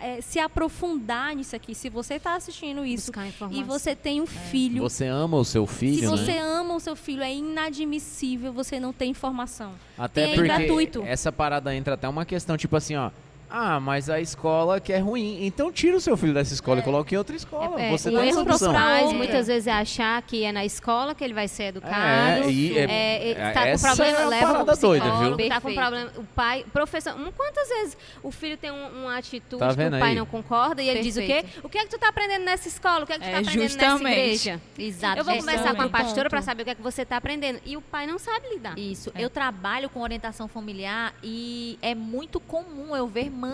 é, 0.01 0.21
se 0.21 0.39
aprofundar 0.39 1.35
nisso 1.35 1.55
aqui. 1.55 1.73
Se 1.75 1.89
você 1.89 2.15
está 2.15 2.35
assistindo 2.35 2.85
isso 2.85 3.11
e 3.51 3.63
você 3.63 3.95
tem 3.95 4.21
um 4.21 4.25
filho. 4.25 4.81
Você 4.83 5.05
ama 5.05 5.37
o 5.37 5.45
seu 5.45 5.65
filho, 5.65 5.99
Se 5.99 6.05
você 6.07 6.33
né? 6.33 6.39
ama 6.39 6.75
o 6.75 6.79
seu 6.79 6.95
filho, 6.95 7.23
é 7.23 7.33
inadmissível 7.33 8.53
você 8.53 8.79
não 8.79 8.93
ter 8.93 9.05
informação. 9.05 9.73
Até 9.97 10.25
tem 10.25 10.35
porque 10.35 10.47
gratuito. 10.47 11.03
essa 11.05 11.31
parada 11.31 11.73
entra 11.75 11.93
até 11.95 12.07
uma 12.07 12.25
questão, 12.25 12.57
tipo 12.57 12.75
assim, 12.75 12.95
ó. 12.95 13.11
Ah, 13.49 13.79
mas 13.79 14.09
a 14.09 14.19
escola 14.19 14.79
que 14.79 14.91
é 14.91 14.97
ruim. 14.99 15.45
Então 15.45 15.71
tira 15.71 15.95
o 15.97 16.01
seu 16.01 16.17
filho 16.17 16.33
dessa 16.33 16.53
escola 16.53 16.79
e 16.79 16.83
coloque 16.83 17.15
em 17.15 17.17
outra 17.17 17.35
escola. 17.35 17.79
É, 17.81 17.89
você 17.91 18.09
o 18.09 18.17
tem 18.19 18.29
essa 18.29 18.41
opção. 18.41 18.57
procurar 18.71 18.99
pais 19.01 19.13
muitas 19.13 19.47
vezes 19.47 19.67
é 19.67 19.71
achar 19.71 20.21
que 20.23 20.43
é 20.43 20.51
na 20.51 20.65
escola 20.65 21.13
que 21.15 21.23
ele 21.23 21.33
vai 21.33 21.47
ser 21.47 21.65
educado. 21.65 21.95
É, 21.95 22.49
e 22.49 22.77
é- 22.77 22.81
É, 22.85 23.31
é- 23.31 23.51
tá 23.51 23.71
com 23.71 23.79
problema, 23.79 24.19
é 24.19 24.25
leva 24.25 24.51
parada 24.53 24.73
o 24.73 24.77
doida, 24.77 25.05
viu? 25.05 25.11
Tá 25.13 25.29
com 25.29 25.35
Perfeito. 25.37 25.75
problema, 25.79 26.11
o 26.17 26.23
pai, 26.23 26.65
professor, 26.73 27.13
quantas 27.35 27.67
vezes 27.69 27.97
o 28.23 28.31
filho 28.31 28.57
tem 28.57 28.71
um- 28.71 29.03
uma 29.03 29.17
atitude 29.17 29.59
Tá 29.59 29.67
que 29.75 29.81
o 29.83 29.89
pai 29.91 30.01
aí? 30.09 30.15
não 30.15 30.25
concorda 30.25 30.81
e 30.81 30.89
ele 30.89 31.01
diz 31.01 31.15
o 31.15 31.21
quê? 31.21 31.27
Perfeito. 31.43 31.65
O 31.65 31.69
que 31.69 31.77
é 31.77 31.83
que 31.83 31.89
tu 31.89 31.99
tá 31.99 32.09
aprendendo 32.09 32.45
nessa 32.45 32.67
escola? 32.67 33.03
O 33.03 33.07
que 33.07 33.13
é 33.13 33.19
que 33.19 33.23
tu 33.23 33.27
É, 33.27 33.31
tá 33.31 33.39
aprendendo 33.39 33.61
nessa 33.63 33.73
justamente. 33.89 34.19
igreja? 34.19 34.61
Exato. 34.77 35.17
Eu 35.19 35.23
vou 35.23 35.33
É, 35.33 35.37
conversar 35.37 35.75
com 35.75 35.81
a 35.83 35.89
pastora 35.89 36.29
para 36.29 36.41
saber 36.41 36.61
o 36.63 36.65
que 36.65 36.71
é 36.71 36.75
que 36.75 36.81
você 36.81 37.05
tá 37.05 37.17
aprendendo. 37.17 37.59
E 37.65 37.77
o 37.77 37.81
pai 37.81 38.07
não 38.07 38.17
sabe 38.17 38.47
lidar. 38.49 38.77
Isso. 38.77 39.11
É. 39.15 39.23
Eu 39.23 39.29
trabalho 39.29 39.89
com 39.89 40.01
orientação 40.01 40.47
familiar 40.47 41.13
e 41.23 41.77
é 41.81 41.93
muito 41.93 42.39
comum 42.39 42.95
eu 42.95 43.07
ver 43.07 43.29
mães 43.29 43.44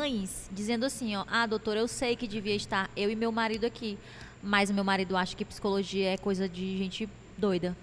dizendo 0.51 0.85
assim, 0.85 1.15
ó, 1.15 1.25
ah, 1.27 1.45
doutora, 1.45 1.79
eu 1.79 1.87
sei 1.87 2.15
que 2.15 2.27
devia 2.27 2.55
estar 2.55 2.89
eu 2.95 3.09
e 3.09 3.15
meu 3.15 3.31
marido 3.31 3.65
aqui, 3.65 3.97
mas 4.41 4.69
o 4.69 4.73
meu 4.73 4.83
marido 4.83 5.15
acha 5.15 5.35
que 5.35 5.45
psicologia 5.45 6.13
é 6.13 6.17
coisa 6.17 6.47
de 6.47 6.77
gente 6.77 7.09
doida. 7.37 7.75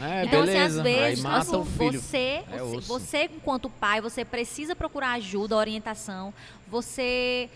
É, 0.00 0.24
então, 0.24 0.44
beleza. 0.44 0.64
assim, 0.64 0.78
às 0.78 0.82
vezes, 0.82 1.24
assim, 1.24 1.62
você, 1.62 2.44
É 2.52 2.58
você, 2.58 2.86
você, 2.86 3.24
enquanto 3.24 3.68
pai, 3.68 4.00
você 4.00 4.24
precisa 4.24 4.74
procurar 4.76 5.12
ajuda, 5.12 5.56
orientação. 5.56 6.32
Você 6.68 7.50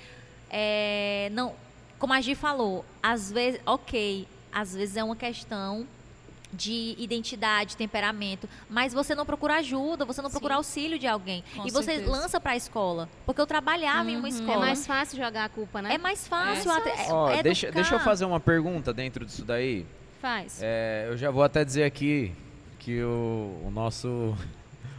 é, 0.51 1.30
não, 1.32 1.55
como 1.99 2.12
a 2.12 2.20
Gi 2.20 2.35
falou, 2.35 2.85
às 3.03 3.32
vezes, 3.32 3.61
ok, 3.66 4.26
às 4.53 4.74
vezes 4.74 4.97
é 4.97 5.03
uma 5.03 5.16
questão 5.16 5.87
de 6.55 6.94
identidade, 6.98 7.76
temperamento, 7.76 8.48
mas 8.70 8.92
você 8.92 9.14
não 9.14 9.26
procura 9.26 9.57
ajuda, 9.57 10.05
você 10.05 10.22
não 10.22 10.28
Sim. 10.30 10.34
procura 10.34 10.55
auxílio 10.55 10.98
de 10.98 11.07
alguém 11.07 11.42
Com 11.57 11.66
e 11.66 11.70
você 11.70 11.92
certeza. 11.96 12.11
lança 12.11 12.40
para 12.40 12.52
a 12.52 12.57
escola, 12.57 13.09
porque 13.26 13.40
eu 13.40 13.46
trabalhava 13.46 14.11
em 14.11 14.16
uma 14.16 14.28
É 14.28 14.30
escola. 14.30 14.59
mais 14.61 14.86
fácil 14.86 15.16
jogar 15.22 15.44
a 15.44 15.48
culpa, 15.48 15.82
né? 15.82 15.94
É 15.94 15.98
mais 15.98 16.26
fácil. 16.26 16.70
É. 16.70 16.76
atre- 16.76 16.90
é- 16.92 17.12
Ó, 17.12 17.42
deixa, 17.42 17.70
deixa 17.70 17.94
eu 17.96 18.00
fazer 18.00 18.24
uma 18.24 18.40
pergunta 18.40 18.92
dentro 18.92 19.24
disso 19.26 19.44
daí. 19.44 19.84
Faz. 20.20 20.61
É, 20.62 21.07
eu 21.09 21.16
já 21.16 21.30
vou 21.30 21.42
até 21.42 21.64
dizer 21.64 21.84
aqui 21.84 22.32
que 22.78 23.02
o, 23.02 23.62
o 23.66 23.70
nosso 23.70 24.34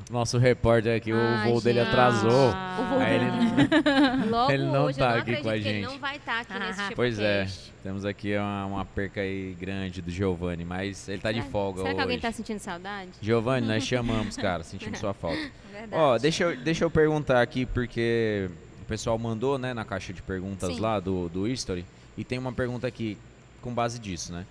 nosso 0.09 0.37
repórter 0.37 0.95
aqui, 0.97 1.11
o 1.11 1.17
voo 1.45 1.59
dele 1.61 1.79
gente. 1.79 1.89
atrasou. 1.89 2.51
Ah. 2.53 2.77
O 2.79 2.85
voo 2.89 2.99
Aí 2.99 3.15
ele- 3.15 4.29
Logo 4.29 4.51
Ele 4.51 4.63
não 4.65 4.85
hoje, 4.85 4.99
tá 4.99 5.05
eu 5.05 5.11
não 5.15 5.19
aqui 5.21 5.31
com 5.41 5.49
a 5.49 5.51
que 5.53 5.57
ele 5.59 5.63
gente. 5.63 5.85
não 5.85 5.99
vai 5.99 6.17
estar 6.17 6.39
aqui 6.41 6.59
nesse 6.59 6.81
tipo 6.83 6.95
Pois 6.95 7.19
é, 7.19 7.47
temos 7.81 8.05
aqui 8.05 8.35
uma, 8.37 8.65
uma 8.65 8.85
perca 8.85 9.21
aí 9.21 9.55
grande 9.59 10.01
do 10.01 10.11
Giovanni, 10.11 10.63
mas 10.65 11.09
ele 11.09 11.19
tá 11.21 11.31
de 11.31 11.41
folga 11.43 11.81
Será 11.81 11.93
que 11.95 12.01
alguém 12.01 12.17
hoje. 12.17 12.21
tá 12.21 12.31
sentindo 12.31 12.59
saudade? 12.59 13.09
Giovanni, 13.21 13.65
nós 13.67 13.83
chamamos, 13.87 14.35
cara, 14.37 14.63
sentimos 14.63 14.99
sua 14.99 15.13
falta. 15.13 15.37
Verdade. 15.71 15.91
Ó, 16.01 16.17
deixa 16.17 16.43
eu, 16.43 16.57
deixa 16.57 16.83
eu 16.83 16.91
perguntar 16.91 17.41
aqui, 17.41 17.65
porque 17.65 18.49
o 18.81 18.85
pessoal 18.85 19.17
mandou, 19.17 19.57
né, 19.57 19.73
na 19.73 19.83
caixa 19.83 20.13
de 20.13 20.21
perguntas 20.21 20.73
Sim. 20.75 20.79
lá 20.79 20.99
do, 20.99 21.27
do 21.29 21.47
History, 21.47 21.85
e 22.17 22.23
tem 22.23 22.37
uma 22.37 22.53
pergunta 22.53 22.85
aqui 22.87 23.17
com 23.61 23.73
base 23.73 23.97
disso, 23.99 24.31
né? 24.31 24.45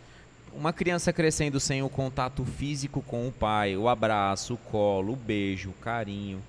Uma 0.56 0.72
criança 0.72 1.12
crescendo 1.12 1.58
sem 1.58 1.82
o 1.82 1.88
contato 1.88 2.44
físico 2.44 3.02
com 3.02 3.26
o 3.26 3.32
pai, 3.32 3.76
o 3.76 3.88
abraço, 3.88 4.54
o 4.54 4.56
colo, 4.56 5.12
o 5.12 5.16
beijo, 5.16 5.70
o 5.70 5.74
carinho, 5.74 6.40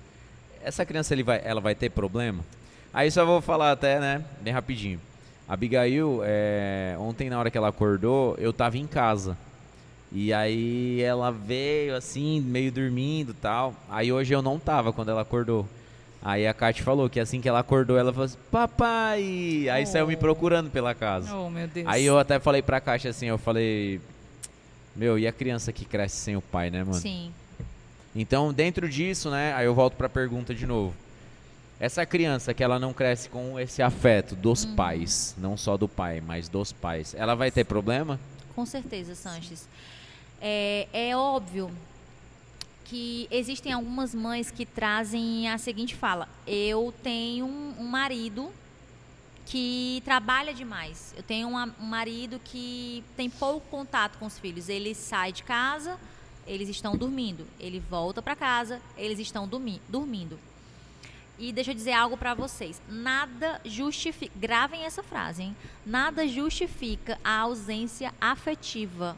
essa 0.66 0.84
criança 0.84 1.14
ele 1.14 1.22
vai, 1.22 1.40
ela 1.44 1.60
vai 1.60 1.76
ter 1.76 1.90
problema? 1.90 2.44
Aí 2.92 3.08
só 3.10 3.24
vou 3.24 3.40
falar 3.40 3.70
até, 3.70 4.00
né, 4.00 4.24
bem 4.40 4.52
rapidinho. 4.52 5.00
A 5.48 5.54
Abigail, 5.54 6.22
é, 6.24 6.96
ontem 6.98 7.30
na 7.30 7.38
hora 7.38 7.50
que 7.52 7.56
ela 7.56 7.68
acordou, 7.68 8.34
eu 8.36 8.52
tava 8.52 8.76
em 8.76 8.86
casa. 8.86 9.38
E 10.10 10.32
aí 10.32 11.00
ela 11.00 11.30
veio 11.30 11.94
assim, 11.94 12.40
meio 12.40 12.72
dormindo 12.72 13.32
tal. 13.32 13.74
Aí 13.88 14.12
hoje 14.12 14.34
eu 14.34 14.42
não 14.42 14.58
tava 14.58 14.92
quando 14.92 15.10
ela 15.10 15.22
acordou. 15.22 15.68
Aí 16.28 16.44
a 16.44 16.52
Kate 16.52 16.82
falou 16.82 17.08
que 17.08 17.20
assim 17.20 17.40
que 17.40 17.48
ela 17.48 17.60
acordou, 17.60 17.96
ela 17.96 18.12
falou 18.12 18.24
assim, 18.24 18.36
papai! 18.50 19.68
Aí 19.70 19.86
saiu 19.86 20.08
me 20.08 20.16
procurando 20.16 20.68
pela 20.68 20.92
casa. 20.92 21.32
Oh, 21.32 21.48
meu 21.48 21.68
Deus. 21.68 21.86
Aí 21.86 22.04
eu 22.04 22.18
até 22.18 22.40
falei 22.40 22.62
pra 22.62 22.80
Kate 22.80 23.06
assim, 23.06 23.26
eu 23.26 23.38
falei, 23.38 24.00
meu, 24.96 25.16
e 25.16 25.24
a 25.24 25.30
criança 25.32 25.72
que 25.72 25.84
cresce 25.84 26.16
sem 26.16 26.36
o 26.36 26.42
pai, 26.42 26.68
né, 26.68 26.80
mano? 26.82 26.94
Sim. 26.94 27.32
Então, 28.12 28.52
dentro 28.52 28.88
disso, 28.88 29.30
né, 29.30 29.52
aí 29.54 29.66
eu 29.66 29.74
volto 29.74 29.94
pra 29.94 30.08
pergunta 30.08 30.52
de 30.52 30.66
novo. 30.66 30.92
Essa 31.78 32.04
criança 32.04 32.52
que 32.52 32.64
ela 32.64 32.80
não 32.80 32.92
cresce 32.92 33.28
com 33.28 33.60
esse 33.60 33.80
afeto 33.80 34.34
dos 34.34 34.64
Uhum. 34.64 34.74
pais, 34.74 35.32
não 35.38 35.56
só 35.56 35.76
do 35.76 35.86
pai, 35.86 36.20
mas 36.26 36.48
dos 36.48 36.72
pais, 36.72 37.14
ela 37.16 37.36
vai 37.36 37.52
ter 37.52 37.62
problema? 37.62 38.18
Com 38.52 38.66
certeza, 38.66 39.14
Sanches. 39.14 39.68
É, 40.42 40.88
é 40.92 41.16
óbvio 41.16 41.70
que 42.88 43.26
existem 43.30 43.72
algumas 43.72 44.14
mães 44.14 44.50
que 44.50 44.64
trazem 44.64 45.48
a 45.48 45.58
seguinte 45.58 45.94
fala: 45.94 46.28
eu 46.46 46.92
tenho 47.02 47.46
um, 47.46 47.84
marido 47.84 48.50
que 49.44 50.02
trabalha 50.04 50.52
demais. 50.52 51.14
Eu 51.16 51.22
tenho 51.22 51.48
uma- 51.48 51.72
um 51.80 51.84
marido 51.86 52.40
que 52.44 53.04
tem 53.16 53.30
pouco 53.30 53.66
contato 53.68 54.18
com 54.18 54.26
os 54.26 54.38
filhos. 54.38 54.68
Ele 54.68 54.94
sai 54.94 55.32
de 55.32 55.42
casa, 55.42 55.98
eles 56.46 56.68
estão 56.68 56.96
dormindo. 56.96 57.46
Ele 57.60 57.78
volta 57.78 58.20
para 58.20 58.34
casa, 58.34 58.80
eles 58.96 59.18
estão 59.18 59.46
dormi- 59.46 59.80
dormindo. 59.88 60.38
E 61.38 61.52
deixa 61.52 61.70
eu 61.70 61.74
dizer 61.74 61.92
algo 61.92 62.16
para 62.16 62.34
vocês. 62.34 62.80
Nada 62.88 63.60
justifica. 63.64 64.32
Gravem 64.36 64.84
essa 64.84 65.02
frase, 65.02 65.42
hein? 65.42 65.56
Nada 65.84 66.26
justifica 66.26 67.18
a 67.22 67.40
ausência 67.40 68.12
afetiva 68.20 69.16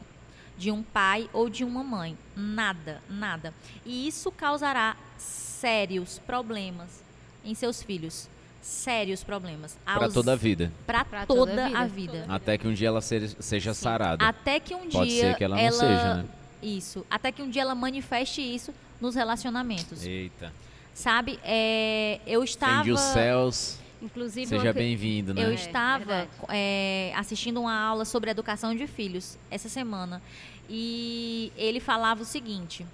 de 0.59 0.69
um 0.71 0.83
pai 0.83 1.29
ou 1.31 1.49
de 1.49 1.63
uma 1.63 1.81
mãe. 1.83 2.17
Nada, 2.35 3.01
nada. 3.09 3.53
E 3.85 4.05
isso 4.07 4.29
causará 4.31 4.95
sérios 5.17 6.19
problemas 6.19 7.01
em 7.45 7.55
seus 7.55 7.81
filhos. 7.81 8.29
Sérios 8.61 9.23
problemas. 9.23 9.77
Pra 9.85 10.05
Aus- 10.05 10.13
toda 10.13 10.33
a 10.33 10.35
vida. 10.35 10.69
Pra 10.85 11.05
Pra 11.05 11.25
toda, 11.25 11.51
toda 11.51 11.65
a 11.65 11.85
vida. 11.87 12.11
vida. 12.19 12.25
Até 12.27 12.57
que 12.57 12.67
um 12.67 12.73
dia 12.73 12.89
ela 12.89 12.99
se- 13.01 13.35
seja 13.39 13.73
Sim. 13.73 13.81
sarada. 13.83 14.25
Até 14.27 14.59
que 14.59 14.75
um 14.75 14.89
Pode 14.89 15.09
dia 15.09 15.21
ser 15.31 15.37
que 15.37 15.43
ela 15.45 15.55
não 15.55 15.71
seja, 15.71 16.13
né? 16.15 16.25
Isso. 16.61 17.05
Até 17.09 17.31
que 17.31 17.41
um 17.41 17.49
dia 17.49 17.61
ela 17.61 17.73
manifeste 17.73 18.41
isso 18.41 18.73
nos 18.99 19.15
relacionamentos. 19.15 20.05
Eita. 20.05 20.51
Sabe? 20.93 21.39
É, 21.41 22.19
eu 22.27 22.43
estava. 22.43 22.79
Fende 22.79 22.91
os 22.91 22.99
céus. 22.99 23.77
Inclusive, 24.01 24.47
Seja 24.47 24.71
bem-vindo, 24.71 25.33
né? 25.33 25.43
Eu 25.43 25.51
É, 25.51 25.53
estava 25.53 26.27
é, 26.47 27.11
assistindo 27.15 27.59
uma 27.59 27.73
aula 27.77 28.05
sobre 28.05 28.31
educação 28.31 28.73
de 28.73 28.87
filhos 28.87 29.37
essa 29.51 29.67
semana 29.67 30.21
e 30.69 31.51
ele 31.57 31.79
falava 31.81 32.21
o 32.21 32.25
seguinte, 32.25 32.85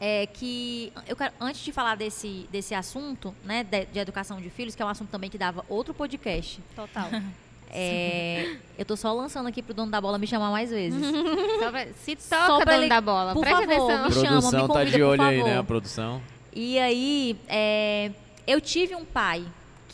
é 0.00 0.26
que 0.26 0.92
eu 1.06 1.14
quero, 1.16 1.32
antes 1.40 1.60
de 1.62 1.72
falar 1.72 1.96
desse, 1.96 2.48
desse 2.50 2.74
assunto, 2.74 3.34
né, 3.44 3.64
de, 3.64 3.84
de 3.86 3.98
educação 3.98 4.40
de 4.40 4.48
filhos, 4.48 4.74
que 4.74 4.80
é 4.80 4.84
um 4.84 4.88
assunto 4.88 5.10
também 5.10 5.28
que 5.28 5.36
dava 5.36 5.64
outro 5.68 5.92
podcast, 5.92 6.60
Total. 6.74 7.10
é, 7.70 8.56
eu 8.78 8.84
tô 8.86 8.96
só 8.96 9.12
lançando 9.12 9.46
aqui 9.48 9.60
pro 9.62 9.74
dono 9.74 9.90
da 9.90 10.00
bola 10.00 10.16
me 10.18 10.26
chamar 10.26 10.50
mais 10.50 10.70
vezes. 10.70 11.04
Só 11.60 11.70
pra- 11.70 11.86
se 12.04 12.16
Só 12.18 12.46
toca, 12.46 12.64
pra 12.64 12.72
dono 12.74 12.84
ele- 12.84 12.88
da 12.88 13.00
bola. 13.02 13.32
por 13.34 13.40
Preste 13.42 13.66
favor, 13.66 13.72
atenção. 13.74 14.04
me 14.06 14.12
chama, 14.12 14.28
produção 14.40 14.62
me 14.62 14.68
tá 14.68 14.74
convida, 14.74 14.90
de 14.90 14.98
por 14.98 15.04
olho 15.10 15.22
aí, 15.22 15.42
né? 15.42 15.58
A 15.58 15.64
produção. 15.64 16.22
E 16.54 16.78
aí, 16.78 17.36
é, 17.46 18.10
eu 18.46 18.58
tive 18.60 18.94
um 18.94 19.04
pai 19.04 19.44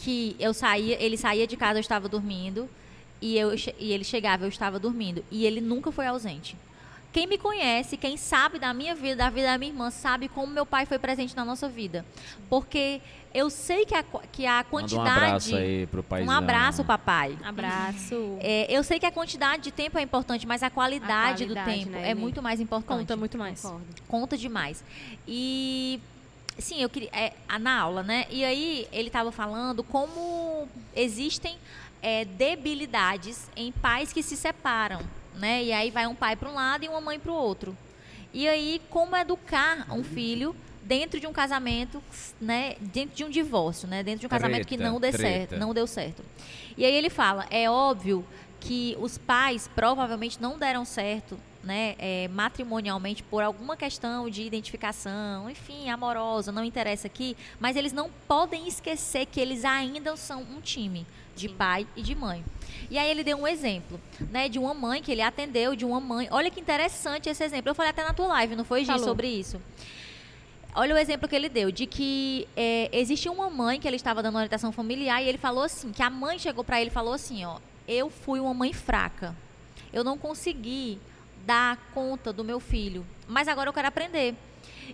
que 0.04 0.36
eu 0.38 0.52
saía, 0.52 0.96
ele 1.02 1.16
saía 1.16 1.46
de 1.46 1.56
casa, 1.56 1.78
eu 1.78 1.80
estava 1.80 2.08
dormindo, 2.08 2.68
e, 3.22 3.38
eu, 3.38 3.54
e 3.78 3.92
ele 3.92 4.04
chegava, 4.04 4.44
eu 4.44 4.48
estava 4.48 4.78
dormindo, 4.78 5.24
e 5.30 5.46
ele 5.46 5.60
nunca 5.60 5.90
foi 5.90 6.06
ausente. 6.06 6.56
Quem 7.12 7.26
me 7.28 7.38
conhece, 7.38 7.96
quem 7.96 8.16
sabe 8.16 8.58
da 8.58 8.74
minha 8.74 8.94
vida, 8.94 9.16
da 9.16 9.30
vida 9.30 9.46
da 9.46 9.56
minha 9.56 9.70
irmã, 9.70 9.88
sabe 9.90 10.28
como 10.28 10.52
meu 10.52 10.66
pai 10.66 10.84
foi 10.84 10.98
presente 10.98 11.34
na 11.36 11.44
nossa 11.44 11.68
vida. 11.68 12.04
Porque 12.50 13.00
eu 13.32 13.48
sei 13.48 13.86
que 13.86 13.94
a, 13.94 14.02
qu- 14.02 14.20
que 14.32 14.44
a 14.46 14.56
Manda 14.56 14.68
quantidade. 14.68 14.98
um 15.08 15.12
abraço 15.26 15.56
aí 15.56 15.86
pro 15.86 16.02
paizão. 16.02 16.34
Um 16.34 16.36
abraço, 16.36 16.84
papai. 16.84 17.38
Abraço. 17.44 18.36
É, 18.40 18.66
eu 18.68 18.82
sei 18.82 18.98
que 18.98 19.06
a 19.06 19.12
quantidade 19.12 19.62
de 19.62 19.70
tempo 19.70 19.96
é 19.96 20.02
importante, 20.02 20.44
mas 20.44 20.62
a 20.64 20.70
qualidade, 20.70 21.44
A 21.44 21.46
do 21.46 21.54
qualidade, 21.54 21.78
tempo 21.84 21.90
né, 21.92 22.10
é 22.10 22.14
muito 22.14 22.42
mais 22.42 22.60
importante 22.60 22.98
Conta 22.98 23.16
muito 23.16 23.38
mais. 23.38 23.60
Concordo. 23.62 23.86
conta 24.08 24.36
demais. 24.36 24.82
E 25.26 26.00
sim, 26.58 26.80
eu 26.82 26.88
queria 26.88 27.10
é, 27.12 27.32
na 27.58 27.78
aula, 27.80 28.02
né? 28.02 28.26
E 28.30 28.44
aí 28.44 28.86
ele 28.92 29.08
estava 29.08 29.30
falando 29.32 29.82
como 29.82 30.68
existem 30.94 31.56
é, 32.02 32.24
debilidades 32.24 33.48
em 33.56 33.72
pais 33.72 34.12
que 34.12 34.22
se 34.22 34.36
separam, 34.36 35.00
né? 35.36 35.64
E 35.64 35.72
aí 35.72 35.90
vai 35.90 36.06
um 36.06 36.14
pai 36.14 36.36
para 36.36 36.48
um 36.48 36.54
lado 36.54 36.84
e 36.84 36.88
uma 36.88 37.00
mãe 37.00 37.18
para 37.18 37.32
o 37.32 37.34
outro. 37.34 37.76
E 38.32 38.48
aí 38.48 38.80
como 38.90 39.16
educar 39.16 39.86
um 39.92 40.02
filho 40.02 40.54
dentro 40.82 41.18
de 41.18 41.26
um 41.26 41.32
casamento, 41.32 42.02
né, 42.40 42.76
dentro 42.80 43.16
de 43.16 43.24
um 43.24 43.30
divórcio, 43.30 43.88
né, 43.88 44.02
dentro 44.02 44.20
de 44.20 44.26
um 44.26 44.28
casamento 44.28 44.66
que 44.66 44.76
não 44.76 45.00
deu 45.00 45.12
certo, 45.12 45.56
não 45.56 45.72
deu 45.72 45.86
certo. 45.86 46.22
E 46.76 46.84
aí 46.84 46.94
ele 46.94 47.08
fala, 47.08 47.46
é 47.50 47.70
óbvio 47.70 48.24
que 48.60 48.96
os 49.00 49.16
pais 49.16 49.68
provavelmente 49.74 50.40
não 50.40 50.58
deram 50.58 50.84
certo, 50.84 51.38
né, 51.64 51.94
é, 51.98 52.28
matrimonialmente 52.28 53.22
por 53.22 53.42
alguma 53.42 53.76
questão 53.76 54.28
de 54.28 54.42
identificação, 54.42 55.48
enfim, 55.48 55.88
amorosa, 55.90 56.52
não 56.52 56.64
interessa 56.64 57.06
aqui, 57.06 57.36
mas 57.58 57.76
eles 57.76 57.92
não 57.92 58.10
podem 58.28 58.68
esquecer 58.68 59.26
que 59.26 59.40
eles 59.40 59.64
ainda 59.64 60.16
são 60.16 60.42
um 60.42 60.60
time 60.60 61.06
de 61.34 61.48
Sim. 61.48 61.54
pai 61.54 61.86
e 61.96 62.02
de 62.02 62.14
mãe. 62.14 62.44
E 62.90 62.98
aí 62.98 63.10
ele 63.10 63.24
deu 63.24 63.36
um 63.36 63.46
exemplo, 63.46 64.00
né, 64.30 64.48
de 64.48 64.58
uma 64.58 64.74
mãe 64.74 65.02
que 65.02 65.10
ele 65.10 65.22
atendeu, 65.22 65.74
de 65.74 65.84
uma 65.84 66.00
mãe. 66.00 66.28
Olha 66.30 66.50
que 66.50 66.60
interessante 66.60 67.28
esse 67.28 67.42
exemplo. 67.42 67.70
Eu 67.70 67.74
falei 67.74 67.90
até 67.90 68.04
na 68.04 68.12
tua 68.12 68.26
live, 68.28 68.54
não 68.54 68.64
foi, 68.64 68.80
Gi, 68.80 68.86
Falou. 68.86 69.04
sobre 69.04 69.26
isso. 69.28 69.60
Olha 70.76 70.94
o 70.94 70.98
exemplo 70.98 71.28
que 71.28 71.36
ele 71.36 71.48
deu, 71.48 71.70
de 71.70 71.86
que 71.86 72.48
é, 72.56 72.90
existe 72.92 73.28
uma 73.28 73.48
mãe 73.48 73.80
que 73.80 73.86
ele 73.86 73.96
estava 73.96 74.22
dando 74.22 74.34
orientação 74.36 74.72
familiar 74.72 75.22
e 75.22 75.28
ele 75.28 75.38
falou 75.38 75.62
assim, 75.62 75.92
que 75.92 76.02
a 76.02 76.10
mãe 76.10 76.38
chegou 76.38 76.64
para 76.64 76.80
ele 76.80 76.90
e 76.90 76.92
falou 76.92 77.14
assim, 77.14 77.44
ó, 77.44 77.58
eu 77.86 78.10
fui 78.10 78.40
uma 78.40 78.52
mãe 78.52 78.72
fraca. 78.72 79.36
Eu 79.92 80.02
não 80.02 80.18
consegui 80.18 80.98
dar 81.44 81.76
conta 81.92 82.32
do 82.32 82.44
meu 82.44 82.60
filho, 82.60 83.06
mas 83.28 83.48
agora 83.48 83.68
eu 83.68 83.72
quero 83.72 83.88
aprender. 83.88 84.34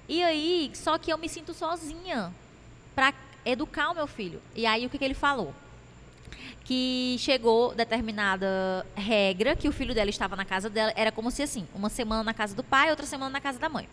E 0.08 0.22
aí, 0.22 0.70
só 0.74 0.98
que 0.98 1.12
eu 1.12 1.18
me 1.18 1.28
sinto 1.28 1.54
sozinha 1.54 2.32
para 2.94 3.12
educar 3.44 3.90
o 3.90 3.94
meu 3.94 4.06
filho. 4.06 4.40
E 4.54 4.66
aí 4.66 4.86
o 4.86 4.90
que, 4.90 4.98
que 4.98 5.04
ele 5.04 5.14
falou? 5.14 5.54
que 6.70 7.16
chegou 7.18 7.74
determinada 7.74 8.86
regra 8.94 9.56
que 9.56 9.68
o 9.68 9.72
filho 9.72 9.92
dela 9.92 10.08
estava 10.08 10.36
na 10.36 10.44
casa 10.44 10.70
dela, 10.70 10.92
era 10.94 11.10
como 11.10 11.28
se 11.28 11.42
assim, 11.42 11.66
uma 11.74 11.88
semana 11.88 12.22
na 12.22 12.32
casa 12.32 12.54
do 12.54 12.62
pai, 12.62 12.90
outra 12.90 13.04
semana 13.06 13.28
na 13.28 13.40
casa 13.40 13.58
da 13.58 13.68
mãe. 13.68 13.88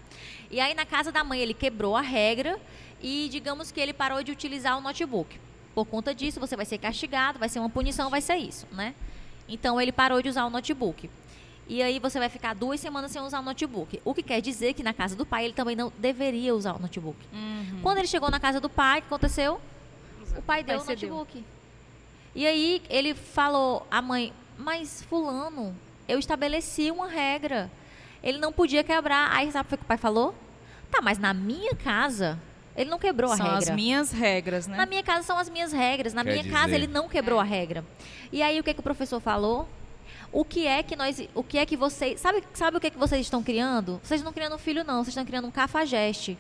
E 0.51 0.60
aí 0.60 0.76
na 0.76 0.86
casa 0.86 1.12
da 1.12 1.24
mãe 1.24 1.39
ele 1.39 1.55
quebrou 1.55 1.95
a 1.95 2.01
regra 2.01 2.60
e 3.01 3.30
digamos 3.32 3.72
que 3.72 3.80
ele 3.80 3.93
parou 3.93 4.22
de 4.22 4.32
utilizar 4.32 4.78
o 4.78 4.82
notebook. 4.82 5.39
Por 5.74 5.86
conta 5.86 6.14
disso, 6.14 6.39
você 6.39 6.55
vai 6.55 6.66
ser 6.66 6.78
castigado, 6.78 7.39
vai 7.39 7.49
ser 7.49 7.58
uma 7.58 7.70
punição, 7.70 8.12
vai 8.12 8.22
ser 8.22 8.36
isso, 8.36 8.68
né? 8.72 8.93
Então 9.49 9.82
ele 9.82 9.91
parou 9.91 10.22
de 10.22 10.30
usar 10.30 10.45
o 10.45 10.49
notebook. 10.51 11.10
E 11.70 11.82
aí 11.84 11.99
você 11.99 12.18
vai 12.18 12.30
ficar 12.30 12.53
duas 12.55 12.80
semanas 12.80 13.11
sem 13.11 13.22
usar 13.22 13.39
o 13.39 13.43
notebook. 13.43 14.01
O 14.05 14.13
que 14.13 14.24
quer 14.24 14.39
dizer 14.41 14.74
que 14.74 14.82
na 14.84 14.93
casa 14.93 15.15
do 15.15 15.26
pai 15.26 15.43
ele 15.45 15.53
também 15.53 15.76
não 15.76 15.91
deveria 15.97 16.55
usar 16.55 16.74
o 16.76 16.80
notebook. 16.80 17.18
Uhum. 17.34 17.80
Quando 17.84 17.97
ele 17.97 18.07
chegou 18.07 18.32
na 18.32 18.39
casa 18.39 18.61
do 18.61 18.70
pai, 18.70 18.99
o 18.99 19.01
que 19.01 19.07
aconteceu? 19.07 19.59
O 20.38 20.41
pai 20.41 20.63
deu 20.63 20.78
o 20.80 20.84
pai 20.86 20.95
cedeu. 20.95 21.13
notebook. 21.15 21.43
E 22.34 22.45
aí 22.47 22.82
ele 22.89 23.13
falou, 23.13 23.86
a 23.91 24.01
mãe, 24.01 24.32
mas 24.57 25.01
fulano, 25.03 25.76
eu 26.07 26.18
estabeleci 26.20 26.89
uma 26.91 27.07
regra. 27.07 27.70
Ele 28.24 28.38
não 28.38 28.53
podia 28.53 28.84
quebrar. 28.84 29.30
Aí 29.36 29.51
sabe 29.51 29.68
o 29.74 29.78
que 29.78 29.84
o 29.84 29.88
pai 29.88 29.97
falou? 29.97 30.34
Tá, 30.89 31.01
mas 31.01 31.18
na 31.18 31.34
minha 31.34 31.76
casa, 31.76 32.39
ele 32.78 32.89
não 32.89 32.97
quebrou 32.99 33.32
a 33.32 33.36
São 33.38 33.45
regra. 33.45 33.59
as 33.59 33.70
minhas 33.76 34.11
regras, 34.11 34.68
né? 34.68 34.78
Na 34.78 34.86
minha 34.86 35.03
casa 35.03 35.24
são 35.24 35.38
as 35.38 35.49
minhas 35.49 35.74
regras. 35.74 36.13
Na 36.13 36.24
Quer 36.24 36.32
minha 36.32 36.43
casa 36.49 36.65
dizer- 36.68 36.76
ele 36.78 36.88
não 36.88 37.09
quebrou 37.09 37.39
a 37.39 37.43
regra. 37.43 37.84
E 38.32 38.41
aí 38.41 38.57
o 38.59 38.63
que, 38.63 38.74
que 38.74 38.80
o 38.80 38.84
professor 38.84 39.20
falou? 39.20 39.68
O 40.32 40.43
que 40.43 40.67
é 40.67 40.84
que 40.84 40.95
nós, 40.95 41.21
o 41.34 41.43
que 41.43 41.57
é 41.57 41.65
que 41.65 41.78
vocês, 41.78 42.19
sabe, 42.19 42.43
sabe 42.53 42.78
o 42.78 42.80
que 42.80 42.88
é 42.88 42.89
que 42.89 42.97
vocês 42.97 43.21
estão 43.21 43.41
criando? 43.41 43.99
Vocês 44.03 44.21
não 44.21 44.30
estão 44.30 44.34
criando 44.34 44.55
um 44.55 44.59
filho 44.59 44.84
não, 44.84 44.95
vocês 45.03 45.09
estão 45.09 45.25
criando 45.25 45.47
um 45.47 45.51
cafajeste. 45.51 46.38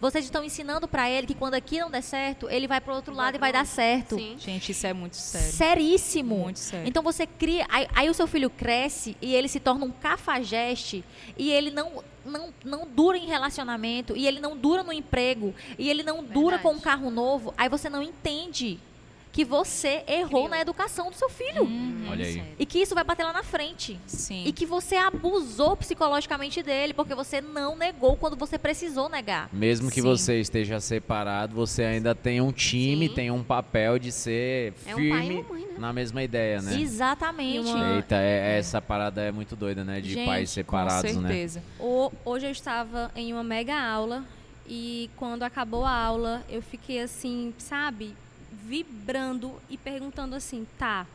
Vocês 0.00 0.24
estão 0.24 0.42
ensinando 0.42 0.88
para 0.88 1.08
ele 1.08 1.28
que 1.28 1.34
quando 1.34 1.54
aqui 1.54 1.78
não 1.78 1.88
der 1.88 2.02
certo, 2.02 2.50
ele 2.50 2.66
vai 2.66 2.80
para 2.80 2.92
outro 2.92 3.14
Vai 3.14 3.26
lado 3.26 3.36
e 3.36 3.38
vai 3.38 3.52
dar 3.52 3.64
certo. 3.64 4.16
Sim. 4.16 4.36
Gente, 4.36 4.72
isso 4.72 4.84
é 4.84 4.92
muito 4.92 5.16
sério. 5.16 5.52
Seríssimo. 5.52 6.38
Muito 6.38 6.58
sério. 6.58 6.88
Então 6.88 7.04
você 7.04 7.24
cria. 7.24 7.64
Aí, 7.68 7.86
aí 7.94 8.10
o 8.10 8.14
seu 8.14 8.26
filho 8.26 8.50
cresce 8.50 9.16
e 9.22 9.32
ele 9.32 9.46
se 9.46 9.60
torna 9.60 9.84
um 9.84 9.92
cafajeste 9.92 11.04
e 11.38 11.52
ele 11.52 11.70
não, 11.70 12.02
não, 12.24 12.52
não 12.64 12.84
dura 12.84 13.16
em 13.16 13.26
relacionamento 13.26 14.16
e 14.16 14.26
ele 14.26 14.40
não 14.40 14.56
dura 14.56 14.82
no 14.82 14.92
emprego 14.92 15.54
e 15.78 15.88
ele 15.88 16.02
não 16.02 16.16
dura 16.24 16.56
Verdade. 16.56 16.62
com 16.62 16.72
um 16.72 16.80
carro 16.80 17.08
novo. 17.08 17.54
Aí 17.56 17.68
você 17.68 17.88
não 17.88 18.02
entende 18.02 18.80
que 19.32 19.44
você 19.46 20.04
errou 20.06 20.28
Criou. 20.28 20.48
na 20.50 20.60
educação 20.60 21.08
do 21.10 21.16
seu 21.16 21.30
filho. 21.30 21.62
Uhum. 21.64 22.06
Olha 22.10 22.26
aí. 22.26 22.42
E 22.58 22.66
que 22.66 22.78
isso 22.80 22.94
vai 22.94 23.02
bater 23.02 23.24
lá 23.24 23.32
na 23.32 23.42
frente. 23.42 23.98
Sim. 24.06 24.44
E 24.46 24.52
que 24.52 24.66
você 24.66 24.96
abusou 24.96 25.74
psicologicamente 25.74 26.62
dele, 26.62 26.92
porque 26.92 27.14
você 27.14 27.40
não 27.40 27.74
negou 27.74 28.14
quando 28.16 28.36
você 28.36 28.58
precisou 28.58 29.08
negar. 29.08 29.48
Mesmo 29.50 29.88
que 29.88 30.02
Sim. 30.02 30.06
você 30.06 30.38
esteja 30.38 30.78
separado, 30.80 31.54
você 31.54 31.82
ainda 31.82 32.14
tem 32.14 32.42
um 32.42 32.52
time, 32.52 33.08
Sim. 33.08 33.14
tem 33.14 33.30
um 33.30 33.42
papel 33.42 33.98
de 33.98 34.12
ser 34.12 34.74
É 34.84 34.94
um 34.94 34.96
pai 34.96 35.04
e 35.06 35.10
firme 35.22 35.34
uma 35.40 35.48
mãe, 35.48 35.62
né? 35.62 35.74
na 35.78 35.92
mesma 35.94 36.22
ideia, 36.22 36.60
né? 36.60 36.78
Exatamente. 36.78 37.68
E 37.68 37.72
uma- 37.72 37.96
Eita, 37.96 38.16
é- 38.16 38.58
essa 38.58 38.82
parada 38.82 39.22
é 39.22 39.32
muito 39.32 39.56
doida, 39.56 39.82
né? 39.82 40.00
De 40.02 40.12
Gente, 40.12 40.26
pais 40.26 40.50
Com 40.50 40.54
separados, 40.54 41.16
né? 41.16 41.28
certeza. 41.28 41.62
O- 41.80 42.12
Hoje 42.24 42.46
eu 42.46 42.52
estava 42.52 43.10
em 43.16 43.32
uma 43.32 43.42
mega 43.42 43.80
aula 43.80 44.24
e 44.68 45.08
quando 45.16 45.42
acabou 45.42 45.84
a 45.86 45.90
aula 45.90 46.42
eu 46.50 46.60
fiquei 46.60 47.00
assim, 47.00 47.54
sabe, 47.56 48.14
vibrando 48.66 49.60
e 49.68 49.76
perguntando 49.76 50.34
assim, 50.34 50.66
tá, 50.78 51.06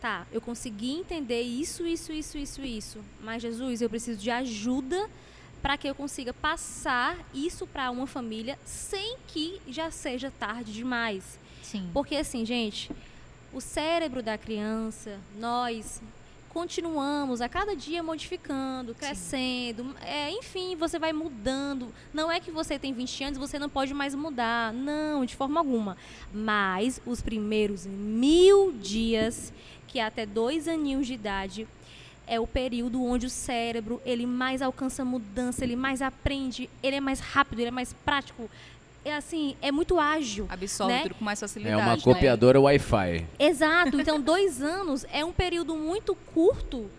tá, 0.00 0.26
eu 0.32 0.40
consegui 0.40 0.92
entender 0.92 1.42
isso, 1.42 1.86
isso, 1.86 2.12
isso, 2.12 2.38
isso, 2.38 2.62
isso, 2.62 3.04
mas 3.20 3.42
Jesus, 3.42 3.80
eu 3.80 3.88
preciso 3.88 4.18
de 4.18 4.30
ajuda 4.30 5.08
para 5.62 5.76
que 5.76 5.88
eu 5.88 5.94
consiga 5.94 6.32
passar 6.32 7.18
isso 7.34 7.66
para 7.66 7.90
uma 7.90 8.06
família 8.06 8.58
sem 8.64 9.16
que 9.26 9.60
já 9.66 9.90
seja 9.90 10.30
tarde 10.30 10.72
demais. 10.72 11.38
Sim. 11.62 11.90
Porque 11.92 12.14
assim, 12.14 12.44
gente, 12.44 12.90
o 13.52 13.60
cérebro 13.60 14.22
da 14.22 14.38
criança, 14.38 15.18
nós 15.38 16.00
continuamos 16.56 17.42
a 17.42 17.50
cada 17.50 17.76
dia 17.76 18.02
modificando, 18.02 18.94
crescendo, 18.94 19.94
é, 20.00 20.30
enfim, 20.30 20.74
você 20.74 20.98
vai 20.98 21.12
mudando. 21.12 21.92
Não 22.14 22.32
é 22.32 22.40
que 22.40 22.50
você 22.50 22.78
tem 22.78 22.94
20 22.94 23.24
anos 23.24 23.36
e 23.36 23.40
você 23.40 23.58
não 23.58 23.68
pode 23.68 23.92
mais 23.92 24.14
mudar, 24.14 24.72
não, 24.72 25.26
de 25.26 25.36
forma 25.36 25.60
alguma. 25.60 25.98
Mas 26.32 26.98
os 27.04 27.20
primeiros 27.20 27.84
mil 27.86 28.72
dias, 28.72 29.52
que 29.86 29.98
é 29.98 30.04
até 30.06 30.24
dois 30.24 30.66
aninhos 30.66 31.06
de 31.06 31.12
idade, 31.12 31.68
é 32.26 32.40
o 32.40 32.46
período 32.46 33.04
onde 33.04 33.26
o 33.26 33.30
cérebro 33.30 34.00
ele 34.02 34.24
mais 34.24 34.62
alcança 34.62 35.04
mudança, 35.04 35.62
ele 35.62 35.76
mais 35.76 36.00
aprende, 36.00 36.70
ele 36.82 36.96
é 36.96 37.00
mais 37.00 37.20
rápido, 37.20 37.58
ele 37.58 37.68
é 37.68 37.70
mais 37.70 37.92
prático. 37.92 38.48
É 39.06 39.14
assim, 39.14 39.56
é 39.62 39.70
muito 39.70 40.00
ágil. 40.00 40.46
Absorve 40.48 40.92
Né? 40.92 41.02
tudo 41.04 41.14
com 41.14 41.24
mais 41.24 41.40
É 41.40 41.46
facilidade. 41.46 41.76
uma 41.80 41.94
né? 41.94 42.02
copiadora 42.02 42.60
Wi-Fi. 42.60 43.24
Exato. 43.38 44.00
Então, 44.00 44.20
dois 44.20 44.60
anos 44.60 45.06
é 45.12 45.24
um 45.24 45.30
período 45.30 45.76
muito 45.76 46.12
curto. 46.34 46.90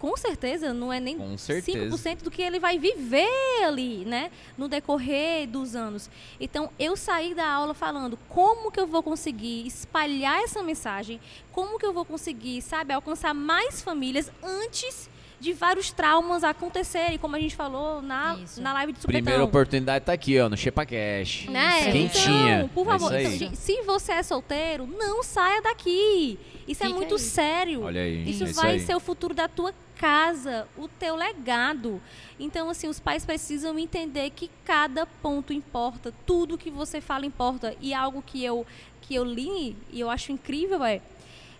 Com 0.00 0.16
certeza, 0.16 0.74
não 0.74 0.92
é 0.92 0.98
nem 0.98 1.16
Com 1.16 1.38
certeza. 1.38 1.78
5% 1.96 2.22
do 2.24 2.30
que 2.30 2.42
ele 2.42 2.58
vai 2.58 2.76
viver 2.76 3.28
ali, 3.64 4.04
né? 4.04 4.32
No 4.58 4.66
decorrer 4.68 5.46
dos 5.46 5.76
anos. 5.76 6.10
Então, 6.40 6.68
eu 6.76 6.96
saí 6.96 7.34
da 7.36 7.48
aula 7.48 7.72
falando 7.72 8.18
como 8.28 8.72
que 8.72 8.80
eu 8.80 8.86
vou 8.88 9.02
conseguir 9.04 9.64
espalhar 9.64 10.42
essa 10.42 10.60
mensagem, 10.60 11.20
como 11.52 11.78
que 11.78 11.86
eu 11.86 11.92
vou 11.92 12.04
conseguir, 12.04 12.60
sabe, 12.62 12.92
alcançar 12.92 13.32
mais 13.32 13.80
famílias 13.80 14.28
antes 14.42 15.08
de 15.40 15.52
vários 15.52 15.90
traumas 15.90 16.42
acontecerem, 16.44 17.18
como 17.18 17.36
a 17.36 17.40
gente 17.40 17.54
falou 17.54 18.00
na, 18.00 18.38
Isso. 18.42 18.62
na 18.62 18.72
live 18.72 18.92
de 18.92 19.00
supetão. 19.00 19.20
Primeira 19.22 19.44
oportunidade 19.44 20.04
tá 20.04 20.12
aqui, 20.12 20.38
ó, 20.40 20.48
no 20.48 20.56
Shepa 20.56 20.86
Cash. 20.86 21.46
Né? 21.48 21.92
Quentinha. 21.92 22.56
Então, 22.56 22.68
por 22.68 22.82
É 22.86 22.90
favor, 22.90 23.12
aí. 23.12 23.34
então, 23.36 23.54
se 23.54 23.82
você 23.82 24.12
é 24.12 24.22
solteiro, 24.22 24.86
não 24.86 25.22
saia 25.22 25.60
daqui. 25.60 26.38
Isso 26.66 26.82
é 26.82 26.86
Fica 26.86 26.98
muito 26.98 27.14
aí. 27.14 27.20
sério. 27.20 27.82
Olha 27.82 28.00
aí. 28.00 28.28
Isso 28.30 28.44
é 28.44 28.46
isso 28.50 28.60
vai 28.60 28.72
aí. 28.72 28.80
ser 28.80 28.94
o 28.94 29.00
futuro 29.00 29.34
da 29.34 29.46
tua 29.48 29.74
casa, 29.96 30.66
o 30.78 30.88
teu 30.88 31.14
legado. 31.14 32.00
Então, 32.40 32.70
assim, 32.70 32.88
os 32.88 32.98
pais 32.98 33.24
precisam 33.26 33.78
entender 33.78 34.30
que 34.30 34.50
cada 34.64 35.04
ponto 35.06 35.52
importa, 35.52 36.12
tudo 36.24 36.56
que 36.58 36.70
você 36.70 37.00
fala 37.00 37.26
importa. 37.26 37.74
E 37.80 37.92
algo 37.92 38.22
que 38.22 38.42
eu 38.42 38.66
que 39.02 39.14
eu 39.14 39.24
li 39.24 39.76
e 39.92 40.00
eu 40.00 40.08
acho 40.08 40.32
incrível 40.32 40.82
é, 40.82 41.02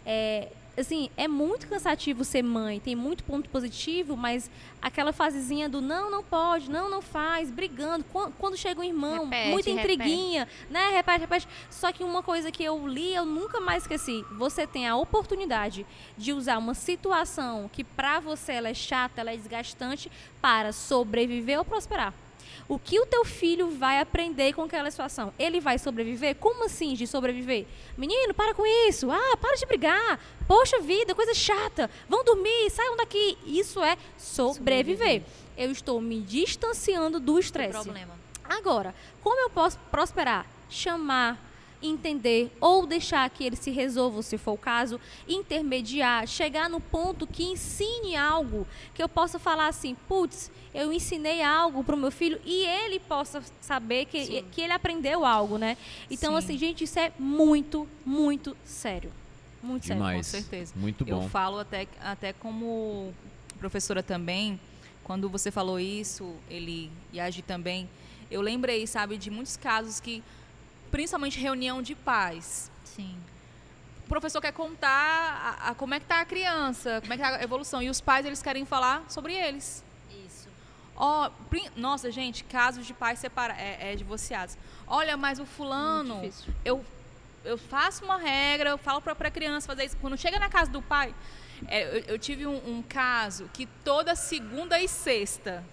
é 0.06 0.48
assim, 0.80 1.08
é 1.16 1.26
muito 1.28 1.66
cansativo 1.68 2.24
ser 2.24 2.42
mãe, 2.42 2.80
tem 2.80 2.94
muito 2.96 3.22
ponto 3.24 3.48
positivo, 3.48 4.16
mas 4.16 4.50
aquela 4.82 5.12
fasezinha 5.12 5.68
do 5.68 5.80
não, 5.80 6.10
não 6.10 6.22
pode, 6.22 6.70
não, 6.70 6.90
não 6.90 7.00
faz, 7.00 7.50
brigando, 7.50 8.04
quan- 8.12 8.30
quando 8.38 8.56
chega 8.56 8.80
um 8.80 8.84
irmão, 8.84 9.24
Repete, 9.24 9.50
muita 9.50 9.70
repete. 9.70 9.92
intriguinha, 9.94 10.48
né, 10.70 10.90
repete, 10.90 11.20
repete. 11.20 11.48
Só 11.70 11.92
que 11.92 12.02
uma 12.04 12.22
coisa 12.22 12.50
que 12.50 12.62
eu 12.64 12.86
li, 12.86 13.14
eu 13.14 13.24
nunca 13.24 13.60
mais 13.60 13.84
esqueci, 13.84 14.24
você 14.38 14.66
tem 14.66 14.86
a 14.88 14.96
oportunidade 14.96 15.86
de 16.16 16.32
usar 16.32 16.58
uma 16.58 16.74
situação 16.74 17.70
que 17.72 17.82
pra 17.84 18.20
você 18.20 18.52
ela 18.52 18.68
é 18.68 18.74
chata, 18.74 19.20
ela 19.20 19.32
é 19.32 19.36
desgastante, 19.36 20.10
para 20.40 20.72
sobreviver 20.72 21.58
ou 21.58 21.64
prosperar. 21.64 22.12
O 22.66 22.78
que 22.78 22.98
o 22.98 23.04
teu 23.04 23.24
filho 23.24 23.70
vai 23.70 24.00
aprender 24.00 24.54
com 24.54 24.62
aquela 24.62 24.90
situação? 24.90 25.32
Ele 25.38 25.60
vai 25.60 25.78
sobreviver? 25.78 26.34
Como 26.36 26.64
assim 26.64 26.94
de 26.94 27.06
sobreviver? 27.06 27.66
Menino, 27.96 28.32
para 28.32 28.54
com 28.54 28.64
isso. 28.88 29.10
Ah, 29.10 29.36
para 29.36 29.56
de 29.56 29.66
brigar. 29.66 30.18
Poxa 30.46 30.80
vida, 30.80 31.14
coisa 31.14 31.34
chata. 31.34 31.90
Vão 32.08 32.24
dormir, 32.24 32.70
saiam 32.70 32.96
daqui. 32.96 33.36
Isso 33.44 33.82
é 33.82 33.98
sobreviver. 34.16 35.22
Eu 35.56 35.70
estou 35.70 36.00
me 36.00 36.20
distanciando 36.20 37.20
do 37.20 37.38
estresse. 37.38 37.90
Agora, 38.44 38.94
como 39.22 39.40
eu 39.40 39.50
posso 39.50 39.78
prosperar? 39.90 40.46
Chamar 40.70 41.38
entender 41.86 42.50
ou 42.60 42.86
deixar 42.86 43.28
que 43.30 43.44
ele 43.44 43.56
se 43.56 43.70
resolva, 43.70 44.22
se 44.22 44.38
for 44.38 44.52
o 44.52 44.58
caso, 44.58 45.00
intermediar, 45.28 46.26
chegar 46.26 46.68
no 46.68 46.80
ponto 46.80 47.26
que 47.26 47.44
ensine 47.44 48.16
algo, 48.16 48.66
que 48.94 49.02
eu 49.02 49.08
possa 49.08 49.38
falar 49.38 49.68
assim, 49.68 49.94
putz, 50.08 50.50
eu 50.72 50.92
ensinei 50.92 51.42
algo 51.42 51.84
para 51.84 51.94
o 51.94 51.98
meu 51.98 52.10
filho 52.10 52.40
e 52.44 52.64
ele 52.64 52.98
possa 52.98 53.42
saber 53.60 54.06
que, 54.06 54.24
Sim. 54.24 54.44
que 54.50 54.60
ele 54.60 54.72
aprendeu 54.72 55.24
algo, 55.24 55.58
né? 55.58 55.76
Então, 56.10 56.32
Sim. 56.32 56.38
assim, 56.38 56.58
gente, 56.58 56.84
isso 56.84 56.98
é 56.98 57.12
muito, 57.18 57.86
muito 58.04 58.56
sério. 58.64 59.12
Muito 59.62 59.86
sério. 59.86 60.02
Demais. 60.02 60.26
Com 60.26 60.38
certeza. 60.38 60.72
Muito 60.76 61.04
Eu 61.06 61.20
bom. 61.20 61.28
falo 61.28 61.58
até, 61.58 61.86
até 62.00 62.32
como 62.32 63.14
professora 63.58 64.02
também, 64.02 64.58
quando 65.02 65.28
você 65.28 65.50
falou 65.50 65.78
isso, 65.78 66.34
ele 66.50 66.90
e 67.12 67.20
a 67.20 67.30
Gi 67.30 67.42
também, 67.42 67.88
eu 68.30 68.40
lembrei, 68.40 68.86
sabe, 68.86 69.16
de 69.16 69.30
muitos 69.30 69.56
casos 69.56 70.00
que, 70.00 70.22
principalmente 70.98 71.40
reunião 71.40 71.82
de 71.82 71.92
pais, 71.92 72.70
Sim. 72.84 73.18
o 74.04 74.08
professor 74.08 74.40
quer 74.40 74.52
contar 74.52 75.58
a, 75.60 75.70
a- 75.70 75.74
como 75.74 75.92
é 75.92 75.98
que 75.98 76.06
tá 76.06 76.20
a 76.20 76.24
criança, 76.24 77.00
como 77.00 77.12
é 77.12 77.16
que 77.16 77.22
tá 77.24 77.30
a 77.36 77.42
evolução, 77.42 77.82
e 77.82 77.90
os 77.90 78.00
pais, 78.00 78.24
eles 78.24 78.40
querem 78.40 78.64
falar 78.64 79.02
sobre 79.08 79.32
eles. 79.34 79.82
Isso. 80.24 80.48
Prin- 81.50 81.68
nossa, 81.74 82.12
gente, 82.12 82.44
casos 82.44 82.86
de 82.86 82.94
pais 82.94 83.18
separa 83.18 83.54
é, 83.54 83.90
é, 83.92 83.96
divorciados. 83.96 84.56
Olha, 84.86 85.16
mas 85.16 85.40
o 85.40 85.44
fulano, 85.44 86.30
eu, 86.64 86.84
eu 87.44 87.58
faço 87.58 88.04
uma 88.04 88.16
regra, 88.16 88.70
eu 88.70 88.78
falo 88.78 89.00
para 89.02 89.14
a 89.14 89.30
criança 89.32 89.66
fazer 89.66 89.86
isso. 89.86 89.96
Quando 89.96 90.16
chega 90.16 90.38
na 90.38 90.48
casa 90.48 90.70
do 90.70 90.80
pai, 90.80 91.12
é, 91.66 91.82
eu, 91.98 92.04
eu 92.14 92.18
tive 92.20 92.46
um, 92.46 92.54
um 92.68 92.82
caso 92.88 93.50
que 93.52 93.66
toda 93.84 94.14
segunda 94.14 94.78
e 94.80 94.86
sexta 94.86 95.64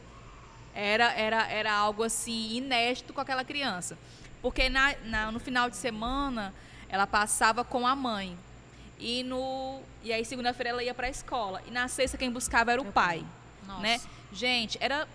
era, 0.73 1.11
era, 1.13 1.47
era 1.47 1.71
algo 1.71 2.01
assim 2.01 2.53
inédito 2.55 3.13
com 3.13 3.21
aquela 3.21 3.43
criança. 3.45 3.95
Porque 4.41 4.69
na, 4.69 4.95
na- 5.03 5.31
no 5.31 5.39
final 5.39 5.69
de 5.69 5.75
semana 5.77 6.53
ela 6.89 7.05
passava 7.07 7.63
com 7.63 7.85
a 7.85 7.95
mãe. 7.95 8.37
E, 8.99 9.23
no, 9.23 9.79
e 10.03 10.11
aí 10.13 10.23
segunda-feira 10.25 10.69
ela 10.71 10.83
ia 10.83 10.93
para 10.93 11.07
a 11.07 11.09
escola. 11.09 11.61
E 11.67 11.71
na 11.71 11.87
sexta 11.87 12.17
quem 12.17 12.31
buscava 12.31 12.71
era 12.71 12.81
o 12.81 12.85
pai 12.91 13.23
Nossa. 13.65 13.81
né? 13.81 13.99
Gente, 14.31 14.77
era, 14.79 15.07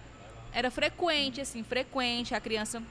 era 0.52 0.70
frequente, 0.70 1.40
assim, 1.40 1.62
frequente 1.62 2.34
a 2.34 2.40
criança. 2.40 2.82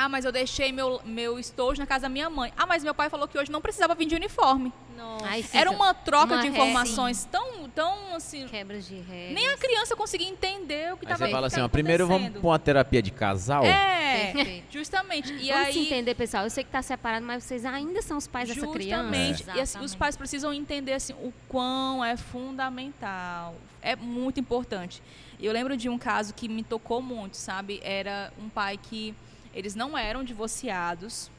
Ah, 0.00 0.08
mas 0.08 0.24
eu 0.24 0.32
deixei 0.32 0.72
meu, 0.72 0.98
meu 1.04 1.38
estojo 1.38 1.78
na 1.78 1.86
casa 1.86 2.04
da 2.04 2.08
minha 2.08 2.30
mãe. 2.30 2.50
Ah, 2.56 2.64
mas 2.64 2.82
meu 2.82 2.94
pai 2.94 3.10
falou 3.10 3.28
que 3.28 3.36
hoje 3.36 3.52
não 3.52 3.60
precisava 3.60 3.94
vir 3.94 4.06
de 4.06 4.14
uniforme. 4.14 4.72
Nossa. 4.96 5.54
Era 5.54 5.70
uma 5.70 5.92
troca 5.92 6.32
uma 6.32 6.40
de 6.40 6.48
informações 6.48 7.28
tão, 7.30 7.68
tão 7.68 8.14
assim. 8.16 8.46
quebras 8.48 8.86
de 8.86 8.94
regras. 8.94 9.34
Nem 9.34 9.48
a 9.50 9.58
criança 9.58 9.94
conseguia 9.94 10.26
entender 10.26 10.94
o 10.94 10.96
que 10.96 11.04
estava 11.04 11.26
você 11.26 11.30
fala 11.30 11.46
assim, 11.48 11.60
ó, 11.60 11.68
primeiro 11.68 12.06
vamos 12.06 12.22
acontecendo. 12.22 12.40
pra 12.40 12.50
uma 12.50 12.58
terapia 12.58 13.02
de 13.02 13.10
casal. 13.10 13.62
É, 13.62 14.32
Perfeito. 14.32 14.72
justamente. 14.72 15.34
E 15.34 15.48
Vamos 15.52 15.66
aí, 15.66 15.72
se 15.74 15.80
entender, 15.80 16.14
pessoal. 16.14 16.44
Eu 16.44 16.50
sei 16.50 16.64
que 16.64 16.70
tá 16.70 16.80
separado, 16.80 17.26
mas 17.26 17.44
vocês 17.44 17.66
ainda 17.66 18.00
são 18.00 18.16
os 18.16 18.26
pais 18.26 18.48
dessa 18.48 18.66
criança. 18.68 19.02
Justamente. 19.02 19.50
É. 19.50 19.56
E 19.56 19.60
assim, 19.60 19.80
os 19.80 19.94
pais 19.94 20.16
precisam 20.16 20.50
entender 20.50 20.94
assim, 20.94 21.12
o 21.12 21.30
quão 21.46 22.02
é 22.02 22.16
fundamental. 22.16 23.54
É 23.82 23.94
muito 23.94 24.40
importante. 24.40 25.02
E 25.38 25.44
Eu 25.44 25.52
lembro 25.52 25.76
de 25.76 25.90
um 25.90 25.98
caso 25.98 26.32
que 26.32 26.48
me 26.48 26.62
tocou 26.62 27.02
muito, 27.02 27.36
sabe? 27.36 27.80
Era 27.82 28.32
um 28.42 28.48
pai 28.48 28.78
que 28.78 29.14
eles 29.54 29.74
não 29.74 29.96
eram 29.96 30.22
divorciados, 30.24 31.30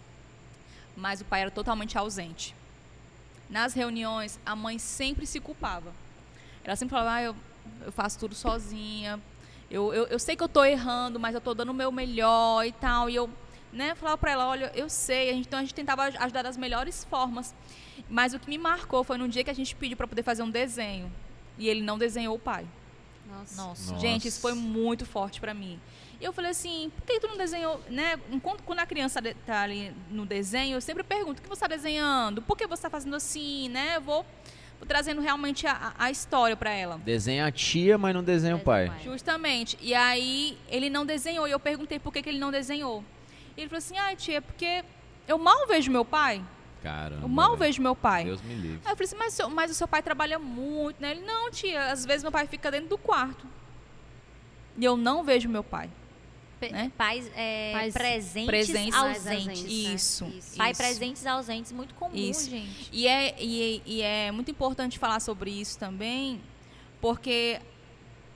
mas 0.95 1.21
o 1.21 1.25
pai 1.25 1.41
era 1.41 1.51
totalmente 1.51 1.97
ausente. 1.97 2.55
Nas 3.49 3.73
reuniões, 3.73 4.39
a 4.45 4.55
mãe 4.55 4.77
sempre 4.79 5.25
se 5.25 5.39
culpava. 5.39 5.91
Ela 6.63 6.75
sempre 6.75 6.91
falava, 6.91 7.15
ah, 7.17 7.21
eu, 7.23 7.35
eu 7.85 7.91
faço 7.91 8.17
tudo 8.19 8.33
sozinha. 8.35 9.19
Eu, 9.69 9.93
eu, 9.93 10.05
eu 10.07 10.19
sei 10.19 10.35
que 10.35 10.43
eu 10.43 10.47
estou 10.47 10.65
errando, 10.65 11.19
mas 11.19 11.33
eu 11.33 11.39
estou 11.39 11.53
dando 11.55 11.69
o 11.69 11.73
meu 11.73 11.91
melhor 11.91 12.65
e 12.65 12.71
tal. 12.71 13.09
E 13.09 13.15
eu 13.15 13.29
né, 13.73 13.95
falava 13.95 14.17
para 14.17 14.31
ela, 14.31 14.47
olha, 14.47 14.71
eu 14.75 14.89
sei. 14.89 15.29
A 15.29 15.33
gente, 15.33 15.47
então 15.47 15.59
a 15.59 15.61
gente 15.61 15.73
tentava 15.73 16.03
aj- 16.03 16.17
ajudar 16.17 16.43
das 16.43 16.55
melhores 16.57 17.03
formas. 17.05 17.53
Mas 18.09 18.33
o 18.33 18.39
que 18.39 18.49
me 18.49 18.57
marcou 18.57 19.03
foi 19.03 19.17
no 19.17 19.27
dia 19.27 19.43
que 19.43 19.49
a 19.49 19.53
gente 19.55 19.75
pediu 19.75 19.97
para 19.97 20.07
poder 20.07 20.23
fazer 20.23 20.43
um 20.43 20.49
desenho. 20.49 21.11
E 21.57 21.67
ele 21.67 21.81
não 21.81 21.97
desenhou 21.97 22.35
o 22.35 22.39
pai. 22.39 22.65
Nossa. 23.29 23.55
Nossa. 23.61 23.97
Gente, 23.99 24.27
isso 24.27 24.39
foi 24.39 24.53
muito 24.53 25.05
forte 25.05 25.39
para 25.41 25.53
mim. 25.53 25.79
E 26.21 26.23
eu 26.23 26.31
falei 26.31 26.51
assim, 26.51 26.91
por 26.95 27.03
que 27.03 27.19
tu 27.19 27.27
não 27.27 27.35
desenhou, 27.35 27.81
né? 27.89 28.19
Enquanto, 28.29 28.61
quando 28.61 28.77
a 28.77 28.85
criança 28.85 29.19
tá 29.43 29.63
ali 29.63 29.91
no 30.07 30.23
desenho, 30.23 30.75
eu 30.75 30.81
sempre 30.81 31.01
pergunto, 31.01 31.39
o 31.39 31.41
que 31.41 31.49
você 31.49 31.65
está 31.65 31.67
desenhando? 31.67 32.43
Por 32.43 32.55
que 32.55 32.67
você 32.67 32.75
está 32.75 32.91
fazendo 32.91 33.15
assim, 33.15 33.69
né? 33.69 33.95
Eu 33.95 34.01
vou, 34.01 34.23
vou 34.77 34.87
trazendo 34.87 35.19
realmente 35.19 35.65
a, 35.65 35.93
a 35.97 36.11
história 36.11 36.55
para 36.55 36.69
ela. 36.69 36.99
Desenha 36.99 37.47
a 37.47 37.51
tia, 37.51 37.97
mas 37.97 38.13
não 38.13 38.23
desenha 38.23 38.55
o 38.55 38.59
Desenha 38.59 38.61
o 38.61 38.63
pai. 38.63 38.87
pai. 38.89 38.99
Justamente. 39.03 39.79
E 39.81 39.95
aí 39.95 40.59
ele 40.69 40.91
não 40.91 41.07
desenhou. 41.07 41.47
E 41.47 41.51
eu 41.51 41.59
perguntei 41.59 41.97
por 41.97 42.13
que, 42.13 42.21
que 42.21 42.29
ele 42.29 42.37
não 42.37 42.51
desenhou. 42.51 43.03
E 43.57 43.61
ele 43.61 43.67
falou 43.67 43.79
assim, 43.79 43.97
ah, 43.97 44.15
tia, 44.15 44.37
é 44.37 44.41
porque 44.41 44.83
eu 45.27 45.39
mal 45.39 45.65
vejo 45.65 45.89
meu 45.89 46.05
pai. 46.05 46.43
Caramba. 46.83 47.23
Eu 47.23 47.29
mal 47.29 47.57
vejo 47.57 47.81
meu 47.81 47.95
pai. 47.95 48.25
Deus 48.25 48.43
me 48.43 48.53
livre. 48.53 48.81
Aí 48.85 48.91
eu 48.91 48.95
falei 48.95 49.07
assim, 49.07 49.17
mas, 49.17 49.39
mas 49.51 49.71
o 49.71 49.73
seu 49.73 49.87
pai 49.87 50.03
trabalha 50.03 50.37
muito, 50.37 51.01
né? 51.01 51.11
Ele, 51.11 51.21
não, 51.21 51.49
tia, 51.49 51.91
às 51.91 52.05
vezes 52.05 52.21
meu 52.21 52.31
pai 52.31 52.45
fica 52.45 52.69
dentro 52.69 52.89
do 52.89 52.97
quarto. 52.99 53.47
E 54.77 54.85
eu 54.85 54.95
não 54.95 55.23
vejo 55.23 55.49
meu 55.49 55.63
pai. 55.63 55.89
Né? 56.69 56.91
Pais, 56.97 57.31
é, 57.35 57.71
Pais 57.73 57.93
presentes, 57.93 58.45
presentes, 58.47 58.95
ausentes. 58.95 59.27
ausentes, 59.27 59.63
né? 59.63 59.69
Isso. 59.69 60.25
Isso. 60.25 60.57
Pai 60.57 60.71
isso. 60.71 60.81
presentes 60.81 61.25
ausentes, 61.25 61.71
muito 61.71 61.95
comum, 61.95 62.15
Isso. 62.15 62.49
gente. 62.49 62.89
E 62.91 63.07
é, 63.07 63.35
e, 63.39 63.81
e 63.85 64.01
é 64.01 64.31
muito 64.31 64.51
importante 64.51 64.99
falar 64.99 65.19
sobre 65.19 65.51
isso 65.51 65.77
também, 65.79 66.41
porque 66.99 67.59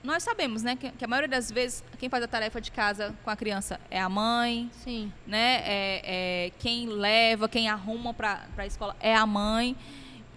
nós 0.02 0.22
sabemos, 0.22 0.62
né, 0.62 0.76
que, 0.76 0.90
que 0.92 1.04
a 1.04 1.08
maioria 1.08 1.28
das 1.28 1.50
vezes 1.50 1.82
quem 1.98 2.08
faz 2.08 2.22
a 2.22 2.28
tarefa 2.28 2.60
de 2.60 2.70
casa 2.70 3.14
com 3.24 3.30
a 3.30 3.36
criança 3.36 3.80
é 3.90 4.00
a 4.00 4.08
mãe, 4.08 4.70
Sim. 4.72 5.12
né? 5.26 5.62
É, 5.64 6.02
é 6.46 6.52
quem 6.60 6.86
leva, 6.86 7.48
quem 7.48 7.68
arruma 7.68 8.14
para 8.14 8.46
a 8.56 8.66
escola 8.66 8.96
é 9.00 9.14
a 9.14 9.26
mãe. 9.26 9.76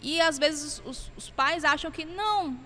E 0.02 0.20
às 0.22 0.40
vezes 0.40 0.82
os, 0.86 1.11
os 1.16 1.30
pais 1.30 1.64
acham 1.64 1.91
que 1.91 2.03
não, 2.06 2.57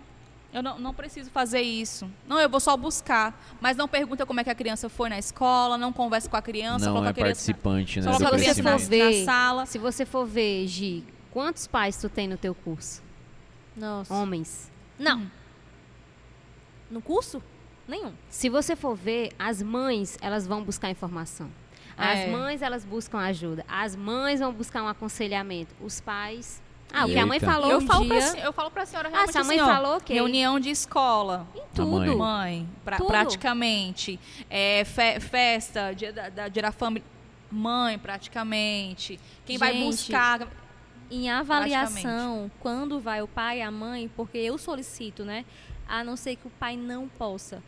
eu 0.54 0.62
não, 0.62 0.78
não 0.80 0.94
preciso 0.94 1.30
fazer 1.32 1.62
isso. 1.62 2.10
Não, 2.28 2.40
eu 2.40 2.48
vou 2.48 2.60
só 2.60 2.78
buscar. 2.78 3.38
Mas 3.60 3.76
não 3.76 3.88
pergunta 3.88 4.26
como 4.26 4.40
é 4.40 4.44
que 4.44 4.50
a 4.50 4.56
criança 4.56 4.88
foi 4.88 5.10
na 5.10 5.18
escola, 5.18 5.78
não 5.78 5.92
conversa 5.92 6.30
com 6.30 6.38
a 6.38 6.42
criança, 6.42 6.86
Não 6.86 6.94
coloca 6.94 7.10
é 7.10 7.12
a 7.12 7.14
criança, 7.14 7.30
participante, 7.32 8.00
né, 8.00 8.04
só 8.04 8.12
do 8.12 8.18
coloca 8.18 8.36
a 8.36 8.40
criança 8.40 8.64
na, 8.64 8.72
na 8.72 9.26
sala. 9.26 9.66
Se 9.66 9.78
você 9.78 10.06
for 10.06 10.26
ver, 10.26 10.66
Gi, 10.68 11.04
quantos 11.32 11.68
pais 11.68 11.98
tu 11.98 12.08
tem 12.08 12.28
no 12.28 12.38
teu 12.38 12.54
curso? 12.56 13.02
Nossa. 13.76 14.14
Homens. 14.14 14.72
Não. 14.98 15.30
No 16.90 17.02
curso? 17.02 17.42
Nenhum. 17.88 18.14
Se 18.30 18.48
você 18.48 18.76
for 18.76 18.96
ver, 18.96 19.32
as 19.38 19.62
mães, 19.62 20.18
elas 20.22 20.48
vão 20.48 20.64
buscar 20.64 20.90
informação. 20.90 21.50
As 21.98 22.20
É. 22.20 22.28
mães, 22.32 22.62
elas 22.62 22.86
buscam 22.86 23.20
ajuda. 23.20 23.66
As 23.68 23.96
mães 23.96 24.40
vão 24.40 24.54
buscar 24.54 24.82
um 24.82 24.88
aconselhamento. 24.88 25.76
Os 25.82 26.00
pais... 26.00 26.63
Ah, 26.96 27.06
o 27.06 27.08
que 27.10 27.18
a 27.18 27.26
mãe 27.26 27.40
falou 27.40 27.72
Eu 27.72 27.80
um 27.80 27.88
falo, 27.88 28.06
dia... 28.06 28.32
pra, 28.32 28.40
eu 28.42 28.54
falo 28.54 28.70
pra 28.72 28.86
senhora 28.86 29.10
Ah, 29.10 29.12
realmente 29.12 29.32
se 29.32 29.38
a 29.40 29.44
mãe 29.44 29.60
assim, 29.60 29.70
falou, 29.72 29.98
ok. 29.98 30.16
reunião 30.16 30.60
de 30.60 30.70
escola. 30.70 31.48
Em 31.56 31.58
mãe. 31.60 31.68
tudo. 31.74 32.18
Mãe, 32.18 32.70
pra- 32.86 32.98
Tudo. 32.98 33.08
praticamente. 33.08 34.20
É, 34.50 34.84
fe- 34.86 35.20
festa, 35.20 35.92
dia 35.94 36.14
da, 36.14 36.30
da, 36.30 36.48
dia 36.48 36.62
da 36.62 36.72
família. 36.72 37.04
Mãe, 37.52 37.98
praticamente. 37.98 39.20
Quem 39.46 39.58
vai 39.58 39.74
Gente, 39.74 39.86
buscar. 39.86 40.48
Em 41.12 41.30
avaliação, 41.30 42.50
quando 42.60 43.00
vai 43.00 43.22
o 43.22 43.28
pai 43.28 43.60
e 43.60 43.62
a 43.62 43.70
mãe, 43.70 44.10
porque 44.16 44.38
eu 44.38 44.58
solicito, 44.58 45.24
né? 45.24 45.46
A 45.88 46.04
não 46.04 46.16
ser 46.16 46.36
que 46.36 46.48
o 46.48 46.50
pai 46.52 46.76
não 46.78 47.08
possa. 47.08 47.62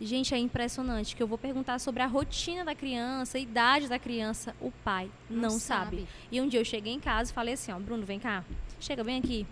Gente, 0.00 0.34
é 0.34 0.38
impressionante 0.38 1.14
que 1.14 1.22
eu 1.22 1.26
vou 1.26 1.36
perguntar 1.38 1.78
sobre 1.78 2.02
a 2.02 2.06
rotina 2.06 2.64
da 2.64 2.74
criança, 2.74 3.36
a 3.36 3.40
idade 3.40 3.86
da 3.88 3.98
criança, 3.98 4.54
o 4.60 4.70
pai 4.70 5.10
não, 5.28 5.50
sabe. 5.50 6.06
E 6.32 6.40
um 6.40 6.48
dia 6.48 6.58
eu 6.60 6.64
cheguei 6.64 6.92
em 6.92 7.00
casa 7.00 7.30
e 7.30 7.34
falei 7.34 7.52
assim, 7.54 7.70
ó, 7.72 7.78
Bruno, 7.78 8.04
vem 8.04 8.18
cá, 8.18 8.42
chega 8.80 9.04
bem 9.04 9.18
aqui. 9.18 9.46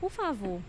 Por 0.00 0.10
favor, 0.10 0.60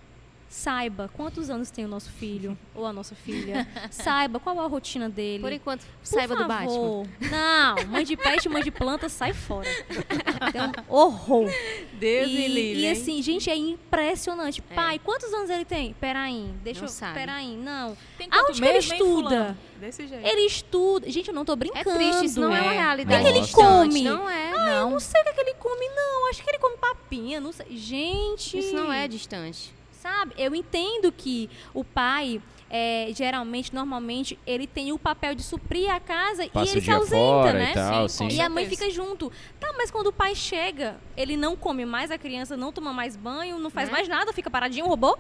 saiba 0.51 1.09
quantos 1.15 1.49
anos 1.49 1.71
tem 1.71 1.85
o 1.85 1.87
nosso 1.87 2.11
filho 2.11 2.57
ou 2.75 2.85
a 2.85 2.91
nossa 2.91 3.15
filha. 3.15 3.65
saiba 3.89 4.37
qual 4.37 4.55
é 4.57 4.59
a 4.59 4.67
rotina 4.67 5.09
dele. 5.09 5.41
Por 5.41 5.51
enquanto, 5.53 5.81
Por 5.85 6.05
saiba 6.05 6.35
do 6.35 6.45
Batman. 6.45 6.67
favor. 6.69 7.07
Não, 7.31 7.87
mãe 7.87 8.03
de 8.03 8.17
pet, 8.17 8.49
mãe 8.49 8.61
de 8.61 8.69
planta, 8.69 9.07
sai 9.07 9.31
fora. 9.33 9.67
É 9.69 10.61
um 10.91 10.93
horror. 10.93 11.49
Deus 11.93 12.29
e, 12.29 12.33
me 12.33 12.47
livre. 12.49 12.81
e 12.83 12.89
assim, 12.91 13.21
gente, 13.21 13.49
é 13.49 13.55
impressionante. 13.55 14.61
É. 14.69 14.73
Pai, 14.75 14.99
quantos 14.99 15.33
anos 15.33 15.49
ele 15.49 15.63
tem? 15.63 15.93
Peraí, 15.93 16.51
deixa 16.61 16.81
Não 16.81 16.87
eu. 16.87 16.91
sabe. 16.91 17.13
Peraí, 17.13 17.55
não. 17.55 17.95
Tem 18.17 18.27
aonde 18.29 18.61
que 18.61 18.67
ele 18.67 18.77
estuda? 18.79 19.57
Desse 19.79 20.05
jeito. 20.05 20.27
Ele 20.27 20.41
estuda. 20.45 21.09
Gente, 21.09 21.29
eu 21.29 21.33
não 21.33 21.45
tô 21.45 21.53
É 21.53 21.55
brincando. 21.55 21.95
triste, 21.97 22.25
isso 22.25 22.39
não 22.41 22.53
é, 22.53 22.61
uma 22.61 22.73
É. 22.73 22.77
realidade 22.77 23.21
O 23.21 23.23
que 23.25 23.29
ele 23.31 23.39
distante. 23.41 23.63
come? 23.89 24.01
Não 24.03 24.29
é. 24.29 24.51
Ah, 24.55 24.69
eu 24.81 24.89
não 24.91 24.99
sei 24.99 25.21
o 25.21 25.23
que, 25.23 25.29
é 25.29 25.33
que 25.33 25.41
ele 25.41 25.53
come, 25.55 25.87
não. 25.89 26.29
Acho 26.29 26.43
que 26.43 26.49
ele 26.49 26.59
come 26.59 26.77
papinha, 26.77 27.39
não 27.39 27.51
sei. 27.51 27.65
Gente. 27.77 28.57
Isso 28.59 28.75
não 28.75 28.91
é 28.91 29.07
distante. 29.07 29.73
Sabe? 30.01 30.33
Eu 30.35 30.55
entendo 30.55 31.11
que 31.11 31.47
o 31.75 31.83
pai. 31.83 32.41
é, 32.73 33.09
geralmente, 33.13 33.75
normalmente, 33.75 34.39
ele 34.47 34.65
tem 34.65 34.91
o 34.91 34.97
papel 34.97 35.35
de 35.35 35.43
suprir 35.43 35.93
a 35.93 35.99
casa 35.99 36.47
Passa 36.47 36.71
e 36.71 36.73
ele 36.73 36.81
se 36.81 36.89
ausenta, 36.89 37.15
fora 37.15 37.53
né? 37.53 37.71
e 37.71 37.73
tal, 37.73 38.09
Sim, 38.09 38.29
sim. 38.29 38.37
E 38.37 38.41
a 38.41 38.49
mãe 38.49 38.65
fica 38.65 38.89
junto. 38.89 39.31
Tá, 39.59 39.71
mas 39.77 39.91
quando 39.91 40.07
o 40.07 40.13
pai 40.13 40.33
chega, 40.33 40.95
ele 41.15 41.37
não 41.37 41.55
come 41.55 41.85
mais, 41.85 42.09
a 42.09 42.17
criança 42.17 42.57
não 42.57 42.71
toma 42.71 42.91
mais 42.93 43.15
banho, 43.15 43.59
não 43.59 43.69
faz 43.69 43.89
Né? 43.89 43.93
mais 43.93 44.07
nada, 44.07 44.33
fica 44.33 44.49
paradinho, 44.49 44.85
um 44.85 44.89
robô. 44.89 45.17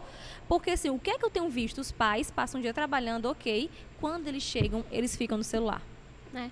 Porque 0.47 0.71
assim, 0.71 0.89
o 0.89 0.97
que 0.97 1.11
é 1.11 1.17
que 1.19 1.25
eu 1.25 1.29
tenho 1.29 1.47
visto? 1.49 1.79
Os 1.79 1.91
pais 1.91 2.31
passam 2.31 2.59
o 2.59 2.61
dia 2.63 2.73
trabalhando, 2.73 3.25
ok. 3.25 3.69
Quando 3.99 4.27
eles 4.27 4.41
chegam, 4.41 4.83
eles 4.91 5.15
ficam 5.15 5.37
no 5.37 5.43
celular. 5.43 5.81
Né? 6.33 6.49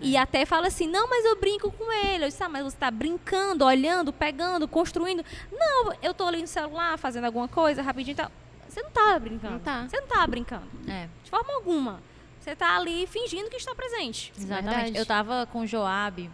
E 0.00 0.16
até 0.16 0.44
fala 0.46 0.68
assim, 0.68 0.86
não, 0.86 1.08
mas 1.08 1.24
eu 1.24 1.36
brinco 1.36 1.72
com 1.72 1.92
ele. 1.92 2.24
Eu 2.24 2.28
disse, 2.28 2.42
ah, 2.42 2.48
mas 2.48 2.62
você 2.62 2.76
está 2.76 2.90
brincando, 2.90 3.64
olhando, 3.64 4.12
pegando, 4.12 4.68
construindo. 4.68 5.24
Não, 5.50 5.92
eu 6.02 6.14
tô 6.14 6.24
ali 6.24 6.40
no 6.40 6.46
celular 6.46 6.96
fazendo 6.98 7.24
alguma 7.24 7.48
coisa, 7.48 7.82
rapidinho. 7.82 8.16
Tá... 8.16 8.30
Você 8.68 8.82
não 8.82 8.90
tá 8.90 9.18
brincando. 9.18 9.54
Não 9.54 9.60
tá. 9.60 9.86
Você 9.88 10.00
não 10.00 10.06
tá 10.06 10.26
brincando. 10.26 10.66
É, 10.86 11.08
De 11.24 11.30
forma 11.30 11.52
alguma. 11.54 12.00
Você 12.40 12.54
tá 12.54 12.76
ali 12.76 13.06
fingindo 13.06 13.50
que 13.50 13.56
está 13.56 13.74
presente. 13.74 14.32
exatamente. 14.36 14.74
Verdade. 14.74 14.98
Eu 14.98 15.04
tava 15.04 15.46
com 15.52 15.60
o 15.60 15.66
Joab 15.66 16.30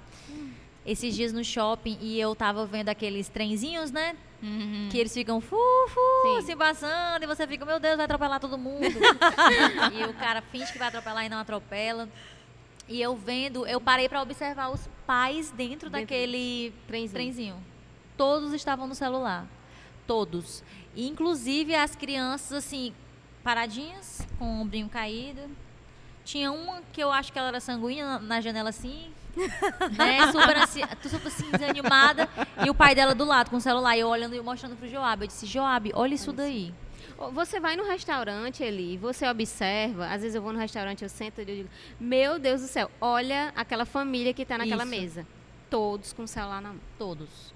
esses 0.84 1.14
dias 1.14 1.32
no 1.32 1.42
shopping 1.42 1.98
e 2.00 2.20
eu 2.20 2.34
tava 2.34 2.66
vendo 2.66 2.90
aqueles 2.90 3.28
trenzinhos, 3.28 3.90
né? 3.90 4.14
Uhum. 4.42 4.88
Que 4.90 4.98
eles 4.98 5.14
ficam 5.14 5.40
fu, 5.40 5.56
fu, 5.88 6.42
se 6.42 6.54
passando 6.54 7.22
e 7.22 7.26
você 7.26 7.46
fica, 7.46 7.64
meu 7.64 7.80
Deus, 7.80 7.96
vai 7.96 8.04
atropelar 8.04 8.38
todo 8.38 8.58
mundo. 8.58 8.84
e 9.94 10.04
o 10.04 10.12
cara 10.14 10.42
finge 10.42 10.70
que 10.70 10.78
vai 10.78 10.88
atropelar 10.88 11.24
e 11.24 11.30
não 11.30 11.38
atropela. 11.38 12.06
E 12.88 13.00
eu 13.00 13.16
vendo, 13.16 13.66
eu 13.66 13.80
parei 13.80 14.08
pra 14.08 14.20
observar 14.22 14.70
os 14.70 14.88
pais 15.06 15.50
dentro, 15.50 15.88
Dentro 15.88 15.90
daquele 15.90 16.72
Trenzinho. 16.86 17.12
trenzinho. 17.12 17.56
Todos 18.16 18.52
estavam 18.52 18.86
no 18.86 18.94
celular. 18.94 19.46
Todos. 20.06 20.62
Inclusive 20.96 21.74
as 21.74 21.96
crianças, 21.96 22.52
assim, 22.64 22.92
paradinhas, 23.42 24.26
com 24.38 24.44
o 24.58 24.60
ombrinho 24.60 24.88
caído. 24.88 25.40
Tinha 26.24 26.52
uma 26.52 26.82
que 26.92 27.00
eu 27.02 27.10
acho 27.10 27.32
que 27.32 27.38
ela 27.38 27.48
era 27.48 27.60
sanguínea 27.60 28.18
na- 28.18 28.40
janela 28.40 28.68
assim. 28.70 29.10
né? 29.98 30.30
Super 30.30 30.56
assim, 30.58 30.80
super 31.08 31.26
assim, 31.26 31.50
desanimada. 31.50 32.28
E 32.64 32.70
o 32.70 32.74
pai 32.74 32.94
dela 32.94 33.14
do 33.14 33.24
lado 33.24 33.50
com 33.50 33.56
o 33.56 33.60
celular. 33.60 33.96
E 33.96 34.00
eu 34.00 34.08
olhando 34.08 34.34
e 34.34 34.40
mostrando 34.40 34.76
pro 34.76 34.88
Joab. 34.88 35.22
Eu 35.22 35.26
disse, 35.26 35.44
Joab, 35.46 35.90
olha 35.94 36.14
isso 36.14 36.32
daí. 36.32 36.72
Você 37.32 37.60
vai 37.60 37.76
no 37.76 37.84
restaurante, 37.84 38.62
Eli, 38.62 38.96
você 38.96 39.26
observa, 39.28 40.06
às 40.06 40.20
vezes 40.22 40.34
eu 40.34 40.42
vou 40.42 40.52
no 40.52 40.58
restaurante, 40.58 41.02
eu 41.02 41.08
sento 41.08 41.38
e 41.38 41.42
eu 41.42 41.46
digo, 41.56 41.68
meu 41.98 42.38
Deus 42.38 42.60
do 42.60 42.66
céu, 42.66 42.90
olha 43.00 43.52
aquela 43.56 43.84
família 43.84 44.32
que 44.34 44.42
está 44.42 44.58
naquela 44.58 44.82
Isso. 44.84 44.90
mesa. 44.90 45.26
Todos 45.70 46.12
com 46.12 46.24
o 46.24 46.28
celular 46.28 46.60
na 46.60 46.70
mão. 46.70 46.80
Todos. 46.98 47.54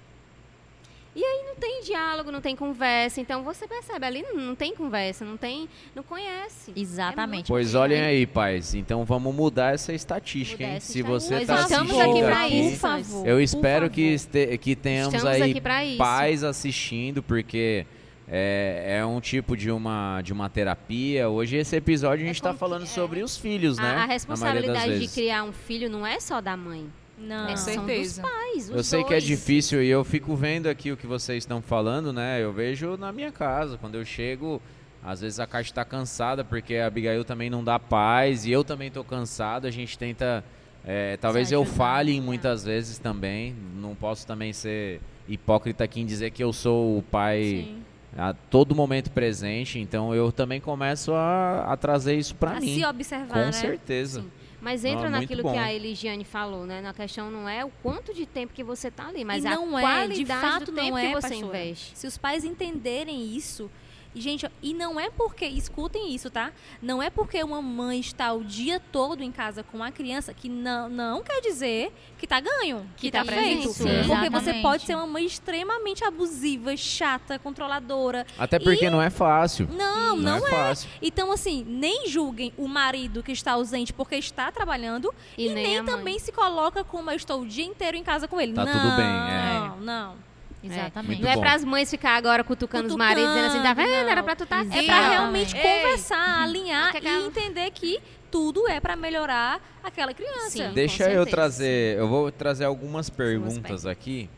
E 1.15 1.23
aí 1.23 1.43
não 1.47 1.55
tem 1.55 1.81
diálogo, 1.83 2.31
não 2.31 2.39
tem 2.39 2.55
conversa. 2.55 3.19
Então 3.19 3.43
você 3.43 3.67
percebe, 3.67 4.05
ali 4.05 4.23
não, 4.33 4.55
tem 4.55 4.73
conversa, 4.75 5.25
não 5.25 5.35
tem. 5.37 5.67
não 5.95 6.03
conhece. 6.03 6.71
Exatamente. 6.75 7.47
Pois 7.47 7.73
olhem 7.75 7.99
aí, 8.01 8.25
pais. 8.27 8.73
Então 8.75 9.03
vamos 9.03 9.33
mudar 9.33 9.73
essa 9.73 9.91
estatística, 9.91 10.57
Mudar 10.63 10.69
hein? 10.71 10.77
essa 10.77 10.91
Se 10.91 11.01
você 11.01 11.41
estatística. 11.41 11.53
tá 11.55 11.61
Nós 11.61 11.71
estamos 11.71 11.91
assistindo 11.91 12.11
aqui 12.17 12.23
pra 12.33 12.45
aqui, 12.45 12.59
isso, 12.61 12.71
por 12.71 12.79
favor. 12.79 13.27
eu 13.27 13.41
espero 13.41 13.89
que, 13.89 14.01
este- 14.01 14.57
que 14.59 14.75
tenhamos 14.75 15.13
Estamos 15.15 15.41
aí 15.41 15.97
pais 15.97 16.43
assistindo, 16.43 17.23
porque 17.23 17.85
é, 18.31 18.97
é 18.99 19.05
um 19.05 19.19
tipo 19.19 19.57
de 19.57 19.71
uma, 19.71 20.21
de 20.21 20.31
uma 20.31 20.49
terapia. 20.49 21.27
Hoje 21.29 21.57
esse 21.57 21.75
episódio 21.75 22.23
a 22.23 22.27
gente 22.27 22.35
está 22.35 22.53
que- 22.53 22.59
falando 22.59 22.83
é. 22.83 22.87
sobre 22.87 23.23
os 23.23 23.37
filhos, 23.37 23.77
A- 23.79 23.81
né? 23.81 23.95
A, 23.95 24.05
responsabilidresponsabilidade 24.05 25.07
de 25.07 25.13
criar 25.13 25.43
um 25.43 25.51
filho 25.51 25.89
não 25.89 26.05
é 26.05 26.19
só 26.19 26.39
da 26.39 26.55
mãe. 26.55 26.85
Não. 27.17 27.47
É, 27.47 27.51
Com 27.51 27.57
são 27.57 27.75
dos 27.75 27.85
certeza. 27.85 28.21
pais. 28.21 28.69
Eu 28.69 28.83
sei 28.83 29.03
que 29.03 29.13
é 29.13 29.17
dois. 29.17 29.23
difícil 29.23 29.83
e 29.83 29.89
eu 29.89 30.03
fico 30.05 30.35
vendo 30.35 30.67
aqui 30.67 30.91
o 30.91 30.95
que 30.97 31.05
vocês 31.07 31.43
estão 31.43 31.61
falando, 31.61 32.13
né? 32.13 32.41
Eu 32.41 32.53
vejo 32.53 32.95
na 32.95 33.11
minha 33.11 33.31
casa, 33.31 33.77
quando 33.77 33.95
eu 33.95 34.05
chego, 34.05 34.61
às 35.03 35.19
vezes 35.19 35.37
a 35.39 35.45
caixa 35.45 35.71
está 35.71 35.83
cansada 35.83 36.45
porque 36.45 36.75
a 36.75 36.87
Abigail 36.87 37.25
também 37.25 37.49
não 37.49 37.61
dá 37.63 37.77
paz 37.77 38.45
e 38.45 38.51
eu 38.51 38.63
também 38.63 38.89
tô 38.89 39.03
cansado. 39.03 39.65
A 39.67 39.71
gente 39.71 39.97
tenta, 39.97 40.43
é, 40.85 41.17
talvez 41.17 41.51
eu 41.51 41.65
fale 41.65 42.21
muitas 42.21 42.63
vezes 42.63 42.97
também. 42.97 43.53
Não 43.75 43.93
posso 43.95 44.25
também 44.25 44.53
ser 44.53 45.01
hipócrita 45.27 45.83
aqui 45.83 45.99
em 45.99 46.05
dizer 46.05 46.31
que 46.31 46.41
eu 46.43 46.53
sou 46.53 46.99
o 46.99 47.01
pai 47.01 47.65
Sim. 47.67 47.83
A 48.17 48.33
todo 48.33 48.73
momento 48.75 49.11
presente. 49.11 49.79
Então 49.79 50.13
eu 50.13 50.31
também 50.31 50.59
começo 50.59 51.13
a, 51.13 51.71
a 51.71 51.77
trazer 51.77 52.15
isso 52.15 52.35
para 52.35 52.57
A 52.57 52.59
mim. 52.59 52.75
se 52.75 52.85
observar, 52.85 53.33
Com 53.33 53.39
né? 53.45 53.51
certeza. 53.51 54.21
Sim. 54.21 54.31
Mas 54.61 54.83
entra 54.83 55.09
Não, 55.09 55.19
naquilo 55.21 55.41
que 55.41 55.57
a 55.57 55.73
Eligiane 55.73 56.25
falou, 56.25 56.65
né? 56.65 56.81
Na 56.81 56.93
questão 56.93 57.31
não 57.31 57.47
é 57.47 57.63
o 57.63 57.69
quanto 57.81 58.13
de 58.13 58.25
tempo 58.25 58.53
que 58.53 58.61
você 58.63 58.91
tá 58.91 59.07
ali, 59.07 59.23
mas 59.23 59.45
e 59.45 59.47
a 59.47 59.51
não 59.55 59.79
é, 59.79 59.81
qualidade 59.81 60.19
de 60.19 60.25
fato 60.25 60.65
do 60.65 60.71
não 60.73 60.83
tempo 60.83 60.97
é, 60.97 61.07
que 61.07 61.13
você 61.13 61.29
pastora. 61.29 61.45
investe. 61.47 61.97
Se 61.97 62.05
os 62.05 62.17
pais 62.17 62.43
entenderem 62.43 63.33
isso, 63.37 63.71
gente, 64.19 64.49
e 64.61 64.73
não 64.73 64.99
é 64.99 65.09
porque, 65.09 65.45
escutem 65.45 66.13
isso, 66.13 66.29
tá? 66.29 66.51
Não 66.81 67.01
é 67.01 67.09
porque 67.09 67.43
uma 67.43 67.61
mãe 67.61 67.99
está 67.99 68.33
o 68.33 68.43
dia 68.43 68.79
todo 68.91 69.23
em 69.23 69.31
casa 69.31 69.63
com 69.63 69.83
a 69.83 69.91
criança 69.91 70.33
que 70.33 70.49
não, 70.49 70.89
não 70.89 71.23
quer 71.23 71.41
dizer 71.41 71.91
que 72.17 72.27
tá 72.27 72.39
ganho, 72.39 72.85
que, 72.97 73.03
Que 73.03 73.11
tá, 73.11 73.19
tá 73.19 73.25
presente, 73.25 73.61
feito. 73.63 73.73
sim. 73.73 73.83
Porque 74.07 74.29
você 74.29 74.49
Exatamente. 74.49 74.61
pode 74.61 74.83
ser 74.85 74.95
uma 74.95 75.07
mãe 75.07 75.25
extremamente 75.25 76.03
abusiva, 76.03 76.75
chata, 76.75 77.39
controladora. 77.39 78.25
Até 78.37 78.59
porque 78.59 78.89
não 78.89 79.01
é 79.01 79.09
fácil. 79.09 79.67
Não, 79.71 80.17
não, 80.17 80.39
Não 80.39 80.47
é 80.47 80.49
fácil. 80.49 80.89
Então, 81.01 81.31
assim, 81.31 81.63
nem 81.67 82.07
julguem 82.07 82.53
o 82.57 82.67
marido 82.67 83.23
que 83.23 83.31
está 83.31 83.53
ausente 83.53 83.93
porque 83.93 84.15
está 84.15 84.51
trabalhando 84.51 85.13
E, 85.37 85.47
e, 85.47 85.53
nem, 85.53 85.67
nem 85.75 85.85
também 85.85 86.19
se 86.19 86.31
coloca 86.31 86.83
como 86.83 87.09
eu 87.09 87.15
estou 87.15 87.41
o 87.41 87.47
dia 87.47 87.65
inteiro 87.65 87.95
em 87.95 88.03
casa 88.03 88.27
com 88.27 88.39
ele. 88.39 88.53
Tá 88.53 88.65
não, 88.65 88.71
tudo 88.71 88.95
bem, 88.95 89.05
é. 89.05 89.59
Não, 89.59 89.77
não. 89.79 90.28
Exatamente. 90.63 91.07
Muito 91.07 91.23
Não 91.23 91.29
é 91.31 91.35
bom. 91.35 91.41
para 91.41 91.53
as 91.53 91.63
mães 91.63 91.89
ficar 91.89 92.15
agora 92.15 92.43
cutucando, 92.43 92.87
os 92.89 92.95
maridos, 92.95 93.29
dizendo 93.29 93.47
assim, 93.47 93.61
tá 93.61 93.69
Cutucando, 93.75 93.95
vendo? 93.95 94.09
Era 94.09 94.23
pra 94.23 94.35
tu 94.35 94.43
estar 94.43 94.59
aqui. 94.61 94.79
É 94.79 94.83
pra 94.83 94.97
ó. 94.97 95.09
realmente 95.09 95.55
Ei. 95.55 95.61
conversar, 95.63 96.41
alinhar 96.43 96.91
que 96.91 97.07
e 97.07 97.25
entender 97.25 97.71
que 97.71 97.99
tudo 98.29 98.67
é 98.67 98.79
pra 98.79 98.95
melhorar 98.95 99.61
aquela 99.83 100.13
criança. 100.13 100.49
Sim. 100.49 100.71
Deixa 100.73 101.03
eu 101.03 101.23
certeza. 101.23 101.29
trazer, 101.29 101.97
eu 101.97 102.07
vou 102.07 102.31
trazer 102.31 102.65
algumas 102.65 103.09
perguntas 103.09 103.85
aqui. 103.85 104.29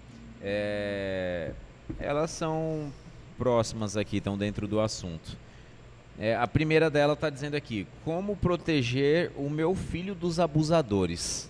É, 0.42 1.52
elas 2.00 2.32
são 2.32 2.92
próximas 3.38 3.98
aqui, 3.98 4.18
estão 4.18 4.38
dentro 4.38 4.68
do 4.68 4.80
assunto. 4.80 5.38
É, 6.20 6.36
a 6.36 6.48
primeira 6.48 6.90
dela 6.90 7.14
está 7.14 7.30
dizendo 7.30 7.56
aqui: 7.56 7.88
como 8.06 8.36
proteger 8.36 9.32
o 9.36 9.50
meu 9.50 9.74
filho 9.76 10.14
dos 10.14 10.40
abusadores? 10.40 11.50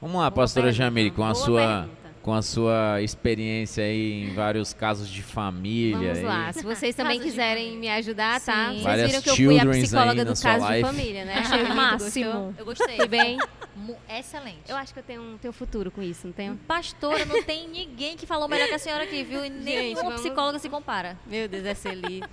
Vamos 0.00 0.16
lá, 0.16 0.28
Boa 0.30 0.42
pastora 0.42 0.70
Jamile, 0.72 1.10
com 1.10 1.22
a 1.24 1.32
boa 1.32 1.34
sua 1.34 1.60
pergunta. 1.82 2.05
Com 2.26 2.34
a 2.34 2.42
sua 2.42 3.00
experiência 3.02 3.84
aí 3.84 4.24
em 4.24 4.34
vários 4.34 4.74
casos 4.74 5.08
de 5.08 5.22
família. 5.22 6.12
Vamos 6.12 6.28
lá, 6.28 6.52
se 6.52 6.60
vocês 6.64 6.92
também 6.92 7.20
quiserem 7.20 7.76
me 7.78 7.88
ajudar, 7.88 8.40
tá? 8.40 8.70
Sim. 8.70 8.70
Vocês 8.72 8.82
Várias 8.82 9.06
viram 9.10 9.22
que 9.22 9.30
eu 9.30 9.36
fui 9.36 9.60
a 9.60 9.66
psicóloga 9.66 10.24
dos 10.24 10.38
sua 10.40 10.50
casos 10.50 10.66
de 10.66 10.74
life. 10.74 10.86
família, 10.88 11.24
né? 11.24 11.34
Achei 11.38 11.62
o 11.62 11.74
máximo. 11.76 12.24
gostou? 12.24 12.54
Eu 12.58 12.64
gostei. 12.64 12.96
Fui 12.96 13.06
bem. 13.06 13.38
Excelente. 14.10 14.58
Eu 14.68 14.74
acho 14.74 14.92
que 14.92 14.98
eu 14.98 15.04
tenho 15.04 15.22
um, 15.22 15.38
tenho 15.38 15.52
futuro 15.52 15.88
com 15.92 16.02
isso, 16.02 16.26
não 16.26 16.34
tenho? 16.34 16.56
Pastora, 16.66 17.24
não 17.26 17.40
tem 17.44 17.68
ninguém 17.68 18.16
que 18.16 18.26
falou 18.26 18.48
melhor 18.48 18.66
que 18.66 18.74
a 18.74 18.78
senhora 18.80 19.04
aqui, 19.04 19.22
viu? 19.22 19.44
E 19.44 19.48
Gente, 19.48 19.62
nenhuma 19.64 20.02
vamos- 20.02 20.20
psicóloga 20.20 20.58
se 20.58 20.68
compara. 20.68 21.16
Meu 21.26 21.46
Deus, 21.46 21.64
essa 21.64 21.90
ali. 21.90 22.24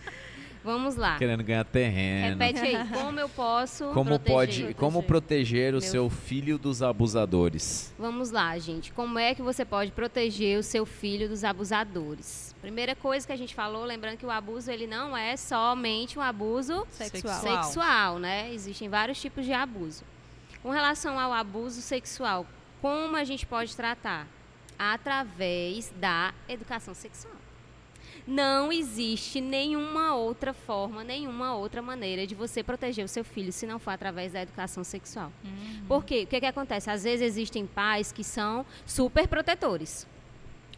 Vamos 0.63 0.95
lá. 0.95 1.17
Querendo 1.17 1.43
ganhar 1.43 1.65
terreno. 1.65 2.37
Repete 2.37 2.59
aí. 2.61 2.87
Como 2.87 3.19
eu 3.19 3.27
posso 3.27 3.85
Como 3.87 4.17
proteger? 4.17 4.65
pode, 4.67 4.73
como 4.75 5.03
proteger 5.03 5.71
o 5.73 5.79
Meu- 5.79 5.81
seu 5.81 6.09
filho 6.09 6.57
dos 6.57 6.81
abusadores? 6.81 7.93
Vamos 7.99 8.31
lá, 8.31 8.57
gente. 8.57 8.91
Como 8.93 9.19
é 9.19 9.35
que 9.35 9.41
você 9.41 9.65
pode 9.65 9.91
proteger 9.91 10.57
o 10.57 10.63
seu 10.63 10.85
filho 10.85 11.27
dos 11.27 11.43
abusadores? 11.43 12.55
Primeira 12.61 12.95
coisa 12.95 13.27
que 13.27 13.33
a 13.33 13.35
gente 13.35 13.53
falou, 13.53 13.83
lembrando 13.83 14.17
que 14.17 14.25
o 14.25 14.31
abuso 14.31 14.71
ele 14.71 14.87
não 14.87 15.15
é 15.17 15.35
somente 15.35 16.17
um 16.17 16.21
abuso 16.21 16.87
Sexual. 16.91 17.41
sexual, 17.41 18.19
né? 18.19 18.53
Existem 18.53 18.87
vários 18.87 19.19
tipos 19.19 19.45
de 19.45 19.51
abuso. 19.51 20.03
Com 20.61 20.69
relação 20.69 21.19
ao 21.19 21.33
abuso 21.33 21.81
sexual, 21.81 22.45
como 22.81 23.17
a 23.17 23.25
gente 23.25 23.45
pode 23.45 23.75
tratar? 23.75 24.25
Através 24.79 25.91
da 25.97 26.33
educação 26.47 26.93
sexual. 26.93 27.32
Não 28.25 28.71
existe 28.71 29.41
nenhuma 29.41 30.15
outra 30.15 30.53
forma, 30.53 31.03
nenhuma 31.03 31.55
outra 31.55 31.81
maneira 31.81 32.25
de 32.25 32.33
você 32.33 32.63
proteger 32.63 33.03
o 33.03 33.07
seu 33.07 33.23
filho 33.23 33.51
se 33.51 33.67
não 33.67 33.77
for 33.79 33.91
através 33.91 34.31
da 34.31 34.41
educação 34.41 34.83
sexual. 34.83 35.31
Por 35.87 36.05
quê? 36.05 36.23
O 36.23 36.27
que, 36.27 36.39
que 36.39 36.45
acontece? 36.45 36.89
Às 36.89 37.03
vezes 37.03 37.25
existem 37.27 37.65
pais 37.65 38.13
que 38.13 38.23
são 38.23 38.65
super 38.85 39.27
protetores. 39.27 40.07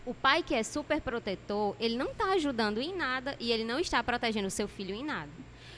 O 0.06 0.14
pai 0.14 0.42
que 0.42 0.56
é 0.56 0.64
super 0.64 1.00
protetor, 1.02 1.76
ele 1.80 1.96
não 1.98 2.12
está 2.12 2.34
ajudando 2.34 2.82
em 2.82 2.96
nada 2.96 3.36
e 3.40 3.52
ele 3.52 3.64
não 3.64 3.80
está 3.80 4.04
protegendo 4.04 4.48
o 4.48 4.52
seu 4.52 4.68
filho 4.68 4.96
em 4.96 5.04
nada. 5.04 5.32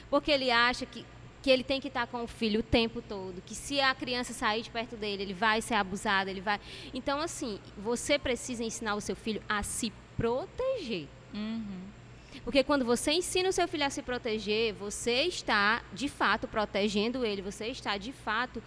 Porque 0.08 0.30
ele 0.30 0.50
acha 0.50 0.86
que, 0.86 1.04
que 1.42 1.50
ele 1.50 1.62
tem 1.62 1.80
que 1.80 1.88
estar 1.88 2.06
com 2.06 2.24
o 2.24 2.26
filho 2.26 2.60
o 2.60 2.62
tempo 2.62 3.02
todo, 3.02 3.42
que 3.44 3.54
se 3.54 3.78
a 3.78 3.94
criança 3.94 4.32
sair 4.32 4.62
de 4.62 4.70
perto 4.70 4.96
dele, 4.96 5.22
ele 5.22 5.34
vai 5.34 5.60
ser 5.60 5.74
abusado, 5.74 6.30
ele 6.30 6.40
vai. 6.40 6.58
Então, 6.94 7.20
assim, 7.20 7.58
você 7.76 8.18
precisa 8.18 8.64
ensinar 8.64 8.94
o 8.94 9.00
seu 9.02 9.14
filho 9.14 9.42
a 9.46 9.62
se 9.62 9.92
proteger. 10.16 11.08
Porque 12.44 12.64
quando 12.64 12.84
você 12.84 13.12
ensina 13.12 13.48
o 13.48 13.52
seu 13.52 13.68
filho 13.68 13.84
a 13.84 13.90
se 13.90 14.00
proteger, 14.00 14.72
você 14.72 15.22
está, 15.24 15.82
de 15.92 16.08
fato, 16.08 16.48
protegendo 16.48 17.24
ele, 17.24 17.42
você 17.42 17.66
está, 17.66 17.96
de 17.98 18.12
fato. 18.12 18.62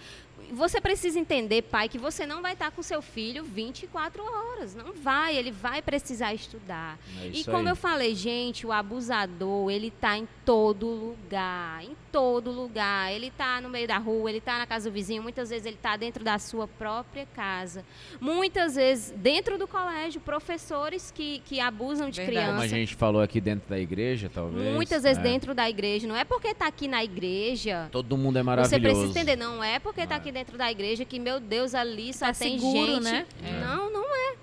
Você 0.51 0.81
precisa 0.81 1.17
entender, 1.19 1.61
pai, 1.63 1.87
que 1.87 1.97
você 1.97 2.25
não 2.25 2.41
vai 2.41 2.53
estar 2.53 2.71
com 2.71 2.81
seu 2.83 3.01
filho 3.01 3.43
24 3.43 4.21
horas. 4.23 4.75
Não 4.75 4.93
vai, 4.93 5.35
ele 5.35 5.51
vai 5.51 5.81
precisar 5.81 6.33
estudar. 6.33 6.97
É 7.21 7.27
E 7.27 7.43
como 7.45 7.59
aí. 7.59 7.67
eu 7.67 7.75
falei, 7.75 8.13
gente, 8.15 8.65
o 8.65 8.71
abusador, 8.71 9.69
ele 9.71 9.91
tá 9.91 10.17
em 10.17 10.27
todo 10.45 10.87
lugar, 10.87 11.83
em 11.83 11.95
todo 12.11 12.51
lugar. 12.51 13.11
Ele 13.13 13.31
tá 13.31 13.61
no 13.61 13.69
meio 13.69 13.87
da 13.87 13.97
rua, 13.97 14.29
ele 14.29 14.41
tá 14.41 14.57
na 14.57 14.65
casa 14.67 14.89
do 14.89 14.93
vizinho, 14.93 15.23
muitas 15.23 15.49
vezes 15.49 15.65
ele 15.65 15.77
tá 15.77 15.95
dentro 15.95 16.23
da 16.23 16.37
sua 16.37 16.67
própria 16.67 17.25
casa. 17.33 17.85
Muitas 18.19 18.75
vezes 18.75 19.11
dentro 19.17 19.57
do 19.57 19.67
colégio, 19.67 20.19
professores 20.19 21.11
que, 21.11 21.39
que 21.45 21.59
abusam 21.59 22.09
de 22.09 22.21
Verdade. 22.21 22.45
Como 22.47 22.57
a 22.57 22.59
criança. 22.61 22.75
gente 22.75 22.95
falou 22.95 23.21
aqui 23.21 23.39
dentro 23.39 23.69
da 23.69 23.79
igreja, 23.79 24.29
talvez. 24.33 24.73
Muitas 24.75 25.03
vezes 25.03 25.17
é. 25.17 25.21
dentro 25.21 25.53
da 25.55 25.69
igreja. 25.69 26.07
Não 26.07 26.15
é 26.15 26.23
porque 26.23 26.53
tá 26.53 26.67
aqui 26.67 26.87
na 26.87 27.03
igreja. 27.03 27.87
Todo 27.91 28.17
mundo 28.17 28.37
é 28.37 28.41
Você 28.41 28.45
maravilhoso. 28.45 28.81
precisa 28.81 29.19
entender, 29.19 29.35
não 29.35 29.63
é 29.63 29.79
porque 29.79 30.05
tá 30.05 30.15
É. 30.15 30.17
aqui 30.17 30.21
aqui 30.21 30.31
dentro 30.41 30.57
da 30.57 30.71
igreja 30.71 31.05
que, 31.05 31.19
meu 31.19 31.39
Deus, 31.39 31.75
ali 31.75 32.11
só 32.13 32.27
Tá 32.27 32.33
tem 32.33 32.57
seguro, 32.59 32.93
gente. 32.95 33.03
né? 33.03 33.25
Não, 33.61 33.91
não 33.91 34.03
é. 34.15 34.35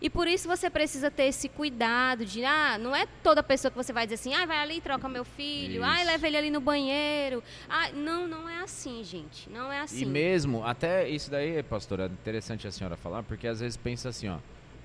E 0.00 0.10
por 0.10 0.26
isso 0.28 0.46
você 0.48 0.68
precisa 0.68 1.10
ter 1.10 1.24
esse 1.24 1.48
cuidado 1.48 2.24
de, 2.26 2.44
ah, 2.44 2.76
não 2.78 2.94
é 2.94 3.06
toda 3.22 3.42
pessoa 3.42 3.70
que 3.70 3.76
você 3.76 3.90
vai 3.92 4.04
dizer 4.06 4.14
assim, 4.16 4.34
ah, 4.34 4.44
vai 4.44 4.58
ali 4.58 4.76
e 4.76 4.80
troca 4.80 5.08
meu 5.08 5.24
filho, 5.24 5.82
ah, 5.84 6.02
leva 6.02 6.26
ele 6.26 6.36
ali 6.36 6.50
no 6.50 6.60
banheiro. 6.60 7.42
Ah, 7.68 7.88
não, 7.94 8.26
não 8.26 8.46
é 8.48 8.58
assim, 8.60 9.02
gente. 9.04 9.48
Não 9.50 9.70
é 9.72 9.78
E 9.78 9.80
assim. 9.80 10.04
mesmo, 10.04 10.62
até 10.64 11.08
isso 11.08 11.30
daí, 11.30 11.62
pastora, 11.62 12.04
é 12.04 12.06
interessante 12.06 12.66
a 12.66 12.70
senhora 12.70 12.96
falar, 12.96 13.22
porque 13.22 13.46
às 13.46 13.60
vezes 13.60 13.76
pensa 13.78 14.08
assim, 14.10 14.28
ó. 14.28 14.36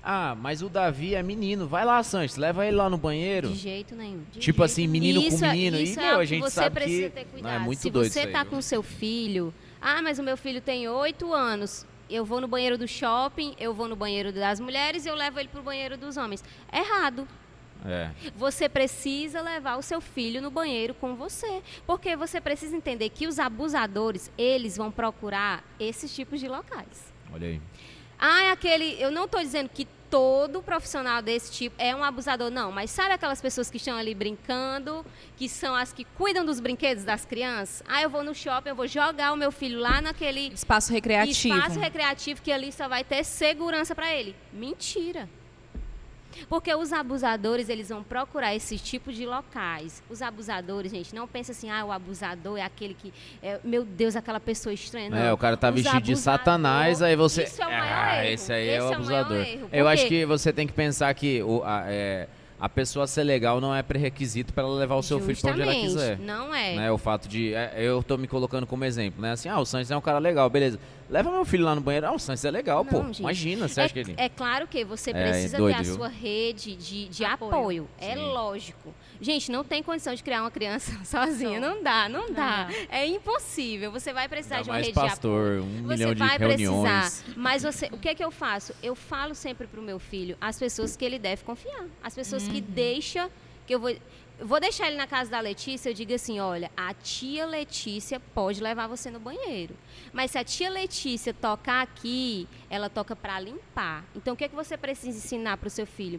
Ah, 0.02 0.34
mas 0.40 0.62
o 0.62 0.70
Davi 0.70 1.14
é 1.14 1.22
menino. 1.22 1.66
Vai 1.68 1.84
lá, 1.84 2.02
Sanches, 2.02 2.38
leva 2.38 2.66
ele 2.66 2.76
lá 2.76 2.88
no 2.88 2.96
banheiro. 2.96 3.48
De 3.50 3.54
jeito 3.56 3.94
nenhum. 3.94 4.22
de 4.32 4.40
Tipo 4.40 4.60
jeito 4.60 4.62
assim, 4.62 4.80
nenhum. 4.86 4.92
menino 4.92 5.20
com 5.20 5.28
Isso 5.28 5.44
é- 5.44 5.52
menino. 5.52 5.76
E, 5.76 5.82
Isso 5.82 6.00
é 6.00 6.02
meu, 6.02 6.10
algo 6.12 6.22
a 6.22 6.24
gente 6.24 6.50
sabe 6.50 6.74
precisa 6.80 7.10
que- 7.10 7.14
ter 7.16 7.24
não, 7.26 7.30
cuidado. 7.32 7.54
é 7.54 7.58
muito 7.58 7.80
Se 7.82 7.90
doido 7.90 8.10
você 8.10 8.20
isso 8.20 8.26
aí, 8.28 8.32
tá 8.32 8.42
viu? 8.44 8.50
com 8.52 8.62
seu 8.62 8.82
filho, 8.82 9.52
ah, 9.80 10.02
mas 10.02 10.18
o 10.18 10.22
meu 10.22 10.36
filho 10.36 10.60
tem 10.60 10.88
oito 10.88 11.32
anos. 11.32 11.86
Eu 12.08 12.24
vou 12.24 12.40
no 12.40 12.48
banheiro 12.48 12.76
do 12.76 12.88
shopping, 12.88 13.54
eu 13.58 13.72
vou 13.72 13.88
no 13.88 13.94
banheiro 13.94 14.32
das 14.32 14.58
mulheres 14.58 15.06
e 15.06 15.08
eu 15.08 15.14
levo 15.14 15.38
ele 15.38 15.48
pro 15.48 15.62
banheiro 15.62 15.96
dos 15.96 16.16
homens. 16.16 16.42
Errado. 16.72 17.26
É. 17.84 18.10
Você 18.36 18.68
precisa 18.68 19.40
levar 19.40 19.76
o 19.76 19.82
seu 19.82 20.00
filho 20.00 20.42
no 20.42 20.50
banheiro 20.50 20.92
com 20.92 21.14
você. 21.14 21.62
Porque 21.86 22.16
você 22.16 22.40
precisa 22.40 22.76
entender 22.76 23.08
que 23.10 23.26
os 23.26 23.38
abusadores, 23.38 24.30
eles 24.36 24.76
vão 24.76 24.90
procurar 24.90 25.64
esses 25.78 26.14
tipos 26.14 26.40
de 26.40 26.48
locais. 26.48 27.12
Olha 27.32 27.48
aí. 27.48 27.60
Ah, 28.18 28.42
é 28.42 28.50
aquele. 28.50 29.00
Eu 29.00 29.10
não 29.10 29.24
estou 29.24 29.40
dizendo 29.40 29.68
que 29.68 29.88
todo 30.10 30.62
profissional 30.62 31.22
desse 31.22 31.52
tipo 31.52 31.76
é 31.78 31.94
um 31.94 32.02
abusador, 32.02 32.50
não. 32.50 32.72
Mas 32.72 32.90
sabe 32.90 33.14
aquelas 33.14 33.40
pessoas 33.40 33.70
que 33.70 33.76
estão 33.76 33.96
ali 33.96 34.14
brincando, 34.14 35.06
que 35.36 35.48
são 35.48 35.74
as 35.74 35.92
que 35.92 36.04
cuidam 36.04 36.44
dos 36.44 36.60
brinquedos 36.60 37.04
das 37.04 37.24
crianças? 37.24 37.82
Ah, 37.88 38.02
eu 38.02 38.10
vou 38.10 38.24
no 38.24 38.34
shopping, 38.34 38.70
eu 38.70 38.76
vou 38.76 38.86
jogar 38.88 39.32
o 39.32 39.36
meu 39.36 39.52
filho 39.52 39.78
lá 39.78 40.02
naquele 40.02 40.48
Espaço 40.52 40.92
recreativo. 40.92 41.54
espaço 41.56 41.78
recreativo 41.78 42.42
que 42.42 42.50
ali 42.52 42.72
só 42.72 42.88
vai 42.88 43.04
ter 43.04 43.24
segurança 43.24 43.94
para 43.94 44.12
ele. 44.12 44.34
Mentira. 44.52 45.28
Porque 46.48 46.74
os 46.74 46.92
abusadores, 46.92 47.68
eles 47.68 47.88
vão 47.88 48.02
procurar 48.02 48.54
esse 48.54 48.78
tipo 48.78 49.12
de 49.12 49.26
locais. 49.26 50.02
Os 50.08 50.22
abusadores, 50.22 50.90
gente, 50.90 51.14
não 51.14 51.26
pensa 51.26 51.52
assim, 51.52 51.70
ah, 51.70 51.84
o 51.84 51.92
abusador 51.92 52.58
é 52.58 52.62
aquele 52.62 52.94
que, 52.94 53.12
é, 53.42 53.60
meu 53.64 53.84
Deus, 53.84 54.16
aquela 54.16 54.40
pessoa 54.40 54.72
estranha. 54.72 55.10
Não. 55.10 55.18
É, 55.18 55.32
o 55.32 55.36
cara 55.36 55.56
tá 55.56 55.68
Os 55.70 55.76
vestido 55.76 56.00
de 56.02 56.16
satanás, 56.16 57.02
aí 57.02 57.16
você. 57.16 57.44
Isso 57.44 57.62
é 57.62 57.66
o 57.66 57.70
maior 57.70 57.84
ah, 57.84 58.24
erro. 58.24 58.34
esse 58.34 58.52
aí 58.52 58.68
é 58.68 58.76
Esse 58.76 58.80
o 58.80 58.92
é 58.92 58.96
o 58.96 59.04
maior 59.04 59.20
abusador. 59.20 59.46
erro. 59.46 59.68
Eu 59.72 59.88
acho 59.88 60.06
que 60.06 60.24
você 60.24 60.52
tem 60.52 60.66
que 60.66 60.72
pensar 60.72 61.12
que 61.14 61.42
o, 61.42 61.62
a, 61.64 61.84
é, 61.86 62.28
a 62.60 62.68
pessoa 62.68 63.06
ser 63.06 63.24
legal 63.24 63.60
não 63.60 63.74
é 63.74 63.82
pré-requisito 63.82 64.52
para 64.52 64.64
ela 64.64 64.74
levar 64.76 64.96
o 64.96 65.02
seu 65.02 65.18
filho 65.20 65.40
pra 65.40 65.52
onde 65.52 65.62
ela 65.62 65.72
Justamente, 65.72 65.92
quiser. 65.98 66.18
Não 66.18 66.54
é. 66.54 66.76
Né, 66.76 66.92
o 66.92 66.98
fato 66.98 67.26
de. 67.28 67.54
é, 67.54 67.72
eu 67.76 68.02
tô 68.02 68.16
me 68.18 68.28
colocando 68.28 68.66
como 68.66 68.84
exemplo, 68.84 69.22
né? 69.22 69.32
Assim, 69.32 69.48
ah, 69.48 69.58
o 69.58 69.64
Sanches 69.64 69.90
é 69.90 69.96
um 69.96 70.00
cara 70.00 70.18
legal, 70.18 70.50
beleza. 70.50 70.78
Leva 71.08 71.30
meu 71.30 71.44
filho 71.44 71.64
lá 71.64 71.74
no 71.74 71.80
banheiro. 71.80 72.06
Ah, 72.06 72.12
o 72.12 72.18
Sanches 72.18 72.44
é 72.44 72.50
legal, 72.50 72.84
pô. 72.84 72.98
Não, 72.98 73.06
gente. 73.06 73.20
Imagina, 73.20 73.66
você 73.66 73.80
é, 73.80 73.84
acha 73.84 73.94
que 73.94 74.00
ele. 74.00 74.14
é 74.16 74.28
claro 74.28 74.66
que 74.68 74.84
você 74.84 75.10
É, 75.10 75.14
precisa 75.14 75.56
doido, 75.56 75.74
ter 75.74 75.80
a 75.80 75.84
viu? 75.84 75.94
sua 75.94 76.08
rede 76.08 76.76
de, 76.76 77.08
de 77.08 77.24
Apoio. 77.24 77.50
apoio. 77.52 77.88
É 77.98 78.14
lógico. 78.14 78.94
Gente, 79.20 79.50
não 79.52 79.62
tem 79.62 79.82
condição 79.82 80.14
de 80.14 80.22
criar 80.22 80.40
uma 80.42 80.50
criança 80.50 80.92
sozinha. 81.04 81.60
Só. 81.60 81.68
Não 81.68 81.82
dá, 81.82 82.08
não, 82.08 82.28
Não 82.28 82.34
dá. 82.34 82.68
É 82.88 83.06
impossível. 83.06 83.92
Você 83.92 84.12
vai 84.12 84.28
precisar 84.28 84.56
Ainda 84.56 84.64
de 84.64 84.70
uma 84.70 84.74
mais 84.76 84.86
rede 84.86 84.94
de 84.94 84.98
apoio. 84.98 85.10
pastor, 85.10 85.60
um 85.60 85.82
Você 85.82 85.94
milhão 85.96 86.14
de 86.14 86.18
vai 86.18 86.38
reuniões. 86.38 87.20
precisar. 87.20 87.34
Mas 87.36 87.62
você, 87.62 87.86
o 87.92 87.98
que 87.98 88.08
é 88.08 88.14
que 88.14 88.24
eu 88.24 88.30
faço? 88.30 88.74
Eu 88.82 88.94
falo 88.94 89.34
sempre 89.34 89.66
pro 89.66 89.82
meu 89.82 89.98
filho 89.98 90.36
as 90.40 90.58
pessoas 90.58 90.96
que 90.96 91.04
ele 91.04 91.18
deve 91.18 91.44
confiar. 91.44 91.84
As 92.02 92.14
pessoas 92.14 92.48
que 92.48 92.60
deixa 92.60 93.30
que 93.66 93.74
eu 93.74 93.80
vou 93.80 93.94
vou 94.42 94.58
deixar 94.58 94.86
ele 94.86 94.96
na 94.96 95.06
casa 95.06 95.30
da 95.30 95.38
Letícia, 95.38 95.90
eu 95.90 95.94
digo 95.94 96.14
assim, 96.14 96.40
olha, 96.40 96.70
a 96.74 96.94
tia 96.94 97.44
Letícia 97.44 98.18
pode 98.34 98.58
levar 98.62 98.86
você 98.86 99.10
no 99.10 99.20
banheiro. 99.20 99.74
Mas 100.14 100.30
se 100.30 100.38
a 100.38 100.42
tia 100.44 100.70
Letícia 100.70 101.34
tocar 101.34 101.82
aqui, 101.82 102.48
ela 102.70 102.88
toca 102.88 103.14
para 103.14 103.38
limpar. 103.38 104.02
Então 104.16 104.32
o 104.32 104.36
que 104.38 104.44
é 104.44 104.48
que 104.48 104.54
você 104.56 104.78
precisa 104.78 105.18
ensinar 105.18 105.58
pro 105.58 105.68
seu 105.68 105.86
filho? 105.86 106.18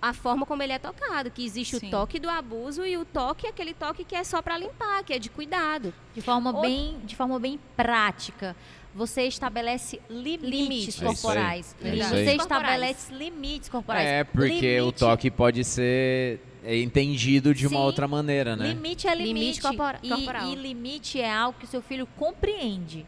A 0.00 0.12
forma 0.12 0.44
como 0.44 0.62
ele 0.62 0.72
é 0.72 0.78
tocado, 0.78 1.30
que 1.30 1.44
existe 1.44 1.78
Sim. 1.78 1.88
o 1.88 1.90
toque 1.90 2.18
do 2.18 2.28
abuso 2.28 2.84
e 2.84 2.96
o 2.98 3.04
toque, 3.04 3.46
aquele 3.46 3.72
toque 3.72 4.04
que 4.04 4.14
é 4.14 4.22
só 4.22 4.42
para 4.42 4.56
limpar, 4.58 5.02
que 5.04 5.12
é 5.12 5.18
de 5.18 5.30
cuidado. 5.30 5.92
De 6.14 6.20
forma, 6.20 6.54
Ou- 6.54 6.60
bem, 6.60 6.98
de 7.04 7.16
forma 7.16 7.38
bem 7.38 7.58
prática. 7.76 8.54
Você 8.94 9.22
estabelece 9.24 10.00
limites, 10.08 10.48
Limites. 10.48 10.86
É 10.86 10.90
isso 10.90 11.04
aí. 11.04 11.14
corporais. 11.14 11.76
É 11.82 11.94
isso 11.96 12.08
Você 12.08 12.14
aí. 12.30 12.36
estabelece 12.36 13.12
limites 13.14 13.68
corporais. 13.68 14.06
É, 14.06 14.24
porque 14.24 14.76
o 14.80 14.84
Limite- 14.84 14.98
toque 14.98 15.30
pode 15.30 15.64
ser 15.64 16.40
é, 16.64 16.78
entendido 16.80 17.54
de 17.54 17.66
uma 17.66 17.76
Sim. 17.78 17.82
outra 17.84 18.08
maneira, 18.08 18.56
né? 18.56 18.68
Limite 18.68 19.06
é 19.06 19.14
limite. 19.14 19.34
Limite 19.34 19.60
corpora- 19.62 19.98
e, 20.02 20.08
corporal. 20.08 20.48
e 20.48 20.54
limite 20.54 21.20
é 21.20 21.30
algo 21.32 21.58
que 21.58 21.64
o 21.64 21.68
seu 21.68 21.82
filho 21.82 22.06
compreende. 22.16 23.06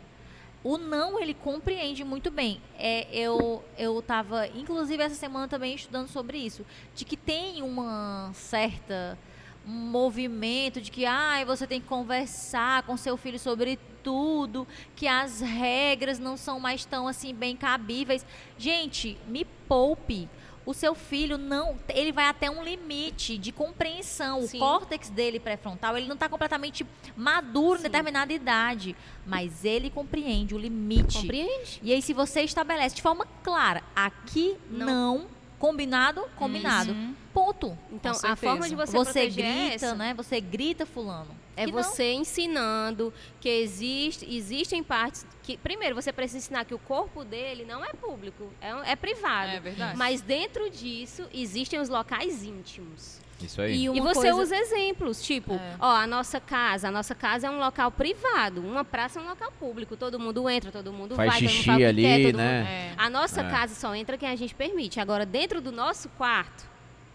O 0.68 0.76
não, 0.76 1.18
ele 1.18 1.32
compreende 1.32 2.04
muito 2.04 2.30
bem. 2.30 2.60
É, 2.78 3.06
eu, 3.10 3.64
eu 3.78 4.02
tava, 4.02 4.46
inclusive, 4.48 5.02
essa 5.02 5.14
semana 5.14 5.48
também 5.48 5.74
estudando 5.74 6.08
sobre 6.08 6.36
isso. 6.36 6.62
De 6.94 7.06
que 7.06 7.16
tem 7.16 7.62
uma 7.62 8.30
certa 8.34 9.18
um 9.66 9.70
movimento 9.70 10.78
de 10.78 10.90
que 10.90 11.06
ah, 11.06 11.42
você 11.46 11.66
tem 11.66 11.80
que 11.80 11.86
conversar 11.86 12.82
com 12.82 12.98
seu 12.98 13.16
filho 13.16 13.38
sobre 13.38 13.78
tudo, 14.02 14.68
que 14.94 15.08
as 15.08 15.40
regras 15.40 16.18
não 16.18 16.36
são 16.36 16.60
mais 16.60 16.84
tão 16.84 17.08
assim 17.08 17.34
bem 17.34 17.56
cabíveis. 17.56 18.26
Gente, 18.58 19.16
me 19.26 19.46
poupe. 19.66 20.28
O 20.68 20.74
seu 20.74 20.94
filho 20.94 21.38
não, 21.38 21.78
ele 21.88 22.12
vai 22.12 22.26
até 22.26 22.50
um 22.50 22.62
limite 22.62 23.38
de 23.38 23.50
compreensão. 23.50 24.42
Sim. 24.46 24.58
O 24.58 24.60
córtex 24.60 25.08
dele 25.08 25.40
pré-frontal, 25.40 25.96
ele 25.96 26.06
não 26.06 26.12
está 26.12 26.28
completamente 26.28 26.84
maduro 27.16 27.76
em 27.76 27.78
Sim. 27.78 27.82
determinada 27.84 28.34
idade, 28.34 28.94
mas 29.24 29.64
ele 29.64 29.88
compreende 29.88 30.54
o 30.54 30.58
limite. 30.58 31.20
Compreende? 31.22 31.80
E 31.82 31.90
aí, 31.90 32.02
se 32.02 32.12
você 32.12 32.42
estabelece 32.42 32.94
de 32.94 33.00
forma 33.00 33.26
clara, 33.42 33.82
aqui 33.96 34.58
Não. 34.70 34.86
não, 34.86 35.26
combinado, 35.58 36.22
combinado. 36.36 36.92
Uhum. 36.92 37.14
Ponto. 37.32 37.78
Então, 37.90 38.12
a 38.22 38.36
forma 38.36 38.68
de 38.68 38.74
você, 38.74 38.92
Você, 38.92 39.20
proteger 39.20 39.44
é 39.46 39.68
grita, 39.70 39.86
essa. 39.86 39.94
né? 39.94 40.12
Você 40.12 40.38
grita 40.38 40.84
fulano. 40.84 41.34
É 41.58 41.64
Que 41.66 41.72
não. 41.72 41.82
você 41.82 42.12
ensinando 42.12 43.12
que 43.40 43.48
existe, 43.48 44.24
existem 44.32 44.82
partes 44.82 45.26
que. 45.42 45.56
Primeiro, 45.56 45.94
você 45.94 46.12
precisa 46.12 46.38
ensinar 46.38 46.64
que 46.64 46.74
o 46.74 46.78
corpo 46.78 47.24
dele 47.24 47.64
não 47.64 47.84
é 47.84 47.92
público, 47.92 48.52
é, 48.60 48.92
é 48.92 48.96
privado. 48.96 49.50
É 49.50 49.60
verdade. 49.60 49.96
Mas 49.96 50.20
dentro 50.20 50.70
disso 50.70 51.24
existem 51.34 51.80
os 51.80 51.88
locais 51.88 52.42
íntimos. 52.44 53.20
Isso 53.40 53.60
aí. 53.62 53.72
E 53.72 53.84
E 53.86 54.00
você 54.00 54.14
coisa- 54.32 54.34
usa 54.34 54.56
exemplos, 54.56 55.22
tipo, 55.22 55.54
É. 55.54 55.76
ó, 55.78 55.94
a 55.94 56.06
nossa 56.08 56.40
casa, 56.40 56.88
a 56.88 56.90
nossa 56.90 57.14
casa 57.14 57.46
é 57.46 57.50
um 57.50 57.58
local 57.60 57.88
privado, 57.90 58.60
uma 58.60 58.84
praça 58.84 59.20
é 59.20 59.22
um 59.22 59.28
local 59.28 59.52
público, 59.60 59.96
todo 59.96 60.18
mundo 60.18 60.48
entra, 60.50 60.72
todo 60.72 60.92
mundo 60.92 61.14
Faz 61.14 61.28
vai, 61.30 61.36
todo 61.38 61.42
mundo 61.44 61.52
xixi 61.52 61.66
faz 61.66 61.76
o 61.76 61.78
que 61.78 61.84
ali, 61.84 62.02
quer, 62.02 62.16
todo 62.16 62.24
mundo- 62.26 62.36
né? 62.38 62.90
É. 62.90 62.94
A 62.96 63.08
nossa 63.08 63.40
É. 63.42 63.48
casa 63.48 63.74
só 63.76 63.94
entra 63.94 64.18
quem 64.18 64.28
a 64.28 64.34
gente 64.34 64.54
permite. 64.56 64.98
Agora, 64.98 65.24
dentro 65.24 65.60
do 65.60 65.70
nosso 65.70 66.08
quarto, 66.10 66.66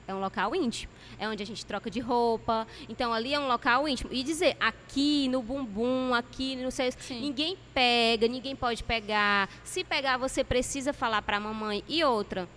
é 0.07 0.13
um 0.13 0.19
local 0.19 0.55
íntimo. 0.55 0.91
É 1.17 1.27
onde 1.27 1.41
a 1.41 1.45
gente 1.45 1.65
troca 1.65 1.89
de 1.89 1.99
roupa. 1.99 2.67
Então, 2.89 3.13
ali 3.13 3.33
é 3.33 3.39
um 3.39 3.47
local 3.47 3.87
íntimo. 3.87 4.09
E 4.11 4.23
dizer, 4.23 4.57
aqui 4.59 5.27
no 5.29 5.41
bumbum, 5.41 6.13
aqui 6.13 6.55
no 6.55 6.71
sei, 6.71 6.91
Sim. 6.91 7.21
ninguém 7.21 7.57
pega, 7.73 8.27
ninguém 8.27 8.55
pode 8.55 8.83
pegar. 8.83 9.49
Se 9.63 9.83
pegar, 9.83 10.17
você 10.17 10.43
precisa 10.43 10.91
falar 10.93 11.21
pra 11.21 11.39
mamãe. 11.39 11.83
E 11.87 12.03
outra, 12.03 12.47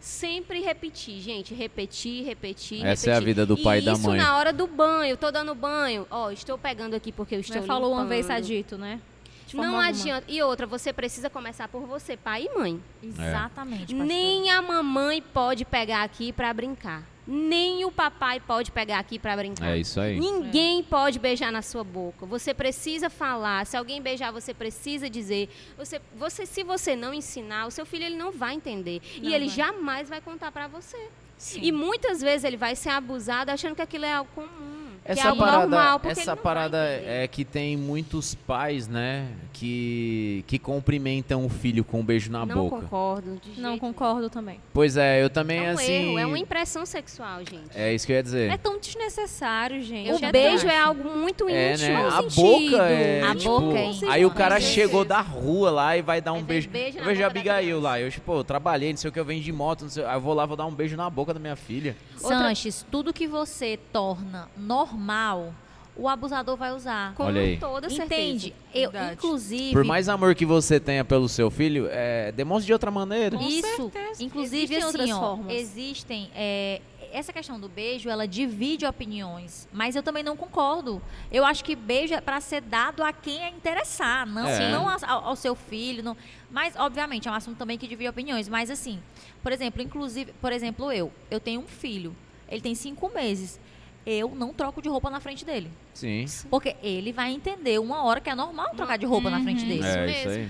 sempre 0.00 0.60
repetir, 0.60 1.20
gente. 1.20 1.54
Repetir, 1.54 2.24
repetir, 2.24 2.84
Essa 2.84 3.10
é 3.10 3.12
a 3.12 3.14
repetir. 3.14 3.26
vida 3.26 3.46
do 3.46 3.56
pai 3.58 3.78
e 3.78 3.84
da 3.84 3.92
isso 3.92 4.02
mãe. 4.08 4.18
na 4.18 4.36
hora 4.36 4.52
do 4.52 4.66
banho. 4.66 5.16
Tô 5.16 5.30
dando 5.30 5.54
banho. 5.54 6.06
Ó, 6.10 6.30
estou 6.30 6.58
pegando 6.58 6.94
aqui 6.94 7.12
porque 7.12 7.34
eu 7.34 7.40
estou 7.40 7.60
Você 7.60 7.66
falou 7.66 7.92
uma 7.92 8.06
vez, 8.06 8.26
tá 8.26 8.40
dito, 8.40 8.76
né? 8.76 9.00
De 9.48 9.56
forma 9.56 9.66
Não 9.70 9.78
alguma. 9.78 9.88
adianta. 9.90 10.24
E 10.28 10.42
outra, 10.42 10.66
você 10.66 10.92
precisa 10.92 11.30
começar 11.30 11.68
por 11.68 11.82
você, 11.86 12.16
pai 12.16 12.46
e 12.50 12.58
mãe. 12.58 12.82
Exatamente. 13.02 13.94
pastor. 13.94 14.06
Nem 14.06 14.50
a 14.50 14.60
mamãe 14.62 15.22
pode 15.22 15.64
pegar 15.64 16.02
aqui 16.02 16.32
pra 16.32 16.52
brincar. 16.52 17.02
Nem 17.26 17.84
o 17.84 17.90
papai 17.92 18.40
pode 18.40 18.70
pegar 18.70 18.98
aqui 18.98 19.18
pra 19.18 19.36
brincar. 19.36 19.66
É 19.68 19.78
isso 19.78 20.00
aí. 20.00 20.18
Ninguém 20.18 20.82
pode 20.82 21.18
beijar 21.18 21.50
na 21.52 21.60
sua 21.62 21.84
boca. 21.84 22.24
Você 22.26 22.54
precisa 22.54 23.10
falar. 23.10 23.66
Se 23.66 23.76
alguém 23.76 24.00
beijar, 24.00 24.30
você 24.30 24.54
precisa 24.54 25.10
dizer. 25.10 25.48
Você, 25.76 26.00
você, 26.14 26.46
se 26.46 26.62
você 26.62 26.96
não 26.96 27.12
ensinar, 27.12 27.66
o 27.66 27.70
seu 27.70 27.84
filho 27.84 28.04
ele 28.04 28.16
não 28.16 28.32
vai 28.32 28.54
entender 28.54 29.02
Não 29.18 29.28
e 29.30 29.34
ele 29.34 29.46
vai. 29.46 29.56
jamais 29.56 30.08
vai 30.08 30.20
contar 30.22 30.50
pra 30.52 30.68
você. 30.68 31.08
Sim. 31.36 31.60
E 31.62 31.70
muitas 31.70 32.20
vezes 32.20 32.44
ele 32.44 32.56
vai 32.56 32.74
ser 32.74 32.88
abusado 32.90 33.50
achando 33.50 33.74
que 33.76 33.82
aquilo 33.82 34.04
é 34.06 34.12
algo 34.12 34.30
comum, 34.34 34.77
que 35.14 35.20
é 35.20 35.22
Essa 35.22 35.28
algo 35.30 35.40
parada, 35.42 35.58
normal, 35.66 36.00
essa 36.04 36.34
não 36.36 36.42
parada 36.42 36.78
é 36.78 37.26
que 37.26 37.44
tem 37.44 37.76
muitos 37.76 38.34
pais, 38.34 38.86
né, 38.86 39.28
que 39.52 40.44
que 40.46 40.58
cumprimentam 40.58 41.44
o 41.44 41.48
filho 41.48 41.84
com 41.84 42.00
um 42.00 42.04
beijo 42.04 42.30
na 42.30 42.44
não 42.44 42.68
boca. 42.68 42.82
concordo. 42.82 43.40
de 43.42 43.60
Não 43.60 43.78
concordo 43.78 44.28
também. 44.28 44.60
Pois 44.72 44.96
é, 44.96 45.22
eu 45.22 45.30
também. 45.30 45.64
É 45.64 45.70
um 45.70 45.74
assim. 45.74 45.92
erro, 45.92 46.18
é 46.18 46.26
uma 46.26 46.38
impressão 46.38 46.84
sexual, 46.84 47.38
gente. 47.40 47.70
É 47.74 47.92
isso 47.94 48.06
que 48.06 48.12
eu 48.12 48.16
ia 48.16 48.22
dizer. 48.22 48.50
É 48.50 48.56
tão 48.56 48.77
desnecessário, 48.96 49.82
gente. 49.82 50.10
O 50.12 50.24
é 50.24 50.32
beijo 50.32 50.66
é 50.68 50.78
algo 50.78 51.08
muito 51.16 51.48
É, 51.48 51.72
íntimo. 51.74 51.88
né? 51.88 52.06
A 52.06 52.22
sentido. 52.22 52.42
boca 52.42 52.82
é. 52.88 53.22
A 53.22 53.34
tipo, 53.34 53.60
boca 53.60 53.78
é 53.78 53.92
Aí 54.08 54.24
o 54.26 54.30
cara 54.30 54.60
chegou 54.60 55.04
da 55.04 55.20
rua 55.20 55.70
lá 55.70 55.96
e 55.96 56.02
vai 56.02 56.20
dar 56.20 56.32
um 56.32 56.42
beijo. 56.42 56.68
beijo 56.68 56.98
eu 56.98 57.04
vejo 57.04 57.22
a 57.22 57.26
Abigail 57.26 57.80
lá. 57.80 58.00
Eu, 58.00 58.10
tipo, 58.10 58.32
eu 58.32 58.44
trabalhei, 58.44 58.90
não 58.90 58.96
sei 58.96 59.10
o 59.10 59.12
que, 59.12 59.20
eu 59.20 59.24
venho 59.24 59.42
de 59.42 59.52
moto, 59.52 59.82
não 59.82 59.90
sei, 59.90 60.04
aí 60.04 60.14
eu 60.16 60.20
vou 60.20 60.34
lá, 60.34 60.46
vou 60.46 60.56
dar 60.56 60.66
um 60.66 60.72
beijo 60.74 60.96
na 60.96 61.08
boca 61.10 61.32
da 61.34 61.40
minha 61.40 61.56
filha. 61.56 61.96
Outra- 62.20 62.38
Sanches, 62.38 62.84
tudo 62.90 63.12
que 63.12 63.26
você 63.26 63.78
torna 63.92 64.48
normal, 64.56 65.52
o 65.96 66.08
abusador 66.08 66.56
vai 66.56 66.72
usar. 66.72 67.12
Com 67.14 67.24
Olha 67.24 67.40
aí. 67.40 67.56
toda 67.56 67.88
certeza. 67.90 68.14
Entende? 68.14 68.54
Eu, 68.72 68.90
Verdade. 68.90 69.14
inclusive. 69.14 69.72
Por 69.72 69.84
mais 69.84 70.08
amor 70.08 70.34
que 70.34 70.44
você 70.46 70.78
tenha 70.78 71.04
pelo 71.04 71.28
seu 71.28 71.50
filho, 71.50 71.88
é, 71.90 72.30
demonstre 72.32 72.66
de 72.66 72.72
outra 72.72 72.90
maneira. 72.90 73.36
Com 73.36 73.42
Isso, 73.42 73.66
certeza. 73.90 74.22
inclusive 74.22 74.62
Existem 74.74 74.78
assim, 74.78 74.86
outras 74.86 75.10
ó, 75.10 75.20
formas. 75.36 75.52
existem 75.54 76.30
é, 76.36 76.80
essa 77.12 77.32
questão 77.32 77.58
do 77.58 77.68
beijo, 77.68 78.08
ela 78.08 78.26
divide 78.26 78.84
opiniões, 78.86 79.68
mas 79.72 79.96
eu 79.96 80.02
também 80.02 80.22
não 80.22 80.36
concordo. 80.36 81.00
Eu 81.30 81.44
acho 81.44 81.64
que 81.64 81.74
beijo 81.76 82.14
é 82.14 82.20
para 82.20 82.40
ser 82.40 82.60
dado 82.60 83.02
a 83.02 83.12
quem 83.12 83.42
é 83.42 83.48
interessar, 83.48 84.26
não, 84.26 84.46
É. 84.46 84.70
não 84.70 84.88
ao, 84.88 85.24
ao 85.28 85.36
seu 85.36 85.54
filho, 85.54 86.02
não. 86.02 86.16
Mas 86.50 86.74
obviamente 86.76 87.28
é 87.28 87.30
um 87.30 87.34
assunto 87.34 87.56
também 87.58 87.76
que 87.78 87.86
divide 87.86 88.08
opiniões, 88.08 88.48
mas 88.48 88.70
assim, 88.70 89.00
por 89.42 89.52
exemplo, 89.52 89.80
inclusive, 89.82 90.32
por 90.40 90.52
exemplo, 90.52 90.90
eu, 90.92 91.12
eu 91.30 91.40
tenho 91.40 91.60
um 91.60 91.66
filho, 91.66 92.14
ele 92.48 92.60
tem 92.60 92.74
cinco 92.74 93.08
meses. 93.14 93.60
Eu 94.06 94.34
não 94.34 94.54
troco 94.54 94.80
de 94.80 94.88
roupa 94.88 95.10
na 95.10 95.20
frente 95.20 95.44
dele. 95.44 95.70
Sim. 95.92 96.24
Porque 96.48 96.74
ele 96.82 97.12
vai 97.12 97.30
entender 97.30 97.78
uma 97.78 98.02
hora 98.04 98.20
que 98.22 98.30
é 98.30 98.34
normal 98.34 98.70
trocar 98.74 98.96
de 98.96 99.04
roupa 99.04 99.28
na 99.28 99.42
frente 99.42 99.62
Uhum. 99.62 99.68
dele. 99.68 99.86
é 99.86 100.06
mesmo. 100.06 100.18
isso 100.20 100.28
aí. 100.38 100.48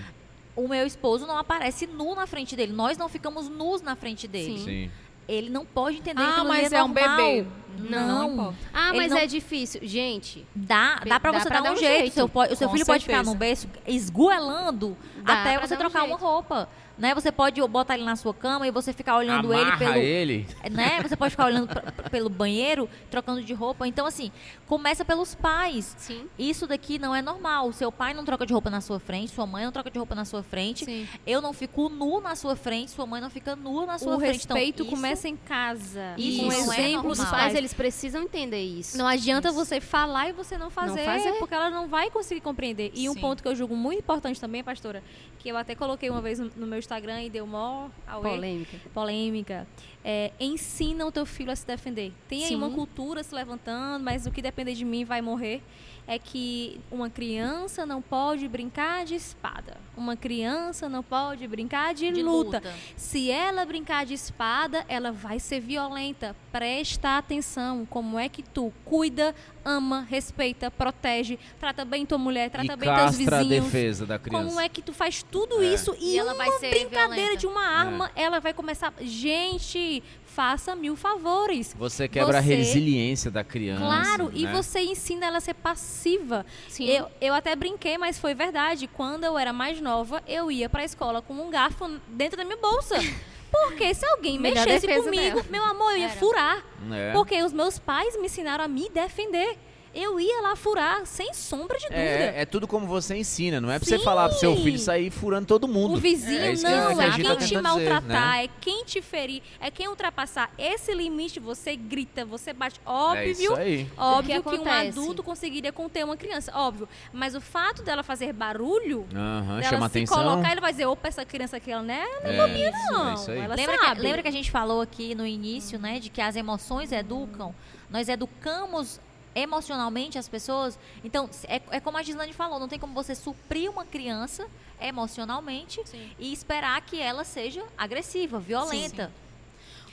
O 0.54 0.68
meu 0.68 0.86
esposo 0.86 1.26
não 1.26 1.36
aparece 1.36 1.86
nu 1.86 2.14
na 2.14 2.26
frente 2.26 2.54
dele. 2.54 2.72
Nós 2.72 2.96
não 2.96 3.08
ficamos 3.08 3.48
nus 3.48 3.80
na 3.82 3.96
frente 3.96 4.28
dele. 4.28 4.58
Sim. 4.58 4.64
Sim. 4.64 4.90
Ele 5.28 5.50
não 5.50 5.64
pode 5.64 5.98
entender 5.98 6.20
que 6.22 6.26
Ah, 6.26 6.40
ali 6.40 6.48
mas 6.48 6.72
é 6.72 6.76
é 6.76 6.82
um 6.82 6.92
bebê. 6.92 7.46
Não. 7.78 8.34
Não. 8.34 8.54
Ah, 8.72 8.92
mas 8.92 9.10
não- 9.12 9.18
é 9.18 9.26
difícil. 9.26 9.80
Gente, 9.84 10.44
Dá, 10.54 11.00
dá 11.06 11.20
pra 11.20 11.30
Dá 11.30 11.38
você 11.40 11.48
pra 11.48 11.58
dar 11.58 11.62
dar 11.64 11.70
um 11.70 11.74
um 11.74 11.76
jeito. 11.76 12.12
Seu, 12.12 12.24
o 12.24 12.56
seu 12.56 12.66
Com 12.68 12.74
filho 12.74 12.86
pode 12.86 13.04
ficar 13.04 13.16
certeza. 13.18 13.30
no 13.32 13.36
berço 13.38 13.68
esgoelando 13.86 14.96
Dá 15.22 15.34
até 15.42 15.58
pra 15.58 15.66
você 15.66 15.76
dar 15.76 15.86
um 15.86 15.90
trocar 15.90 16.04
uma 16.06 16.16
roupa. 16.16 16.68
Né? 16.98 17.14
Você 17.14 17.30
pode 17.30 17.60
botar 17.68 17.94
ele 17.94 18.04
na 18.04 18.16
sua 18.16 18.34
cama 18.34 18.66
e 18.66 18.70
você 18.70 18.92
ficar 18.92 19.16
olhando 19.16 19.52
ele 19.52 19.62
Amarra 19.62 19.78
pelo. 19.78 19.94
ele. 19.96 20.46
Né? 20.70 21.00
Você 21.06 21.16
pode 21.16 21.30
ficar 21.30 21.46
olhando 21.46 21.68
pra- 21.68 21.92
pelo 22.10 22.28
banheiro, 22.28 22.88
trocando 23.10 23.42
de 23.42 23.54
roupa. 23.54 23.86
Então, 23.86 24.04
assim, 24.04 24.32
começa 24.66 25.04
pelos 25.04 25.34
pais. 25.34 25.94
sim. 25.98 26.26
Isso 26.38 26.66
daqui 26.66 26.98
não 26.98 27.14
é 27.14 27.22
normal. 27.22 27.72
Seu 27.72 27.92
pai 27.92 28.12
não 28.14 28.24
troca 28.24 28.44
de 28.44 28.52
roupa 28.52 28.68
na 28.68 28.80
sua 28.80 28.98
frente, 28.98 29.30
sua 29.32 29.46
mãe 29.46 29.64
não 29.64 29.70
troca 29.72 29.90
de 29.90 29.98
roupa 29.98 30.14
na 30.14 30.24
sua 30.24 30.42
frente. 30.42 30.84
Sim. 30.84 31.06
Eu 31.26 31.40
não 31.40 31.52
fico 31.52 31.88
nu 31.88 32.20
na 32.20 32.34
sua 32.34 32.56
frente, 32.56 32.90
sua 32.90 33.06
mãe 33.06 33.20
não 33.20 33.30
fica 33.30 33.54
nua 33.54 33.86
na 33.86 33.98
sua 33.98 34.16
o 34.16 34.18
frente. 34.18 34.44
Então, 34.44 34.56
respeito 34.56 34.82
isso- 34.82 34.90
começa 34.90 35.28
em 35.28 35.36
casa. 35.36 36.14
Isso 36.18 36.40
com 36.40 36.46
não 36.46 36.52
é 36.52 36.58
exemplo 36.90 37.08
dos 37.10 37.18
Os 37.20 37.30
pais, 37.30 37.54
eles 37.54 37.72
precisam 37.72 38.22
entender 38.22 38.60
isso. 38.62 38.98
Não 38.98 39.06
adianta 39.06 39.52
você 39.52 39.80
falar 39.80 40.30
e 40.30 40.32
você 40.32 40.58
não 40.58 40.68
fazer, 40.70 41.04
fazer. 41.04 41.32
porque 41.34 41.54
ela 41.54 41.70
não 41.70 41.86
vai 41.88 42.10
conseguir 42.10 42.40
compreender. 42.40 42.90
E 42.94 43.08
um 43.08 43.14
Sim. 43.14 43.20
ponto 43.20 43.42
que 43.42 43.48
eu 43.48 43.54
julgo 43.54 43.76
muito 43.76 44.00
importante 44.00 44.40
também, 44.40 44.64
pastora, 44.64 45.02
que 45.38 45.48
eu 45.48 45.56
até 45.56 45.74
coloquei 45.74 46.10
uma 46.10 46.20
vez 46.20 46.38
no, 46.38 46.50
no 46.56 46.66
meu 46.66 46.78
Instagram 46.88 47.22
e 47.22 47.30
deu 47.30 47.46
mó 47.46 47.88
auê, 48.06 48.30
Polêmica. 48.30 48.78
polêmica, 48.94 49.66
é, 50.02 50.32
ensina 50.40 51.04
o 51.04 51.12
teu 51.12 51.26
filho 51.26 51.52
a 51.52 51.56
se 51.56 51.66
defender. 51.66 52.12
Tem 52.26 52.42
aí 52.42 52.48
Sim. 52.48 52.56
uma 52.56 52.70
cultura 52.70 53.22
se 53.22 53.34
levantando, 53.34 54.02
mas 54.02 54.26
o 54.26 54.30
que 54.30 54.40
depender 54.40 54.72
de 54.72 54.84
mim 54.84 55.04
vai 55.04 55.20
morrer. 55.20 55.62
É 56.10 56.18
que 56.18 56.80
uma 56.90 57.10
criança 57.10 57.84
não 57.84 58.00
pode 58.00 58.48
brincar 58.48 59.04
de 59.04 59.14
espada. 59.14 59.76
Uma 59.94 60.16
criança 60.16 60.88
não 60.88 61.02
pode 61.02 61.46
brincar 61.46 61.92
de, 61.92 62.10
de 62.10 62.22
luta. 62.22 62.56
luta. 62.64 62.74
Se 62.96 63.30
ela 63.30 63.66
brincar 63.66 64.06
de 64.06 64.14
espada, 64.14 64.86
ela 64.88 65.12
vai 65.12 65.38
ser 65.38 65.60
violenta. 65.60 66.34
Presta 66.50 67.18
atenção. 67.18 67.84
Como 67.84 68.18
é 68.18 68.26
que 68.26 68.42
tu 68.42 68.72
cuida, 68.86 69.34
ama, 69.62 70.06
respeita, 70.08 70.70
protege, 70.70 71.38
trata 71.60 71.84
bem 71.84 72.06
tua 72.06 72.16
mulher, 72.16 72.48
trata 72.48 72.72
e 72.72 72.76
bem 72.76 72.88
teus 72.88 73.00
castra 73.02 73.36
a 73.36 73.42
vizinhos. 73.42 73.64
defesa 73.66 74.06
da 74.06 74.18
criança. 74.18 74.44
Como 74.46 74.58
é 74.60 74.68
que 74.68 74.80
tu 74.80 74.94
faz 74.94 75.22
tudo 75.22 75.62
É. 75.62 75.74
isso 75.74 75.94
e, 76.00 76.14
E 76.14 76.18
ela 76.18 76.32
vai 76.32 76.48
uma 76.48 76.58
ser 76.58 76.70
brincadeira 76.70 77.14
violenta. 77.14 77.36
de 77.36 77.46
uma 77.46 77.66
arma, 77.66 78.10
ela 78.16 78.40
vai 78.40 78.54
começar. 78.54 78.94
Gente, 79.00 80.02
faça 80.38 80.76
mil 80.76 80.94
favores. 80.94 81.74
Você 81.76 82.06
quebra 82.06 82.38
a 82.38 82.40
Você- 82.40 82.54
resiliência 82.54 83.28
da 83.28 83.42
criança. 83.42 83.82
Claro, 83.84 84.30
e 84.32 84.44
né? 84.44 84.52
você 84.52 84.78
ensina 84.78 85.26
ela 85.26 85.38
a 85.38 85.40
ser 85.40 85.54
passiva. 85.54 86.46
Sim. 86.68 86.86
Eu, 86.88 87.08
eu 87.20 87.34
até 87.34 87.56
brinquei, 87.56 87.98
mas 87.98 88.20
foi 88.20 88.34
verdade. 88.34 88.86
Quando 88.86 89.24
eu 89.24 89.36
era 89.36 89.52
mais 89.52 89.80
nova, 89.80 90.22
eu 90.28 90.48
ia 90.48 90.68
pra 90.68 90.84
escola 90.84 91.20
com 91.20 91.34
um 91.34 91.50
garfo 91.50 91.90
dentro 92.06 92.36
da 92.36 92.44
minha 92.44 92.56
bolsa. 92.56 92.94
Porque 93.50 93.92
se 93.92 94.06
alguém 94.06 94.38
mexesse 94.38 94.86
comigo, 94.86 95.38
dela. 95.38 95.44
meu 95.50 95.64
amor, 95.64 95.90
eu 95.92 95.98
ia 95.98 96.04
Era. 96.04 96.14
furar. 96.14 96.64
É. 96.92 97.12
Porque 97.12 97.42
os 97.42 97.52
meus 97.52 97.76
pais 97.80 98.16
me 98.20 98.26
ensinaram 98.26 98.62
a 98.62 98.68
me 98.68 98.88
defender. 98.90 99.58
Eu 100.00 100.20
ia 100.20 100.40
lá 100.42 100.54
furar, 100.54 101.04
sem 101.06 101.34
sombra 101.34 101.76
de 101.76 101.84
dúvida. 101.86 101.98
É, 102.00 102.42
é 102.42 102.46
tudo 102.46 102.68
como 102.68 102.86
você 102.86 103.16
ensina, 103.16 103.60
não 103.60 103.68
é 103.70 103.78
pra 103.80 103.88
você 103.88 103.98
Sim. 103.98 104.04
falar 104.04 104.28
pro 104.28 104.38
seu 104.38 104.54
filho 104.56 104.78
sair 104.78 105.10
furando 105.10 105.46
todo 105.46 105.66
mundo. 105.66 105.94
O 105.94 105.96
vizinho 105.96 106.40
É 106.40 106.52
isso 106.52 106.64
que- 106.64 106.70
não, 106.70 106.96
que 106.96 107.02
é 107.02 107.10
quem 107.10 107.24
tá 107.24 107.36
te 107.36 107.54
maltratar, 107.60 108.00
dizer, 108.02 108.08
né? 108.14 108.44
é 108.44 108.48
quem 108.60 108.84
te 108.84 109.02
ferir, 109.02 109.42
é 109.60 109.70
quem 109.72 109.88
ultrapassar 109.88 110.50
esse 110.56 110.94
limite, 110.94 111.40
você 111.40 111.74
grita, 111.74 112.24
você 112.24 112.52
bate. 112.52 112.78
É 112.86 112.88
Óbvio, 112.88 113.30
isso 113.32 113.54
aí. 113.56 113.88
óbvio 113.96 114.40
O 114.40 114.42
que 114.44 114.50
que, 114.50 114.58
um 114.62 114.70
adulto 114.70 115.22
conseguiria 115.22 115.72
conter 115.72 116.04
uma 116.04 116.16
criança, 116.16 116.52
óbvio. 116.54 116.88
Mas 117.12 117.34
o 117.34 117.40
fato 117.40 117.82
dela 117.82 118.02
fazer 118.04 118.32
barulho, 118.32 119.04
Aham, 119.12 119.46
dela 119.58 119.62
chama 119.64 119.88
se 119.88 119.98
atenção. 119.98 120.16
colocar, 120.22 120.52
ele 120.52 120.60
vai 120.60 120.70
dizer, 120.70 120.86
opa, 120.86 121.08
essa 121.08 121.24
criança 121.24 121.56
aqui, 121.56 121.72
ela 121.72 121.82
não 121.82 121.94
é 121.94 122.06
é, 122.22 122.70
não. 122.92 123.10
é 123.10 123.14
isso 123.14 123.30
aí. 123.32 123.38
Ela 123.40 123.54
Lembra 123.56 123.78
sabe. 123.78 123.96
que, 123.96 124.02
lembra 124.02 124.22
que 124.22 124.28
a 124.28 124.32
gente 124.32 124.50
falou 124.50 124.80
aqui 124.80 125.14
no 125.14 125.26
início, 125.26 125.78
né, 125.78 125.98
de 125.98 126.08
que 126.08 126.20
as 126.20 126.36
emoções 126.36 126.92
educam? 126.92 127.52
Nós 127.90 128.08
educamos 128.08 129.00
emocionalmente 129.40 130.18
as 130.18 130.28
pessoas. 130.28 130.78
Então, 131.04 131.28
se- 131.30 131.46
é, 131.46 131.60
é 131.70 131.80
como 131.80 131.96
a 131.98 132.02
Gislane 132.02 132.32
falou, 132.32 132.58
não 132.58 132.68
tem 132.68 132.78
como 132.78 132.92
você 132.94 133.14
suprir 133.14 133.70
uma 133.70 133.84
criança 133.84 134.46
emocionalmente 134.80 135.80
Sim. 135.86 136.10
e 136.18 136.32
esperar 136.32 136.80
que 136.82 137.00
ela 137.00 137.24
seja 137.24 137.64
agressiva, 137.76 138.38
violenta. 138.38 139.12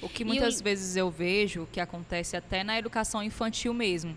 O 0.01 0.09
que 0.09 0.23
muitas 0.25 0.61
vezes 0.61 0.95
eu 0.95 1.09
vejo 1.09 1.67
que 1.71 1.79
acontece 1.79 2.35
até 2.35 2.63
na 2.63 2.77
educação 2.77 3.23
infantil 3.23 3.73
mesmo. 3.73 4.15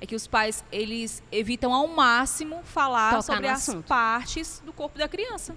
É 0.00 0.06
que 0.06 0.16
os 0.16 0.26
pais, 0.26 0.64
eles 0.72 1.22
evitam 1.30 1.72
ao 1.72 1.86
máximo 1.86 2.60
falar 2.64 3.10
Tocar 3.10 3.22
sobre 3.22 3.48
as 3.48 3.72
partes 3.86 4.60
do 4.66 4.72
corpo 4.72 4.98
da 4.98 5.06
criança. 5.06 5.54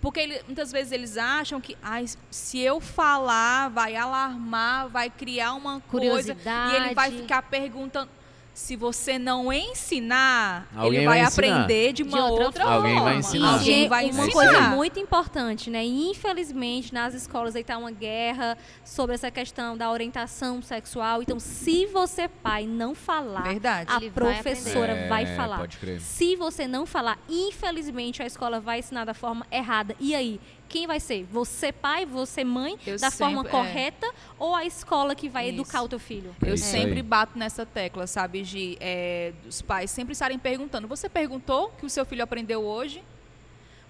Porque 0.00 0.18
ele- 0.20 0.42
muitas 0.46 0.72
vezes 0.72 0.92
eles 0.92 1.16
acham 1.18 1.60
que 1.60 1.76
"Ai, 1.82 2.06
se 2.30 2.58
eu 2.58 2.80
falar, 2.80 3.68
vai 3.68 3.94
alarmar, 3.96 4.88
vai 4.88 5.10
criar 5.10 5.52
uma 5.52 5.80
coisa. 5.80 6.32
E 6.72 6.76
ele 6.76 6.94
vai 6.94 7.10
ficar 7.22 7.42
perguntando. 7.42 8.08
Se 8.60 8.76
você 8.76 9.18
não 9.18 9.50
ensinar, 9.52 10.68
Alguém 10.76 10.98
ele 10.98 11.06
vai, 11.06 11.18
vai 11.20 11.26
ensinar. 11.26 11.60
aprender 11.62 11.92
de 11.92 12.02
De 12.04 12.08
uma 12.08 12.26
outra 12.26 12.44
outra, 12.44 12.62
forma. 12.64 12.76
Alguém 12.76 13.00
vai 13.00 13.16
ensinar. 13.16 13.52
Alguém 13.54 13.84
E, 13.84 13.88
vai 13.88 14.04
gente, 14.04 14.14
uma 14.14 14.26
ensinar. 14.26 14.32
coisa 14.34 14.52
ensinar. 14.52 14.76
muito 14.76 15.00
importante, 15.00 15.70
né? 15.70 15.84
Infelizmente, 15.84 16.92
nas 16.92 17.14
escolas 17.14 17.56
aí 17.56 17.64
tá 17.64 17.78
uma 17.78 17.90
guerra 17.90 18.56
sobre 18.84 19.14
essa 19.14 19.30
questão 19.30 19.76
da 19.76 19.90
orientação 19.90 20.60
sexual. 20.62 21.22
Então, 21.22 21.40
se 21.40 21.86
você, 21.86 22.28
pai, 22.28 22.66
não 22.66 22.94
falar, 22.94 23.42
Verdade. 23.42 23.90
a 23.92 23.96
Ele 23.96 24.10
vai 24.10 24.34
professora 24.34 24.92
É, 24.92 25.08
vai 25.08 25.26
falar. 25.34 25.58
Pode 25.58 25.78
crer. 25.78 26.00
Se 26.00 26.36
você 26.36 26.68
não 26.68 26.84
falar, 26.86 27.18
infelizmente 27.28 28.22
a 28.22 28.26
escola 28.26 28.60
vai 28.60 28.80
ensinar 28.80 29.04
da 29.04 29.14
forma 29.14 29.46
errada. 29.50 29.96
E 29.98 30.14
aí, 30.14 30.38
quem 30.70 30.86
vai 30.86 30.98
ser? 31.00 31.24
Você 31.30 31.72
pai, 31.72 32.06
você 32.06 32.42
mãe, 32.44 32.78
Eu 32.86 32.98
da 32.98 33.10
forma 33.10 33.42
sempre- 33.42 33.48
é. 33.48 33.50
correta 33.50 34.10
ou 34.38 34.54
a 34.54 34.64
escola 34.64 35.14
que 35.14 35.28
vai 35.28 35.46
Isso. 35.46 35.54
educar 35.54 35.82
o 35.82 35.88
teu 35.88 35.98
filho? 35.98 36.34
É 36.44 36.48
Eu 36.50 36.54
isso 36.54 36.64
sempre 36.64 37.02
bato 37.02 37.38
nessa 37.38 37.66
tecla, 37.66 38.06
sabe, 38.06 38.42
de 38.42 38.76
é, 38.80 39.32
dos 39.44 39.60
pais 39.60 39.90
sempre 39.90 40.12
estarem 40.12 40.38
perguntando. 40.38 40.88
Você 40.88 41.08
perguntou 41.08 41.70
que 41.78 41.84
o 41.84 41.90
seu 41.90 42.06
filho 42.06 42.22
aprendeu 42.24 42.62
hoje? 42.62 43.02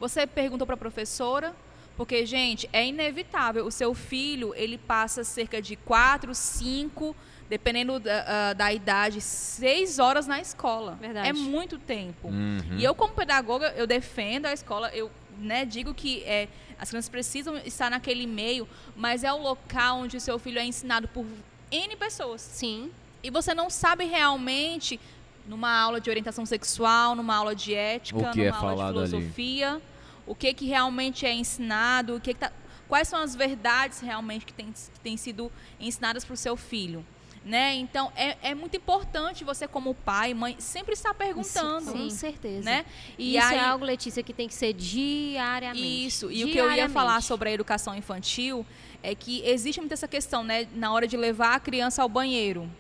Você 0.00 0.26
perguntou 0.26 0.66
para 0.66 0.74
a 0.74 0.78
professora? 0.78 1.54
Porque, 1.96 2.24
gente, 2.24 2.68
é 2.72 2.86
inevitável. 2.86 3.66
O 3.66 3.70
seu 3.70 3.92
filho, 3.94 4.54
ele 4.56 4.78
passa 4.78 5.22
cerca 5.22 5.60
de 5.60 5.76
quatro, 5.76 6.34
cinco, 6.34 7.14
dependendo 7.48 8.00
da, 8.00 8.24
ah, 8.26 8.52
da 8.54 8.72
idade, 8.72 9.20
seis 9.20 9.98
horas 9.98 10.26
na 10.26 10.40
escola. 10.40 10.96
Verdade. 10.98 11.28
É 11.28 11.32
muito 11.34 11.78
tempo. 11.78 12.28
Uhum. 12.28 12.78
E 12.78 12.82
eu, 12.84 12.94
como 12.94 13.12
pedagoga, 13.12 13.74
eu 13.76 13.86
defendo 13.86 14.46
a 14.46 14.52
escola, 14.54 14.88
eu 14.94 15.10
né, 15.38 15.64
digo 15.66 15.92
que 15.92 16.22
é, 16.24 16.48
as 16.80 16.88
crianças 16.88 17.10
precisam 17.10 17.58
estar 17.58 17.90
naquele 17.90 18.26
meio, 18.26 18.66
mas 18.96 19.22
é 19.22 19.30
o 19.32 19.36
local 19.36 19.98
onde 19.98 20.16
o 20.16 20.20
seu 20.20 20.38
filho 20.38 20.58
é 20.58 20.64
ensinado 20.64 21.06
por 21.08 21.26
N 21.70 21.94
pessoas. 21.96 22.40
Sim. 22.40 22.90
E 23.22 23.30
você 23.30 23.52
não 23.52 23.68
sabe 23.68 24.06
realmente, 24.06 24.98
numa 25.46 25.70
aula 25.70 26.00
de 26.00 26.08
orientação 26.08 26.46
sexual, 26.46 27.14
numa 27.14 27.36
aula 27.36 27.54
de 27.54 27.74
ética, 27.74 28.18
O 28.18 28.30
que 28.32 28.44
numa 28.44 28.46
é 28.46 28.50
aula 28.50 28.92
de 28.92 28.98
ali. 28.98 29.08
filosofia, 29.10 29.82
o 30.26 30.34
que, 30.34 30.54
que 30.54 30.64
realmente 30.64 31.26
é 31.26 31.32
ensinado, 31.34 32.16
o 32.16 32.20
que, 32.20 32.32
que 32.32 32.40
tá, 32.40 32.50
quais 32.88 33.06
são 33.08 33.20
as 33.20 33.36
verdades 33.36 34.00
realmente 34.00 34.46
que 34.46 34.52
têm 34.54 34.72
que 34.72 35.00
têm 35.00 35.16
sido 35.18 35.52
ensinadas 35.78 36.24
para 36.24 36.34
o 36.34 36.36
seu 36.36 36.56
filho. 36.56 37.04
Né? 37.44 37.74
Então, 37.76 38.12
é, 38.14 38.36
é 38.42 38.54
muito 38.54 38.76
importante 38.76 39.44
você, 39.44 39.66
como 39.66 39.94
pai, 39.94 40.34
mãe, 40.34 40.56
sempre 40.58 40.92
estar 40.92 41.14
perguntando. 41.14 41.92
Com 41.92 42.10
certeza. 42.10 42.62
Né? 42.62 42.84
E, 43.18 43.36
isso 43.36 43.52
é 43.52 43.58
algo, 43.58 43.84
Letícia, 43.84 44.22
que 44.22 44.34
tem 44.34 44.46
que 44.46 44.54
ser 44.54 44.74
diariamente. 44.74 46.06
Isso, 46.06 46.30
e 46.30 46.44
o 46.44 46.48
que 46.48 46.58
eu 46.58 46.70
ia 46.70 46.88
falar 46.88 47.22
sobre 47.22 47.48
a 47.48 47.52
educação 47.52 47.94
infantil 47.94 48.66
é 49.02 49.14
que 49.14 49.42
existe 49.46 49.80
muito 49.80 49.92
essa 49.92 50.06
questão, 50.06 50.44
né, 50.44 50.68
na 50.74 50.92
hora 50.92 51.06
de 51.06 51.16
levar 51.16 51.54
a 51.54 51.60
criança 51.60 52.02
ao 52.02 52.08
banheiro. 52.10 52.70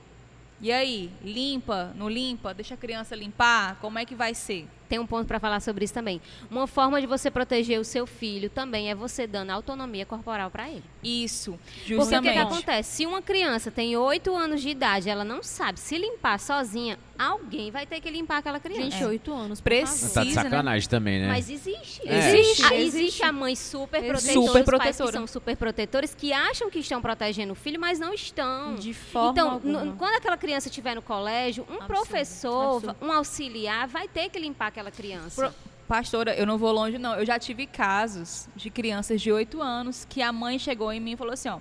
E 0.60 0.70
aí, 0.70 1.10
limpa, 1.24 1.94
não 1.96 2.08
limpa, 2.08 2.52
deixa 2.52 2.74
a 2.74 2.76
criança 2.76 3.16
limpar, 3.16 3.76
como 3.80 3.98
é 3.98 4.04
que 4.04 4.14
vai 4.14 4.34
ser? 4.34 4.68
tem 4.90 4.98
um 4.98 5.06
ponto 5.06 5.24
para 5.24 5.38
falar 5.38 5.60
sobre 5.60 5.84
isso 5.84 5.94
também. 5.94 6.20
Uma 6.50 6.66
forma 6.66 7.00
de 7.00 7.06
você 7.06 7.30
proteger 7.30 7.78
o 7.78 7.84
seu 7.84 8.08
filho 8.08 8.50
também 8.50 8.90
é 8.90 8.94
você 8.94 9.24
dando 9.24 9.50
autonomia 9.50 10.04
corporal 10.04 10.50
para 10.50 10.68
ele. 10.68 10.82
Isso, 11.02 11.58
Porque 11.74 11.94
o 11.94 11.98
justamente. 11.98 12.32
que, 12.34 12.38
que 12.38 12.44
acontece? 12.44 12.90
Se 12.96 13.06
uma 13.06 13.22
criança 13.22 13.70
tem 13.70 13.96
8 13.96 14.34
anos 14.36 14.60
de 14.60 14.68
idade, 14.68 15.08
ela 15.08 15.24
não 15.24 15.42
sabe 15.42 15.80
se 15.80 15.96
limpar 15.96 16.38
sozinha, 16.38 16.98
alguém 17.18 17.70
vai 17.70 17.86
ter 17.86 18.00
que 18.00 18.10
limpar 18.10 18.38
aquela 18.38 18.60
criança. 18.60 18.82
Gente, 18.82 19.04
oito 19.04 19.32
anos. 19.32 19.60
por 19.60 19.64
Precisa. 19.64 20.12
Tá 20.14 20.22
de 20.24 20.34
né? 20.34 20.42
sacanagem 20.42 20.88
também, 20.88 21.20
né? 21.20 21.28
Mas 21.28 21.48
existe. 21.48 22.02
É. 22.06 22.18
Existe. 22.18 22.40
Existe, 22.50 22.64
Ah, 22.66 22.74
existe. 22.76 23.22
a 23.24 23.32
mãe 23.32 23.56
super 23.56 24.02
protetora, 24.04 24.32
Super 24.32 24.52
pais 24.52 24.64
que 24.64 24.70
protetora. 24.70 25.12
são 25.12 25.26
super 25.26 25.56
protetores, 25.56 26.14
que 26.14 26.32
acham 26.32 26.68
que 26.70 26.78
estão 26.80 27.00
protegendo 27.00 27.52
o 27.52 27.56
filho, 27.56 27.80
mas 27.80 27.98
não 27.98 28.12
estão. 28.12 28.74
De 28.74 28.92
forma 28.92 29.30
então, 29.32 29.60
no- 29.62 29.96
quando 29.96 30.14
aquela 30.16 30.36
criança 30.36 30.68
estiver 30.68 30.94
no 30.94 31.02
colégio, 31.02 31.64
um 31.68 31.74
Absurdo, 31.74 31.86
professor, 31.86 32.76
absurdo. 32.76 32.96
um 33.00 33.12
auxiliar 33.12 33.88
vai 33.88 34.06
ter 34.06 34.28
que 34.28 34.38
limpar 34.38 34.66
aquela 34.68 34.90
criança. 34.90 35.42
Pro- 35.42 35.69
Pastora, 35.90 36.36
eu 36.36 36.46
não 36.46 36.56
vou 36.56 36.70
longe, 36.70 36.98
não. 36.98 37.16
Eu 37.16 37.26
já 37.26 37.36
tive 37.36 37.66
casos 37.66 38.48
de 38.54 38.70
crianças 38.70 39.20
de 39.20 39.32
8 39.32 39.60
anos 39.60 40.06
que 40.08 40.22
a 40.22 40.32
mãe 40.32 40.56
chegou 40.56 40.92
em 40.92 41.00
mim 41.00 41.14
e 41.14 41.16
falou 41.16 41.32
assim, 41.32 41.48
ó. 41.48 41.58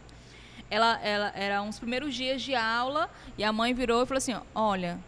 Ela, 0.69 0.99
ela 1.03 1.31
era 1.35 1.63
uns 1.63 1.79
primeiros 1.79 2.13
dias 2.13 2.39
de 2.39 2.53
aula 2.53 3.09
e 3.39 3.43
a 3.43 3.51
mãe 3.51 3.73
virou 3.73 4.03
e 4.03 4.05
falou 4.05 4.19
assim, 4.19 4.35
ó, 4.35 4.41
olha, 4.53 4.99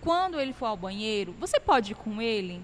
quando 0.00 0.38
ele 0.38 0.52
for 0.52 0.66
ao 0.66 0.76
banheiro, 0.76 1.34
você 1.40 1.58
pode 1.58 1.90
ir 1.90 1.96
com 1.96 2.22
ele? 2.22 2.62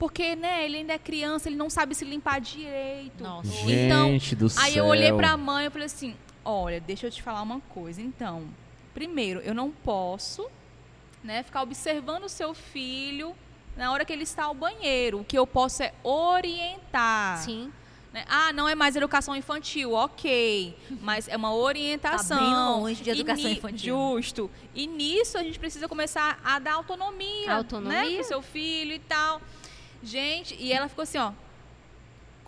Porque, 0.00 0.34
né, 0.34 0.64
ele 0.64 0.78
ainda 0.78 0.94
é 0.94 0.98
criança, 0.98 1.48
ele 1.48 1.54
não 1.54 1.70
sabe 1.70 1.94
se 1.94 2.04
limpar 2.04 2.40
direito. 2.40 3.22
Nossa. 3.22 3.70
Então, 3.70 4.08
Gente 4.08 4.34
do 4.34 4.48
céu. 4.48 4.64
Aí 4.64 4.76
eu 4.76 4.84
olhei 4.84 5.12
pra 5.12 5.36
mãe 5.36 5.66
e 5.66 5.70
falei 5.70 5.86
assim: 5.86 6.16
olha, 6.44 6.80
deixa 6.80 7.06
eu 7.06 7.10
te 7.12 7.22
falar 7.22 7.40
uma 7.40 7.60
coisa. 7.68 8.02
Então, 8.02 8.48
primeiro, 8.92 9.38
eu 9.38 9.54
não 9.54 9.70
posso 9.70 10.50
né, 11.22 11.44
ficar 11.44 11.62
observando 11.62 12.24
o 12.24 12.28
seu 12.28 12.52
filho 12.52 13.32
na 13.76 13.90
hora 13.92 14.04
que 14.04 14.12
ele 14.12 14.22
está 14.24 14.44
ao 14.44 14.54
banheiro. 14.54 15.20
O 15.20 15.24
que 15.24 15.36
eu 15.38 15.46
posso 15.46 15.82
é 15.82 15.92
orientar. 16.02 17.38
Sim. 17.38 17.72
né? 18.12 18.24
Ah, 18.28 18.52
não 18.52 18.68
é 18.68 18.74
mais 18.74 18.94
educação 18.96 19.34
infantil, 19.34 19.92
ok. 19.92 20.76
Mas 21.00 21.28
é 21.28 21.36
uma 21.36 21.54
orientação. 21.54 22.38
Tá 22.38 22.44
bem 22.44 22.54
longe 22.54 23.02
de 23.02 23.10
educação 23.10 23.44
ni- 23.50 23.56
infantil. 23.56 23.94
Justo. 23.96 24.50
E 24.74 24.86
nisso 24.86 25.38
a 25.38 25.42
gente 25.42 25.58
precisa 25.58 25.88
começar 25.88 26.38
a 26.44 26.58
dar 26.58 26.74
autonomia, 26.74 27.46
né, 27.46 27.54
Autonomia. 27.54 28.14
pro 28.16 28.24
seu 28.24 28.42
filho 28.42 28.92
e 28.92 28.98
tal. 28.98 29.40
Gente, 30.02 30.54
e 30.58 30.72
ela 30.72 30.88
ficou 30.88 31.02
assim, 31.04 31.18
ó. 31.18 31.32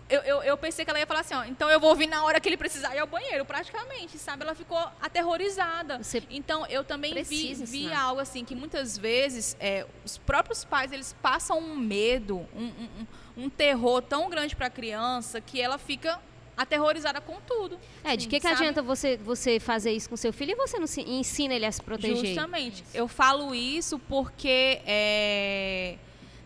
Eu, 0.07 0.21
eu, 0.21 0.43
eu 0.43 0.55
pensei 0.57 0.85
que 0.85 0.91
ela 0.91 0.99
ia 0.99 1.07
falar 1.07 1.21
assim, 1.21 1.33
ó, 1.33 1.43
então 1.45 1.67
eu 1.69 1.79
vou 1.79 1.95
vir 1.95 2.05
na 2.07 2.23
hora 2.23 2.39
que 2.39 2.47
ele 2.47 2.57
precisar 2.57 2.95
ir 2.95 2.99
ao 2.99 3.07
banheiro, 3.07 3.43
praticamente, 3.43 4.19
sabe? 4.19 4.43
Ela 4.43 4.53
ficou 4.53 4.77
aterrorizada. 5.01 5.97
Você 5.97 6.21
Então, 6.29 6.65
eu 6.67 6.83
também 6.83 7.11
vi, 7.23 7.53
vi 7.55 7.91
algo 7.91 8.21
assim, 8.21 8.45
que 8.45 8.53
muitas 8.53 8.97
vezes 8.97 9.57
é, 9.59 9.83
os 10.05 10.17
próprios 10.19 10.63
pais, 10.63 10.91
eles 10.91 11.15
passam 11.23 11.57
um 11.57 11.75
medo, 11.75 12.47
um, 12.55 12.65
um, 12.65 13.43
um- 13.45 13.49
terror 13.49 13.99
tão 14.01 14.29
grande 14.29 14.55
para 14.55 14.67
a 14.67 14.69
criança 14.69 15.41
que 15.41 15.59
ela 15.59 15.79
fica 15.79 16.19
aterrorizada 16.55 17.19
com 17.19 17.37
tudo. 17.41 17.77
É, 18.03 18.15
de 18.15 18.27
que, 18.27 18.37
que 18.39 18.41
sabe? 18.47 18.55
adianta 18.61 18.81
você, 18.83 19.17
você 19.17 19.59
fazer 19.59 19.91
isso 19.91 20.07
com 20.09 20.15
seu 20.15 20.31
filho 20.31 20.51
e 20.51 20.55
você 20.55 20.77
não 20.77 20.87
se- 20.87 21.01
ensina 21.01 21.53
ele 21.55 21.65
a 21.65 21.71
se 21.71 21.81
proteger? 21.81 22.27
Justamente. 22.27 22.83
Eu 22.93 23.07
falo 23.07 23.53
isso 23.55 23.97
porque 23.99 24.79
é, 24.85 25.97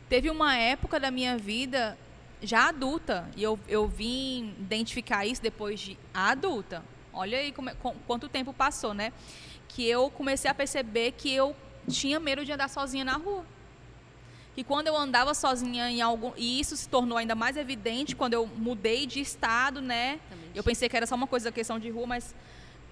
teve 0.08 0.30
uma 0.30 0.56
época 0.56 0.98
da 1.00 1.12
minha 1.12 1.38
vida 1.38 1.98
já 2.42 2.70
adulta 2.70 3.30
e 3.36 3.44
eu, 3.44 3.60
eu 3.68 3.88
vim 3.88 4.56
identificar 4.60 5.26
isso 5.26 5.42
depois 5.42 5.80
de 5.80 5.98
adulta. 6.14 6.84
Olha 7.14 7.38
aí 7.38 7.52
como 7.52 7.70
é- 7.70 7.74
com- 7.76 7.96
quanto 8.08 8.30
tempo 8.30 8.54
passou, 8.54 8.94
né? 8.94 9.12
Que 9.68 9.86
eu 9.88 10.10
comecei 10.10 10.50
a 10.50 10.54
perceber 10.54 11.12
que 11.14 11.34
eu 11.34 11.56
tinha 11.88 12.20
medo 12.20 12.46
de 12.46 12.52
andar 12.52 12.70
sozinha 12.70 13.04
na 13.04 13.18
rua. 13.18 13.44
E 14.58 14.64
quando 14.64 14.88
eu 14.88 14.96
andava 14.98 15.34
sozinha 15.34 15.90
em 15.90 16.02
algum. 16.02 16.34
E 16.36 16.60
isso 16.60 16.76
se 16.76 16.90
tornou 16.90 17.18
ainda 17.18 17.34
mais 17.36 17.56
evidente 17.56 18.16
quando 18.16 18.34
eu 18.34 18.46
mudei 18.46 19.06
de 19.06 19.20
estado, 19.22 19.82
né? 19.82 20.20
Eu 20.54 20.64
pensei 20.64 20.90
que 20.90 20.98
era 20.98 21.06
só 21.08 21.16
uma 21.16 21.28
coisa, 21.28 21.52
questão 21.52 21.80
de 21.80 21.90
rua, 21.90 22.06
mas 22.08 22.36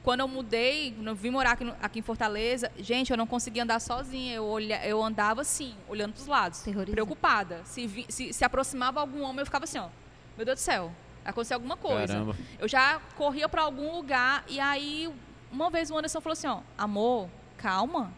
quando 0.04 0.22
eu 0.22 0.28
mudei, 0.28 0.94
quando 0.94 1.08
eu 1.08 1.16
vim 1.16 1.30
morar 1.30 1.52
aqui, 1.52 1.64
no- 1.66 1.76
aqui 1.82 2.00
em 2.00 2.02
Fortaleza, 2.02 2.72
gente, 2.78 3.12
eu 3.12 3.18
não 3.18 3.28
conseguia 3.28 3.64
andar 3.64 3.80
sozinha. 3.82 4.34
Eu, 4.36 4.46
olha, 4.48 4.86
eu 4.88 5.04
andava 5.04 5.42
assim, 5.42 5.76
olhando 5.88 6.14
para 6.14 6.22
os 6.22 6.28
lados, 6.28 6.64
preocupada. 6.92 7.62
Se, 7.66 7.86
vi- 7.86 8.06
se, 8.10 8.32
se 8.32 8.46
aproximava 8.46 9.00
algum 9.02 9.22
homem, 9.24 9.40
eu 9.40 9.46
ficava 9.46 9.66
assim, 9.66 9.80
ó. 9.80 9.90
Meu 10.38 10.46
Deus 10.46 10.60
do 10.60 10.64
céu, 10.64 10.92
aconteceu 11.26 11.56
alguma 11.56 11.76
coisa. 11.76 12.14
Caramba. 12.14 12.36
Eu 12.60 12.68
já 12.68 13.00
corria 13.16 13.50
para 13.50 13.64
algum 13.64 13.96
lugar 13.96 14.44
e 14.48 14.60
aí, 14.60 15.10
uma 15.52 15.70
vez 15.70 15.90
o 15.92 15.98
Anderson 15.98 16.22
falou 16.22 16.34
assim, 16.34 16.48
ó, 16.48 16.60
amor, 16.78 17.28
calma, 17.58 18.14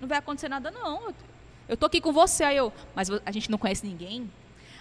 não 0.00 0.08
vai 0.08 0.18
acontecer 0.18 0.48
nada 0.48 0.70
não. 0.70 1.04
Eu, 1.08 1.14
eu 1.68 1.76
tô 1.76 1.86
aqui 1.86 2.00
com 2.00 2.12
você. 2.12 2.42
Aí 2.44 2.56
eu, 2.56 2.72
mas 2.96 3.10
a 3.24 3.30
gente 3.30 3.50
não 3.50 3.58
conhece 3.58 3.86
ninguém? 3.86 4.28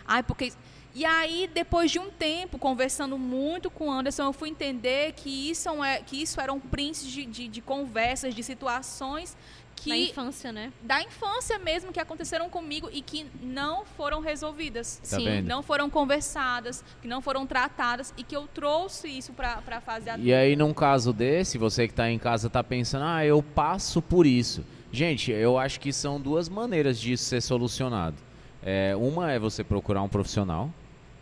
Ai, 0.08 0.24
porque... 0.24 0.52
E 0.98 1.06
aí, 1.06 1.48
depois 1.54 1.92
de 1.92 2.00
um 2.00 2.10
tempo, 2.10 2.58
conversando 2.58 3.20
muito 3.20 3.70
com 3.70 3.90
o 3.90 3.92
Anderson, 3.92 4.24
eu 4.24 4.34
fui 4.34 4.50
entender 4.50 5.12
que 5.12 5.30
isso, 5.52 5.70
é, 5.84 6.02
que 6.02 6.20
isso 6.20 6.42
eram 6.42 6.60
prints 6.60 7.06
de, 7.06 7.24
de, 7.24 7.48
de 7.48 7.62
conversas, 7.62 8.34
de 8.34 8.42
situações 8.42 9.38
que 9.76 9.90
Na 9.90 9.98
infância, 9.98 10.52
né? 10.52 10.74
da 10.82 11.04
infância 11.04 11.60
mesmo 11.60 11.94
que 11.94 12.00
aconteceram 12.00 12.50
comigo 12.50 12.90
e 12.92 13.04
que 13.04 13.28
não 13.44 13.86
foram 13.86 14.22
resolvidas. 14.22 14.98
Tá 14.98 15.18
Sim. 15.18 15.26
vendo? 15.26 15.48
Não 15.48 15.62
foram 15.62 15.88
conversadas, 15.88 16.84
que 17.00 17.08
não 17.08 17.22
foram 17.22 17.46
tratadas 17.46 18.12
e 18.18 18.24
que 18.24 18.36
eu 18.36 18.48
trouxe 18.48 19.08
isso 19.08 19.34
para 19.34 19.62
a 19.68 19.80
fase 19.80 20.10
adulta. 20.10 20.28
E 20.28 20.34
aí, 20.34 20.56
num 20.56 20.74
caso 20.74 21.14
desse, 21.14 21.60
você 21.60 21.88
que 21.88 21.94
tá 21.94 22.10
em 22.10 22.18
casa 22.18 22.50
tá 22.50 22.64
pensando, 22.64 23.06
ah, 23.06 23.24
eu 23.24 23.44
passo 23.44 24.02
por 24.02 24.26
isso. 24.26 24.66
Gente, 24.92 25.30
eu 25.32 25.60
acho 25.60 25.80
que 25.80 25.94
são 25.94 26.20
duas 26.20 26.50
maneiras 26.50 27.00
disso 27.00 27.26
ser 27.26 27.42
solucionado. 27.42 28.18
É, 28.64 28.96
uma 28.96 29.32
é 29.32 29.38
você 29.38 29.64
procurar 29.64 30.02
um 30.02 30.10
profissional. 30.10 30.72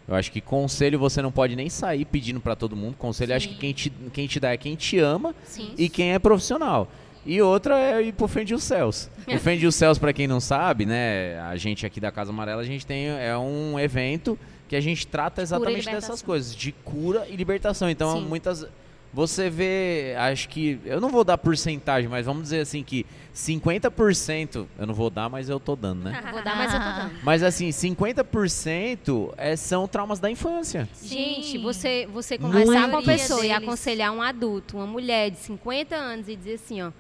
Eu 0.08 0.16
acho 0.16 0.32
que 0.32 0.40
conselho 0.40 1.00
você 1.00 1.22
não 1.22 1.32
pode 1.32 1.56
nem 1.56 1.70
sair 1.70 2.06
pedindo 2.06 2.40
pra 2.40 2.56
todo 2.56 2.76
mundo. 2.76 2.96
Conselho, 2.98 3.32
eu 3.32 3.38
acho 3.38 3.50
que 3.50 3.56
quem 3.56 3.74
te, 3.74 3.92
quem 4.14 4.28
te 4.28 4.40
dá 4.40 4.52
é 4.52 4.58
quem 4.58 4.76
te 4.76 5.00
ama 5.00 5.34
Sim. 5.46 5.72
e 5.78 5.90
quem 5.90 6.14
é 6.14 6.20
profissional. 6.20 6.88
E 7.26 7.42
outra 7.42 7.80
é 7.80 8.04
ir 8.04 8.14
pro 8.14 8.28
Fende 8.28 8.54
os 8.54 8.64
Céus. 8.64 9.10
O 9.28 9.40
Fende 9.40 9.66
os 9.66 9.74
Céus, 9.74 9.98
pra 9.98 10.14
quem 10.14 10.28
não 10.28 10.40
sabe, 10.40 10.86
né, 10.86 11.40
a 11.40 11.56
gente 11.56 11.84
aqui 11.84 12.00
da 12.00 12.12
Casa 12.12 12.30
Amarela, 12.30 12.62
a 12.62 12.66
gente 12.66 12.86
tem 12.86 13.08
é 13.08 13.36
um 13.36 13.80
evento 13.80 14.38
que 14.68 14.76
a 14.76 14.82
gente 14.82 15.08
trata 15.08 15.42
exatamente 15.42 15.90
dessas 15.90 16.22
coisas, 16.22 16.56
de 16.56 16.72
cura 16.72 17.26
e 17.28 17.36
libertação. 17.36 17.90
Então, 17.90 18.20
Sim. 18.20 18.26
muitas 18.26 18.68
você 19.16 19.50
vê, 19.50 20.14
acho 20.18 20.50
que 20.50 20.78
eu 20.84 21.00
não 21.00 21.08
vou 21.08 21.24
dar 21.24 21.38
porcentagem, 21.38 22.10
mas 22.10 22.26
vamos 22.26 22.44
dizer 22.44 22.60
assim 22.60 22.84
que 22.84 23.06
50%, 23.34 24.66
eu 24.78 24.86
não 24.86 24.94
vou 24.94 25.10
dar, 25.10 25.30
mas 25.30 25.48
eu 25.48 25.58
tô 25.58 25.74
dando, 25.74 26.04
né? 26.04 26.22
Vou 26.34 26.44
dar, 26.44 26.58
mas 26.58 26.74
eu 26.74 26.80
tô 26.82 26.86
dando. 26.86 27.24
Mas 27.24 27.42
assim, 27.42 27.70
50% 27.70 29.34
é, 29.38 29.56
são 29.56 29.88
traumas 29.88 30.20
da 30.20 30.30
infância. 30.30 30.90
Gente, 31.02 31.58
você, 31.58 32.06
você 32.12 32.38
conversar 32.38 32.92
com 32.92 32.98
a 32.98 33.02
pessoa 33.02 33.40
e 33.40 33.48
deles. 33.48 33.64
aconselhar 33.64 34.12
um 34.12 34.22
adulto, 34.22 34.76
uma 34.76 34.86
mulher 34.86 35.32
de 35.32 35.38
50 35.38 35.96
anos 35.96 36.28
e 36.28 36.36
dizer 36.36 36.56
assim, 36.56 36.82
ó, 36.82 36.92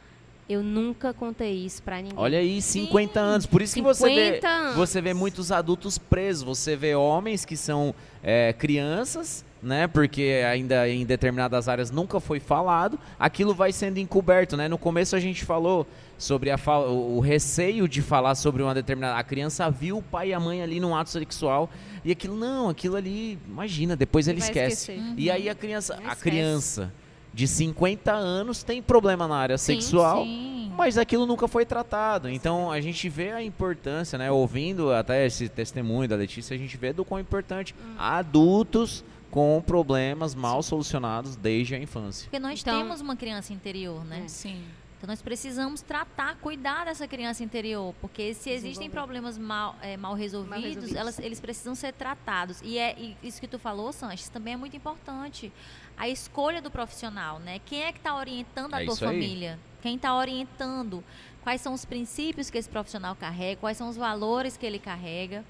eu 0.47 0.63
nunca 0.63 1.13
contei 1.13 1.65
isso 1.65 1.83
pra 1.83 1.97
ninguém. 1.97 2.17
Olha 2.17 2.39
aí, 2.39 2.61
50 2.61 3.19
anos. 3.19 3.45
Por 3.45 3.61
isso 3.61 3.73
que 3.73 3.81
você 3.81 4.07
vê, 4.07 4.35
50 4.35 4.47
anos. 4.47 4.75
você 4.77 5.01
vê 5.01 5.13
muitos 5.13 5.51
adultos 5.51 5.97
presos. 5.97 6.43
Você 6.43 6.77
vê 6.77 6.95
homens 6.95 7.43
que 7.43 7.57
são 7.57 7.93
é, 8.23 8.53
crianças, 8.53 9.43
né? 9.65 9.87
Porque 9.87 10.43
ainda 10.49 10.87
em 10.87 11.05
determinadas 11.05 11.67
áreas 11.67 11.89
nunca 11.91 12.19
foi 12.19 12.39
falado. 12.39 12.99
Aquilo 13.19 13.53
vai 13.53 13.71
sendo 13.71 13.97
encoberto, 13.97 14.55
né? 14.55 14.67
No 14.67 14.77
começo 14.77 15.15
a 15.15 15.19
gente 15.19 15.43
falou 15.43 15.87
sobre 16.17 16.51
a 16.51 16.57
o, 16.87 17.19
receio 17.19 17.87
de 17.87 18.01
falar 18.01 18.35
sobre 18.35 18.61
uma 18.63 18.73
determinada. 18.73 19.19
A 19.19 19.23
criança 19.23 19.69
viu 19.69 19.97
o 19.97 20.01
pai 20.01 20.29
e 20.29 20.33
a 20.33 20.39
mãe 20.39 20.61
ali 20.61 20.79
num 20.79 20.95
ato 20.95 21.09
sexual 21.09 21.69
e 22.03 22.11
aquilo 22.11 22.37
não, 22.37 22.69
aquilo 22.69 22.95
ali, 22.95 23.39
imagina. 23.47 23.95
Depois 23.95 24.27
ele 24.27 24.39
esquece. 24.39 24.91
esquecer. 24.91 25.13
E 25.17 25.29
aí 25.31 25.49
a 25.49 25.55
criança, 25.55 25.99
a 26.05 26.15
criança 26.15 26.93
de 27.33 27.47
50 27.47 28.13
anos 28.13 28.63
tem 28.63 28.81
problema 28.81 29.27
na 29.27 29.35
área 29.35 29.57
Sim, 29.57 29.73
sexual. 29.73 30.23
Sim. 30.23 30.71
Mas 30.77 30.97
aquilo 30.97 31.25
nunca 31.25 31.47
foi 31.47 31.65
tratado. 31.65 32.29
Então 32.29 32.71
a 32.71 32.79
gente 32.79 33.09
vê 33.09 33.31
a 33.31 33.43
importância, 33.43 34.17
né? 34.17 34.29
Ouvindo 34.31 34.93
até 34.93 35.25
esse 35.25 35.49
testemunho 35.49 36.07
da 36.07 36.15
Letícia, 36.15 36.53
a 36.53 36.57
gente 36.57 36.77
vê 36.77 36.93
do 36.93 37.03
quão 37.03 37.19
importante 37.19 37.73
Hum. 37.75 37.95
adultos 37.97 39.03
com 39.35 39.61
problemas 39.61 40.33
mal 40.33 40.63
solucionados 40.63 41.35
desde 41.35 41.75
a 41.75 41.77
infância. 41.77 42.23
Porque 42.23 42.39
nós 42.39 42.61
Então- 42.61 42.79
temos 42.81 43.01
uma 43.01 43.17
criança 43.17 43.51
interior, 43.51 44.05
né? 44.05 44.21
É. 44.23 44.27
Sim. 44.29 44.63
Então 44.97 45.07
nós 45.09 45.21
precisamos 45.21 45.81
tratar, 45.81 46.37
cuidar 46.37 46.85
dessa 46.85 47.05
criança 47.05 47.43
interior, 47.43 47.93
porque 47.99 48.33
se 48.33 48.49
existem 48.49 48.89
problemas 48.89 49.37
mal, 49.37 49.75
é, 49.81 49.97
mal 49.97 50.13
resolvidos, 50.13 50.63
resolvidos. 50.63 50.95
elas- 50.95 51.19
eles 51.19 51.41
precisam 51.41 51.75
ser 51.75 51.91
tratados. 51.91 52.61
E 52.63 52.77
é 52.77 52.97
e 52.97 53.17
isso 53.21 53.41
que 53.41 53.47
tu 53.47 53.59
falou, 53.59 53.91
Sanches, 53.91 54.29
também 54.29 54.53
é 54.53 54.57
muito 54.57 54.77
importante. 54.77 55.51
A 55.97 56.07
escolha 56.07 56.61
do 56.61 56.71
profissional, 56.71 57.37
né? 57.39 57.59
Quem 57.65 57.83
é 57.83 57.91
que 57.91 57.97
está 57.99 58.15
orientando 58.15 58.73
a 58.73 58.81
É 58.81 58.85
tua 58.85 58.93
isso 58.93 59.03
aí. 59.05 59.11
família? 59.11 59.59
Quem 59.81 59.97
está 59.97 60.15
orientando? 60.15 61.03
Quais 61.43 61.59
são 61.59 61.73
os 61.73 61.83
princípios 61.83 62.49
que 62.49 62.57
esse 62.57 62.69
profissional 62.69 63.17
carrega? 63.17 63.59
Quais 63.59 63.75
são 63.77 63.89
os 63.89 63.97
valores 63.97 64.55
que 64.55 64.65
ele 64.65 64.79
carrega? 64.79 65.43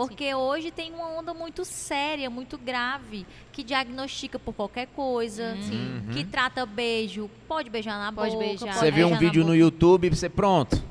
Porque 0.00 0.34
hoje 0.34 0.70
tem 0.70 0.92
uma 0.92 1.08
onda 1.08 1.32
muito 1.32 1.64
séria, 1.64 2.28
muito 2.28 2.58
grave, 2.58 3.26
que 3.52 3.62
diagnostica 3.62 4.38
por 4.38 4.52
qualquer 4.54 4.86
coisa, 4.88 5.54
Uhum. 5.56 6.12
que 6.12 6.24
trata 6.24 6.66
beijo, 6.66 7.30
pode 7.48 7.70
beijar 7.70 7.98
na 7.98 8.12
Pode 8.12 8.32
boca, 8.32 8.44
beijar. 8.44 8.66
pode 8.66 8.78
Você 8.78 8.90
viu 8.90 9.08
um 9.08 9.16
vídeo 9.16 9.44
no. 9.44 9.54
YouTube 9.56 10.06
e 10.06 10.10
você 10.10 10.28
pronto. 10.28 10.82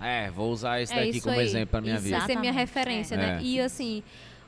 É, 0.00 0.30
vou 0.30 0.50
usar 0.52 0.80
esse 0.80 0.92
É 0.92 0.96
daqui 1.04 1.10
isso 1.18 1.22
como 1.28 1.38
aí. 1.38 1.44
exemplo 1.44 1.68
pra 1.68 1.80
minha 1.80 1.98
vida. 1.98 2.16
Essa 2.16 2.24
é 2.32 2.36
minha 2.36 2.50
Exatamente, 2.50 2.58
referência, 2.58 3.14
é. 3.14 3.18
né? 3.18 3.38
É. 3.38 3.42
E 3.42 3.60
assim, 3.60 4.02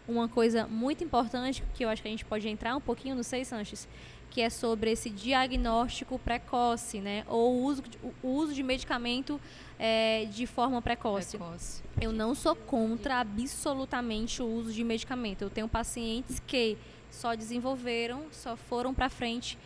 uma 0.07 0.29
coisa 0.29 0.67
muito 0.67 1.03
importante 1.05 1.63
que 1.75 1.85
eu 1.85 1.89
acho 1.89 2.03
que 2.03 2.09
a 2.09 2.11
gente 2.11 2.25
pode 2.25 2.49
entrar 2.49 2.77
um 2.77 2.81
pouquinho, 2.81 3.15
não 3.15 3.23
sei, 3.23 3.45
Sanches, 3.45 3.87
que 4.31 4.41
é 4.41 4.51
sobre 4.51 4.91
esse 4.93 5.09
diagnóstico 5.11 6.19
precoce, 6.19 6.99
né? 7.01 7.25
Ou 7.29 7.55
o 7.57 7.63
uso, 7.65 7.83
de- 7.83 7.99
o 8.23 8.29
uso 8.29 8.53
de 8.55 8.63
medicamento 8.63 9.41
é, 9.79 10.27
de 10.27 10.47
forma 10.47 10.83
precoce. 10.83 11.37
Precoce. 11.39 11.83
Eu 12.01 12.13
não 12.13 12.35
sou 12.35 12.55
contra 12.57 13.21
absolutamente 13.21 14.43
o 14.43 14.47
uso 14.47 14.73
de 14.73 14.83
medicamento. 14.83 15.43
Eu 15.43 15.51
tenho 15.51 15.69
pacientes 15.69 16.41
que 16.47 16.77
só 17.11 17.35
desenvolveram, 17.35 18.25
só 18.33 18.57
foram 18.57 18.93
para 18.93 19.09
frente 19.09 19.59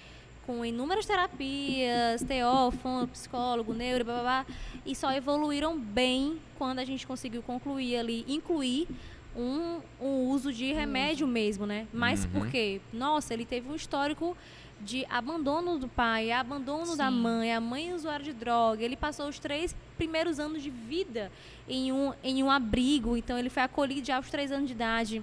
com 0.47 0.65
inúmeras 0.65 1.07
terapias, 1.07 2.21
TO, 2.23 2.73
fono, 2.83 3.07
psicólogo, 3.09 3.73
neuro, 3.73 4.05
blá, 4.05 4.15
blá, 4.15 4.23
blá, 4.45 4.47
e 4.85 4.95
só 4.95 5.13
evoluíram 5.13 5.79
bem 5.79 6.41
quando 6.59 6.81
a 6.81 6.85
gente 6.85 7.07
conseguiu 7.07 7.43
concluir 7.43 7.97
ali, 7.97 8.25
incluir 8.27 8.89
um, 9.37 9.81
um 10.01 10.29
uso 10.29 10.53
de 10.53 10.73
remédio 10.73 11.27
mesmo, 11.29 11.65
né? 11.65 11.87
Mas 11.93 12.25
Uhum. 12.25 12.31
porque, 12.33 12.81
nossa, 12.93 13.33
ele 13.33 13.47
teve 13.47 13.69
um 13.71 13.75
histórico 13.75 14.37
de 14.85 15.07
abandono 15.09 15.79
do 15.79 15.87
pai, 15.89 16.33
abandono 16.33 16.97
da 16.97 17.09
Sim. 17.09 17.17
mãe, 17.17 17.55
a 17.55 17.61
mãe 17.61 17.93
usuária 17.95 18.25
de 18.25 18.33
droga. 18.33 18.83
Ele 18.83 18.97
passou 18.97 19.29
os 19.29 19.39
três 19.39 19.75
primeiros 19.97 20.41
anos 20.41 20.63
de 20.63 20.71
vida 20.71 21.31
em 21.69 21.93
um, 21.93 22.13
em 22.23 22.43
um 22.43 22.51
abrigo, 22.51 23.17
então 23.17 23.39
ele 23.39 23.49
foi 23.49 23.63
acolhido 23.63 24.07
já 24.07 24.17
aos 24.17 24.29
três 24.29 24.51
anos 24.51 24.67
de 24.67 24.73
idade. 24.73 25.23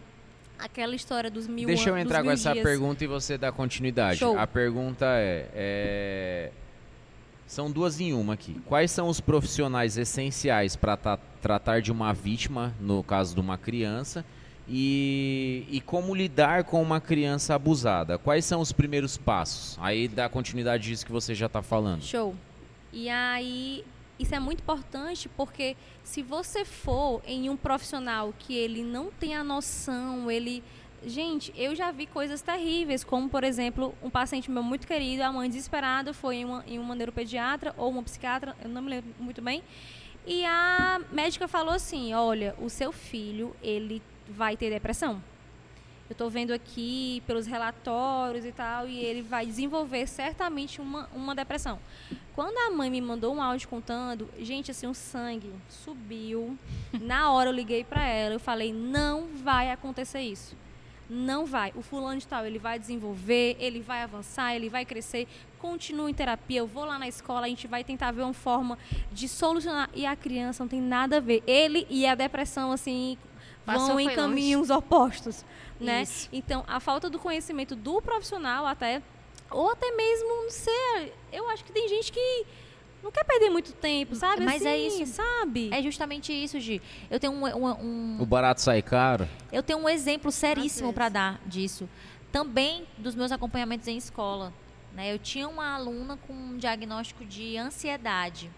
Aquela 0.57 0.95
história 0.95 1.30
dos 1.30 1.48
mil 1.48 1.68
Deixa 1.68 1.90
eu 1.90 1.95
an- 1.95 2.02
entrar 2.02 2.23
com 2.23 2.31
essa 2.31 2.52
dias. 2.53 2.64
pergunta 2.64 3.03
e 3.03 3.07
você 3.07 3.38
dá 3.38 3.52
continuidade. 3.52 4.19
Show. 4.19 4.38
A 4.38 4.45
pergunta 4.48 5.06
é, 5.06 5.49
é, 5.53 6.52
São 7.48 7.72
duas 7.72 7.99
em 7.99 8.14
uma 8.14 8.34
aqui. 8.34 8.60
Quais 8.65 8.91
são 8.91 9.07
os 9.07 9.19
profissionais 9.22 9.98
essenciais 9.98 10.76
para 10.76 10.98
tratar 11.41 11.81
de 11.81 11.91
uma 11.91 12.14
vítima, 12.14 12.73
no 12.80 13.02
caso 13.03 13.34
de 13.34 13.40
uma 13.41 13.57
criança, 13.57 14.26
e, 14.70 15.66
e 15.70 15.82
como 15.82 16.14
lidar 16.14 16.64
com 16.64 16.82
uma 16.82 17.02
criança 17.02 17.56
abusada? 17.56 18.20
Quais 18.20 18.46
são 18.46 18.62
os 18.62 18.72
primeiros 18.72 19.18
passos? 19.18 19.78
Aí 19.82 20.08
dá 20.08 20.30
continuidade 20.30 20.84
disso 20.84 21.06
que 21.06 21.12
você 21.12 21.34
já 21.34 21.48
está 21.48 21.64
falando. 21.64 22.04
Show. 22.04 22.36
E 22.94 23.10
aí, 23.10 23.84
isso 24.20 24.36
é 24.36 24.40
muito 24.40 24.62
importante 24.62 25.28
porque 25.30 25.76
se 26.04 26.22
você 26.22 26.64
for 26.64 27.22
em 27.26 27.50
um 27.50 27.58
profissional 27.58 28.34
que 28.38 28.56
ele 28.56 28.84
não 28.84 29.10
tem 29.10 29.36
a 29.36 29.44
noção, 29.44 30.30
ele. 30.30 30.64
Gente, 31.06 31.54
eu 31.56 31.74
já 31.74 31.91
vi 31.91 32.06
coisas 32.06 32.41
terríveis, 32.41 33.06
como, 33.06 33.30
por 33.30 33.46
exemplo, 33.46 33.96
um 34.04 34.10
paciente 34.10 34.52
meu 34.52 34.62
muito 34.62 34.86
querido, 34.86 35.24
a 35.24 35.32
mãe 35.32 35.48
desesperada 35.48 36.14
foi 36.14 36.38
em 36.38 36.46
uma, 36.46 36.64
em 36.68 36.78
uma 36.78 36.94
neuropediatra 36.94 37.74
ou 37.78 37.90
uma 37.90 38.04
psiquiatra, 38.04 38.54
eu 38.62 38.70
não 38.70 38.82
me 38.82 38.90
lembro 38.90 39.10
muito 39.18 39.41
bem, 39.41 39.64
e 40.28 40.44
a 40.44 41.00
médica 41.10 41.48
falou 41.48 41.74
assim: 41.74 42.14
olha, 42.14 42.54
o 42.60 42.70
seu 42.70 42.91
filho, 42.91 43.56
ele 43.64 44.02
vai 44.30 44.56
ter 44.56 44.70
depressão. 44.70 45.22
Eu 46.10 46.14
estou 46.14 46.28
vendo 46.28 46.52
aqui 46.52 47.22
pelos 47.28 47.46
relatórios 47.46 48.44
e 48.44 48.52
tal, 48.52 48.88
e 48.88 48.98
ele 48.98 49.22
vai 49.22 49.46
desenvolver 49.46 50.08
certamente 50.08 50.82
uma, 50.82 51.08
uma 51.14 51.36
depressão. 51.36 51.78
Quando 52.34 52.58
a 52.58 52.72
mãe 52.76 52.90
me 52.90 53.00
mandou 53.00 53.36
um 53.36 53.42
áudio 53.42 53.68
contando, 53.68 54.28
gente, 54.40 54.72
assim, 54.72 54.88
o 54.88 54.94
sangue 54.96 55.54
subiu. 55.70 56.58
Na 57.00 57.32
hora 57.32 57.50
eu 57.50 57.54
liguei 57.54 57.84
para 57.84 58.04
ela, 58.08 58.34
eu 58.34 58.40
falei: 58.40 58.74
não 58.74 59.28
vai 59.44 59.72
acontecer 59.72 60.22
isso. 60.22 60.56
Não 61.08 61.46
vai. 61.46 61.72
O 61.76 61.82
fulano 61.82 62.20
de 62.20 62.28
tal, 62.28 62.46
ele 62.46 62.58
vai 62.58 62.80
desenvolver, 62.80 63.56
ele 63.60 63.80
vai 63.82 64.02
avançar, 64.02 64.56
ele 64.56 64.70
vai 64.70 64.86
crescer. 64.86 65.28
Continua 65.60 66.10
em 66.10 66.14
terapia. 66.14 66.60
Eu 66.60 66.68
vou 66.68 66.86
lá 66.86 66.98
na 66.98 67.08
escola, 67.08 67.46
a 67.46 67.50
gente 67.50 67.68
vai 67.68 67.84
tentar 67.84 68.12
ver 68.12 68.22
uma 68.22 68.34
forma 68.34 68.78
de 69.12 69.28
solucionar. 69.28 69.90
E 69.94 70.06
a 70.06 70.16
criança 70.16 70.64
não 70.64 70.70
tem 70.70 70.82
nada 70.82 71.18
a 71.18 71.20
ver. 71.20 71.44
Ele 71.46 71.86
e 71.90 72.06
a 72.08 72.14
depressão, 72.14 72.72
assim, 72.72 73.18
Passou, 73.65 73.88
vão 73.88 73.99
em 73.99 74.06
foi 74.06 74.15
longe. 74.15 74.27
caminhos 74.30 74.69
opostos, 74.69 75.45
né? 75.80 76.02
Isso. 76.03 76.27
Então, 76.31 76.64
a 76.68 76.80
falta 76.80 77.10
do 77.10 77.19
conhecimento 77.19 77.76
do 77.76 78.02
profissional 78.02 78.65
até, 78.65 79.02
ou 79.52 79.69
até 79.72 79.91
mesmo, 79.91 80.27
não 80.44 80.49
sei, 80.52 81.14
eu 81.31 81.48
acho 81.49 81.64
que 81.64 81.72
tem 81.72 81.88
gente 81.88 82.11
que 82.11 82.45
não 83.03 83.11
quer 83.11 83.23
perder 83.23 83.49
muito 83.49 83.72
tempo, 83.73 84.15
sabe? 84.15 84.44
Mas 84.44 84.65
é 84.65 84.73
Assim, 84.88 85.03
isso. 85.03 85.14
sabe? 85.14 85.69
É 85.72 85.81
justamente 85.81 86.34
isso, 86.34 86.60
Gi. 86.60 86.81
Eu 87.10 87.19
tenho 87.19 87.31
um, 87.34 87.45
um- 87.45 87.72
um- 87.86 88.18
O 88.22 88.26
barato 88.26 88.61
sai 88.61 88.81
caro? 88.81 89.27
eu 89.52 89.61
tenho 89.64 89.80
um 89.80 89.88
exemplo 89.88 90.31
seríssimo 90.31 90.91
para 90.91 91.07
dar 91.10 91.41
disso. 91.45 91.88
Também 92.31 92.86
dos 92.98 93.15
meus 93.15 93.31
acompanhamentos 93.31 93.88
em 93.88 93.98
escola. 93.98 94.52
né? 94.91 95.14
Eu 95.14 95.19
tinha 95.19 95.48
uma 95.48 95.76
aluna 95.76 96.18
com 96.27 96.34
um 96.34 96.57
diagnóstico 96.57 97.23
de 97.23 97.56
ansiedade. 97.57 98.49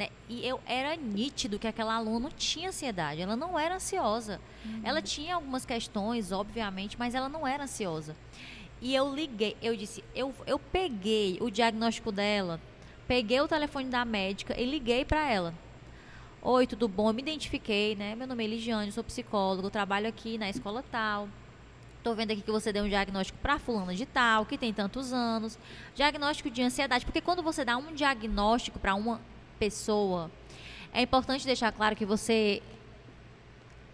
Né? 0.00 0.08
E 0.30 0.46
eu 0.46 0.58
era 0.64 0.96
nítido 0.96 1.58
que 1.58 1.66
aquela 1.66 1.94
aluna 1.94 2.20
não 2.20 2.30
tinha 2.30 2.70
ansiedade. 2.70 3.20
Ela 3.20 3.36
não 3.36 3.58
era 3.58 3.74
ansiosa. 3.74 4.40
Ela 4.82 5.02
tinha 5.02 5.34
algumas 5.34 5.66
questões, 5.66 6.32
obviamente, 6.32 6.98
mas 6.98 7.14
ela 7.14 7.28
não 7.28 7.46
era 7.46 7.64
ansiosa. 7.64 8.16
E 8.80 8.94
eu 8.94 9.14
liguei, 9.14 9.58
eu 9.60 9.76
disse, 9.76 10.02
eu, 10.14 10.34
eu 10.46 10.58
peguei 10.58 11.36
o 11.42 11.50
diagnóstico 11.50 12.10
dela, 12.10 12.58
peguei 13.06 13.38
o 13.38 13.46
telefone 13.46 13.90
da 13.90 14.06
médica 14.06 14.58
e 14.58 14.64
liguei 14.64 15.04
para 15.04 15.30
ela. 15.30 15.52
Oi, 16.40 16.66
tudo 16.66 16.88
bom? 16.88 17.12
Me 17.12 17.20
identifiquei, 17.20 17.94
né? 17.94 18.14
Meu 18.14 18.26
nome 18.26 18.42
é 18.42 18.46
Eligiane, 18.46 18.90
sou 18.90 19.04
psicólogo, 19.04 19.68
trabalho 19.68 20.08
aqui 20.08 20.38
na 20.38 20.48
escola 20.48 20.82
tal. 20.90 21.28
Tô 22.02 22.14
vendo 22.14 22.30
aqui 22.30 22.40
que 22.40 22.50
você 22.50 22.72
deu 22.72 22.84
um 22.84 22.88
diagnóstico 22.88 23.38
para 23.42 23.58
fulana 23.58 23.94
de 23.94 24.06
tal, 24.06 24.46
que 24.46 24.56
tem 24.56 24.72
tantos 24.72 25.12
anos. 25.12 25.58
Diagnóstico 25.94 26.48
de 26.48 26.62
ansiedade, 26.62 27.04
porque 27.04 27.20
quando 27.20 27.42
você 27.42 27.62
dá 27.62 27.76
um 27.76 27.92
diagnóstico 27.92 28.78
para 28.78 28.94
uma 28.94 29.20
pessoa, 29.60 30.30
é 30.92 31.02
importante 31.02 31.44
deixar 31.44 31.70
claro 31.70 31.94
que 31.94 32.06
você 32.06 32.62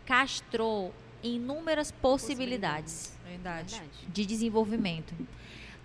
castrou 0.06 0.94
inúmeras 1.22 1.90
possibilidades. 1.90 3.14
Verdade. 3.26 3.82
de 4.08 4.24
desenvolvimento. 4.24 5.12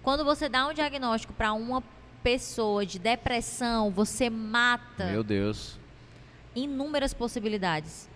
Quando 0.03 0.23
você 0.23 0.47
dá 0.47 0.67
um 0.67 0.73
diagnóstico 0.73 1.33
para 1.33 1.51
uma 1.53 1.83
pessoa 2.23 2.85
de 2.85 2.99
depressão, 2.99 3.89
você 3.91 4.29
mata 4.29 5.05
Meu 5.05 5.23
Deus. 5.23 5.79
inúmeras 6.55 7.13
possibilidades. 7.13 8.07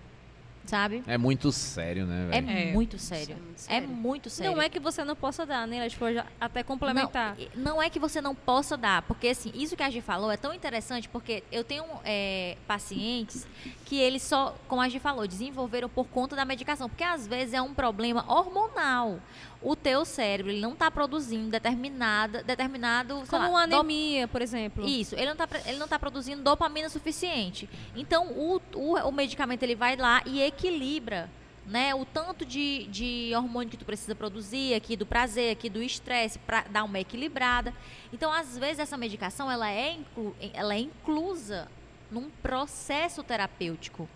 Sabe? 0.66 1.04
É 1.08 1.18
muito 1.18 1.52
sério, 1.52 2.06
né, 2.06 2.28
É, 2.32 2.42
velho? 2.42 2.70
É. 2.70 2.72
muito 2.74 2.98
sério. 2.98 3.36
É 3.36 3.40
muito 3.40 3.56
É 3.56 3.62
sério. 3.62 3.88
muito 3.88 4.30
sério. 4.30 4.52
Não 4.56 4.62
é 4.62 4.70
que 4.70 4.80
você 4.80 5.04
não 5.04 5.16
possa 5.16 5.46
dar, 5.46 5.68
né? 5.68 5.88
Tipo, 5.90 6.06
até 6.40 6.64
complementar. 6.64 7.38
Não, 7.56 7.76
não 7.76 7.84
é 7.84 7.90
que 7.90 8.00
você 8.00 8.20
não 8.22 8.34
possa 8.34 8.76
dar, 8.76 9.02
porque 9.04 9.28
assim, 9.28 9.52
isso 9.54 9.76
que 9.76 9.84
a 9.84 9.90
Gi 9.90 10.02
falou 10.02 10.32
é 10.32 10.38
tão 10.38 10.54
interessante, 10.54 11.08
porque 11.10 11.44
eu 11.52 11.64
tenho 11.64 11.84
é, 12.04 12.58
pacientes 12.68 13.46
que 13.86 13.98
eles 14.00 14.24
só, 14.24 14.56
como 14.68 14.82
a 14.82 14.90
Gi 14.90 15.00
falou, 15.00 15.28
desenvolveram 15.28 15.88
por 15.90 16.06
conta 16.08 16.36
da 16.36 16.44
medicação, 16.46 16.90
porque 16.90 17.04
às 17.04 17.28
vezes 17.28 17.54
é 17.54 17.62
um 17.62 17.74
problema 17.74 18.26
hormonal. 18.28 19.20
O 19.66 19.76
teu 19.76 20.06
cérebro, 20.06 20.52
ele 20.52 20.62
não 20.62 20.74
está 20.74 20.92
produzindo 20.92 21.50
determinada, 21.50 22.44
determinado, 22.44 23.24
Como 23.28 23.44
lá, 23.44 23.50
uma 23.50 23.64
anemia, 23.64 24.28
por 24.28 24.40
exemplo. 24.40 24.88
Isso, 24.88 25.16
ele 25.16 25.26
não 25.26 25.34
está 25.34 25.48
ele 25.66 25.80
não 25.80 25.88
tá 25.88 25.98
produzindo 25.98 26.44
dopamina 26.44 26.88
suficiente. 26.88 27.68
Então, 27.96 28.28
o, 28.28 28.62
o, 28.76 28.94
o 28.94 29.12
medicamento 29.12 29.64
ele 29.64 29.76
vai 29.76 29.96
lá 29.96 30.22
e 30.24 30.40
equilibra 30.44 31.28
né, 31.66 31.96
o 31.96 32.06
tanto 32.06 32.46
de, 32.46 32.86
de 32.92 33.32
hormônio 33.36 33.72
que 33.72 33.78
tu 33.78 33.86
precisa 33.86 34.14
produzir, 34.14 34.76
aqui 34.76 34.96
do 34.96 35.06
prazer, 35.06 35.52
aqui 35.52 35.70
do 35.70 35.82
estresse, 35.82 36.38
para 36.38 36.62
dar 36.70 36.84
uma 36.84 37.00
equilibrada. 37.00 37.74
Então, 38.14 38.32
às 38.32 38.58
vezes, 38.58 38.80
essa 38.80 38.96
medicação 38.96 39.52
ela 39.52 39.70
é, 39.72 39.94
inclu, 39.94 40.36
ela 40.54 40.76
é 40.76 40.80
inclusa 40.80 41.68
num 42.12 42.30
processo 42.30 43.24
terapêutico. 43.24 44.08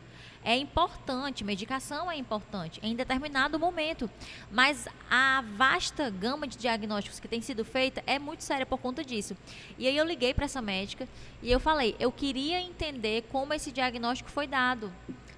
É 0.44 0.56
importante, 0.56 1.44
medicação 1.44 2.10
é 2.10 2.16
importante 2.16 2.80
em 2.82 2.96
determinado 2.96 3.60
momento, 3.60 4.10
mas 4.50 4.88
a 5.12 5.44
vasta 5.58 6.10
gama 6.10 6.48
de 6.48 6.58
diagnósticos 6.58 7.20
que 7.20 7.28
tem 7.28 7.42
sido 7.42 7.66
feita 7.66 8.02
é 8.08 8.18
muito 8.18 8.44
séria 8.44 8.66
por 8.66 8.78
conta 8.78 9.04
disso. 9.04 9.36
E 9.78 9.86
aí 9.88 9.98
eu 9.98 10.06
liguei 10.06 10.34
para 10.34 10.46
essa 10.46 10.62
médica 10.62 11.08
e 11.44 11.52
eu 11.52 11.60
falei, 11.60 11.96
eu 12.00 12.12
queria 12.12 12.62
entender 12.62 13.26
como 13.32 13.54
esse 13.54 13.70
diagnóstico 13.72 14.30
foi 14.32 14.48
dado, 14.48 14.92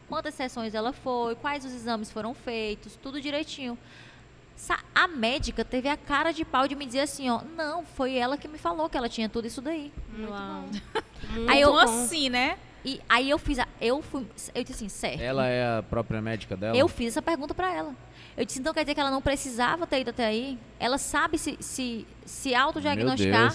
quantas 0.07 0.35
sessões 0.35 0.75
ela 0.75 0.93
foi, 0.93 1.33
quais 1.35 1.65
os 1.65 1.73
exames 1.73 2.11
foram 2.11 2.33
feitos, 2.35 2.95
tudo 3.01 3.19
direitinho. 3.19 3.77
Sa- 4.55 4.83
A 4.93 5.07
médica 5.07 5.65
teve 5.65 5.89
a 5.89 5.97
cara 5.97 6.31
de 6.31 6.45
pau 6.45 6.67
de 6.67 6.75
me 6.75 6.85
dizer 6.85 6.99
assim, 6.99 7.27
ó, 7.29 7.41
não, 7.57 7.83
foi 7.83 8.15
ela 8.15 8.37
que 8.37 8.47
me 8.47 8.59
falou 8.59 8.87
que 8.87 8.95
ela 8.95 9.09
tinha 9.09 9.27
tudo 9.27 9.47
isso 9.47 9.61
daí. 9.61 9.91
Muito 10.09 10.29
Uau. 10.31 10.61
bom. 10.61 10.69
Aí 11.49 11.59
eu- 11.61 11.75
assim, 11.79 12.29
né? 12.29 12.59
E 12.83 12.99
aí 13.07 13.29
eu 13.29 13.37
fiz, 13.37 13.59
a, 13.59 13.67
eu 13.79 14.01
fui, 14.01 14.25
eu 14.55 14.63
disse 14.63 14.73
assim, 14.85 14.89
certo. 14.89 15.21
Ela 15.21 15.47
é 15.47 15.77
a 15.77 15.83
própria 15.83 16.21
médica 16.21 16.57
dela? 16.57 16.75
Eu 16.75 16.87
fiz 16.87 17.09
essa 17.09 17.21
pergunta 17.21 17.53
pra 17.53 17.73
ela. 17.73 17.95
Eu 18.35 18.45
disse, 18.45 18.59
então 18.59 18.73
quer 18.73 18.83
dizer 18.83 18.95
que 18.95 18.99
ela 18.99 19.11
não 19.11 19.21
precisava 19.21 19.85
ter 19.85 20.01
ido 20.01 20.09
até 20.09 20.25
aí? 20.25 20.57
Ela 20.79 20.97
sabe 20.97 21.37
se, 21.37 21.57
se, 21.59 22.07
se 22.25 22.55
autodiagnosticar? 22.55 23.53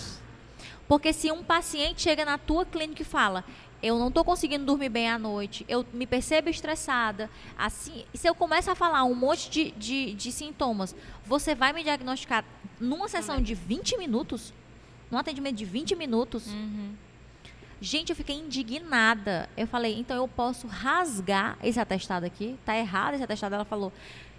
Porque 0.86 1.12
se 1.12 1.30
um 1.32 1.42
paciente 1.42 2.02
chega 2.02 2.24
na 2.24 2.38
tua 2.38 2.64
clínica 2.64 3.02
e 3.02 3.04
fala, 3.04 3.44
eu 3.82 3.98
não 3.98 4.08
estou 4.08 4.24
conseguindo 4.24 4.64
dormir 4.64 4.88
bem 4.88 5.10
à 5.10 5.18
noite, 5.18 5.64
eu 5.68 5.84
me 5.92 6.06
percebo 6.06 6.48
estressada, 6.48 7.28
assim, 7.58 8.04
se 8.14 8.28
eu 8.28 8.34
começo 8.34 8.70
a 8.70 8.74
falar 8.74 9.02
um 9.04 9.14
monte 9.14 9.50
de, 9.50 9.70
de, 9.72 10.14
de 10.14 10.30
sintomas, 10.32 10.94
você 11.24 11.54
vai 11.54 11.72
me 11.72 11.82
diagnosticar 11.82 12.44
numa 12.80 13.08
sessão 13.08 13.40
de 13.40 13.54
20 13.54 13.96
minutos? 13.98 14.52
Num 15.10 15.18
atendimento 15.18 15.56
de 15.56 15.64
20 15.64 15.94
minutos? 15.96 16.46
Gente, 17.80 18.10
eu 18.10 18.16
fiquei 18.16 18.36
indignada. 18.36 19.48
Eu 19.56 19.66
falei, 19.66 19.98
então 19.98 20.16
eu 20.16 20.26
posso 20.28 20.66
rasgar 20.66 21.58
esse 21.62 21.78
atestado 21.78 22.24
aqui? 22.24 22.58
Tá 22.64 22.76
errado 22.76 23.14
esse 23.14 23.22
atestado? 23.24 23.54
Ela 23.54 23.64
falou, 23.64 23.92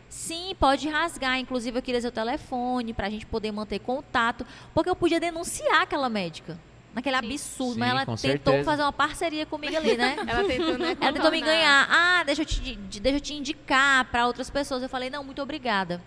sim, 0.09 0.55
pode 0.59 0.88
rasgar. 0.89 1.38
Inclusive, 1.39 1.77
eu 1.77 1.81
queria 1.84 2.01
seu 2.01 2.11
telefone 2.11 2.93
pra 2.93 3.09
gente 3.09 3.26
poder 3.26 3.51
manter 3.51 3.80
contato. 3.80 4.45
Porque 4.73 4.89
eu 4.89 4.95
podia 4.95 5.19
denunciar 5.19 5.81
aquela 5.84 6.09
médica. 6.09 6.57
Naquele 6.95 7.15
absurdo. 7.15 7.73
Sim, 7.73 7.80
mas 7.80 7.89
ela 7.91 7.99
tentou 7.99 8.18
certeza. 8.18 8.64
fazer 8.64 8.81
uma 8.81 8.93
parceria 8.93 9.45
comigo 9.45 9.77
ali, 9.77 9.95
né? 9.95 10.15
Ela 10.27 10.43
tentou, 10.47 10.77
né, 10.80 10.97
Ela 10.99 11.14
tentou 11.14 11.30
me 11.30 11.41
ganhar. 11.41 11.88
Ah, 11.91 12.23
deixa 12.23 12.41
eu 12.41 12.45
te, 12.45 12.59
de- 12.76 12.99
deixa 12.99 13.18
eu 13.18 13.22
te 13.22 13.34
indicar 13.35 14.05
para 14.05 14.26
outras 14.26 14.49
pessoas. 14.49 14.81
Eu 14.81 14.89
falei, 14.89 15.07
não, 15.11 15.23
muito 15.23 15.39
obrigada. 15.39 16.01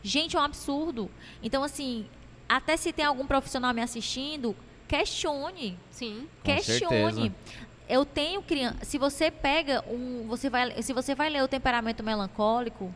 Gente, 0.00 0.36
é 0.36 0.38
um 0.40 0.42
absurdo. 0.44 1.10
Então, 1.42 1.64
assim, 1.64 2.06
até 2.48 2.76
se 2.76 2.92
tem 2.92 3.04
algum 3.04 3.26
profissional 3.26 3.74
me 3.74 3.80
assistindo, 3.82 4.54
questione. 4.96 5.78
Sim. 5.90 6.28
Questione. 6.44 7.32
Eu 7.88 8.04
tenho 8.04 8.42
criança. 8.42 8.84
Se 8.84 8.98
você 8.98 9.30
pega 9.30 9.84
um. 9.88 10.26
Você 10.28 10.50
vai, 10.50 10.82
se 10.82 10.92
você 10.92 11.14
vai 11.14 11.30
ler 11.30 11.42
o 11.42 11.48
temperamento 11.48 12.02
melancólico. 12.02 12.94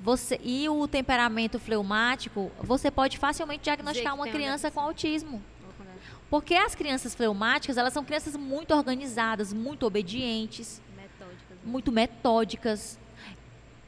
Você, 0.00 0.40
e 0.42 0.68
o 0.68 0.88
temperamento 0.88 1.60
fleumático, 1.60 2.50
você 2.58 2.90
pode 2.90 3.18
facilmente 3.18 3.62
diagnosticar 3.62 4.16
uma 4.16 4.26
criança 4.26 4.68
com 4.68 4.80
autismo. 4.80 5.40
Contar. 5.78 5.92
Porque 6.28 6.54
as 6.56 6.74
crianças 6.74 7.14
fleumáticas, 7.14 7.76
elas 7.76 7.92
são 7.92 8.04
crianças 8.04 8.34
muito 8.36 8.74
organizadas, 8.74 9.52
muito 9.52 9.86
obedientes, 9.86 10.82
Metódicas. 10.96 11.50
né? 11.50 11.56
muito 11.64 11.92
metódicas. 11.92 12.98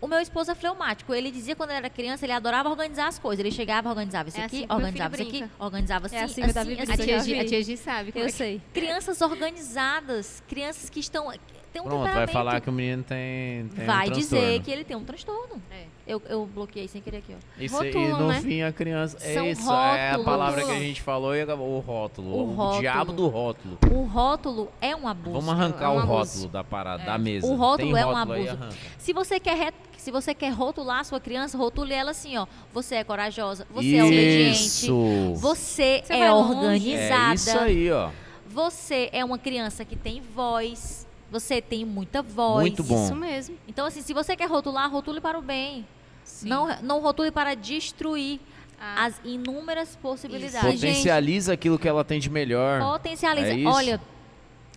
O 0.01 0.07
meu 0.07 0.21
esposo 0.21 0.51
é 0.51 0.55
fleumático. 0.55 1.15
Ele 1.15 1.31
dizia 1.31 1.57
quando 1.57 1.71
ele 1.71 1.79
era 1.79 1.91
criança, 1.91 2.27
ele 2.27 2.33
adorava 2.33 2.69
organizar 2.69 3.07
as 3.09 3.19
coisas. 3.19 3.41
Ele 3.45 3.55
chegava, 3.55 3.89
organizava 3.89 4.29
isso 4.29 4.39
É 4.39 4.45
aqui, 4.45 4.57
assim 4.65 4.67
organizava 4.75 5.15
isso 5.15 5.23
aqui, 5.29 5.45
organizava 5.59 6.07
assim, 6.07 6.17
É 6.17 6.23
assim 6.25 6.43
assim, 6.43 6.53
Davi 6.53 6.73
assim, 6.81 6.93
A 6.93 6.97
tia, 7.45 7.63
Gi, 7.63 7.63
Gi 7.63 7.77
sabe. 7.77 8.13
Eu 8.15 8.23
é 8.23 8.27
que- 8.27 8.33
sei. 8.33 8.61
Crianças 8.75 9.21
organizadas, 9.23 10.43
crianças 10.47 10.91
que 10.91 11.01
estão 11.01 11.31
tem 11.75 11.83
um 11.83 11.87
Pronto, 11.87 12.13
vai 12.13 12.27
falar 12.29 12.61
que 12.61 12.71
o 12.71 12.73
menino 12.73 13.03
tem, 13.03 13.67
tem 13.75 13.85
vai 13.85 14.09
um 14.09 14.13
dizer 14.13 14.37
transtorno. 14.39 14.65
que 14.65 14.71
ele 14.71 14.85
tem 14.85 14.97
um 14.97 15.05
transtorno. 15.05 15.61
É. 15.73 15.85
Eu, 16.07 16.23
eu 16.29 16.47
bloqueei 16.47 16.87
sem 16.87 17.01
querer 17.01 17.17
aqui, 17.17 17.35
ó. 17.35 17.63
Isso, 17.63 17.83
e 17.83 17.87
Rotulam, 17.91 18.21
no 18.21 18.29
né? 18.29 18.41
fim 18.43 18.63
a 18.63 18.71
criança. 18.73 19.17
É 19.23 19.35
São 19.35 19.47
isso, 19.49 19.73
é 19.73 19.75
a 19.75 20.11
rótulos. 20.11 20.25
palavra 20.25 20.65
que 20.65 20.71
a 20.71 20.79
gente 20.79 21.03
falou 21.03 21.35
e 21.35 21.41
acabou, 21.41 21.77
o 21.77 21.81
rótulo. 21.81 22.29
O 22.31 22.43
O, 22.43 22.55
rótulo. 22.55 22.81
diabo 22.81 23.13
do 23.13 23.27
rótulo. 23.27 23.79
O 23.91 24.03
rótulo 24.05 24.69
é 24.81 24.95
um 24.95 25.09
abuso. 25.09 25.33
Vamos 25.41 25.49
arrancar 25.49 25.87
É 25.87 25.89
um 25.89 25.95
o 25.97 25.99
abuso. 26.01 26.13
rótulo 26.43 26.49
da 26.49 26.63
parada, 26.63 27.05
da 27.05 27.19
mesa. 27.19 27.47
O 27.47 27.57
rótulo 27.57 27.93
Tem 27.95 28.03
é 28.03 28.07
um 28.07 28.13
rótulo 28.15 28.35
abuso. 28.51 28.59
Se 28.99 29.13
você 29.13 29.41
quer 29.41 29.57
re- 29.57 29.73
se 29.97 30.11
você 30.11 30.35
quer 30.35 30.51
rotular 30.51 31.01
a 31.01 31.05
sua 31.05 31.19
criança, 31.19 31.57
rotule 31.59 31.93
ela 31.95 32.11
assim, 32.13 32.37
ó. 32.37 32.47
Você 32.75 32.97
é 32.97 33.05
corajosa, 33.05 33.67
você 33.71 33.97
é 33.97 34.05
obediente, 34.05 34.61
Isso. 34.67 35.33
você, 35.37 36.03
Você 36.05 36.13
é 36.13 36.31
organizada. 36.31 37.31
É 37.33 37.35
isso 37.35 37.59
aí, 37.59 37.91
ó. 37.91 38.11
Você 38.47 39.09
é 39.13 39.25
uma 39.25 39.39
criança 39.39 39.85
que 39.85 39.97
tem 39.97 40.21
voz. 40.21 41.04
Você 41.35 41.61
tem 41.61 41.85
muita 41.85 42.23
voz. 42.23 42.61
Muito 42.61 42.85
bom. 42.85 43.07
Isso 43.07 43.17
mesmo. 43.17 43.59
Então, 43.67 43.85
assim, 43.85 44.01
se 44.03 44.15
você 44.15 44.37
quer 44.37 44.49
rotular, 44.49 44.89
rotule 44.89 45.21
para 45.21 45.37
o 45.37 45.43
bem. 45.43 45.85
Sim. 46.23 46.49
Não, 46.49 46.69
não 46.81 47.01
rotule 47.01 47.33
para 47.33 47.57
destruir 47.57 48.39
Ah, 48.81 49.07
as 49.07 49.21
inúmeras 49.25 49.97
possibilidades. 49.97 50.61
Potencializa 50.75 51.53
aquilo 51.53 51.77
que 51.77 51.89
ela 51.89 52.05
tem 52.05 52.21
de 52.21 52.31
melhor. 52.31 52.81
Potencializa. 52.81 53.49
É 53.49 53.57
isso. 53.57 53.69
Olha, 53.69 54.01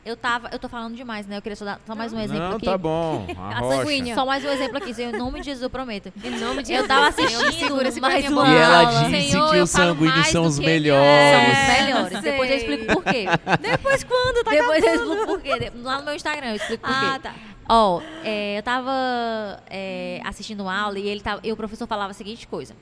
eu 0.08 0.16
tava. 0.18 0.50
Eu 0.52 0.58
tô 0.60 0.68
falando 0.70 0.96
demais, 0.96 1.28
né? 1.28 1.38
Eu 1.38 1.42
queria 1.42 1.56
só 1.56 1.66
dar 1.66 1.80
só 1.86 1.94
mais 1.96 2.12
um 2.14 2.20
exemplo 2.20 2.44
Não, 2.50 2.56
aqui. 2.58 2.66
tá 2.66 2.78
bom. 2.78 3.26
A 3.38 3.42
A 3.58 3.60
rocha. 3.60 3.78
sanguínea. 3.78 4.16
Só 4.16 4.26
mais 4.26 4.44
um 4.44 4.50
exemplo 4.50 4.78
aqui. 4.78 5.02
Em 5.02 5.12
nome 5.12 5.40
de 5.40 5.46
Jesus, 5.46 5.62
eu 5.64 5.70
prometo. 5.70 6.12
em 6.24 6.32
nome 6.40 6.64
de 6.64 6.74
Eu 6.74 6.88
tava 6.88 7.12
Jesus, 7.12 7.16
Senhor, 7.30 7.42
me 7.42 7.48
assistindo 7.48 7.68
segura, 7.68 7.92
segura 7.92 8.12
mais 8.14 8.30
uma. 8.30 8.48
E 8.48 8.56
ela 8.56 8.78
aula. 8.80 9.10
disse 9.10 9.32
Senhor, 9.32 9.50
que 9.52 9.58
eu 9.58 9.64
os 9.64 9.70
sanguíneos 9.70 10.28
são 10.28 10.46
os 10.46 10.58
que- 10.60 10.64
São 10.66 10.72
melhores. 10.74 11.58
os 11.58 11.82
melhores. 11.84 12.22
Depois 12.22 12.52
eu 12.52 12.58
explico 12.58 12.86
por 12.94 13.04
quê. 13.04 13.26
Depois 13.62 14.04
quando? 14.04 14.44
Tá 14.44 14.52
Depois 14.52 14.84
eu 14.84 14.90
acabando. 14.94 15.12
explico 15.14 15.26
por 15.28 15.42
quê. 15.42 15.72
Lá 15.84 15.98
no 16.00 16.06
meu 16.06 16.16
Instagram 16.16 16.48
eu 16.50 16.56
explico 16.56 16.88
por 16.88 17.00
quê. 17.00 17.06
Ah, 17.06 17.20
tá. 17.20 17.36
Ó, 17.70 18.02
é, 18.24 18.58
eu 18.58 18.64
tava 18.64 19.62
é, 19.70 20.22
assistindo 20.26 20.62
uma 20.62 20.74
aula 20.80 20.98
e, 20.98 21.08
ele 21.08 21.20
tava, 21.22 21.42
e 21.44 21.52
o 21.52 21.56
professor 21.58 21.86
falava 21.86 22.12
a 22.12 22.14
seguinte 22.14 22.48
coisa. 22.48 22.74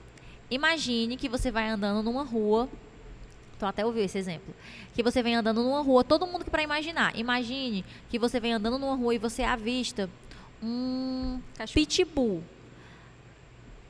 Imagine 0.49 1.18
que 1.18 1.27
você 1.27 1.49
vai 1.49 1.68
andando 1.69 2.03
numa 2.03 2.23
rua. 2.23 2.69
Então 3.57 3.68
até 3.69 3.85
ouviu 3.85 4.03
esse 4.03 4.18
exemplo. 4.18 4.53
Que 4.95 5.03
você 5.03 5.22
vem 5.22 5.35
andando 5.35 5.61
numa 5.61 5.81
rua, 5.81 6.03
todo 6.03 6.26
mundo 6.26 6.43
que 6.45 6.49
para 6.49 6.63
imaginar. 6.63 7.15
Imagine 7.17 7.84
que 8.09 8.17
você 8.17 8.39
vem 8.39 8.53
andando 8.53 8.80
numa 8.80 8.95
rua 8.95 9.13
e 9.13 9.17
você 9.17 9.43
avista 9.43 10.09
um 10.63 11.39
pitbull, 11.73 12.41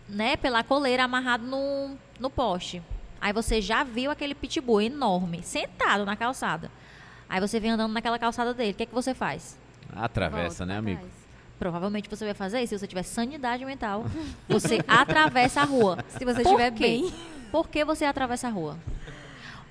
né, 0.10 0.36
pela 0.36 0.64
coleira 0.64 1.04
amarrado 1.04 1.46
no, 1.46 1.96
no 2.20 2.30
poste. 2.30 2.82
Aí 3.22 3.32
você 3.32 3.62
já 3.62 3.84
viu 3.84 4.12
aquele 4.12 4.36
pitbull 4.36 4.82
enorme, 4.82 5.42
sentado 5.44 6.06
na 6.06 6.16
calçada. 6.16 6.70
Aí 7.30 7.40
você 7.40 7.60
vem 7.60 7.72
andando 7.72 7.92
naquela 7.94 8.20
calçada 8.20 8.54
dele. 8.54 8.72
O 8.72 8.76
que 8.76 8.84
é 8.84 8.86
que 8.86 8.94
você 8.94 9.14
faz? 9.14 9.58
Atravessa, 9.96 10.48
Volta 10.60 10.66
né, 10.66 10.78
amigo? 10.78 11.00
trás. 11.00 11.14
Provavelmente 11.58 12.10
você 12.10 12.26
vai 12.26 12.34
fazer 12.34 12.60
isso 12.62 12.72
se 12.76 12.80
você 12.80 12.88
tiver 12.88 13.04
sanidade 13.04 13.64
mental. 13.64 14.06
Você 14.50 14.84
atravessa 14.86 15.62
a 15.62 15.64
rua. 15.64 15.98
Se 16.10 16.26
você 16.26 16.42
Por 16.44 16.50
estiver 16.52 16.72
quê? 16.72 16.80
bem. 16.80 17.14
Por 17.50 17.70
que 17.70 17.86
você 17.86 18.04
atravessa 18.04 18.48
a 18.48 18.52
rua? 18.52 18.78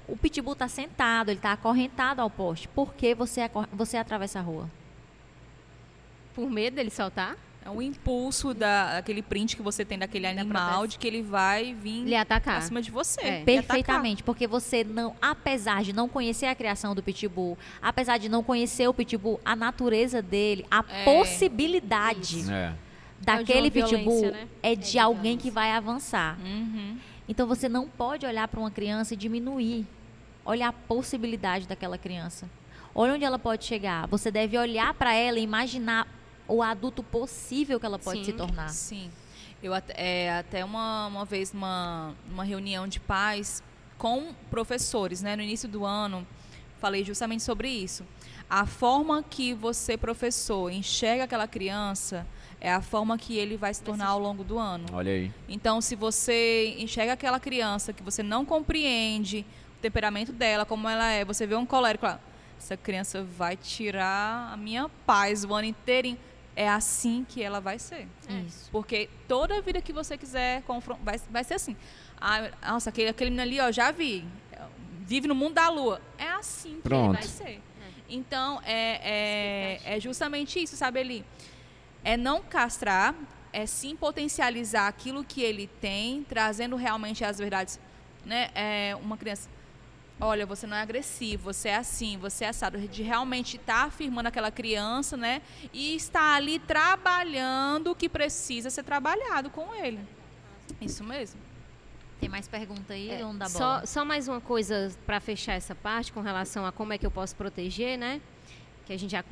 O 0.06 0.16
pitbull 0.16 0.52
está 0.52 0.68
sentado, 0.68 1.30
ele 1.30 1.38
está 1.38 1.52
acorrentado 1.52 2.20
ao 2.20 2.28
poste. 2.28 2.68
Por 2.68 2.94
que 2.94 3.14
você, 3.14 3.50
você 3.72 3.96
atravessa 3.96 4.38
a 4.38 4.42
rua? 4.42 4.68
Por 6.34 6.50
medo 6.50 6.74
dele 6.76 6.90
soltar, 6.90 7.36
É 7.66 7.70
um 7.70 7.80
impulso 7.80 8.52
da, 8.52 8.98
aquele 8.98 9.22
print 9.22 9.56
que 9.56 9.62
você 9.62 9.86
tem 9.86 9.98
daquele 9.98 10.24
Da 10.24 10.38
animal 10.42 10.86
de 10.86 10.98
que 10.98 11.06
ele 11.06 11.22
vai 11.22 11.72
vir 11.72 12.02
ele 12.02 12.14
atacar. 12.14 12.58
acima 12.58 12.82
de 12.82 12.90
você. 12.90 13.20
É. 13.22 13.42
Perfeitamente, 13.44 14.22
porque 14.22 14.46
você 14.46 14.84
não, 14.84 15.16
apesar 15.22 15.82
de 15.82 15.90
não 15.94 16.06
conhecer 16.06 16.44
a 16.44 16.54
criação 16.54 16.94
do 16.94 17.02
pitbull, 17.02 17.56
apesar 17.80 18.18
de 18.18 18.28
não 18.28 18.42
conhecer 18.42 18.86
o 18.86 18.92
pitbull, 18.92 19.40
a 19.42 19.56
natureza 19.56 20.20
dele, 20.20 20.66
a 20.70 20.84
É. 20.86 21.04
possibilidade 21.04 22.44
É. 22.52 22.74
daquele 23.18 23.68
É 23.68 23.70
pitbull 23.70 24.30
né? 24.30 24.46
é 24.62 24.72
É 24.72 24.76
de 24.76 24.90
de 24.92 24.98
alguém 24.98 25.38
que 25.38 25.50
vai 25.50 25.70
avançar. 25.70 26.36
Uhum. 26.44 26.98
Então 27.28 27.46
você 27.46 27.68
não 27.68 27.88
pode 27.88 28.26
olhar 28.26 28.46
para 28.48 28.60
uma 28.60 28.70
criança 28.70 29.14
e 29.14 29.16
diminuir. 29.16 29.86
Olha 30.44 30.68
a 30.68 30.72
possibilidade 30.72 31.66
daquela 31.66 31.96
criança. 31.96 32.48
Olha 32.94 33.14
onde 33.14 33.24
ela 33.24 33.38
pode 33.38 33.64
chegar. 33.64 34.06
Você 34.08 34.30
deve 34.30 34.58
olhar 34.58 34.92
para 34.94 35.14
ela 35.14 35.38
e 35.38 35.42
imaginar 35.42 36.06
o 36.46 36.62
adulto 36.62 37.02
possível 37.02 37.80
que 37.80 37.86
ela 37.86 37.98
pode 37.98 38.20
Sim. 38.20 38.24
se 38.24 38.32
tornar. 38.32 38.68
Sim. 38.68 39.10
Eu 39.62 39.72
até, 39.72 39.94
é, 39.96 40.38
até 40.38 40.64
uma, 40.64 41.06
uma 41.06 41.24
vez 41.24 41.52
numa, 41.52 42.14
numa 42.28 42.44
reunião 42.44 42.86
de 42.86 43.00
pais 43.00 43.62
com 43.96 44.34
professores, 44.50 45.22
né, 45.22 45.34
no 45.34 45.42
início 45.42 45.68
do 45.68 45.86
ano, 45.86 46.26
falei 46.78 47.02
justamente 47.02 47.42
sobre 47.42 47.68
isso. 47.68 48.04
A 48.48 48.66
forma 48.66 49.22
que 49.22 49.54
você, 49.54 49.96
professor, 49.96 50.70
enxerga 50.70 51.24
aquela 51.24 51.48
criança 51.48 52.26
é 52.64 52.72
a 52.72 52.80
forma 52.80 53.18
que 53.18 53.36
ele 53.36 53.58
vai 53.58 53.74
se 53.74 53.82
tornar 53.82 54.06
ao 54.06 54.18
longo 54.18 54.42
do 54.42 54.58
ano. 54.58 54.86
Olha 54.94 55.12
aí. 55.12 55.30
Então, 55.46 55.82
se 55.82 55.94
você 55.94 56.74
enxerga 56.78 57.12
aquela 57.12 57.38
criança 57.38 57.92
que 57.92 58.02
você 58.02 58.22
não 58.22 58.42
compreende 58.42 59.44
o 59.76 59.82
temperamento 59.82 60.32
dela, 60.32 60.64
como 60.64 60.88
ela 60.88 61.10
é, 61.10 61.26
você 61.26 61.46
vê 61.46 61.54
um 61.54 61.66
colérico 61.66 62.06
lá, 62.06 62.18
essa 62.58 62.74
criança 62.74 63.22
vai 63.22 63.54
tirar 63.54 64.50
a 64.50 64.56
minha 64.56 64.88
paz 65.04 65.44
o 65.44 65.52
ano 65.52 65.66
inteirinho. 65.66 66.16
É 66.56 66.66
assim 66.66 67.26
que 67.28 67.42
ela 67.42 67.60
vai 67.60 67.78
ser. 67.78 68.08
Isso. 68.46 68.70
Porque 68.72 69.10
toda 69.28 69.60
vida 69.60 69.82
que 69.82 69.92
você 69.92 70.16
quiser 70.16 70.62
vai, 71.02 71.20
vai 71.30 71.44
ser 71.44 71.54
assim. 71.54 71.76
Ah, 72.18 72.50
nossa, 72.66 72.88
aquele, 72.88 73.10
aquele 73.10 73.28
menino 73.28 73.42
ali, 73.42 73.60
ó, 73.60 73.70
já 73.70 73.90
vi. 73.90 74.24
Vive 75.00 75.28
no 75.28 75.34
mundo 75.34 75.52
da 75.52 75.68
lua. 75.68 76.00
É 76.16 76.28
assim 76.28 76.76
que 76.76 76.82
Pronto. 76.82 77.18
ele 77.18 77.18
vai 77.18 77.28
ser. 77.28 77.60
Então, 78.08 78.62
é, 78.64 79.80
é, 79.84 79.96
é 79.96 80.00
justamente 80.00 80.62
isso, 80.62 80.76
sabe, 80.76 81.00
Eli? 81.00 81.24
É 82.04 82.16
não 82.16 82.42
castrar, 82.42 83.14
é 83.52 83.66
sim 83.66 83.96
potencializar 83.96 84.86
aquilo 84.88 85.24
que 85.24 85.40
ele 85.42 85.66
tem, 85.80 86.22
trazendo 86.24 86.76
realmente 86.76 87.24
as 87.24 87.38
verdades. 87.38 87.80
Né? 88.24 88.50
É, 88.54 88.96
uma 89.00 89.16
criança, 89.16 89.48
olha, 90.20 90.44
você 90.46 90.66
não 90.66 90.76
é 90.76 90.82
agressivo, 90.82 91.52
você 91.52 91.68
é 91.70 91.76
assim, 91.76 92.16
você 92.18 92.44
é 92.44 92.48
assado. 92.48 92.78
De 92.78 93.02
realmente 93.02 93.56
estar 93.56 93.84
afirmando 93.84 94.28
aquela 94.28 94.50
criança, 94.50 95.16
né? 95.16 95.40
E 95.72 95.94
estar 95.96 96.34
ali 96.34 96.58
trabalhando 96.58 97.90
o 97.90 97.94
que 97.94 98.08
precisa 98.08 98.70
ser 98.70 98.82
trabalhado 98.82 99.50
com 99.50 99.74
ele. 99.74 100.00
Isso 100.80 101.02
mesmo. 101.04 101.40
Tem 102.20 102.28
mais 102.28 102.48
pergunta 102.48 102.94
aí, 102.94 103.10
É, 103.10 103.18
dono 103.18 103.38
da 103.38 103.48
só, 103.48 103.58
bola? 103.58 103.86
só 103.86 104.04
mais 104.04 104.28
uma 104.28 104.40
coisa 104.40 104.90
para 105.04 105.20
fechar 105.20 105.52
essa 105.54 105.74
parte 105.74 106.12
com 106.12 106.20
relação 106.22 106.64
a 106.64 106.72
como 106.72 106.92
é 106.92 106.98
que 106.98 107.04
eu 107.04 107.10
posso 107.10 107.36
proteger, 107.36 107.98
né? 107.98 108.20
Que 108.86 108.92
a 108.94 108.98
gente 108.98 109.10
já, 109.10 109.22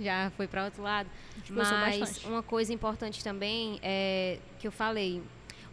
já 0.00 0.30
foi 0.36 0.46
para 0.46 0.64
outro 0.64 0.82
lado. 0.82 1.08
Mas 1.48 1.98
bastante. 1.98 2.26
uma 2.26 2.42
coisa 2.42 2.72
importante 2.72 3.22
também 3.22 3.78
é 3.82 4.38
que 4.58 4.66
eu 4.66 4.72
falei. 4.72 5.22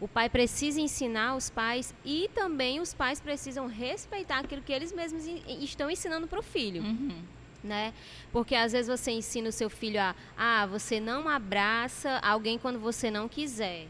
O 0.00 0.06
pai 0.06 0.28
precisa 0.28 0.80
ensinar 0.80 1.34
os 1.34 1.50
pais 1.50 1.92
e 2.04 2.30
também 2.34 2.80
os 2.80 2.94
pais 2.94 3.20
precisam 3.20 3.66
respeitar 3.66 4.38
aquilo 4.40 4.62
que 4.62 4.72
eles 4.72 4.92
mesmos 4.92 5.24
estão 5.60 5.90
ensinando 5.90 6.28
para 6.28 6.38
o 6.38 6.42
filho 6.42 6.82
Uhum. 6.82 7.20
né? 7.64 7.92
Porque 8.30 8.54
às 8.54 8.70
vezes 8.70 8.86
você 8.86 9.10
ensina 9.10 9.48
o 9.48 9.52
seu 9.52 9.68
filho 9.68 10.00
a, 10.00 10.14
ah, 10.36 10.66
você 10.66 11.00
não 11.00 11.28
abraça 11.28 12.18
alguém 12.22 12.56
quando 12.58 12.78
você 12.78 13.10
não 13.10 13.28
quiser. 13.28 13.88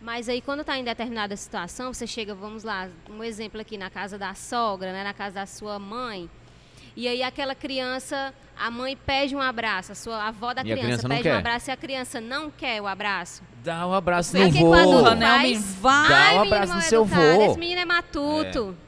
Mas 0.00 0.28
aí 0.28 0.40
quando 0.40 0.60
está 0.60 0.78
em 0.78 0.84
determinada 0.84 1.34
situação, 1.34 1.92
você 1.92 2.06
chega, 2.06 2.32
vamos 2.36 2.62
lá, 2.62 2.88
um 3.10 3.24
exemplo 3.24 3.60
aqui 3.60 3.76
na 3.76 3.90
casa 3.90 4.16
da 4.16 4.32
sogra, 4.34 4.92
né, 4.92 5.02
na 5.02 5.12
casa 5.12 5.34
da 5.36 5.46
sua 5.46 5.76
mãe, 5.80 6.30
E 6.96 7.06
aí 7.06 7.22
aquela 7.22 7.54
criança, 7.54 8.34
a 8.58 8.70
mãe 8.70 8.96
pede 8.96 9.36
um 9.36 9.40
abraço, 9.40 9.92
a 9.92 9.94
sua 9.94 10.16
a 10.16 10.28
avó 10.28 10.52
da 10.52 10.62
criança, 10.62 10.82
criança 10.82 11.08
pede 11.08 11.28
um 11.28 11.36
abraço 11.38 11.70
e 11.70 11.72
a 11.72 11.76
criança 11.76 12.20
não 12.20 12.50
quer 12.50 12.82
o 12.82 12.86
abraço. 12.86 13.42
Dá 13.62 13.86
um 13.86 13.92
abraço 13.92 14.36
É 14.36 14.46
no 14.46 14.52
que 14.52 14.58
vô. 14.58 15.14
né, 15.14 15.38
menino? 15.38 15.64
Vai. 15.80 16.08
Dá 16.08 16.34
um 16.34 16.42
abraço 16.42 16.74
no 16.74 16.82
seu 16.82 17.04
vô. 17.04 17.50
Esse 17.50 17.58
menino 17.58 17.80
é 17.80 17.84
matuto. 17.84 18.76
É. 18.84 18.87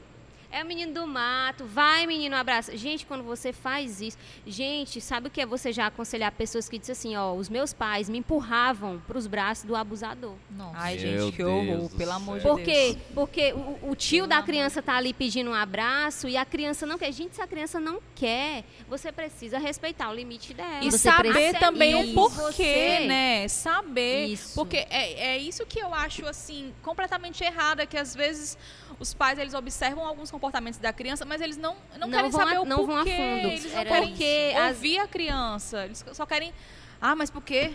o 0.63 0.65
menino 0.65 0.93
do 0.93 1.07
mato. 1.07 1.65
Vai, 1.65 2.05
menino, 2.05 2.35
abraço. 2.35 2.75
Gente, 2.75 3.05
quando 3.05 3.23
você 3.23 3.53
faz 3.53 4.01
isso. 4.01 4.17
Gente, 4.45 4.99
sabe 4.99 5.27
o 5.27 5.31
que 5.31 5.39
é 5.41 5.45
você 5.45 5.71
já 5.71 5.87
aconselhar 5.87 6.31
pessoas 6.33 6.67
que 6.67 6.77
dizem 6.77 6.93
assim: 6.93 7.15
ó, 7.15 7.33
os 7.33 7.47
meus 7.49 7.71
pais 7.73 8.09
me 8.09 8.17
empurravam 8.17 9.01
para 9.07 9.17
os 9.17 9.27
braços 9.27 9.63
do 9.65 9.75
abusador. 9.75 10.35
Nossa. 10.49 10.77
Ai, 10.77 10.97
Meu 10.97 11.25
gente, 11.25 11.35
que 11.37 11.43
horror, 11.43 11.89
pelo 11.91 12.11
amor 12.11 12.37
de. 12.39 12.43
Por 12.43 12.55
Deus. 12.57 12.67
quê? 12.67 12.97
Porque 13.13 13.53
o, 13.53 13.91
o 13.91 13.95
tio 13.95 14.25
Pelo 14.25 14.27
da 14.27 14.41
criança 14.43 14.81
tá 14.81 14.95
ali 14.97 15.13
pedindo 15.13 15.49
um 15.51 15.53
abraço 15.53 16.27
e 16.27 16.35
a 16.35 16.43
criança 16.45 16.85
não 16.85 16.97
quer. 16.97 17.11
Gente, 17.13 17.35
se 17.35 17.41
a 17.41 17.47
criança 17.47 17.79
não 17.79 18.01
quer, 18.15 18.63
você 18.89 19.11
precisa 19.11 19.57
respeitar 19.57 20.09
o 20.09 20.13
limite 20.13 20.53
dela. 20.53 20.83
E 20.83 20.91
Você 20.91 20.97
saber 20.97 21.57
também 21.59 21.95
o 21.95 22.13
porquê, 22.13 22.97
você- 22.99 23.07
né? 23.07 23.47
Saber. 23.47 24.25
Isso. 24.25 24.55
Porque 24.55 24.77
é, 24.89 25.35
é 25.35 25.37
isso 25.37 25.65
que 25.65 25.79
eu 25.79 25.93
acho, 25.93 26.25
assim, 26.25 26.73
completamente 26.81 27.43
errado. 27.43 27.79
É 27.79 27.85
que 27.85 27.97
às 27.97 28.15
vezes 28.15 28.57
os 28.99 29.13
pais, 29.13 29.39
eles 29.39 29.53
observam 29.53 30.05
alguns 30.05 30.29
comportamentos 30.29 30.40
da 30.79 30.91
criança, 30.93 31.23
mas 31.25 31.41
eles 31.41 31.57
não, 31.57 31.75
não, 31.93 32.07
Não 32.07 32.09
querem 32.11 32.31
saber 32.31 32.55
a- 32.55 32.61
o 32.61 32.65
não 32.65 32.85
vão 32.85 32.95
a 32.95 33.03
porquê. 33.03 33.15
fundo. 33.17 33.47
Eles 33.47 33.65
não 33.71 33.79
Era 33.79 33.89
querem. 33.89 34.57
As- 34.57 34.75
ouvir 34.75 34.97
a 34.99 35.07
criança. 35.07 35.85
Eles 35.85 36.03
só 36.13 36.25
querem... 36.25 36.53
Ah, 36.99 37.15
mas 37.15 37.29
por 37.29 37.41
quê? 37.43 37.73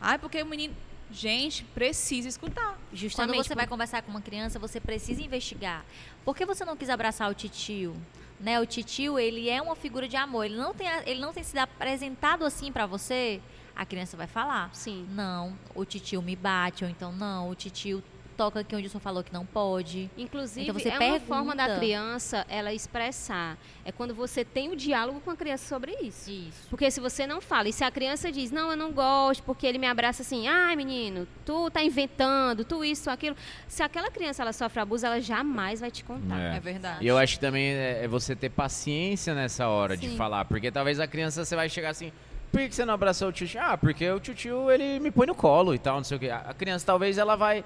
Ah, 0.00 0.18
porque 0.18 0.42
o 0.42 0.46
menino... 0.46 0.74
Gente, 1.10 1.64
precisa 1.64 2.28
escutar. 2.28 2.72
Quando 2.74 2.78
Justamente. 2.98 3.46
você 3.48 3.54
vai 3.54 3.66
conversar 3.66 4.02
com 4.02 4.10
uma 4.10 4.20
criança, 4.20 4.58
você 4.58 4.78
precisa 4.78 5.22
investigar. 5.22 5.82
Por 6.22 6.36
que 6.36 6.44
você 6.44 6.66
não 6.66 6.76
quis 6.76 6.90
abraçar 6.90 7.30
o 7.30 7.34
titio? 7.34 7.96
Né, 8.38 8.60
o 8.60 8.66
titio, 8.66 9.18
ele 9.18 9.48
é 9.48 9.60
uma 9.62 9.74
figura 9.74 10.06
de 10.06 10.16
amor. 10.16 10.44
Ele 10.44 10.56
não 10.56 10.74
tem, 10.74 10.86
ele 11.06 11.18
não 11.18 11.32
tem 11.32 11.42
sido 11.42 11.58
apresentado 11.58 12.44
assim 12.44 12.70
pra 12.70 12.84
você. 12.84 13.40
A 13.74 13.86
criança 13.86 14.16
vai 14.18 14.26
falar. 14.26 14.68
Sim. 14.74 15.06
Não, 15.10 15.56
o 15.74 15.84
titio 15.84 16.20
me 16.20 16.36
bate, 16.36 16.84
ou 16.84 16.90
então 16.90 17.10
não, 17.10 17.48
o 17.48 17.54
titio 17.54 18.04
toca 18.38 18.60
aqui 18.60 18.76
onde 18.76 18.86
o 18.86 18.90
senhor 18.90 19.00
falou 19.00 19.24
que 19.24 19.32
não 19.32 19.44
pode. 19.44 20.08
Inclusive, 20.16 20.62
Então 20.62 20.78
você 20.78 20.88
é 20.88 20.92
uma 20.92 20.98
pergunta. 21.00 21.26
forma 21.26 21.56
da 21.56 21.76
criança 21.76 22.46
ela 22.48 22.72
expressar. 22.72 23.58
É 23.84 23.90
quando 23.90 24.14
você 24.14 24.44
tem 24.44 24.70
o 24.70 24.76
diálogo 24.76 25.20
com 25.20 25.30
a 25.32 25.36
criança 25.36 25.68
sobre 25.68 25.92
isso. 26.00 26.30
Isso. 26.30 26.68
Porque 26.70 26.88
se 26.90 27.00
você 27.00 27.26
não 27.26 27.40
fala, 27.40 27.68
e 27.68 27.72
se 27.72 27.82
a 27.82 27.90
criança 27.90 28.30
diz, 28.30 28.52
não, 28.52 28.70
eu 28.70 28.76
não 28.76 28.92
gosto, 28.92 29.42
porque 29.42 29.66
ele 29.66 29.76
me 29.76 29.88
abraça 29.88 30.22
assim, 30.22 30.46
ai 30.46 30.76
menino, 30.76 31.26
tu 31.44 31.68
tá 31.70 31.82
inventando, 31.82 32.64
tu 32.64 32.84
isso, 32.84 33.10
aquilo. 33.10 33.34
Se 33.66 33.82
aquela 33.82 34.10
criança 34.10 34.42
ela 34.42 34.52
sofre 34.52 34.80
abuso, 34.80 35.04
ela 35.04 35.20
jamais 35.20 35.80
vai 35.80 35.90
te 35.90 36.04
contar. 36.04 36.38
É. 36.38 36.56
É 36.56 36.60
verdade. 36.60 37.04
E 37.04 37.08
eu 37.08 37.18
acho 37.18 37.34
que 37.34 37.40
também 37.40 37.72
é 37.72 38.04
é 38.04 38.06
você 38.06 38.36
ter 38.36 38.50
paciência 38.50 39.34
nessa 39.34 39.66
hora 39.68 39.96
de 39.96 40.10
Sim. 40.10 40.16
falar, 40.16 40.44
porque 40.44 40.70
talvez 40.70 41.00
a 41.00 41.06
criança 41.08 41.44
você 41.44 41.56
vai 41.56 41.68
chegar 41.68 41.90
assim, 41.90 42.12
por 42.52 42.60
que 42.60 42.68
que 42.68 42.74
você 42.76 42.84
não 42.84 42.94
abraçou 42.94 43.28
o 43.28 43.32
tio? 43.32 43.48
Ah, 43.60 43.76
porque 43.76 44.08
o 44.08 44.20
tio 44.20 44.70
ele 44.70 45.00
me 45.00 45.10
põe 45.10 45.26
no 45.26 45.34
colo 45.34 45.74
e 45.74 45.78
tal, 45.78 45.96
não 45.96 46.04
sei 46.04 46.16
o 46.16 46.20
quê. 46.20 46.30
A 46.30 46.38
a 46.50 46.54
criança 46.54 46.86
talvez 46.86 47.18
ela 47.18 47.34
vai, 47.34 47.64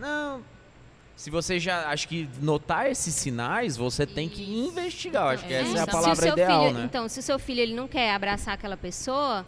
não. 0.00 0.42
Se 1.14 1.28
você 1.28 1.60
já, 1.60 1.90
acho 1.90 2.08
que 2.08 2.26
notar 2.40 2.90
esses 2.90 3.14
sinais, 3.14 3.76
você 3.76 4.06
tem 4.06 4.26
que 4.26 4.42
investigar. 4.42 5.24
Eu 5.24 5.28
acho 5.28 5.46
que 5.46 5.52
É, 5.52 5.60
essa 5.60 5.78
é 5.78 5.80
a 5.82 5.86
palavra 5.86 6.22
seu 6.22 6.32
ideal, 6.32 6.68
filho, 6.68 6.78
né? 6.78 6.84
Então, 6.86 7.08
se 7.08 7.20
o 7.20 7.22
seu 7.22 7.38
filho 7.38 7.60
ele 7.60 7.74
não 7.74 7.86
quer 7.86 8.14
abraçar 8.14 8.54
aquela 8.54 8.76
pessoa, 8.76 9.44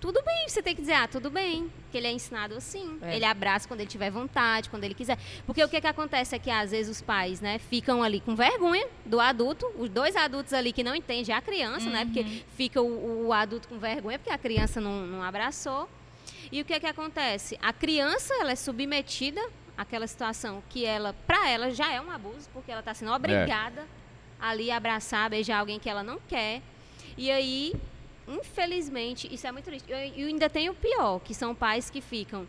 tudo 0.00 0.22
bem, 0.22 0.48
você 0.48 0.62
tem 0.62 0.76
que 0.76 0.80
dizer, 0.80 0.92
ah, 0.92 1.08
tudo 1.08 1.28
bem, 1.28 1.72
que 1.90 1.98
ele 1.98 2.06
é 2.06 2.12
ensinado 2.12 2.54
assim. 2.54 2.98
É. 3.02 3.16
Ele 3.16 3.24
abraça 3.24 3.66
quando 3.66 3.80
ele 3.80 3.88
tiver 3.88 4.10
vontade, 4.10 4.70
quando 4.70 4.84
ele 4.84 4.94
quiser. 4.94 5.18
Porque 5.44 5.62
o 5.62 5.68
que, 5.68 5.80
que 5.80 5.86
acontece 5.88 6.36
é 6.36 6.38
que 6.38 6.50
às 6.50 6.70
vezes 6.70 6.98
os 6.98 7.02
pais, 7.02 7.40
né, 7.40 7.58
ficam 7.58 8.00
ali 8.00 8.20
com 8.20 8.36
vergonha 8.36 8.86
do 9.04 9.18
adulto, 9.18 9.66
os 9.76 9.88
dois 9.88 10.14
adultos 10.14 10.52
ali 10.52 10.72
que 10.72 10.84
não 10.84 10.94
entendem 10.94 11.34
a 11.34 11.40
criança, 11.40 11.90
né? 11.90 12.04
Porque 12.04 12.24
fica 12.56 12.80
o, 12.80 13.26
o 13.26 13.32
adulto 13.32 13.66
com 13.66 13.76
vergonha 13.76 14.20
porque 14.20 14.32
a 14.32 14.38
criança 14.38 14.80
não, 14.80 15.04
não 15.04 15.20
abraçou. 15.20 15.88
E 16.52 16.60
o 16.60 16.64
que, 16.64 16.78
que 16.78 16.86
acontece? 16.86 17.58
A 17.60 17.72
criança, 17.72 18.32
ela 18.34 18.52
é 18.52 18.56
submetida 18.56 19.40
àquela 19.78 20.06
situação 20.06 20.62
que 20.68 20.84
ela, 20.84 21.14
para 21.26 21.48
ela, 21.48 21.70
já 21.70 21.90
é 21.92 22.00
um 22.00 22.10
abuso, 22.10 22.50
porque 22.52 22.70
ela 22.70 22.80
está 22.80 22.92
sendo 22.92 23.12
obrigada 23.12 23.86
ali 24.40 24.70
a 24.70 24.76
abraçar, 24.76 25.30
beijar 25.30 25.60
alguém 25.60 25.78
que 25.78 25.88
ela 25.88 26.02
não 26.02 26.18
quer. 26.28 26.60
E 27.16 27.30
aí, 27.30 27.72
infelizmente, 28.26 29.32
isso 29.32 29.46
é 29.46 29.52
muito 29.52 29.64
triste. 29.64 29.86
E 29.90 30.24
ainda 30.24 30.48
tem 30.50 30.68
o 30.68 30.74
pior, 30.74 31.20
que 31.20 31.34
são 31.34 31.54
pais 31.54 31.88
que 31.90 32.00
ficam. 32.00 32.46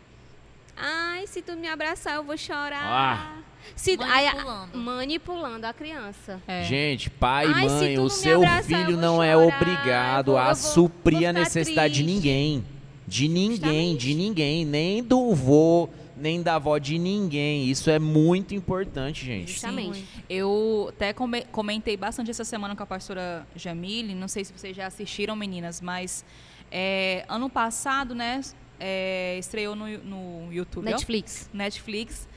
Ai, 0.76 1.26
se 1.26 1.42
tu 1.42 1.52
me 1.56 1.68
abraçar, 1.68 2.16
eu 2.16 2.24
vou 2.24 2.36
chorar. 2.36 2.82
Ah. 2.82 3.38
Se, 3.76 3.98
aí 4.00 4.26
a- 4.26 4.32
Manipulando. 4.34 4.78
manipulando 4.78 5.66
a 5.66 5.72
criança. 5.74 6.40
É. 6.48 6.62
Gente, 6.64 7.10
pai 7.10 7.46
e 7.46 7.52
Ai, 7.52 7.64
mãe, 7.68 7.98
o 7.98 8.08
seu 8.08 8.38
abraçar, 8.38 8.64
filho 8.64 8.96
não 8.96 9.22
é 9.22 9.32
chorar, 9.34 9.56
obrigado 9.56 10.28
eu 10.28 10.32
vou- 10.34 10.38
a 10.38 10.44
vou- 10.46 10.54
suprir 10.54 11.18
vou 11.20 11.28
a 11.28 11.32
necessidade 11.32 11.94
de 11.94 12.02
triste. 12.02 12.14
ninguém. 12.16 12.64
De 13.06 13.28
ninguém, 13.28 13.96
de 13.96 14.08
Justamente. 14.08 14.14
ninguém, 14.14 14.64
nem 14.64 15.02
do 15.02 15.34
vô, 15.34 15.90
nem 16.20 16.42
da 16.42 16.56
avó 16.56 16.76
de 16.78 16.98
ninguém. 16.98 17.68
Isso 17.70 17.90
é 17.90 17.98
muito 17.98 18.54
importante, 18.54 19.24
gente. 19.24 19.52
Justamente. 19.52 20.04
Eu 20.28 20.86
até 20.90 21.12
come- 21.12 21.44
comentei 21.50 21.96
bastante 21.96 22.30
essa 22.30 22.44
semana 22.44 22.76
com 22.76 22.82
a 22.82 22.86
pastora 22.86 23.46
Jamile, 23.56 24.14
não 24.14 24.28
sei 24.28 24.44
se 24.44 24.52
vocês 24.52 24.76
já 24.76 24.86
assistiram, 24.86 25.34
meninas, 25.34 25.80
mas 25.80 26.24
é, 26.70 27.24
ano 27.28 27.48
passado, 27.50 28.14
né, 28.14 28.40
é, 28.78 29.36
estreou 29.38 29.74
no, 29.74 29.86
no 29.98 30.52
YouTube, 30.52 30.86
ó, 30.86 30.90
Netflix. 30.90 31.48
Netflix, 31.52 32.28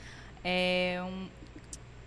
é, 0.42 1.00
um- 1.06 1.28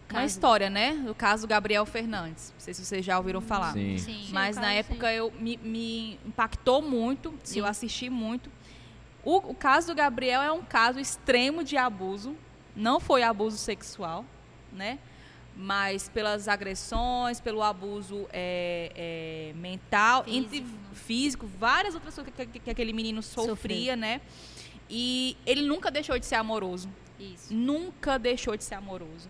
uma 0.09 0.21
Caso- 0.21 0.25
história, 0.27 0.69
né, 0.69 0.93
do 1.05 1.13
caso 1.13 1.45
do 1.45 1.49
Gabriel 1.49 1.85
Fernandes. 1.85 2.51
Não 2.53 2.59
sei 2.61 2.73
se 2.73 2.83
vocês 2.85 3.03
já 3.05 3.17
ouviram 3.17 3.41
falar. 3.41 3.73
Sim. 3.73 3.97
Sim. 3.97 4.27
Mas 4.31 4.55
Sim, 4.55 4.61
na 4.61 4.67
claro, 4.67 4.79
época 4.79 5.13
eu 5.13 5.33
me, 5.37 5.57
me 5.61 6.17
impactou 6.25 6.81
muito, 6.81 7.33
Sim. 7.43 7.59
eu 7.59 7.65
assisti 7.65 8.09
muito. 8.09 8.49
O, 9.29 9.37
o 9.51 9.53
caso 9.53 9.87
do 9.87 9.95
Gabriel 9.95 10.41
é 10.41 10.49
um 10.53 10.61
caso 10.63 10.99
extremo 11.01 11.61
de 11.61 11.75
abuso. 11.75 12.33
Não 12.73 12.97
foi 12.97 13.23
abuso 13.23 13.57
sexual, 13.57 14.23
né? 14.71 14.97
Mas 15.53 16.07
pelas 16.07 16.47
agressões, 16.47 17.41
pelo 17.41 17.61
abuso 17.61 18.25
é, 18.31 18.91
é, 18.95 19.53
mental, 19.57 20.23
entre 20.27 20.65
físico, 20.93 21.45
várias 21.59 21.93
outras 21.93 22.15
coisas 22.15 22.33
que, 22.33 22.45
que- 22.45 22.59
que 22.59 22.69
aquele 22.69 22.93
menino 22.93 23.21
sofria, 23.21 23.95
né? 23.97 24.21
E 24.89 25.35
ele 25.45 25.63
nunca 25.63 25.91
deixou 25.91 26.17
de 26.17 26.25
ser 26.25 26.35
amoroso. 26.35 26.87
Isso. 27.19 27.53
Nunca 27.53 28.17
deixou 28.17 28.55
de 28.55 28.63
ser 28.63 28.75
amoroso. 28.75 29.27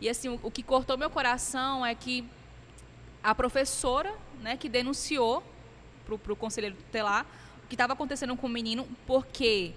E 0.00 0.08
assim, 0.08 0.28
o, 0.30 0.40
o 0.44 0.50
que 0.50 0.62
cortou 0.62 0.96
meu 0.96 1.10
coração 1.10 1.84
é 1.84 1.94
que 1.94 2.24
a 3.22 3.34
professora, 3.34 4.14
né, 4.40 4.56
que 4.56 4.68
denunciou 4.68 5.42
pro, 6.06 6.16
pro 6.18 6.34
conselheiro 6.36 6.76
tutelar 6.76 7.26
o 7.26 7.28
que 7.68 7.74
estava 7.74 7.92
acontecendo 7.92 8.36
com 8.36 8.46
o 8.46 8.50
menino, 8.50 8.86
porque 9.06 9.74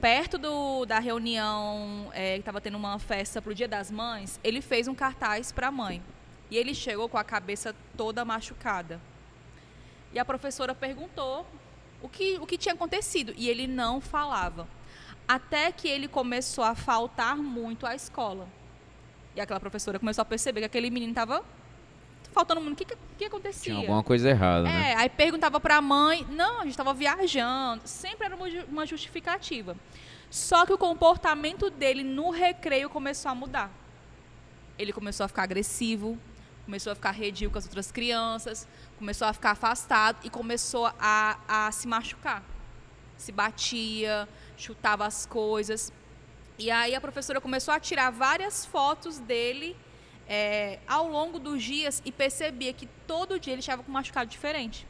perto 0.00 0.36
do, 0.36 0.84
da 0.84 0.98
reunião, 0.98 2.10
é, 2.12 2.34
que 2.34 2.40
estava 2.40 2.60
tendo 2.60 2.76
uma 2.76 2.98
festa 2.98 3.40
pro 3.40 3.54
Dia 3.54 3.68
das 3.68 3.90
Mães, 3.90 4.40
ele 4.42 4.60
fez 4.60 4.88
um 4.88 4.94
cartaz 4.94 5.52
para 5.52 5.68
a 5.68 5.70
mãe. 5.70 6.02
E 6.50 6.56
ele 6.56 6.74
chegou 6.74 7.08
com 7.08 7.16
a 7.16 7.24
cabeça 7.24 7.74
toda 7.96 8.24
machucada. 8.24 9.00
E 10.12 10.18
a 10.18 10.24
professora 10.24 10.74
perguntou 10.74 11.46
o 12.02 12.08
que, 12.08 12.36
o 12.38 12.46
que 12.46 12.58
tinha 12.58 12.74
acontecido. 12.74 13.32
E 13.36 13.48
ele 13.48 13.66
não 13.66 14.00
falava. 14.00 14.68
Até 15.26 15.72
que 15.72 15.88
ele 15.88 16.08
começou 16.08 16.64
a 16.64 16.74
faltar 16.74 17.36
muito 17.36 17.86
à 17.86 17.94
escola. 17.94 18.48
E 19.34 19.40
aquela 19.40 19.60
professora 19.60 19.98
começou 19.98 20.20
a 20.20 20.26
perceber 20.26 20.60
que 20.60 20.66
aquele 20.66 20.90
menino 20.90 21.12
estava 21.12 21.42
faltando 22.32 22.60
muito. 22.60 22.74
O 22.74 22.76
que, 22.76 22.84
que, 22.84 22.96
que 23.18 23.24
acontecia? 23.24 23.72
Tinha 23.72 23.76
alguma 23.76 24.02
coisa 24.02 24.28
errada, 24.28 24.64
né? 24.64 24.92
É, 24.92 24.96
aí 24.96 25.08
perguntava 25.08 25.60
para 25.60 25.76
a 25.76 25.82
mãe, 25.82 26.26
não, 26.30 26.60
a 26.60 26.62
gente 26.62 26.70
estava 26.70 26.92
viajando, 26.92 27.82
sempre 27.86 28.26
era 28.26 28.36
uma 28.68 28.86
justificativa. 28.86 29.76
Só 30.30 30.64
que 30.64 30.72
o 30.72 30.78
comportamento 30.78 31.68
dele 31.68 32.02
no 32.02 32.30
recreio 32.30 32.88
começou 32.88 33.30
a 33.30 33.34
mudar. 33.34 33.70
Ele 34.78 34.92
começou 34.92 35.24
a 35.24 35.28
ficar 35.28 35.42
agressivo, 35.42 36.18
começou 36.64 36.92
a 36.92 36.94
ficar 36.94 37.10
redio 37.10 37.50
com 37.50 37.58
as 37.58 37.64
outras 37.66 37.92
crianças, 37.92 38.66
começou 38.98 39.28
a 39.28 39.32
ficar 39.32 39.50
afastado 39.50 40.18
e 40.24 40.30
começou 40.30 40.90
a, 40.98 41.38
a 41.46 41.70
se 41.70 41.86
machucar. 41.86 42.42
Se 43.18 43.30
batia, 43.30 44.26
chutava 44.56 45.04
as 45.04 45.26
coisas. 45.26 45.92
E 46.58 46.70
aí 46.70 46.94
a 46.94 47.00
professora 47.00 47.40
começou 47.40 47.74
a 47.74 47.78
tirar 47.78 48.10
várias 48.10 48.64
fotos 48.64 49.18
dele 49.18 49.76
é, 50.28 50.78
ao 50.86 51.08
longo 51.08 51.38
dos 51.38 51.62
dias 51.62 52.02
e 52.04 52.12
percebia 52.12 52.72
que 52.72 52.86
todo 53.06 53.38
dia 53.38 53.52
ele 53.52 53.60
estava 53.60 53.82
com 53.82 53.90
um 53.90 53.94
machucado 53.94 54.30
diferente. 54.30 54.86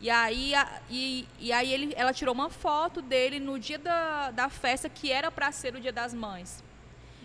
E 0.00 0.10
aí, 0.10 0.54
a- 0.54 0.80
e, 0.90 1.26
e 1.38 1.52
aí 1.52 1.72
ele, 1.72 1.94
ela 1.96 2.12
tirou 2.12 2.34
uma 2.34 2.50
foto 2.50 3.00
dele 3.00 3.38
no 3.40 3.58
dia 3.58 3.78
da, 3.78 4.30
da 4.30 4.48
festa 4.48 4.88
que 4.88 5.10
era 5.10 5.30
para 5.30 5.50
ser 5.52 5.74
o 5.74 5.80
dia 5.80 5.92
das 5.92 6.12
mães. 6.12 6.62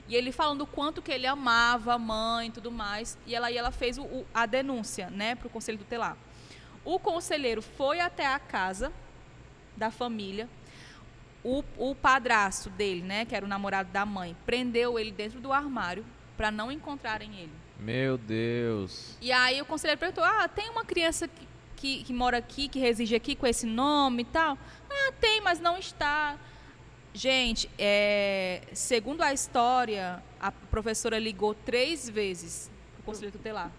E 0.08 0.16
ele 0.16 0.32
falando 0.32 0.62
o 0.62 0.68
quanto 0.68 1.02
que 1.02 1.12
ele 1.12 1.28
amava 1.28 1.94
a 1.94 1.98
mãe 2.00 2.48
e 2.48 2.52
tudo 2.52 2.72
mais. 2.72 3.18
E 3.28 3.36
ela, 3.36 3.52
e 3.52 3.58
ela 3.58 3.72
fez 3.72 3.98
o- 3.98 4.04
o- 4.04 4.26
a 4.34 4.46
denúncia 4.46 5.10
né, 5.10 5.36
para 5.36 5.48
o 5.48 5.50
conselho 5.50 5.78
tutelar. 5.78 6.16
O 6.86 6.98
conselheiro 7.00 7.62
foi 7.62 8.00
até 8.00 8.26
a 8.26 8.40
casa 8.40 8.92
da 9.76 9.92
família. 9.92 10.48
O, 11.44 11.64
o 11.78 11.96
padrasto 11.96 12.70
dele, 12.70 13.02
né, 13.02 13.26
que 13.26 13.36
era 13.36 13.46
o 13.46 13.50
namorado 13.50 13.92
da 13.92 14.06
mãe, 14.06 14.36
prendeu 14.46 14.98
ele 14.98 15.12
dentro 15.12 15.40
do 15.40 15.52
armário 15.54 16.06
para 16.40 16.52
não 16.52 16.72
encontrarem 16.72 17.36
ele. 17.36 17.52
Meu 17.78 18.18
Deus. 18.18 19.18
E 19.20 19.30
aí 19.30 19.62
o 19.62 19.66
conselheiro 19.66 20.00
perguntou: 20.00 20.24
ah, 20.24 20.48
tem 20.48 20.70
uma 20.70 20.86
criança 20.86 21.28
que, 21.28 21.46
que, 21.76 22.04
que 22.06 22.14
mora 22.14 22.38
aqui, 22.38 22.70
que 22.70 22.80
reside 22.80 23.14
aqui 23.14 23.36
com 23.36 23.46
esse 23.46 23.66
nome 23.66 24.22
e 24.22 24.26
tal? 24.26 24.58
Ah, 24.90 25.12
tem, 25.20 25.42
mas 25.42 25.60
não 25.60 25.78
está. 25.78 26.38
Gente, 27.14 27.70
é, 27.78 28.62
segundo 28.72 29.22
a 29.22 29.34
história, 29.34 30.24
a 30.40 30.50
professora 30.50 31.20
ligou 31.20 31.54
três 31.54 32.10
vezes 32.10 32.72
para 32.94 33.02
o 33.02 33.04
conselho 33.04 33.34
tutelar. 33.34 33.70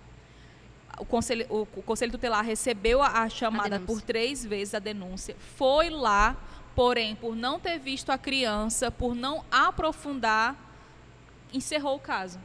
O 0.99 1.07
conselho, 1.07 1.47
o, 1.49 1.63
o 1.63 1.83
conselho 1.83 2.13
tutelar 2.13 2.45
recebeu 2.45 3.01
a, 3.01 3.23
a 3.23 3.29
chamada 3.31 3.79
denúncia. 3.79 3.87
por 3.87 4.03
três 4.03 4.45
vezes, 4.45 4.75
a 4.75 4.79
denúncia, 4.79 5.35
foi 5.57 5.89
lá, 5.89 6.37
porém, 6.75 7.15
por 7.15 7.35
não 7.35 7.59
ter 7.59 7.79
visto 7.79 8.11
a 8.11 8.19
criança, 8.19 8.91
por 8.91 9.15
não 9.15 9.43
aprofundar, 9.51 10.55
encerrou 11.55 11.97
o 11.97 12.01
caso. 12.01 12.39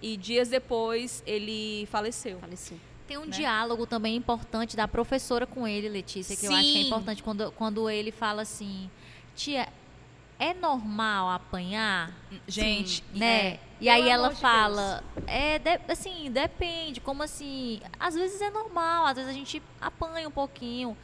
E 0.00 0.16
dias 0.16 0.48
depois 0.48 1.22
ele 1.26 1.86
faleceu. 1.90 2.38
Faleceu. 2.38 2.78
Tem 3.06 3.16
um 3.16 3.24
né? 3.24 3.30
diálogo 3.30 3.86
também 3.86 4.16
importante 4.16 4.76
da 4.76 4.88
professora 4.88 5.46
com 5.46 5.66
ele, 5.66 5.88
Letícia, 5.88 6.36
que 6.36 6.46
eu 6.46 6.52
acho 6.52 6.62
que 6.62 6.78
é 6.78 6.82
Sim. 6.82 6.86
importante 6.86 7.22
quando, 7.22 7.52
quando 7.52 7.88
ele 7.88 8.10
fala 8.10 8.42
assim, 8.42 8.90
tia, 9.34 9.68
é 10.38 10.52
normal 10.52 11.30
apanhar? 11.30 12.12
Gente, 12.48 13.02
né? 13.14 13.46
é, 13.54 13.60
e 13.80 13.88
aí 13.88 14.08
ela 14.08 14.32
fala, 14.34 15.04
é, 15.26 15.58
de- 15.58 15.80
assim, 15.88 16.30
depende, 16.30 17.00
como 17.00 17.22
assim, 17.22 17.80
às 17.98 18.14
vezes 18.14 18.40
é 18.40 18.50
normal, 18.50 19.06
às 19.06 19.16
vezes 19.16 19.30
a 19.30 19.34
gente 19.34 19.62
apanha 19.80 20.28
um 20.28 20.32
pouquinho. 20.32 20.96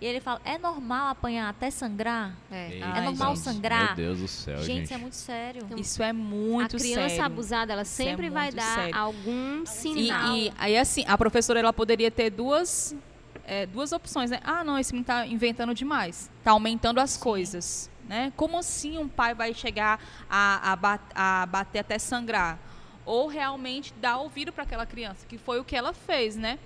E 0.00 0.06
ele 0.06 0.18
fala, 0.18 0.40
é 0.46 0.56
normal 0.56 1.08
apanhar 1.08 1.48
até 1.50 1.70
sangrar? 1.70 2.34
É. 2.50 2.72
Eita, 2.72 2.86
Ai, 2.86 3.04
normal 3.04 3.36
gente. 3.36 3.44
sangrar? 3.44 3.86
Meu 3.88 3.96
Deus 3.96 4.18
do 4.20 4.28
céu, 4.28 4.56
gente, 4.62 4.66
gente. 4.66 4.84
isso 4.84 4.94
é 4.94 4.98
muito 4.98 5.14
sério. 5.16 5.66
isso 5.76 6.02
é 6.02 6.12
muito 6.12 6.76
a 6.76 6.78
criança 6.78 7.08
sério. 7.10 7.24
abusada, 7.24 7.72
ela 7.74 7.82
Isso 7.82 8.00
é 8.00 8.04
sempre 8.06 8.30
vai 8.30 8.50
dar 8.50 8.74
sério. 8.76 8.96
algum 8.96 9.62
E, 9.62 9.66
sinal. 9.66 10.36
e 10.36 10.52
aí, 10.56 10.78
assim, 10.78 11.04
a 11.06 11.18
professora 11.18 11.58
ela 11.60 11.72
poderia 11.72 12.10
ter 12.10 12.30
duas, 12.30 12.96
é, 13.44 13.66
duas 13.66 13.92
opções, 13.92 14.30
né? 14.30 14.40
Ah, 14.42 14.64
não, 14.64 14.78
esse 14.78 14.90
menino 14.92 15.04
tá 15.06 15.26
inventando 15.26 15.74
demais. 15.74 16.30
Tá 16.42 16.52
aumentando 16.52 16.98
as 16.98 17.16
coisas. 17.18 17.90
Né? 18.08 18.32
Como 18.36 18.58
assim 18.58 18.96
um 18.98 19.06
pai 19.06 19.34
vai 19.34 19.52
chegar 19.54 20.00
a, 20.28 20.72
a, 20.72 21.42
a 21.42 21.46
bater 21.46 21.78
até 21.80 21.98
sangrar? 21.98 22.58
Ou 23.04 23.28
realmente 23.28 23.92
dar 24.00 24.16
ouvido 24.18 24.50
para 24.52 24.64
aquela 24.64 24.84
criança, 24.86 25.26
que 25.28 25.36
foi 25.38 25.60
o 25.60 25.64
que 25.64 25.76
ela 25.76 25.92
fez, 25.92 26.36
né? 26.36 26.58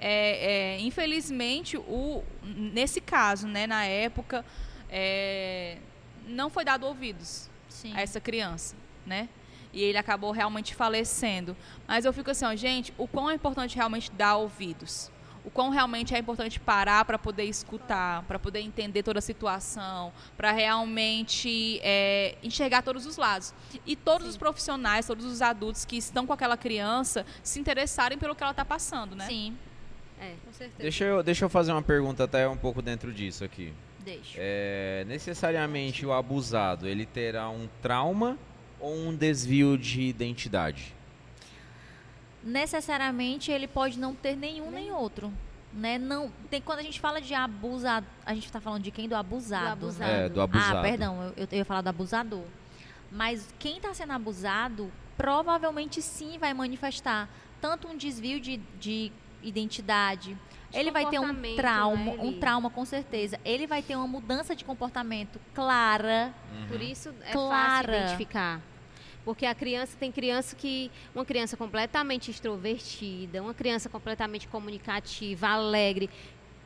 É, 0.00 0.76
é, 0.76 0.80
infelizmente, 0.80 1.76
o, 1.76 2.22
nesse 2.42 3.00
caso, 3.00 3.46
né, 3.48 3.66
na 3.66 3.84
época, 3.84 4.44
é, 4.88 5.78
não 6.26 6.48
foi 6.50 6.64
dado 6.64 6.86
ouvidos 6.86 7.50
Sim. 7.68 7.92
a 7.94 8.00
essa 8.00 8.20
criança, 8.20 8.76
né? 9.06 9.28
E 9.72 9.82
ele 9.82 9.98
acabou 9.98 10.30
realmente 10.30 10.74
falecendo. 10.74 11.56
Mas 11.86 12.04
eu 12.04 12.12
fico 12.12 12.30
assim, 12.30 12.44
ó, 12.44 12.54
gente, 12.54 12.92
o 12.96 13.06
quão 13.06 13.30
é 13.30 13.34
importante 13.34 13.76
realmente 13.76 14.10
dar 14.10 14.36
ouvidos. 14.36 15.10
O 15.44 15.50
quão 15.50 15.70
realmente 15.70 16.14
é 16.14 16.18
importante 16.18 16.58
parar 16.58 17.04
para 17.04 17.18
poder 17.18 17.44
escutar, 17.44 18.22
para 18.24 18.38
poder 18.38 18.60
entender 18.60 19.02
toda 19.02 19.18
a 19.18 19.22
situação, 19.22 20.12
para 20.36 20.52
realmente 20.52 21.80
é, 21.82 22.36
enxergar 22.42 22.82
todos 22.82 23.06
os 23.06 23.16
lados. 23.16 23.54
E 23.86 23.96
todos 23.96 24.26
os 24.26 24.36
profissionais, 24.36 25.06
todos 25.06 25.24
os 25.24 25.40
adultos 25.40 25.84
que 25.84 25.96
estão 25.96 26.26
com 26.26 26.32
aquela 26.32 26.56
criança 26.56 27.24
se 27.42 27.60
interessarem 27.60 28.18
pelo 28.18 28.34
que 28.34 28.42
ela 28.42 28.50
está 28.50 28.64
passando, 28.64 29.14
né? 29.14 29.26
Sim, 29.26 29.56
É, 30.20 30.34
com 30.44 30.52
certeza. 30.52 30.82
Deixa 30.82 31.04
eu, 31.04 31.22
deixa 31.22 31.44
eu 31.44 31.48
fazer 31.48 31.72
uma 31.72 31.82
pergunta 31.82 32.24
até 32.24 32.48
um 32.48 32.56
pouco 32.56 32.82
dentro 32.82 33.12
disso 33.12 33.44
aqui. 33.44 33.72
deixa. 34.04 34.36
É, 34.36 35.04
necessariamente 35.06 36.04
o 36.04 36.12
abusado, 36.12 36.86
ele 36.88 37.06
terá 37.06 37.48
um 37.48 37.68
trauma 37.80 38.38
ou 38.80 38.94
um 38.94 39.14
desvio 39.14 39.76
de 39.76 40.02
identidade? 40.02 40.98
necessariamente 42.42 43.50
ele 43.50 43.66
pode 43.66 43.98
não 43.98 44.14
ter 44.14 44.36
nenhum 44.36 44.70
nem 44.70 44.90
outro. 44.90 45.32
Né? 45.72 45.98
Não, 45.98 46.32
tem, 46.50 46.60
quando 46.60 46.78
a 46.78 46.82
gente 46.82 46.98
fala 46.98 47.20
de 47.20 47.34
abusado, 47.34 48.06
a 48.24 48.34
gente 48.34 48.46
está 48.46 48.60
falando 48.60 48.82
de 48.82 48.90
quem? 48.90 49.08
Do 49.08 49.14
abusado. 49.14 49.64
Do 49.64 49.86
abusado. 49.86 50.10
É, 50.10 50.28
do 50.28 50.40
abusado. 50.40 50.78
Ah, 50.78 50.82
perdão, 50.82 51.32
eu, 51.36 51.46
eu 51.50 51.58
ia 51.58 51.64
falar 51.64 51.82
do 51.82 51.88
abusador. 51.88 52.44
Mas 53.12 53.46
quem 53.58 53.76
está 53.76 53.92
sendo 53.92 54.12
abusado, 54.12 54.90
provavelmente 55.16 56.00
sim 56.00 56.38
vai 56.38 56.54
manifestar 56.54 57.28
tanto 57.60 57.88
um 57.88 57.96
desvio 57.96 58.40
de, 58.40 58.56
de 58.78 59.12
identidade, 59.42 60.36
De 60.70 60.78
ele 60.78 60.90
vai 60.90 61.06
ter 61.06 61.18
um 61.18 61.56
trauma, 61.56 62.16
né, 62.16 62.22
um 62.22 62.38
trauma 62.38 62.70
com 62.70 62.84
certeza. 62.84 63.38
Ele 63.44 63.66
vai 63.66 63.82
ter 63.82 63.96
uma 63.96 64.06
mudança 64.06 64.54
de 64.54 64.64
comportamento 64.64 65.40
clara. 65.54 66.32
Por 66.68 66.80
isso 66.80 67.14
é 67.22 67.32
Clara. 67.32 67.86
fácil 67.86 68.04
identificar. 68.04 68.60
Porque 69.24 69.44
a 69.44 69.54
criança 69.54 69.96
tem 69.98 70.10
criança 70.10 70.56
que. 70.56 70.90
Uma 71.14 71.24
criança 71.24 71.56
completamente 71.56 72.30
extrovertida, 72.30 73.42
uma 73.42 73.52
criança 73.52 73.88
completamente 73.88 74.48
comunicativa, 74.48 75.48
alegre. 75.48 76.08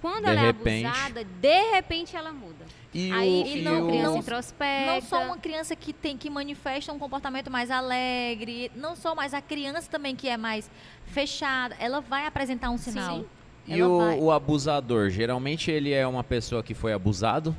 Quando 0.03 0.25
De 0.25 0.31
ela 0.31 0.41
repente. 0.43 0.85
é 0.85 0.89
abusada, 0.89 1.25
de 1.25 1.71
repente 1.71 2.17
ela 2.17 2.33
muda. 2.33 2.67
E 2.93 3.11
Aí 3.13 3.43
o, 3.43 3.47
e 3.47 3.59
e 3.59 3.63
não, 3.63 3.87
criança 3.87 4.11
não- 4.11 4.19
introspecta. 4.19 4.93
Não 4.93 5.01
só 5.01 5.23
uma 5.25 5.39
criança 5.39 5.75
que 5.77 5.93
tem 5.95 6.19
que 6.19 6.29
manifesta 6.29 6.93
um 6.93 6.99
comportamento 6.99 7.51
mais 7.51 7.71
alegre, 7.71 8.71
não 8.77 8.95
só, 8.97 9.15
mas 9.15 9.33
a 9.33 9.41
criança 9.41 9.89
também 9.91 10.15
que 10.15 10.29
é 10.29 10.37
mais 10.37 10.71
fechada, 11.07 11.75
ela 11.79 12.01
vai 12.01 12.27
apresentar 12.27 12.69
um 12.71 12.77
sinal. 12.77 13.21
Sim. 13.21 13.27
e 13.69 13.81
o, 13.83 14.25
o 14.25 14.31
abusador, 14.33 15.09
geralmente 15.09 15.71
ele 15.71 15.93
é 15.93 16.07
uma 16.07 16.25
pessoa 16.25 16.63
que 16.65 16.75
foi 16.75 16.93
abusado, 16.93 17.57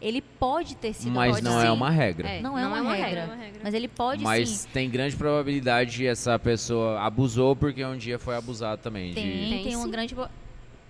Ele 0.00 0.20
pode 0.22 0.76
ter 0.76 0.92
sido 0.92 1.10
mas 1.12 1.32
pode 1.32 1.44
não 1.44 1.58
é 1.58 1.62
sim. 1.64 1.68
uma 1.72 1.90
regra. 1.90 2.28
É, 2.28 2.40
Não 2.40 2.56
é 2.56 2.64
uma 2.66 2.94
regra. 2.94 3.36
Mas 3.64 3.74
ele 3.74 3.88
pode 3.88 4.22
Mas 4.22 4.48
sim. 4.50 4.68
tem 4.72 4.88
grande 4.88 5.16
probabilidade 5.16 6.06
essa 6.06 6.38
pessoa 6.38 7.00
abusou 7.00 7.56
porque 7.56 7.84
um 7.84 7.96
dia 7.96 8.16
foi 8.18 8.36
abusado 8.36 8.80
também. 8.82 9.08
de- 9.08 9.14
Tem, 9.16 9.24
tem, 9.50 9.64
Tem 9.64 9.76
uma 9.76 9.88
grande. 9.88 10.14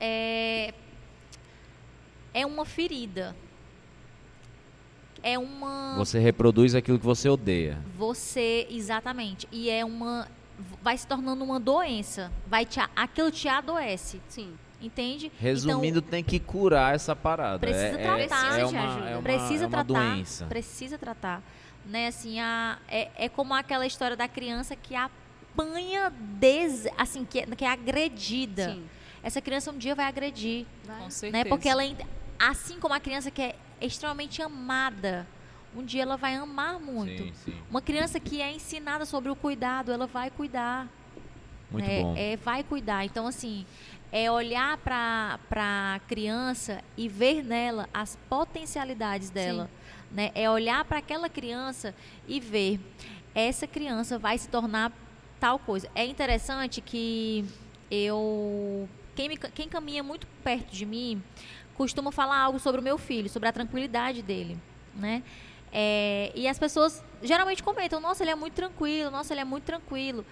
É, 0.00 0.72
é 2.34 2.46
uma 2.46 2.64
ferida. 2.64 3.34
É 5.22 5.38
uma. 5.38 5.94
Você 5.96 6.18
reproduz 6.18 6.74
aquilo 6.74 6.98
que 6.98 7.04
você 7.04 7.28
odeia. 7.28 7.78
Você, 7.96 8.66
exatamente. 8.70 9.48
E 9.50 9.68
é 9.68 9.84
uma. 9.84 10.28
Vai 10.82 10.96
se 10.96 11.06
tornando 11.06 11.42
uma 11.44 11.58
doença. 11.60 12.30
Vai 12.46 12.64
te, 12.64 12.80
aquilo 12.94 13.30
te 13.30 13.48
adoece. 13.48 14.20
Sim. 14.28 14.54
Entende? 14.80 15.32
Resumindo, 15.40 15.98
Então, 15.98 16.10
tem 16.10 16.22
que 16.22 16.38
curar 16.38 16.94
essa 16.94 17.14
parada. 17.16 17.58
Precisa 17.58 17.84
é, 17.84 17.90
é- 17.90 17.96
tratar. 18.04 18.18
É, 18.20 18.26
Precisa 18.28 18.56
de 18.68 18.74
uma, 18.74 19.08
é 19.10 19.14
uma, 19.16 19.22
precisa 19.22 19.64
é 19.64 19.66
uma 19.66 19.84
tratar. 19.84 19.84
doença. 20.14 20.46
Precisa 20.46 20.98
tratar. 20.98 21.42
Né, 21.84 22.06
assim, 22.08 22.38
a, 22.38 22.78
é, 22.86 23.08
é 23.16 23.28
como 23.28 23.54
aquela 23.54 23.86
história 23.86 24.16
da 24.16 24.28
criança 24.28 24.76
que 24.76 24.94
apanha 24.94 26.12
des, 26.38 26.86
assim, 26.96 27.24
que, 27.24 27.40
é- 27.40 27.46
que 27.46 27.64
é 27.64 27.68
agredida. 27.68 28.72
Sim. 28.74 28.84
Essa 29.22 29.40
criança 29.40 29.70
um 29.70 29.78
dia 29.78 29.94
vai 29.94 30.06
agredir. 30.06 30.66
Com 30.86 31.10
certeza. 31.10 31.44
né? 31.44 31.48
Porque 31.48 31.68
ela, 31.68 31.82
assim 32.38 32.78
como 32.78 32.94
a 32.94 33.00
criança 33.00 33.30
que 33.30 33.42
é 33.42 33.56
extremamente 33.80 34.42
amada, 34.42 35.26
um 35.76 35.84
dia 35.84 36.02
ela 36.02 36.16
vai 36.16 36.34
amar 36.34 36.78
muito. 36.80 37.24
Sim, 37.24 37.32
sim. 37.44 37.54
Uma 37.70 37.80
criança 37.80 38.18
que 38.18 38.40
é 38.40 38.52
ensinada 38.52 39.04
sobre 39.04 39.30
o 39.30 39.36
cuidado, 39.36 39.92
ela 39.92 40.06
vai 40.06 40.30
cuidar. 40.30 40.88
Muito 41.70 41.86
né? 41.86 42.02
bom. 42.02 42.14
É, 42.16 42.36
vai 42.36 42.62
cuidar. 42.62 43.04
Então, 43.04 43.26
assim, 43.26 43.66
é 44.10 44.30
olhar 44.30 44.78
para 44.78 45.38
a 45.50 46.00
criança 46.06 46.82
e 46.96 47.08
ver 47.08 47.44
nela 47.44 47.88
as 47.92 48.16
potencialidades 48.28 49.30
dela. 49.30 49.70
Né? 50.10 50.30
É 50.34 50.48
olhar 50.48 50.84
para 50.84 50.98
aquela 50.98 51.28
criança 51.28 51.94
e 52.26 52.40
ver 52.40 52.80
essa 53.34 53.66
criança 53.66 54.18
vai 54.18 54.38
se 54.38 54.48
tornar 54.48 54.92
tal 55.38 55.58
coisa. 55.58 55.88
É 55.94 56.04
interessante 56.04 56.80
que 56.80 57.44
eu 57.90 58.88
quem, 59.18 59.28
me, 59.28 59.36
quem 59.36 59.68
caminha 59.68 60.00
muito 60.00 60.28
perto 60.44 60.70
de 60.70 60.86
mim 60.86 61.20
costuma 61.74 62.12
falar 62.12 62.38
algo 62.38 62.60
sobre 62.60 62.80
o 62.80 62.84
meu 62.84 62.96
filho, 62.96 63.28
sobre 63.28 63.48
a 63.48 63.52
tranquilidade 63.52 64.22
dele, 64.22 64.56
né? 64.94 65.24
É, 65.72 66.30
e 66.36 66.46
as 66.46 66.56
pessoas 66.56 67.04
geralmente 67.20 67.60
comentam, 67.60 67.98
nossa, 67.98 68.22
ele 68.22 68.30
é 68.30 68.36
muito 68.36 68.54
tranquilo, 68.54 69.10
nossa, 69.10 69.34
ele 69.34 69.40
é 69.40 69.44
muito 69.44 69.64
tranquilo. 69.64 70.24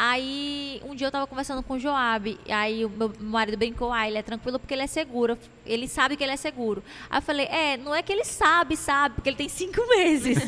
Aí, 0.00 0.80
um 0.84 0.94
dia 0.94 1.08
eu 1.08 1.10
tava 1.10 1.26
conversando 1.26 1.60
com 1.60 1.74
o 1.74 1.78
Joab, 1.78 2.38
aí 2.48 2.84
o 2.84 2.88
meu 2.88 3.12
marido 3.18 3.56
brincou, 3.58 3.92
ah, 3.92 4.06
ele 4.06 4.16
é 4.16 4.22
tranquilo 4.22 4.56
porque 4.56 4.72
ele 4.72 4.84
é 4.84 4.86
seguro, 4.86 5.36
ele 5.66 5.88
sabe 5.88 6.16
que 6.16 6.22
ele 6.22 6.30
é 6.30 6.36
seguro. 6.36 6.84
Aí 7.10 7.18
eu 7.18 7.22
falei, 7.22 7.46
é, 7.46 7.76
não 7.76 7.92
é 7.92 8.00
que 8.00 8.12
ele 8.12 8.24
sabe, 8.24 8.76
sabe, 8.76 9.16
porque 9.16 9.28
ele 9.28 9.36
tem 9.36 9.48
cinco 9.48 9.84
meses. 9.90 10.38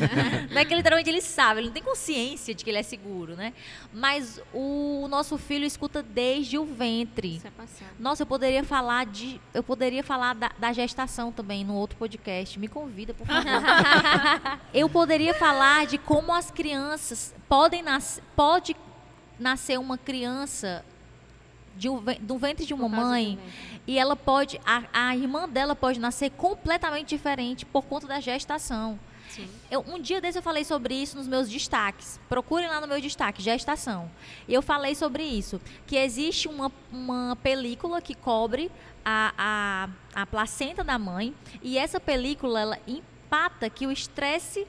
não 0.49 0.61
é 0.61 0.63
que 0.63 0.73
literalmente 0.73 1.09
ele 1.09 1.19
sabe, 1.19 1.59
ele 1.59 1.67
não 1.67 1.73
tem 1.73 1.83
consciência 1.83 2.55
de 2.55 2.63
que 2.63 2.69
ele 2.69 2.77
é 2.77 2.83
seguro, 2.83 3.35
né? 3.35 3.51
Mas 3.93 4.41
o 4.53 5.05
nosso 5.09 5.37
filho 5.37 5.65
escuta 5.65 6.01
desde 6.01 6.57
o 6.57 6.63
ventre. 6.63 7.35
Isso 7.35 7.47
é 7.47 7.51
passado. 7.51 7.89
Nossa, 7.99 8.23
eu 8.23 8.27
poderia 8.27 8.63
falar 8.63 9.05
de. 9.05 9.41
Eu 9.53 9.63
poderia 9.63 10.01
falar 10.01 10.33
da, 10.33 10.49
da 10.57 10.71
gestação 10.71 11.29
também 11.29 11.65
no 11.65 11.75
outro 11.75 11.97
podcast. 11.97 12.57
Me 12.57 12.69
convida, 12.69 13.13
por 13.13 13.27
favor. 13.27 13.43
eu 14.73 14.87
poderia 14.87 15.33
falar 15.33 15.87
de 15.87 15.97
como 15.97 16.33
as 16.33 16.49
crianças 16.49 17.35
podem 17.49 17.83
nascer. 17.83 18.23
Pode 18.33 18.73
nascer 19.41 19.79
uma 19.79 19.97
criança 19.97 20.85
de 21.75 21.89
um, 21.89 22.01
do 22.19 22.37
ventre 22.37 22.65
de 22.65 22.73
uma 22.73 22.87
mãe 22.87 23.39
e 23.87 23.97
ela 23.97 24.15
pode. 24.15 24.59
A, 24.65 24.83
a 25.09 25.15
irmã 25.15 25.47
dela 25.47 25.75
pode 25.75 25.99
nascer 25.99 26.31
completamente 26.31 27.09
diferente 27.09 27.65
por 27.65 27.83
conta 27.83 28.07
da 28.07 28.19
gestação. 28.19 28.99
Eu, 29.69 29.85
um 29.87 29.97
dia 29.97 30.19
desse 30.19 30.37
eu 30.37 30.41
falei 30.41 30.65
sobre 30.65 30.93
isso 30.93 31.15
nos 31.15 31.27
meus 31.27 31.49
destaques. 31.49 32.19
Procurem 32.27 32.67
lá 32.67 32.81
no 32.81 32.87
meu 32.87 32.99
destaque, 32.99 33.41
gestação. 33.41 34.11
E 34.47 34.53
eu 34.53 34.61
falei 34.61 34.93
sobre 34.93 35.23
isso. 35.23 35.61
Que 35.87 35.95
existe 35.95 36.49
uma, 36.49 36.69
uma 36.91 37.37
película 37.37 38.01
que 38.01 38.13
cobre 38.13 38.69
a, 39.05 39.89
a, 40.13 40.21
a 40.21 40.25
placenta 40.25 40.83
da 40.83 40.99
mãe. 40.99 41.33
E 41.61 41.77
essa 41.77 41.99
película, 41.99 42.59
ela 42.59 42.79
empata 42.85 43.69
que 43.69 43.87
o 43.87 43.91
estresse, 43.91 44.67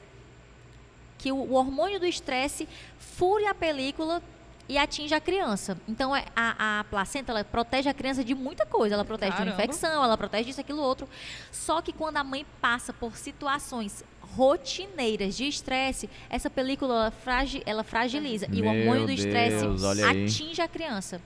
que 1.17 1.29
o, 1.29 1.35
o 1.35 1.53
hormônio 1.53 1.99
do 1.99 2.05
estresse 2.05 2.67
fure 2.97 3.45
a 3.45 3.53
película 3.53 4.23
e 4.69 4.77
atinge 4.77 5.13
a 5.13 5.19
criança. 5.19 5.77
Então, 5.87 6.15
é, 6.15 6.25
a, 6.35 6.79
a 6.79 6.83
placenta 6.85 7.31
ela 7.31 7.43
protege 7.43 7.89
a 7.89 7.93
criança 7.93 8.23
de 8.23 8.33
muita 8.33 8.65
coisa. 8.65 8.95
Ela 8.95 9.03
protege 9.05 9.31
de 9.31 9.37
uma 9.37 9.45
Caramba. 9.45 9.63
infecção, 9.63 10.03
ela 10.03 10.17
protege 10.17 10.45
disso, 10.45 10.61
aquilo, 10.61 10.81
outro. 10.81 11.07
Só 11.51 11.81
que 11.81 11.91
quando 11.91 12.17
a 12.17 12.23
mãe 12.23 12.45
passa 12.61 12.93
por 12.93 13.17
situações 13.17 14.03
rotineiras 14.21 15.35
de 15.35 15.47
estresse, 15.47 16.09
essa 16.29 16.49
película 16.49 16.93
ela, 16.95 17.11
fragi- 17.11 17.61
ela 17.65 17.83
fragiliza. 17.83 18.47
e 18.51 18.61
o 18.61 18.63
Meu 18.63 18.69
hormônio 18.71 19.05
do 19.05 19.11
estresse 19.11 19.65
atinge 20.09 20.61
a 20.61 20.67
criança. 20.67 21.21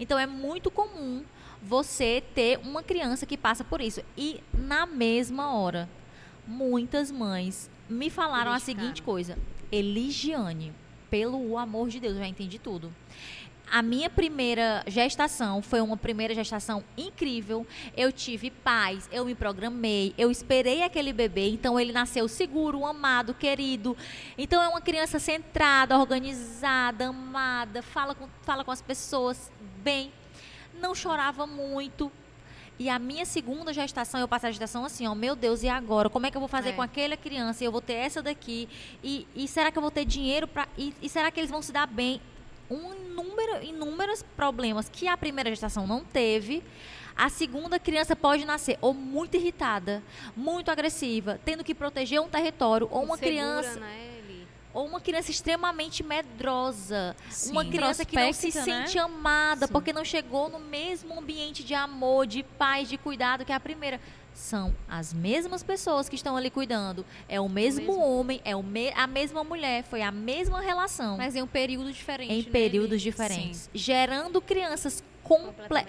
Então, 0.00 0.18
é 0.18 0.26
muito 0.26 0.70
comum 0.70 1.22
você 1.62 2.22
ter 2.34 2.58
uma 2.60 2.82
criança 2.82 3.26
que 3.26 3.36
passa 3.36 3.64
por 3.64 3.80
isso. 3.80 4.00
E 4.16 4.40
na 4.54 4.86
mesma 4.86 5.52
hora, 5.54 5.88
muitas 6.46 7.10
mães 7.10 7.68
me 7.88 8.08
falaram 8.10 8.52
a 8.52 8.56
Identificaram. 8.56 8.80
seguinte 8.86 9.02
coisa: 9.02 9.36
Eligiane, 9.72 10.72
pelo 11.10 11.56
amor 11.58 11.88
de 11.88 12.00
Deus, 12.00 12.14
eu 12.14 12.20
já 12.20 12.28
entendi 12.28 12.58
tudo. 12.58 12.92
A 13.68 13.82
minha 13.82 14.08
primeira 14.08 14.84
gestação 14.86 15.60
foi 15.60 15.80
uma 15.80 15.96
primeira 15.96 16.32
gestação 16.32 16.84
incrível. 16.96 17.66
Eu 17.96 18.12
tive 18.12 18.48
paz, 18.48 19.08
eu 19.10 19.24
me 19.24 19.34
programei, 19.34 20.14
eu 20.16 20.30
esperei 20.30 20.84
aquele 20.84 21.12
bebê, 21.12 21.48
então 21.48 21.78
ele 21.78 21.92
nasceu 21.92 22.28
seguro, 22.28 22.86
amado, 22.86 23.34
querido. 23.34 23.96
Então 24.38 24.62
é 24.62 24.68
uma 24.68 24.80
criança 24.80 25.18
centrada, 25.18 25.98
organizada, 25.98 27.08
amada, 27.08 27.82
fala 27.82 28.14
com, 28.14 28.28
fala 28.42 28.64
com 28.64 28.70
as 28.70 28.80
pessoas 28.80 29.50
bem, 29.82 30.12
não 30.80 30.94
chorava 30.94 31.44
muito. 31.44 32.10
E 32.78 32.90
a 32.90 32.98
minha 32.98 33.24
segunda 33.24 33.72
gestação, 33.72 34.20
eu 34.20 34.28
passei 34.28 34.50
a 34.50 34.52
gestação 34.52 34.84
assim, 34.84 35.06
ó, 35.06 35.14
meu 35.14 35.34
Deus, 35.34 35.62
e 35.62 35.68
agora? 35.68 36.10
Como 36.10 36.26
é 36.26 36.30
que 36.30 36.36
eu 36.36 36.40
vou 36.40 36.48
fazer 36.48 36.70
É. 36.70 36.72
com 36.72 36.82
aquela 36.82 37.16
criança? 37.16 37.64
Eu 37.64 37.72
vou 37.72 37.80
ter 37.80 37.94
essa 37.94 38.22
daqui. 38.22 38.68
E, 39.02 39.26
e 39.34 39.48
será 39.48 39.72
que 39.72 39.78
eu 39.78 39.82
vou 39.82 39.90
ter 39.90 40.04
dinheiro 40.04 40.46
para 40.46 40.68
e, 40.76 40.92
e 41.00 41.08
será 41.08 41.30
que 41.30 41.40
eles 41.40 41.50
vão 41.50 41.62
se 41.62 41.72
dar 41.72 41.86
bem? 41.86 42.20
Um 42.70 42.94
número, 43.14 43.62
inúmeros 43.64 44.22
problemas 44.36 44.88
que 44.90 45.08
a 45.08 45.16
primeira 45.16 45.48
gestação 45.48 45.86
não 45.86 46.04
teve. 46.04 46.62
A 47.16 47.30
segunda 47.30 47.78
criança 47.78 48.14
pode 48.14 48.44
nascer 48.44 48.76
ou 48.82 48.92
muito 48.92 49.38
irritada, 49.38 50.02
muito 50.36 50.70
agressiva, 50.70 51.40
tendo 51.46 51.64
que 51.64 51.74
proteger 51.74 52.20
um 52.20 52.28
território, 52.28 52.86
ou 52.90 53.04
uma 53.04 53.14
Insegura, 53.14 53.18
criança, 53.62 53.80
Né? 53.80 54.15
Ou 54.76 54.84
uma 54.86 55.00
criança 55.00 55.30
extremamente 55.30 56.02
medrosa, 56.02 57.16
Sim. 57.30 57.52
uma 57.52 57.64
criança 57.64 58.04
que 58.04 58.14
não 58.14 58.30
se 58.30 58.54
né? 58.54 58.62
sente 58.62 58.98
amada 58.98 59.66
Sim. 59.66 59.72
porque 59.72 59.90
não 59.90 60.04
chegou 60.04 60.50
no 60.50 60.58
mesmo 60.60 61.18
ambiente 61.18 61.64
de 61.64 61.72
amor, 61.74 62.26
de 62.26 62.42
paz, 62.42 62.86
de 62.86 62.98
cuidado 62.98 63.42
que 63.44 63.52
a 63.52 63.58
primeira. 63.58 63.98
São 64.34 64.74
as 64.86 65.14
mesmas 65.14 65.62
pessoas 65.62 66.10
que 66.10 66.14
estão 66.14 66.36
ali 66.36 66.50
cuidando. 66.50 67.06
É 67.26 67.40
o 67.40 67.48
mesmo, 67.48 67.86
mesmo. 67.86 67.98
homem, 67.98 68.38
é 68.44 68.54
o 68.54 68.62
me- 68.62 68.92
a 68.94 69.06
mesma 69.06 69.42
mulher, 69.42 69.82
foi 69.84 70.02
a 70.02 70.12
mesma 70.12 70.60
relação 70.60 71.16
Mas 71.16 71.34
em 71.34 71.40
um 71.40 71.46
período 71.46 71.90
diferente. 71.90 72.30
em 72.30 72.42
né, 72.42 72.50
períodos 72.52 73.00
diferentes, 73.00 73.70
gerando 73.72 74.38
crianças. 74.42 75.02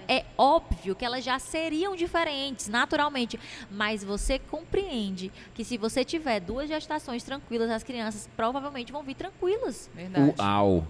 É 0.08 0.24
óbvio 0.36 0.94
que 0.94 1.04
elas 1.04 1.24
já 1.24 1.38
seriam 1.38 1.94
diferentes 1.94 2.68
naturalmente, 2.68 3.38
mas 3.70 4.04
você 4.04 4.38
compreende 4.38 5.30
que 5.54 5.64
se 5.64 5.76
você 5.76 6.04
tiver 6.04 6.40
duas 6.40 6.68
gestações 6.68 7.22
tranquilas, 7.22 7.70
as 7.70 7.82
crianças 7.82 8.28
provavelmente 8.36 8.92
vão 8.92 9.02
vir 9.02 9.14
tranquilas. 9.14 9.90
Verdade. 9.94 10.34
Uau. 10.38 10.84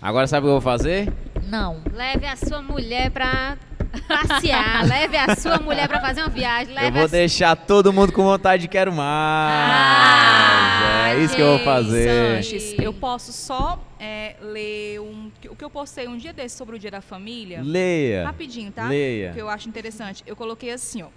Agora 0.00 0.26
sabe 0.26 0.46
o 0.46 0.48
que 0.48 0.50
eu 0.50 0.60
vou 0.60 0.60
fazer? 0.60 1.12
Não. 1.48 1.80
Leve 1.92 2.26
a 2.26 2.36
sua 2.36 2.60
mulher 2.60 3.10
pra 3.10 3.56
passear. 4.06 4.84
leve 4.86 5.16
a 5.16 5.34
sua 5.34 5.58
mulher 5.58 5.88
pra 5.88 6.00
fazer 6.00 6.20
uma 6.20 6.28
viagem. 6.28 6.74
Leve 6.74 6.88
eu 6.88 6.92
vou 6.92 7.04
a 7.04 7.06
deixar 7.06 7.56
todo 7.56 7.92
mundo 7.92 8.12
com 8.12 8.22
vontade 8.22 8.62
de 8.62 8.68
quero 8.68 8.92
mais. 8.92 9.70
Ah, 9.72 11.08
é 11.08 11.20
isso 11.20 11.34
que 11.34 11.40
eu 11.40 11.56
vou 11.56 11.64
fazer. 11.64 12.36
Sanches, 12.36 12.74
eu 12.78 12.92
posso 12.92 13.32
só 13.32 13.78
é, 14.04 14.36
ler 14.40 15.00
um, 15.00 15.30
o 15.50 15.56
que 15.56 15.64
eu 15.64 15.70
postei 15.70 16.06
um 16.06 16.16
dia 16.18 16.32
desse 16.32 16.56
sobre 16.56 16.76
o 16.76 16.78
Dia 16.78 16.90
da 16.90 17.00
Família? 17.00 17.62
Leia. 17.62 18.24
Rapidinho, 18.26 18.70
tá? 18.70 18.86
Leia. 18.88 19.32
Que 19.32 19.40
eu 19.40 19.48
acho 19.48 19.66
interessante. 19.68 20.22
Eu 20.26 20.36
coloquei 20.36 20.70
assim, 20.70 21.02
ó. 21.02 21.08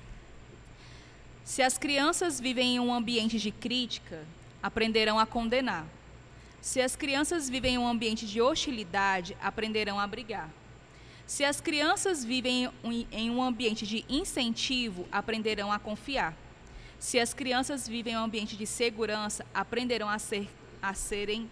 Se 1.43 1.61
as 1.61 1.77
crianças 1.77 2.39
vivem 2.39 2.75
em 2.75 2.79
um 2.79 2.93
ambiente 2.93 3.37
de 3.39 3.51
crítica, 3.51 4.19
aprenderão 4.63 5.19
a 5.19 5.25
condenar. 5.25 5.85
Se 6.61 6.81
as 6.81 6.95
crianças 6.95 7.49
vivem 7.49 7.75
em 7.75 7.77
um 7.77 7.87
ambiente 7.87 8.25
de 8.25 8.41
hostilidade, 8.41 9.35
aprenderão 9.41 9.99
a 9.99 10.07
brigar. 10.07 10.49
Se 11.25 11.43
as 11.43 11.59
crianças 11.59 12.23
vivem 12.23 12.69
em- 12.83 13.07
em 13.11 13.29
um 13.29 13.41
ambiente 13.43 13.85
de 13.85 14.05
incentivo, 14.09 15.05
aprenderão 15.11 15.71
a 15.71 15.79
confiar. 15.79 16.33
Se 16.99 17.19
as 17.19 17.33
crianças 17.33 17.87
vivem 17.87 18.13
em 18.13 18.17
um 18.17 18.23
ambiente 18.23 18.55
de 18.57 18.65
segurança, 18.65 19.45
aprenderão 19.53 20.09
a, 20.09 20.17
ser, 20.19 20.47
a 20.81 20.93
serem 20.93 21.49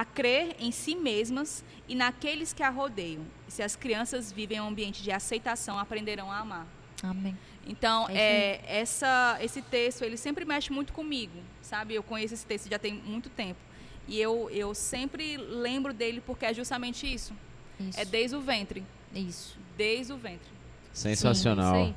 a 0.00 0.04
crer 0.04 0.56
em 0.58 0.72
si 0.72 0.94
mesmas 0.94 1.62
e 1.86 1.94
naqueles 1.94 2.54
que 2.54 2.62
a 2.62 2.70
rodeiam. 2.70 3.22
Se 3.48 3.62
as 3.62 3.76
crianças 3.76 4.32
vivem 4.32 4.56
em 4.56 4.60
um 4.62 4.68
ambiente 4.68 5.02
de 5.02 5.12
aceitação, 5.12 5.78
aprenderão 5.78 6.32
a 6.32 6.38
amar. 6.38 6.66
Amém. 7.02 7.36
Então, 7.66 8.08
É 8.08 8.14
é, 8.14 8.78
essa, 8.80 9.36
esse 9.42 9.60
texto, 9.60 10.02
ele 10.02 10.16
sempre 10.16 10.46
mexe 10.46 10.72
muito 10.72 10.94
comigo, 10.94 11.38
sabe? 11.60 11.94
Eu 11.94 12.02
conheço 12.02 12.32
esse 12.32 12.46
texto 12.46 12.70
já 12.70 12.78
tem 12.78 12.94
muito 12.94 13.28
tempo. 13.28 13.60
E 14.08 14.18
eu, 14.18 14.48
eu 14.50 14.74
sempre 14.74 15.36
lembro 15.36 15.92
dele 15.92 16.22
porque 16.22 16.46
é 16.46 16.54
justamente 16.54 17.06
isso. 17.06 17.34
Isso. 17.78 18.00
É 18.00 18.04
desde 18.06 18.34
o 18.36 18.40
ventre. 18.40 18.82
Isso. 19.14 19.58
Desde 19.76 20.14
o 20.14 20.16
ventre. 20.16 20.48
Sensacional. 20.94 21.74
Isso 21.74 21.84
aí. 21.84 21.94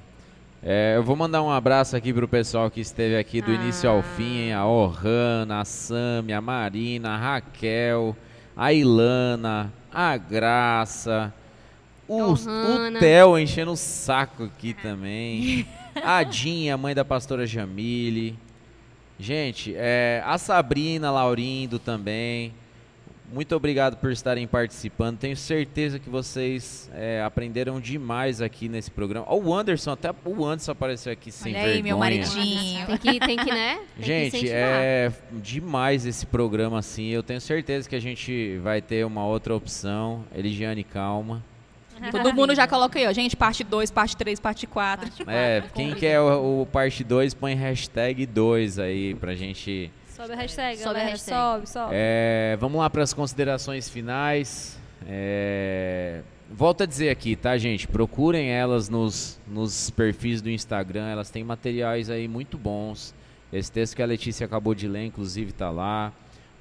É, 0.66 0.94
eu 0.96 1.04
vou 1.04 1.16
mandar 1.16 1.44
um 1.44 1.52
abraço 1.52 1.94
aqui 1.96 2.14
pro 2.14 2.26
pessoal 2.26 2.72
que 2.72 2.80
esteve 2.80 3.18
aqui 3.18 3.42
do 3.42 3.52
início 3.52 3.90
ao 3.90 4.00
Ah. 4.00 4.04
fim, 4.04 4.52
a 4.54 4.66
Ohana, 4.66 5.60
a 5.60 5.66
Sami, 5.66 6.32
a 6.32 6.40
Marina, 6.40 7.10
a 7.16 7.18
Raquel, 7.18 8.16
a 8.56 8.72
Ilana, 8.72 9.74
a 9.92 10.16
Graça, 10.16 11.34
o, 12.08 12.32
o. 12.32 12.38
Theo 12.98 13.38
enchendo 13.38 13.72
o 13.74 13.76
saco 13.76 14.46
aqui 14.46 14.74
também, 14.74 15.68
a 16.02 16.24
Dinha, 16.24 16.78
mãe 16.78 16.96
da 16.96 17.04
pastora 17.04 17.46
Jamile. 17.46 18.40
Gente, 19.20 19.74
é, 19.76 20.24
a 20.26 20.38
Sabrina 20.38 21.12
Laurindo 21.12 21.78
também. 21.78 22.54
Muito 23.34 23.56
obrigado 23.56 23.98
por 23.98 24.12
estarem 24.12 24.46
participando. 24.46 25.18
Tenho 25.18 25.36
certeza 25.36 25.98
que 25.98 26.08
vocês 26.08 26.88
é, 26.94 27.20
aprenderam 27.24 27.82
demais 27.82 28.42
aqui 28.44 28.70
nesse 28.70 28.92
programa. 28.92 29.26
Ó, 29.28 29.40
o 29.40 29.52
Anderson, 29.52 29.90
até 29.90 30.12
o 30.24 30.46
Anderson 30.46 30.72
apareceu 30.72 31.12
aqui 31.12 31.32
sem 31.32 31.52
Olha 31.56 31.62
aí, 31.64 31.82
vergonha. 31.82 31.84
meu 31.84 31.98
maridinho. 31.98 32.86
Tem 32.86 32.98
que, 32.98 33.20
tem 33.20 33.38
que, 33.38 33.52
né? 33.52 33.76
Tem 33.78 33.86
que 33.96 34.04
Gente, 34.04 34.38
incentivar. 34.38 34.56
é 34.56 35.12
demais 35.32 36.06
esse 36.06 36.28
programa 36.28 36.78
assim. 36.78 37.08
Eu 37.08 37.24
tenho 37.24 37.42
certeza 37.42 37.90
que 37.90 37.96
a 37.96 38.00
gente 38.00 38.60
vai 38.60 38.84
ter 38.84 39.04
uma 39.04 39.26
outra 39.26 39.56
opção. 39.56 40.24
Eligiane, 40.36 40.84
calma. 40.84 41.44
Todo 42.12 42.34
mundo 42.36 42.54
já 42.54 42.68
coloca 42.68 43.00
aí, 43.00 43.08
ó. 43.08 43.14
Gente, 43.14 43.36
parte 43.36 43.64
2, 43.64 43.90
parte 43.90 44.16
3, 44.16 44.40
parte 44.40 44.68
4. 44.68 45.10
É, 45.28 45.64
quem 45.74 45.96
quer 45.96 46.20
o, 46.20 46.62
o 46.62 46.66
parte 46.68 47.04
2, 47.04 47.34
põe 47.34 47.56
hashtag 47.56 48.28
2 48.28 48.78
aí 48.78 49.16
pra 49.16 49.34
gente. 49.34 49.92
Sobe 50.16 50.34
a 50.34 50.36
hashtag, 50.36 50.78
Sobe 50.78 50.90
a 50.90 50.94
galera. 50.94 51.10
hashtag. 51.12 51.38
Sobe, 51.38 51.70
sobe. 51.70 51.92
É, 51.96 52.58
vamos 52.60 52.80
lá 52.80 52.90
para 52.90 53.02
as 53.04 53.14
considerações 53.14 53.90
finais. 53.90 54.80
É, 55.08 56.22
volto 56.52 56.84
a 56.84 56.86
dizer 56.86 57.10
aqui, 57.10 57.36
tá, 57.36 57.58
gente? 57.58 57.88
Procurem 57.88 58.50
elas 58.50 58.90
nos, 58.90 59.40
nos 59.48 59.90
perfis 59.90 60.42
do 60.42 60.50
Instagram. 60.50 61.08
Elas 61.10 61.30
têm 61.30 61.44
materiais 61.44 62.10
aí 62.10 62.28
muito 62.28 62.58
bons. 62.58 63.14
Esse 63.52 63.72
texto 63.72 63.96
que 63.96 64.04
a 64.04 64.06
Letícia 64.06 64.46
acabou 64.46 64.74
de 64.76 64.88
ler, 64.88 65.06
inclusive, 65.06 65.52
tá 65.52 65.70
lá. 65.70 66.14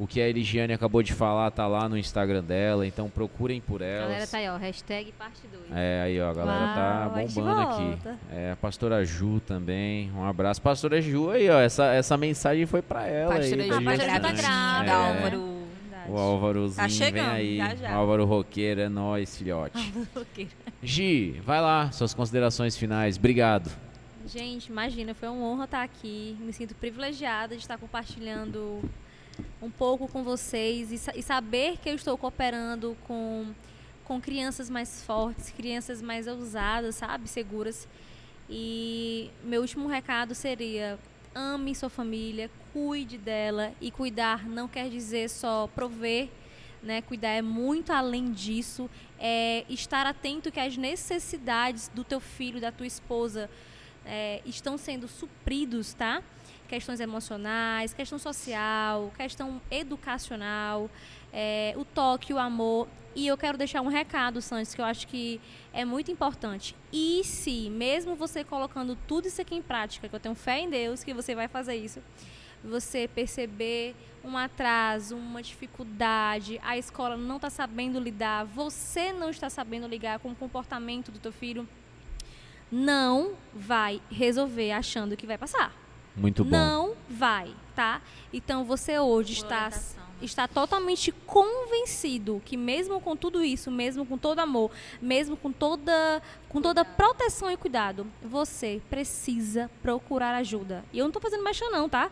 O 0.02 0.06
que 0.06 0.20
a 0.20 0.28
Eligiane 0.28 0.72
acabou 0.72 1.00
de 1.00 1.12
falar 1.12 1.50
tá 1.52 1.66
lá 1.68 1.88
no 1.88 1.96
Instagram 1.96 2.42
dela. 2.42 2.84
Então 2.84 3.08
procurem 3.08 3.60
por 3.60 3.82
A 3.82 3.86
elas. 3.86 4.08
galera 4.08 4.26
tá 4.26 4.38
aí, 4.38 4.48
ó. 4.48 4.56
Hashtag 4.56 5.12
parte 5.12 5.42
2. 5.46 5.64
É, 5.72 6.02
aí 6.02 6.20
ó, 6.20 6.28
a 6.30 6.34
galera 6.34 6.74
tá 6.74 7.04
Uau, 7.06 7.14
a 7.14 7.20
gente 7.20 7.34
bombando 7.34 7.60
aqui. 7.60 7.98
É, 8.32 8.50
a 8.50 8.56
pastora 8.56 9.04
Ju 9.04 9.38
também. 9.46 10.10
Um 10.12 10.24
abraço. 10.24 10.60
Pastora 10.60 11.00
Ju 11.00 11.30
aí, 11.30 11.48
ó. 11.48 11.60
Essa, 11.60 11.84
essa 11.94 12.16
mensagem 12.16 12.66
foi 12.66 12.82
pra 12.82 13.06
ela. 13.06 13.36
Pastora 13.36 13.62
aí, 13.62 13.68
Ju 13.68 13.74
da 13.74 13.82
pastora 13.82 14.14
Ju 14.14 14.20
tá 14.20 14.32
né? 14.32 14.42
grávida, 14.42 14.90
É. 14.90 14.94
Álvaro. 14.94 15.52
O 16.08 16.18
Álvarozinho 16.18 16.76
Tá 16.82 16.88
chegando, 16.88 17.26
vem 17.26 17.34
aí. 17.36 17.56
já, 17.58 17.74
já. 17.76 17.92
O 17.92 18.00
Álvaro 18.00 18.24
Roqueiro 18.24 18.80
é 18.80 18.88
nóis, 18.88 19.36
filhote. 19.38 19.92
Gi, 20.82 21.40
vai 21.44 21.60
lá, 21.60 21.92
suas 21.92 22.12
considerações 22.12 22.76
finais. 22.76 23.16
Obrigado. 23.16 23.70
Gente, 24.26 24.66
imagina, 24.66 25.14
foi 25.14 25.28
uma 25.28 25.44
honra 25.46 25.64
estar 25.64 25.82
aqui. 25.84 26.36
Me 26.40 26.52
sinto 26.52 26.74
privilegiada 26.74 27.54
de 27.54 27.62
estar 27.62 27.78
compartilhando 27.78 28.82
um 29.60 29.70
pouco 29.70 30.08
com 30.08 30.22
vocês 30.22 30.90
e, 30.90 31.18
e 31.18 31.22
saber 31.22 31.78
que 31.78 31.88
eu 31.88 31.94
estou 31.94 32.18
cooperando 32.18 32.96
com, 33.06 33.46
com 34.04 34.20
crianças 34.20 34.68
mais 34.68 35.04
fortes, 35.04 35.50
crianças 35.50 36.02
mais 36.02 36.26
ousadas, 36.26 36.96
sabe? 36.96 37.28
Seguras. 37.28 37.88
E 38.48 39.30
meu 39.44 39.60
último 39.60 39.88
recado 39.88 40.34
seria: 40.34 40.98
ame 41.34 41.74
sua 41.74 41.88
família, 41.88 42.50
cuide 42.72 43.16
dela 43.18 43.72
e 43.80 43.90
cuidar 43.90 44.46
não 44.48 44.68
quer 44.68 44.88
dizer 44.88 45.30
só 45.30 45.68
prover, 45.74 46.28
né? 46.82 47.00
Cuidar 47.02 47.30
é 47.30 47.42
muito 47.42 47.92
além 47.92 48.32
disso, 48.32 48.90
é 49.18 49.64
estar 49.68 50.06
atento 50.06 50.50
que 50.50 50.60
as 50.60 50.76
necessidades 50.76 51.88
do 51.88 52.02
teu 52.02 52.20
filho, 52.20 52.60
da 52.60 52.72
tua 52.72 52.86
esposa 52.86 53.48
é, 54.04 54.42
estão 54.44 54.76
sendo 54.76 55.06
supridos, 55.06 55.94
tá? 55.94 56.22
Questões 56.72 57.00
emocionais, 57.00 57.92
questão 57.92 58.18
social, 58.18 59.12
questão 59.14 59.60
educacional, 59.70 60.88
é, 61.30 61.74
o 61.76 61.84
toque, 61.84 62.32
o 62.32 62.38
amor. 62.38 62.88
E 63.14 63.26
eu 63.26 63.36
quero 63.36 63.58
deixar 63.58 63.82
um 63.82 63.88
recado, 63.88 64.40
Santos, 64.40 64.74
que 64.74 64.80
eu 64.80 64.84
acho 64.86 65.06
que 65.06 65.38
é 65.70 65.84
muito 65.84 66.10
importante. 66.10 66.74
E 66.90 67.22
se, 67.24 67.68
mesmo 67.68 68.14
você 68.14 68.42
colocando 68.42 68.96
tudo 69.06 69.28
isso 69.28 69.38
aqui 69.42 69.54
em 69.54 69.60
prática, 69.60 70.08
que 70.08 70.16
eu 70.16 70.18
tenho 70.18 70.34
fé 70.34 70.60
em 70.60 70.70
Deus 70.70 71.04
que 71.04 71.12
você 71.12 71.34
vai 71.34 71.46
fazer 71.46 71.74
isso, 71.74 72.00
você 72.64 73.06
perceber 73.06 73.94
um 74.24 74.34
atraso, 74.38 75.14
uma 75.14 75.42
dificuldade, 75.42 76.58
a 76.64 76.78
escola 76.78 77.18
não 77.18 77.36
está 77.36 77.50
sabendo 77.50 78.00
lidar, 78.00 78.46
você 78.46 79.12
não 79.12 79.28
está 79.28 79.50
sabendo 79.50 79.86
ligar 79.86 80.20
com 80.20 80.30
o 80.30 80.34
comportamento 80.34 81.12
do 81.12 81.18
teu 81.18 81.32
filho, 81.32 81.68
não 82.70 83.34
vai 83.54 84.00
resolver 84.10 84.72
achando 84.72 85.18
que 85.18 85.26
vai 85.26 85.36
passar. 85.36 85.81
Muito 86.16 86.44
bom. 86.44 86.50
Não 86.50 86.94
vai, 87.08 87.54
tá? 87.74 88.00
Então 88.32 88.64
você 88.64 88.98
hoje 88.98 89.32
está 89.32 89.70
está 90.20 90.46
totalmente 90.46 91.10
convencido 91.26 92.40
que 92.44 92.56
mesmo 92.56 93.00
com 93.00 93.16
tudo 93.16 93.42
isso, 93.42 93.72
mesmo 93.72 94.06
com 94.06 94.16
todo 94.16 94.38
amor, 94.38 94.70
mesmo 95.00 95.36
com 95.36 95.50
toda 95.50 96.22
com 96.48 96.62
toda 96.62 96.84
proteção 96.84 97.50
e 97.50 97.56
cuidado, 97.56 98.06
você 98.22 98.80
precisa 98.88 99.70
procurar 99.82 100.34
ajuda. 100.36 100.84
E 100.92 100.98
eu 100.98 101.04
não 101.04 101.08
estou 101.08 101.22
fazendo 101.22 101.42
mexer 101.42 101.68
não, 101.70 101.88
tá? 101.88 102.10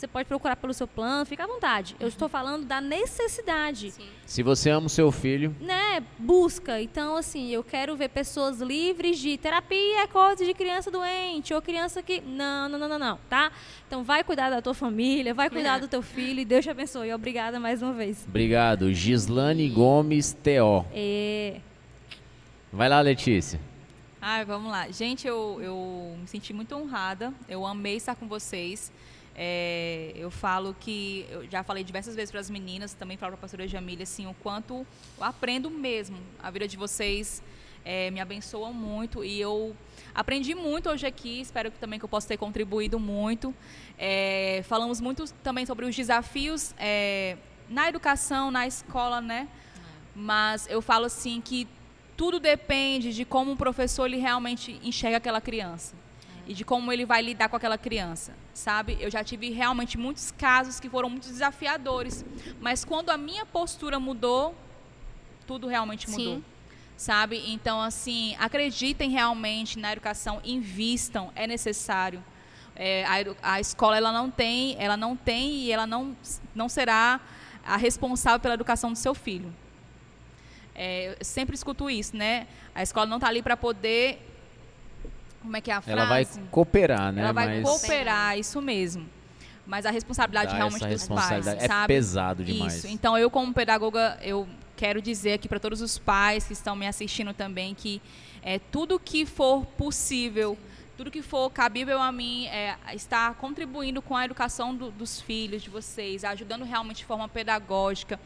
Você 0.00 0.08
pode 0.08 0.26
procurar 0.26 0.56
pelo 0.56 0.72
seu 0.72 0.88
plano, 0.88 1.26
fica 1.26 1.44
à 1.44 1.46
vontade. 1.46 1.94
Eu 2.00 2.08
estou 2.08 2.26
falando 2.26 2.64
da 2.64 2.80
necessidade. 2.80 3.90
Sim. 3.90 4.08
Se 4.24 4.42
você 4.42 4.70
ama 4.70 4.86
o 4.86 4.88
seu 4.88 5.12
filho, 5.12 5.54
Né? 5.60 6.02
Busca. 6.18 6.80
Então, 6.80 7.16
assim, 7.16 7.50
eu 7.50 7.62
quero 7.62 7.94
ver 7.96 8.08
pessoas 8.08 8.62
livres 8.62 9.18
de 9.18 9.36
terapia 9.36 10.04
é 10.04 10.06
coisa 10.06 10.42
de 10.42 10.54
criança 10.54 10.90
doente 10.90 11.52
ou 11.52 11.60
criança 11.60 12.02
que. 12.02 12.22
Não, 12.22 12.66
não, 12.66 12.78
não, 12.78 12.88
não, 12.88 12.98
não, 12.98 13.18
tá? 13.28 13.52
Então, 13.86 14.02
vai 14.02 14.24
cuidar 14.24 14.48
da 14.48 14.62
tua 14.62 14.72
família, 14.72 15.34
vai 15.34 15.50
cuidar 15.50 15.78
do 15.78 15.86
teu 15.86 16.00
filho 16.00 16.40
e 16.40 16.46
Deus 16.46 16.64
te 16.64 16.70
abençoe. 16.70 17.12
Obrigada 17.12 17.60
mais 17.60 17.82
uma 17.82 17.92
vez. 17.92 18.24
obrigado. 18.26 18.94
Gislane 18.94 19.68
Gomes 19.68 20.32
T.O. 20.32 20.82
É. 20.94 21.60
Vai 22.72 22.88
lá, 22.88 23.02
Letícia. 23.02 23.60
Ai, 24.18 24.46
vamos 24.46 24.72
lá. 24.72 24.90
Gente, 24.90 25.26
eu, 25.26 25.58
eu 25.60 26.16
me 26.18 26.26
senti 26.26 26.54
muito 26.54 26.74
honrada. 26.74 27.34
Eu 27.46 27.66
amei 27.66 27.96
estar 27.96 28.14
com 28.14 28.26
vocês. 28.26 28.90
É, 29.42 30.12
eu 30.16 30.30
falo 30.30 30.76
que, 30.78 31.24
eu 31.30 31.48
já 31.48 31.62
falei 31.62 31.82
diversas 31.82 32.14
vezes 32.14 32.30
para 32.30 32.40
as 32.40 32.50
meninas, 32.50 32.92
também 32.92 33.16
falo 33.16 33.30
para 33.32 33.38
a 33.38 33.40
pastora 33.40 33.66
Jamília, 33.66 34.02
assim, 34.02 34.26
o 34.26 34.34
quanto 34.34 34.86
eu 35.16 35.24
aprendo 35.24 35.70
mesmo. 35.70 36.18
A 36.42 36.50
vida 36.50 36.68
de 36.68 36.76
vocês 36.76 37.42
é, 37.82 38.10
me 38.10 38.20
abençoa 38.20 38.70
muito 38.70 39.24
e 39.24 39.40
eu 39.40 39.74
aprendi 40.14 40.54
muito 40.54 40.90
hoje 40.90 41.06
aqui, 41.06 41.40
espero 41.40 41.70
que 41.70 41.78
também 41.78 41.98
que 41.98 42.04
eu 42.04 42.08
possa 42.08 42.28
ter 42.28 42.36
contribuído 42.36 43.00
muito. 43.00 43.54
É, 43.96 44.62
falamos 44.68 45.00
muito 45.00 45.24
também 45.42 45.64
sobre 45.64 45.86
os 45.86 45.96
desafios 45.96 46.74
é, 46.78 47.38
na 47.66 47.88
educação, 47.88 48.50
na 48.50 48.66
escola, 48.66 49.22
né? 49.22 49.48
Mas 50.14 50.68
eu 50.68 50.82
falo 50.82 51.06
assim 51.06 51.40
que 51.40 51.66
tudo 52.14 52.38
depende 52.38 53.14
de 53.14 53.24
como 53.24 53.52
o 53.52 53.56
professor 53.56 54.04
ele 54.04 54.18
realmente 54.18 54.78
enxerga 54.82 55.16
aquela 55.16 55.40
criança 55.40 55.94
e 56.50 56.52
de 56.52 56.64
como 56.64 56.90
ele 56.90 57.06
vai 57.06 57.22
lidar 57.22 57.48
com 57.48 57.54
aquela 57.54 57.78
criança, 57.78 58.34
sabe? 58.52 58.96
Eu 58.98 59.08
já 59.08 59.22
tive 59.22 59.50
realmente 59.50 59.96
muitos 59.96 60.32
casos 60.32 60.80
que 60.80 60.88
foram 60.88 61.08
muito 61.08 61.28
desafiadores, 61.28 62.24
mas 62.60 62.84
quando 62.84 63.10
a 63.10 63.16
minha 63.16 63.46
postura 63.46 64.00
mudou, 64.00 64.52
tudo 65.46 65.68
realmente 65.68 66.10
mudou. 66.10 66.38
Sim. 66.38 66.44
Sabe? 66.96 67.40
Então, 67.46 67.80
assim, 67.80 68.34
acreditem 68.36 69.10
realmente 69.10 69.78
na 69.78 69.92
educação, 69.92 70.40
invistam, 70.42 71.30
é 71.36 71.46
necessário. 71.46 72.20
É, 72.74 73.04
a, 73.04 73.54
a 73.54 73.60
escola 73.60 73.96
ela 73.96 74.10
não 74.10 74.28
tem, 74.28 74.74
ela 74.76 74.96
não 74.96 75.14
tem 75.14 75.52
e 75.52 75.70
ela 75.70 75.86
não, 75.86 76.16
não 76.52 76.68
será 76.68 77.20
a 77.64 77.76
responsável 77.76 78.40
pela 78.40 78.54
educação 78.54 78.90
do 78.90 78.98
seu 78.98 79.14
filho. 79.14 79.54
É, 80.74 81.14
eu 81.16 81.24
sempre 81.24 81.54
escuto 81.54 81.88
isso, 81.88 82.16
né? 82.16 82.48
A 82.74 82.82
escola 82.82 83.06
não 83.06 83.18
está 83.18 83.28
ali 83.28 83.40
para 83.40 83.56
poder. 83.56 84.29
Como 85.42 85.56
é 85.56 85.60
que 85.60 85.70
é 85.70 85.74
a 85.74 85.80
frase? 85.80 85.98
Ela 85.98 86.08
vai 86.08 86.26
cooperar, 86.50 87.12
né? 87.12 87.22
Ela 87.22 87.32
vai 87.32 87.46
Mas 87.60 87.68
cooperar, 87.68 88.38
isso 88.38 88.60
mesmo. 88.60 89.06
Mas 89.66 89.86
a 89.86 89.90
responsabilidade 89.90 90.50
dá 90.50 90.56
realmente 90.56 90.80
dos 90.80 90.88
responsabilidade. 90.88 91.58
pais, 91.58 91.70
É 91.70 91.72
sabe? 91.72 91.86
pesado 91.86 92.44
demais. 92.44 92.74
Isso. 92.76 92.88
Então 92.88 93.16
eu 93.16 93.30
como 93.30 93.52
pedagoga, 93.54 94.18
eu 94.22 94.48
quero 94.76 95.00
dizer 95.00 95.34
aqui 95.34 95.48
para 95.48 95.60
todos 95.60 95.80
os 95.80 95.96
pais 95.98 96.44
que 96.46 96.52
estão 96.52 96.74
me 96.74 96.86
assistindo 96.86 97.32
também 97.32 97.74
que 97.74 98.00
é, 98.42 98.58
tudo 98.58 98.98
que 98.98 99.24
for 99.26 99.64
possível, 99.66 100.58
tudo 100.96 101.10
que 101.10 101.22
for 101.22 101.50
cabível 101.50 102.00
a 102.00 102.10
mim, 102.10 102.46
é, 102.46 102.74
está 102.94 103.32
contribuindo 103.34 104.00
com 104.02 104.16
a 104.16 104.24
educação 104.24 104.74
do- 104.74 104.90
dos 104.90 105.20
filhos 105.20 105.62
de 105.62 105.70
vocês, 105.70 106.24
ajudando 106.24 106.64
realmente 106.64 106.98
de 106.98 107.04
forma 107.04 107.28
pedagógica. 107.28 108.18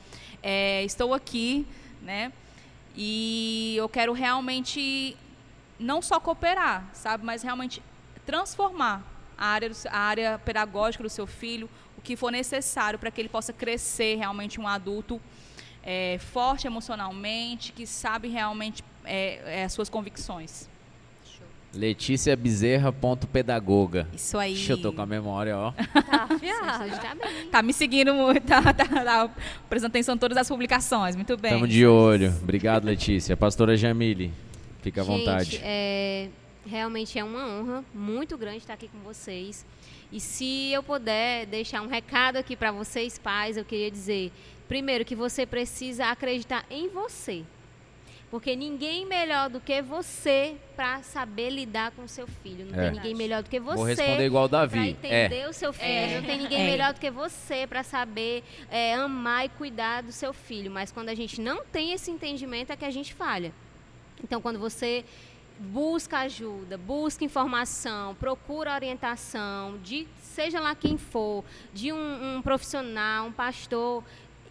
É, 0.42 0.82
estou 0.84 1.12
aqui, 1.14 1.66
né? 2.02 2.32
E 2.96 3.74
eu 3.76 3.88
quero 3.88 4.12
realmente 4.12 5.16
não 5.85 6.01
só 6.01 6.19
cooperar, 6.19 6.89
sabe, 6.94 7.24
mas 7.24 7.43
realmente 7.43 7.82
transformar 8.24 9.02
a 9.36 9.47
área, 9.47 9.70
a 9.90 9.98
área 9.98 10.39
pedagógica 10.39 11.02
do 11.02 11.11
seu 11.11 11.27
filho, 11.27 11.69
o 11.98 12.01
que 12.01 12.16
for 12.16 12.32
necessário 12.32 12.98
para 12.98 13.11
que 13.11 13.20
ele 13.20 13.28
possa 13.28 13.52
crescer 13.52 14.16
realmente 14.16 14.59
um 14.59 14.66
adulto 14.66 15.20
é, 15.82 16.19
forte 16.19 16.66
emocionalmente, 16.66 17.73
que 17.73 17.86
sabe 17.86 18.28
realmente 18.28 18.82
é, 19.05 19.61
é, 19.61 19.65
as 19.65 19.73
suas 19.73 19.90
convicções. 19.90 20.69
Letícia 21.74 22.36
Bezerra, 22.36 22.93
ponto 22.93 23.27
pedagoga. 23.27 24.09
Isso 24.15 24.39
aí. 24.39 24.55
Ixi, 24.55 24.70
eu 24.70 24.81
tô 24.81 24.93
com 24.93 25.02
a 25.02 25.06
memória, 25.06 25.59
ó. 25.59 25.73
Tá 25.73 26.28
está 26.86 27.15
bem. 27.15 27.48
Tá 27.48 27.62
me 27.62 27.73
seguindo 27.73 28.15
muito, 28.15 28.47
tá, 28.47 28.62
tá, 28.62 28.73
tá 28.73 29.31
prestando 29.69 29.90
atenção 29.90 30.15
em 30.15 30.19
todas 30.19 30.39
as 30.39 30.48
publicações. 30.48 31.16
Muito 31.16 31.36
bem. 31.36 31.51
Tamo 31.51 31.66
de 31.66 31.85
olho. 31.85 32.32
Obrigado, 32.40 32.85
Letícia. 32.85 33.36
Pastora 33.36 33.77
Jamile, 33.77 34.32
fica 34.85 35.01
à 35.01 35.05
Gente, 35.05 35.19
vontade. 35.19 35.61
é, 35.65 36.28
realmente 36.66 37.19
é 37.19 37.24
uma 37.24 37.47
honra 37.48 37.85
muito 37.93 38.39
grande 38.39 38.59
estar 38.59 38.74
aqui 38.74 38.86
com 38.89 38.98
vocês. 39.01 39.65
E 40.12 40.20
se 40.20 40.70
eu 40.73 40.82
puder 40.82 41.47
deixar 41.47 41.82
um 41.82 41.89
recado 41.89 42.36
aqui 42.36 42.55
para 42.55 42.70
vocês, 42.70 43.19
pais, 43.19 43.56
eu 43.56 43.65
queria 43.65 43.90
dizer, 43.90 44.31
primeiro, 44.69 45.05
que 45.05 45.16
você 45.16 45.44
precisa 45.44 46.06
acreditar 46.06 46.65
em 46.70 46.89
você. 46.89 47.43
Porque 48.31 48.56
ninguém 48.56 49.06
melhor 49.06 49.48
do 49.48 49.61
que 49.61 49.81
você 49.81 50.56
para 50.74 51.02
saber 51.05 51.51
lidar 51.51 51.93
com 51.93 52.02
o 52.02 52.09
seu 52.09 52.27
filho. 52.27 52.66
Não 52.66 52.77
É. 52.81 52.82
tem 52.90 52.93
ninguém 52.98 53.15
melhor 53.15 53.43
do 53.44 53.48
que 53.51 53.61
você. 53.61 53.77
Vou 53.77 53.85
responder 53.85 54.27
igual 54.27 54.44
o 54.47 54.48
Para 54.48 54.61
Davi. 54.66 54.89
entender 54.90 55.39
É. 55.40 55.48
o 55.48 55.52
seu 55.52 55.73
filho. 55.73 55.89
É. 55.89 56.16
Não 56.20 56.27
tem 56.27 56.39
ninguém 56.39 56.62
É. 56.62 56.70
melhor 56.70 56.93
do 56.94 56.98
que 57.01 57.11
você 57.12 57.65
para 57.66 57.85
saber 57.85 58.43
é, 58.70 58.94
amar 58.94 59.47
e 59.47 59.48
cuidar 59.51 60.02
do 60.02 60.11
seu 60.11 60.32
filho. 60.32 60.69
Mas 60.70 60.90
quando 60.90 61.11
a 61.11 61.15
gente 61.15 61.40
não 61.40 61.65
tem 61.65 61.93
esse 61.93 62.11
entendimento, 62.11 62.73
é 62.73 62.77
que 62.77 62.85
a 62.85 62.90
gente 62.90 63.15
falha. 63.15 63.52
Então, 64.24 64.40
quando 64.40 64.59
você 64.59 65.05
busca 65.59 66.18
ajuda, 66.20 66.76
busca 66.78 67.24
informação, 67.24 68.14
procura 68.14 68.74
orientação, 68.74 69.78
de 69.84 70.09
seja 70.20 70.59
lá 70.59 70.74
quem 70.74 70.98
for, 70.98 71.44
de 71.72 71.92
um, 71.92 72.36
um 72.36 72.42
profissional, 72.42 73.26
um 73.26 73.32
pastor, 73.32 74.02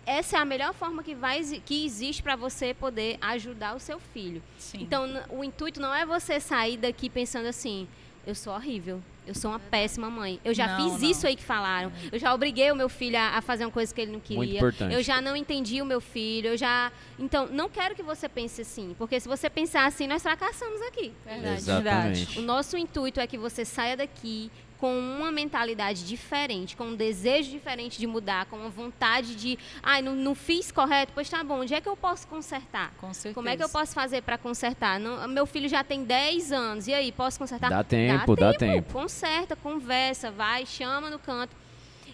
essa 0.06 0.38
é 0.38 0.40
a 0.40 0.46
melhor 0.46 0.74
forma 0.74 1.02
que, 1.02 1.16
vai, 1.16 1.42
que 1.44 1.86
existe 1.86 2.22
para 2.22 2.36
você 2.36 2.74
poder 2.74 3.18
ajudar 3.20 3.76
o 3.76 3.80
seu 3.80 4.00
filho. 4.00 4.42
Sim. 4.58 4.82
Então, 4.82 5.06
o 5.30 5.44
intuito 5.44 5.82
não 5.82 5.94
é 5.94 6.06
você 6.06 6.40
sair 6.40 6.78
daqui 6.78 7.10
pensando 7.10 7.48
assim, 7.48 7.88
eu 8.26 8.36
sou 8.36 8.54
horrível, 8.54 9.02
eu 9.28 9.34
sou 9.36 9.52
uma 9.52 9.60
péssima 9.60 10.10
mãe. 10.10 10.40
Eu 10.44 10.54
já 10.54 10.68
Não, 10.68 10.90
fiz 10.90 11.02
não. 11.02 11.10
isso 11.10 11.28
aí 11.28 11.36
que 11.36 11.44
falaram. 11.44 11.92
Eu 12.12 12.20
já 12.20 12.34
obriguei 12.34 12.72
o 12.72 12.76
meu 12.76 12.90
filho 12.90 13.18
a, 13.18 13.38
a 13.38 13.42
fazer 13.42 13.66
uma 13.66 13.72
coisa 13.72 13.94
que 13.94 14.02
ele 14.02 14.12
não 14.12 14.20
queria. 14.20 14.38
Muito 14.38 14.56
importante. 14.56 14.94
Eu 14.94 15.02
já 15.04 15.22
não 15.22 15.36
entendi 15.36 15.82
o 15.82 15.86
meu 15.86 16.02
filho, 16.02 16.50
eu 16.50 16.58
já... 16.58 16.92
Então, 17.18 17.48
não 17.48 17.70
quero 17.70 17.96
que 17.96 18.04
você 18.04 18.28
pense 18.28 18.62
assim, 18.62 18.96
porque 18.98 19.20
se 19.20 19.28
você 19.28 19.50
pensar 19.50 19.86
assim, 19.86 20.08
nós 20.08 20.22
fracassamos 20.22 20.82
aqui. 20.84 21.14
Verdade. 21.26 21.56
Exatamente. 21.58 22.40
O 22.40 22.42
nosso 22.42 22.78
intuito 22.78 23.20
é 23.20 23.28
que 23.28 23.38
você 23.38 23.64
saia 23.64 23.96
daqui 23.96 24.52
com 24.84 25.00
uma 25.00 25.32
mentalidade 25.32 26.06
diferente, 26.06 26.76
com 26.76 26.88
um 26.88 26.96
desejo 26.98 27.50
diferente 27.50 27.98
de 27.98 28.06
mudar, 28.06 28.48
com 28.48 28.58
uma 28.58 28.70
vontade 28.70 29.34
de, 29.34 29.58
ai, 29.82 30.02
não, 30.02 30.14
não 30.14 30.36
fiz 30.36 30.74
correto, 30.74 31.14
pois 31.16 31.30
tá 31.30 31.42
bom, 31.42 31.62
onde 31.62 31.74
é 31.74 31.80
que 31.80 31.88
eu 31.88 31.96
posso 31.96 32.28
consertar? 32.28 32.94
Com 32.98 33.14
certeza. 33.14 33.34
Como 33.34 33.48
é 33.48 33.56
que 33.56 33.64
eu 33.64 33.70
posso 33.70 33.94
fazer 33.94 34.22
para 34.24 34.38
consertar? 34.38 35.00
Não- 35.00 35.26
meu 35.30 35.46
filho 35.46 35.70
já 35.70 35.86
tem 35.86 36.04
10 36.04 36.52
anos, 36.52 36.86
e 36.90 36.94
aí, 36.94 37.14
posso 37.14 37.40
consertar? 37.40 37.70
Dá 37.70 37.82
tempo, 37.82 38.36
dá 38.36 38.54
tempo. 38.54 38.92
Conserta, 38.92 39.56
conversa, 39.56 40.32
vai, 40.32 40.66
chama 40.66 41.10
no 41.10 41.18
canto 41.18 41.56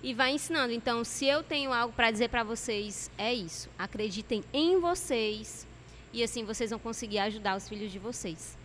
e 0.03 0.13
vai 0.13 0.33
ensinando. 0.33 0.71
Então, 0.71 1.03
se 1.03 1.25
eu 1.25 1.41
tenho 1.41 1.73
algo 1.73 1.91
para 1.91 2.11
dizer 2.11 2.29
para 2.29 2.43
vocês, 2.43 3.09
é 3.17 3.33
isso. 3.33 3.67
Acreditem 3.79 4.43
em 4.53 4.79
vocês 4.79 5.65
e 6.13 6.21
assim 6.21 6.43
vocês 6.45 6.69
vão 6.69 6.77
conseguir 6.77 7.17
ajudar 7.17 7.57
os 7.57 7.67
filhos 7.67 7.91
de 7.91 7.97
vocês. 7.97 8.58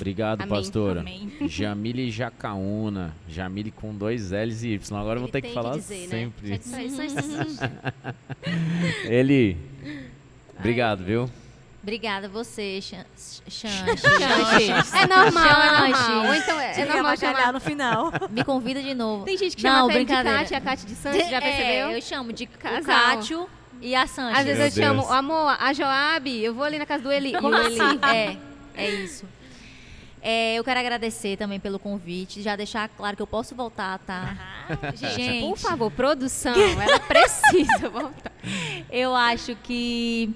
Obrigado, 0.00 0.40
Amém. 0.42 0.48
pastora. 0.48 1.00
Amém. 1.00 1.30
Jamile 1.48 2.10
Jacaúna. 2.10 3.14
Jamile 3.28 3.70
com 3.70 3.94
dois 3.94 4.30
L's 4.30 4.62
e 4.62 4.68
Y. 4.74 4.98
Agora 5.00 5.18
eu 5.18 5.22
vou 5.22 5.30
ter 5.30 5.42
que 5.42 5.52
falar 5.52 5.76
dizer, 5.76 6.08
sempre. 6.08 6.48
Né? 6.50 6.58
Disse 6.58 6.70
pra 7.58 8.14
ele. 9.04 9.56
Obrigado, 10.58 11.04
viu? 11.04 11.30
Obrigada 11.82 12.26
a 12.26 12.30
você. 12.30 12.78
Chan. 12.82 13.04
É 14.94 15.06
normal, 15.06 15.62
é 15.62 15.88
normal. 15.90 16.26
Ou 16.26 16.34
então 16.34 16.60
é, 16.60 16.80
é 16.80 16.84
normal 16.84 17.16
chamar. 17.16 17.52
no 17.54 17.60
final. 17.60 18.12
Me 18.30 18.44
convida 18.44 18.82
de 18.82 18.94
novo. 18.94 19.24
Tem 19.24 19.36
gente 19.38 19.56
que 19.56 19.62
Não, 19.62 19.88
chama 19.88 19.98
de. 19.98 20.04
Kátia, 20.04 20.58
a 20.58 20.60
Kátia 20.60 20.86
de 20.86 20.94
Santos, 20.94 21.30
já 21.30 21.38
É, 21.38 21.40
percebeu? 21.40 21.90
eu 21.90 22.02
chamo 22.02 22.32
de 22.34 22.44
Casal. 22.46 22.82
Cátio 22.84 23.48
e 23.80 23.94
a 23.94 24.06
Sanches. 24.06 24.38
Às 24.40 24.44
vezes 24.44 24.58
Meu 24.76 24.84
eu 24.88 24.88
chamo, 24.88 25.00
Deus. 25.02 25.12
amor, 25.12 25.56
a 25.58 25.72
Joab, 25.72 26.42
eu 26.44 26.54
vou 26.54 26.64
ali 26.64 26.78
na 26.78 26.84
casa 26.84 27.02
do 27.02 27.10
Eli. 27.10 27.32
E 27.32 27.36
o 27.42 27.54
Eli. 27.54 27.78
É, 28.14 28.36
é 28.76 28.90
isso. 28.90 29.24
É, 30.22 30.54
eu 30.56 30.62
quero 30.64 30.78
agradecer 30.80 31.36
também 31.38 31.58
pelo 31.58 31.78
convite, 31.78 32.42
já 32.42 32.54
deixar 32.54 32.88
claro 32.90 33.16
que 33.16 33.22
eu 33.22 33.26
posso 33.26 33.54
voltar, 33.54 33.98
tá? 34.00 34.36
Gente, 34.94 35.40
Por 35.48 35.56
favor, 35.56 35.90
produção, 35.90 36.54
ela 36.80 37.00
precisa 37.00 37.88
voltar. 37.88 38.32
eu 38.90 39.14
acho 39.14 39.56
que 39.56 40.30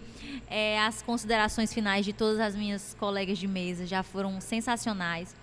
é, 0.49 0.81
as 0.81 1.03
considerações 1.03 1.73
finais 1.73 2.05
de 2.05 2.13
todas 2.15 2.41
as 2.41 2.55
minhas 2.57 2.97
colegas 2.99 3.37
de 3.39 3.47
mesa 3.47 3.87
já 3.87 4.03
foram 4.03 4.41
sensacionais. 4.41 5.35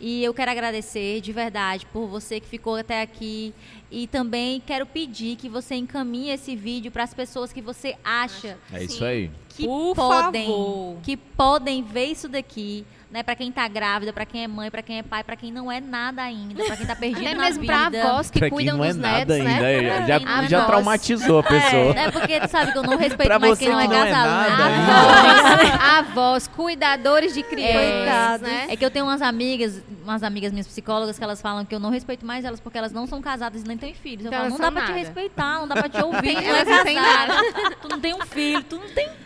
E 0.00 0.22
eu 0.22 0.32
quero 0.32 0.48
agradecer 0.52 1.20
de 1.20 1.32
verdade 1.32 1.84
por 1.86 2.06
você 2.06 2.38
que 2.38 2.46
ficou 2.46 2.76
até 2.76 3.02
aqui. 3.02 3.52
E 3.90 4.06
também 4.06 4.60
quero 4.64 4.86
pedir 4.86 5.34
que 5.34 5.48
você 5.48 5.74
encaminhe 5.74 6.30
esse 6.30 6.54
vídeo 6.54 6.92
para 6.92 7.02
as 7.02 7.12
pessoas 7.12 7.52
que 7.52 7.60
você 7.60 7.96
acha 8.04 8.56
É 8.72 8.84
isso 8.84 9.04
aí. 9.04 9.28
que 9.48 9.66
Por 9.66 9.96
podem, 9.96 10.46
favor. 10.46 10.98
que 11.02 11.16
podem 11.16 11.82
ver 11.82 12.04
isso 12.12 12.28
daqui, 12.28 12.86
né? 13.10 13.22
Para 13.22 13.34
quem 13.34 13.50
tá 13.50 13.66
grávida, 13.68 14.12
para 14.12 14.26
quem 14.26 14.44
é 14.44 14.48
mãe, 14.48 14.70
para 14.70 14.82
quem 14.82 14.98
é 14.98 15.02
pai, 15.02 15.24
para 15.24 15.34
quem 15.36 15.50
não 15.50 15.70
é 15.72 15.80
nada 15.80 16.22
ainda, 16.22 16.62
para 16.64 16.76
quem 16.76 16.86
tá 16.86 16.94
perdido 16.96 17.26
Até 17.26 17.34
na 17.34 17.44
mesmo 17.44 17.60
vida. 17.62 17.72
pra 17.72 17.86
avós 18.02 18.30
que 18.30 18.38
pra 18.38 18.48
quem 18.48 18.56
cuidam 18.56 18.76
não 18.76 18.84
é 18.84 18.88
dos 18.88 18.96
nada 18.96 19.16
netos, 19.18 19.34
ainda. 19.36 19.60
né? 19.62 19.84
é, 19.84 20.06
Já, 20.06 20.16
Avós. 20.16 20.48
já 20.50 20.64
traumatizou 20.64 21.38
a 21.38 21.42
pessoa. 21.42 21.92
É 21.98 22.10
porque 22.10 22.40
tu 22.40 22.48
sabe 22.48 22.72
que 22.72 22.78
eu 22.78 22.82
não 22.82 22.96
respeito 22.96 23.28
Pra 23.28 23.38
mais 23.38 23.58
quem 23.58 23.68
não 23.70 23.80
é 23.80 23.86
não 23.88 23.94
é 23.94 24.10
casado, 24.10 24.58
né? 24.58 24.88
Avós, 25.78 26.08
avós, 26.08 26.46
cuidadores 26.48 27.34
de 27.34 27.42
crianças, 27.42 27.74
Coitados. 27.96 28.48
né? 28.48 28.66
É 28.68 28.76
que 28.76 28.84
eu 28.84 28.90
tenho 28.90 29.04
umas 29.06 29.22
amigas, 29.22 29.82
umas 30.04 30.22
amigas 30.22 30.52
minhas 30.52 30.66
psicólogas 30.66 31.18
que 31.18 31.24
elas 31.24 31.40
falam 31.40 31.64
que 31.64 31.74
eu 31.74 31.80
não 31.80 31.90
respeito 31.90 32.24
mais 32.26 32.44
elas 32.44 32.60
porque 32.60 32.76
elas 32.78 32.92
não 32.92 33.06
são 33.06 33.20
casadas 33.22 33.62
e 33.62 33.68
nem 33.68 33.76
têm 33.76 33.94
filhos. 33.94 34.24
Eu 34.24 34.28
Então 34.28 34.38
falo, 34.40 34.50
não 34.52 34.58
dá 34.58 34.70
pra 34.72 34.86
te 34.86 34.92
respeitar, 34.92 35.58
não 35.60 35.68
dá 35.68 35.74
pra 35.76 35.88
te 35.88 36.00
ouvir, 36.04 36.34
tu 36.36 36.42
não 36.42 36.54
é 36.54 36.60
elas 36.60 36.68
não 36.68 36.84
têm 36.84 36.94
casada, 36.96 37.42
tu 37.82 37.88
não 37.88 38.00
tem 38.00 38.14
um 38.14 38.20
filho, 38.26 38.62
tu 38.64 38.76
não 38.76 38.88
tem 38.90 39.06
nada. 39.06 39.18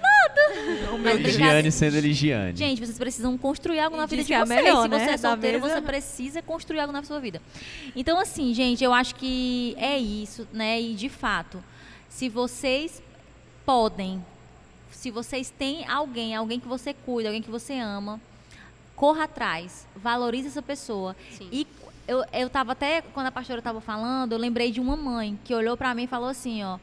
Mas 1.03 1.15
brincadeira- 1.21 1.33
Giane 1.33 1.73
sendo 1.73 1.97
Eligiane. 1.97 2.57
Gente, 2.57 2.79
vocês 2.85 2.99
precisam 2.99 3.37
construir 3.37 3.72
algo 3.79 3.97
na 3.97 4.07
vida 4.07 4.23
de 4.25 4.33
é 4.33 4.37
a 4.37 4.45
vocês. 4.45 4.63
melhor, 4.63 4.83
Se 4.83 4.89
você 4.89 5.05
né, 5.07 5.13
é 5.13 5.19
da 5.19 5.31
solteiro, 5.31 5.61
mesa. 5.61 5.75
você 5.75 5.81
precisa 5.83 6.43
construir 6.43 6.81
algo 6.81 6.93
na 6.93 7.03
sua 7.03 7.21
vida. 7.21 7.41
Então, 7.95 8.19
assim, 8.19 8.53
gente, 8.55 8.83
eu 8.83 8.93
acho 8.93 9.15
que 9.15 9.75
é 9.79 9.99
isso, 9.99 10.47
né? 10.53 10.81
E 10.81 10.95
de 10.95 11.09
fato, 11.09 11.63
se 12.09 12.29
vocês 12.29 13.03
podem, 13.65 14.25
se 14.91 15.11
vocês 15.11 15.51
têm 15.51 15.87
alguém, 15.89 16.35
alguém 16.35 16.59
que 16.61 16.69
você 16.69 16.93
cuida, 16.95 17.29
alguém 17.29 17.43
que 17.43 17.51
você 17.51 17.75
ama, 17.75 18.21
corra 18.95 19.25
atrás, 19.25 19.87
valorize 19.97 20.49
essa 20.49 20.63
pessoa. 20.63 21.17
Sim. 21.31 21.49
E 21.51 21.67
eu, 22.07 22.25
eu 22.33 22.51
tava 22.51 22.73
até, 22.73 23.03
quando 23.03 23.27
a 23.27 23.33
pastora 23.33 23.59
estava 23.61 23.81
falando, 23.81 24.33
eu 24.33 24.39
lembrei 24.39 24.71
de 24.71 24.81
uma 24.81 24.97
mãe 24.97 25.39
que 25.45 25.55
olhou 25.55 25.77
para 25.77 25.95
mim 25.95 26.05
e 26.05 26.07
falou 26.07 26.29
assim, 26.29 26.63
ó. 26.63 26.79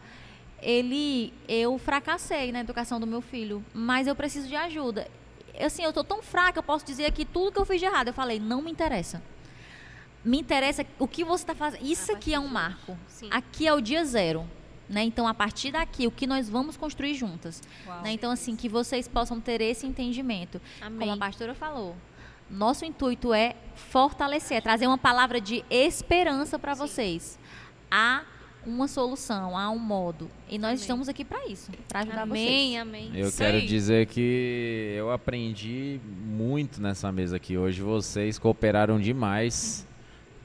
Ele, 0.62 1.34
eu 1.48 1.78
fracassei 1.78 2.52
na 2.52 2.60
educação 2.60 3.00
do 3.00 3.08
meu 3.08 3.22
filho, 3.22 3.64
mas 3.74 4.08
eu 4.08 4.16
preciso 4.16 4.48
de 4.48 4.56
ajuda. 4.58 5.08
Assim, 5.60 5.84
eu 5.84 5.94
tô 5.94 6.04
tão 6.04 6.22
fraca, 6.22 6.60
eu 6.60 6.64
posso 6.64 6.86
dizer 6.86 7.06
aqui 7.06 7.26
tudo 7.26 7.52
que 7.52 7.60
eu 7.60 7.66
fiz 7.66 7.80
de 7.80 7.86
errado. 7.86 8.08
Eu 8.08 8.14
falei, 8.14 8.40
não 8.40 8.62
me 8.62 8.72
interessa. 8.72 9.22
Me 10.24 10.40
interessa 10.40 10.86
o 10.98 11.08
que 11.08 11.24
você 11.24 11.44
está 11.44 11.56
fazendo. 11.56 11.86
Isso 11.86 12.12
aqui 12.12 12.34
é 12.34 12.40
um 12.40 12.48
marco. 12.48 12.98
Sim. 13.08 13.30
Aqui 13.32 13.68
é 13.68 13.74
o 13.74 13.80
dia 13.80 14.04
zero. 14.04 14.48
Né? 14.90 15.04
Então, 15.04 15.28
a 15.28 15.34
partir 15.34 15.72
daqui, 15.72 16.08
o 16.08 16.12
que 16.12 16.26
nós 16.26 16.50
vamos 16.50 16.76
construir 16.76 17.14
juntas. 17.14 17.62
Né? 18.04 18.12
Então, 18.12 18.32
assim, 18.32 18.56
que 18.56 18.68
vocês 18.68 19.08
possam 19.08 19.40
ter 19.40 19.62
esse 19.62 19.86
entendimento. 19.86 20.60
Como 20.80 21.02
a 21.02 21.04
Amém. 21.04 21.20
pastora 21.20 21.54
falou, 21.54 21.96
nosso 22.50 22.84
intuito 22.84 23.34
é 23.34 23.56
fortalecer, 23.76 24.58
é 24.58 24.62
trazer 24.62 24.88
uma 24.88 24.98
palavra 24.98 25.40
de 25.40 25.64
esperança 25.70 26.58
para 26.58 26.74
vocês. 26.74 27.38
Há 27.92 28.24
uma 28.66 28.88
solução, 28.88 29.58
há 29.58 29.70
um 29.70 29.80
modo. 29.80 30.30
E 30.50 30.58
nós 30.58 30.72
Amém. 30.72 30.82
estamos 30.82 31.10
aqui 31.10 31.24
para 31.26 31.46
isso, 31.48 31.72
para 31.88 32.02
ajudar 32.02 32.22
Amém, 32.24 32.72
vocês. 32.72 32.82
amém. 32.82 33.12
Eu 33.14 33.28
Isso 33.28 33.38
quero 33.38 33.62
dizer 33.62 34.06
que 34.08 34.94
eu 34.98 35.12
aprendi 35.12 36.00
muito 36.26 36.82
nessa 36.82 37.12
mesa 37.12 37.38
aqui 37.38 37.58
hoje. 37.58 37.82
Vocês 37.82 38.38
cooperaram 38.38 39.00
demais 39.00 39.88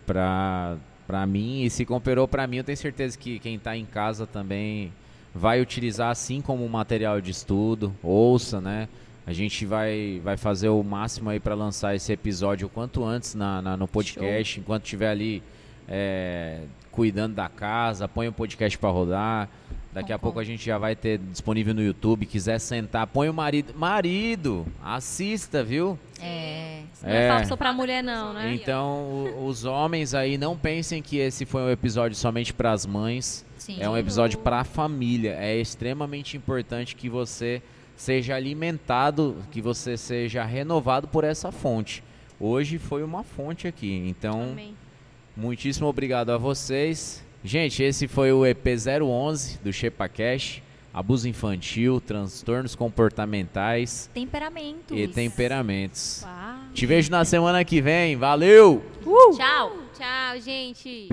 pra, 0.06 0.76
pra 1.06 1.26
mim. 1.26 1.62
E 1.64 1.70
se 1.70 1.84
cooperou 1.84 2.26
pra 2.28 2.46
mim, 2.46 2.58
eu 2.58 2.64
tenho 2.64 2.78
certeza 2.78 3.18
que 3.18 3.38
quem 3.38 3.58
tá 3.58 3.76
em 3.76 3.84
casa 3.84 4.26
também 4.26 4.92
vai 5.34 5.60
utilizar 5.60 6.10
assim 6.10 6.40
como 6.40 6.68
material 6.68 7.20
de 7.20 7.30
estudo. 7.30 7.94
Ouça, 8.02 8.60
né? 8.60 8.88
A 9.26 9.32
gente 9.32 9.64
vai, 9.64 10.20
vai 10.22 10.36
fazer 10.36 10.68
o 10.68 10.82
máximo 10.82 11.30
aí 11.30 11.40
pra 11.40 11.54
lançar 11.54 11.94
esse 11.96 12.12
episódio 12.12 12.66
o 12.66 12.70
quanto 12.70 13.02
antes 13.04 13.34
na, 13.34 13.62
na- 13.62 13.76
no 13.76 13.88
podcast. 13.88 14.60
Enquanto 14.60 14.84
estiver 14.84 15.08
ali 15.10 15.42
é, 15.88 16.60
cuidando 16.94 17.34
da 17.34 17.48
casa, 17.48 18.06
põe 18.06 18.28
o 18.28 18.32
podcast 18.32 18.78
pra 18.78 18.88
rodar. 18.88 19.48
Daqui 19.92 20.12
a 20.12 20.18
pouco 20.18 20.40
a 20.40 20.44
gente 20.44 20.64
já 20.64 20.76
vai 20.78 20.96
ter 20.96 21.18
disponível 21.18 21.72
no 21.74 21.82
YouTube. 21.82 22.26
Quiser 22.26 22.58
sentar, 22.58 23.06
põe 23.06 23.28
o 23.28 23.34
marido. 23.34 23.72
Marido, 23.76 24.66
assista, 24.82 25.62
viu? 25.62 25.98
É, 26.20 26.82
Não 27.02 27.10
é 27.10 27.28
fácil 27.28 27.48
só 27.48 27.56
pra 27.56 27.72
mulher, 27.72 28.02
não, 28.02 28.32
né? 28.32 28.52
Então, 28.54 29.46
os 29.46 29.64
homens 29.64 30.14
aí 30.14 30.36
não 30.36 30.56
pensem 30.56 31.00
que 31.00 31.18
esse 31.18 31.44
foi 31.44 31.62
um 31.62 31.70
episódio 31.70 32.16
somente 32.16 32.52
para 32.52 32.72
as 32.72 32.84
mães. 32.86 33.44
sim. 33.56 33.76
É 33.80 33.88
um 33.88 33.96
episódio 33.96 34.38
para 34.38 34.60
a 34.60 34.64
família. 34.64 35.36
É 35.38 35.56
extremamente 35.56 36.36
importante 36.36 36.96
que 36.96 37.08
você 37.08 37.62
seja 37.96 38.34
alimentado, 38.34 39.36
que 39.52 39.60
você 39.60 39.96
seja 39.96 40.44
renovado 40.44 41.06
por 41.06 41.22
essa 41.22 41.52
fonte. 41.52 42.02
Hoje 42.40 42.78
foi 42.78 43.04
uma 43.04 43.22
fonte 43.22 43.68
aqui. 43.68 43.92
Então, 44.08 44.42
Amém. 44.42 44.74
Muitíssimo 45.36 45.86
obrigado 45.88 46.30
a 46.30 46.38
vocês. 46.38 47.22
Gente, 47.42 47.82
esse 47.82 48.08
foi 48.08 48.32
o 48.32 48.40
EP011 48.42 49.58
do 49.62 49.72
Shepa 49.72 50.08
Cash. 50.08 50.62
Abuso 50.92 51.28
infantil, 51.28 52.00
transtornos 52.00 52.76
comportamentais 52.76 54.08
Temperamentos. 54.14 54.96
e 54.96 55.08
temperamentos. 55.08 56.22
Uau. 56.22 56.54
Te 56.72 56.86
vejo 56.86 57.10
na 57.10 57.24
semana 57.24 57.64
que 57.64 57.80
vem. 57.80 58.14
Valeu! 58.16 58.80
Tchau. 59.36 59.72
Tchau, 59.98 60.40
gente. 60.40 61.08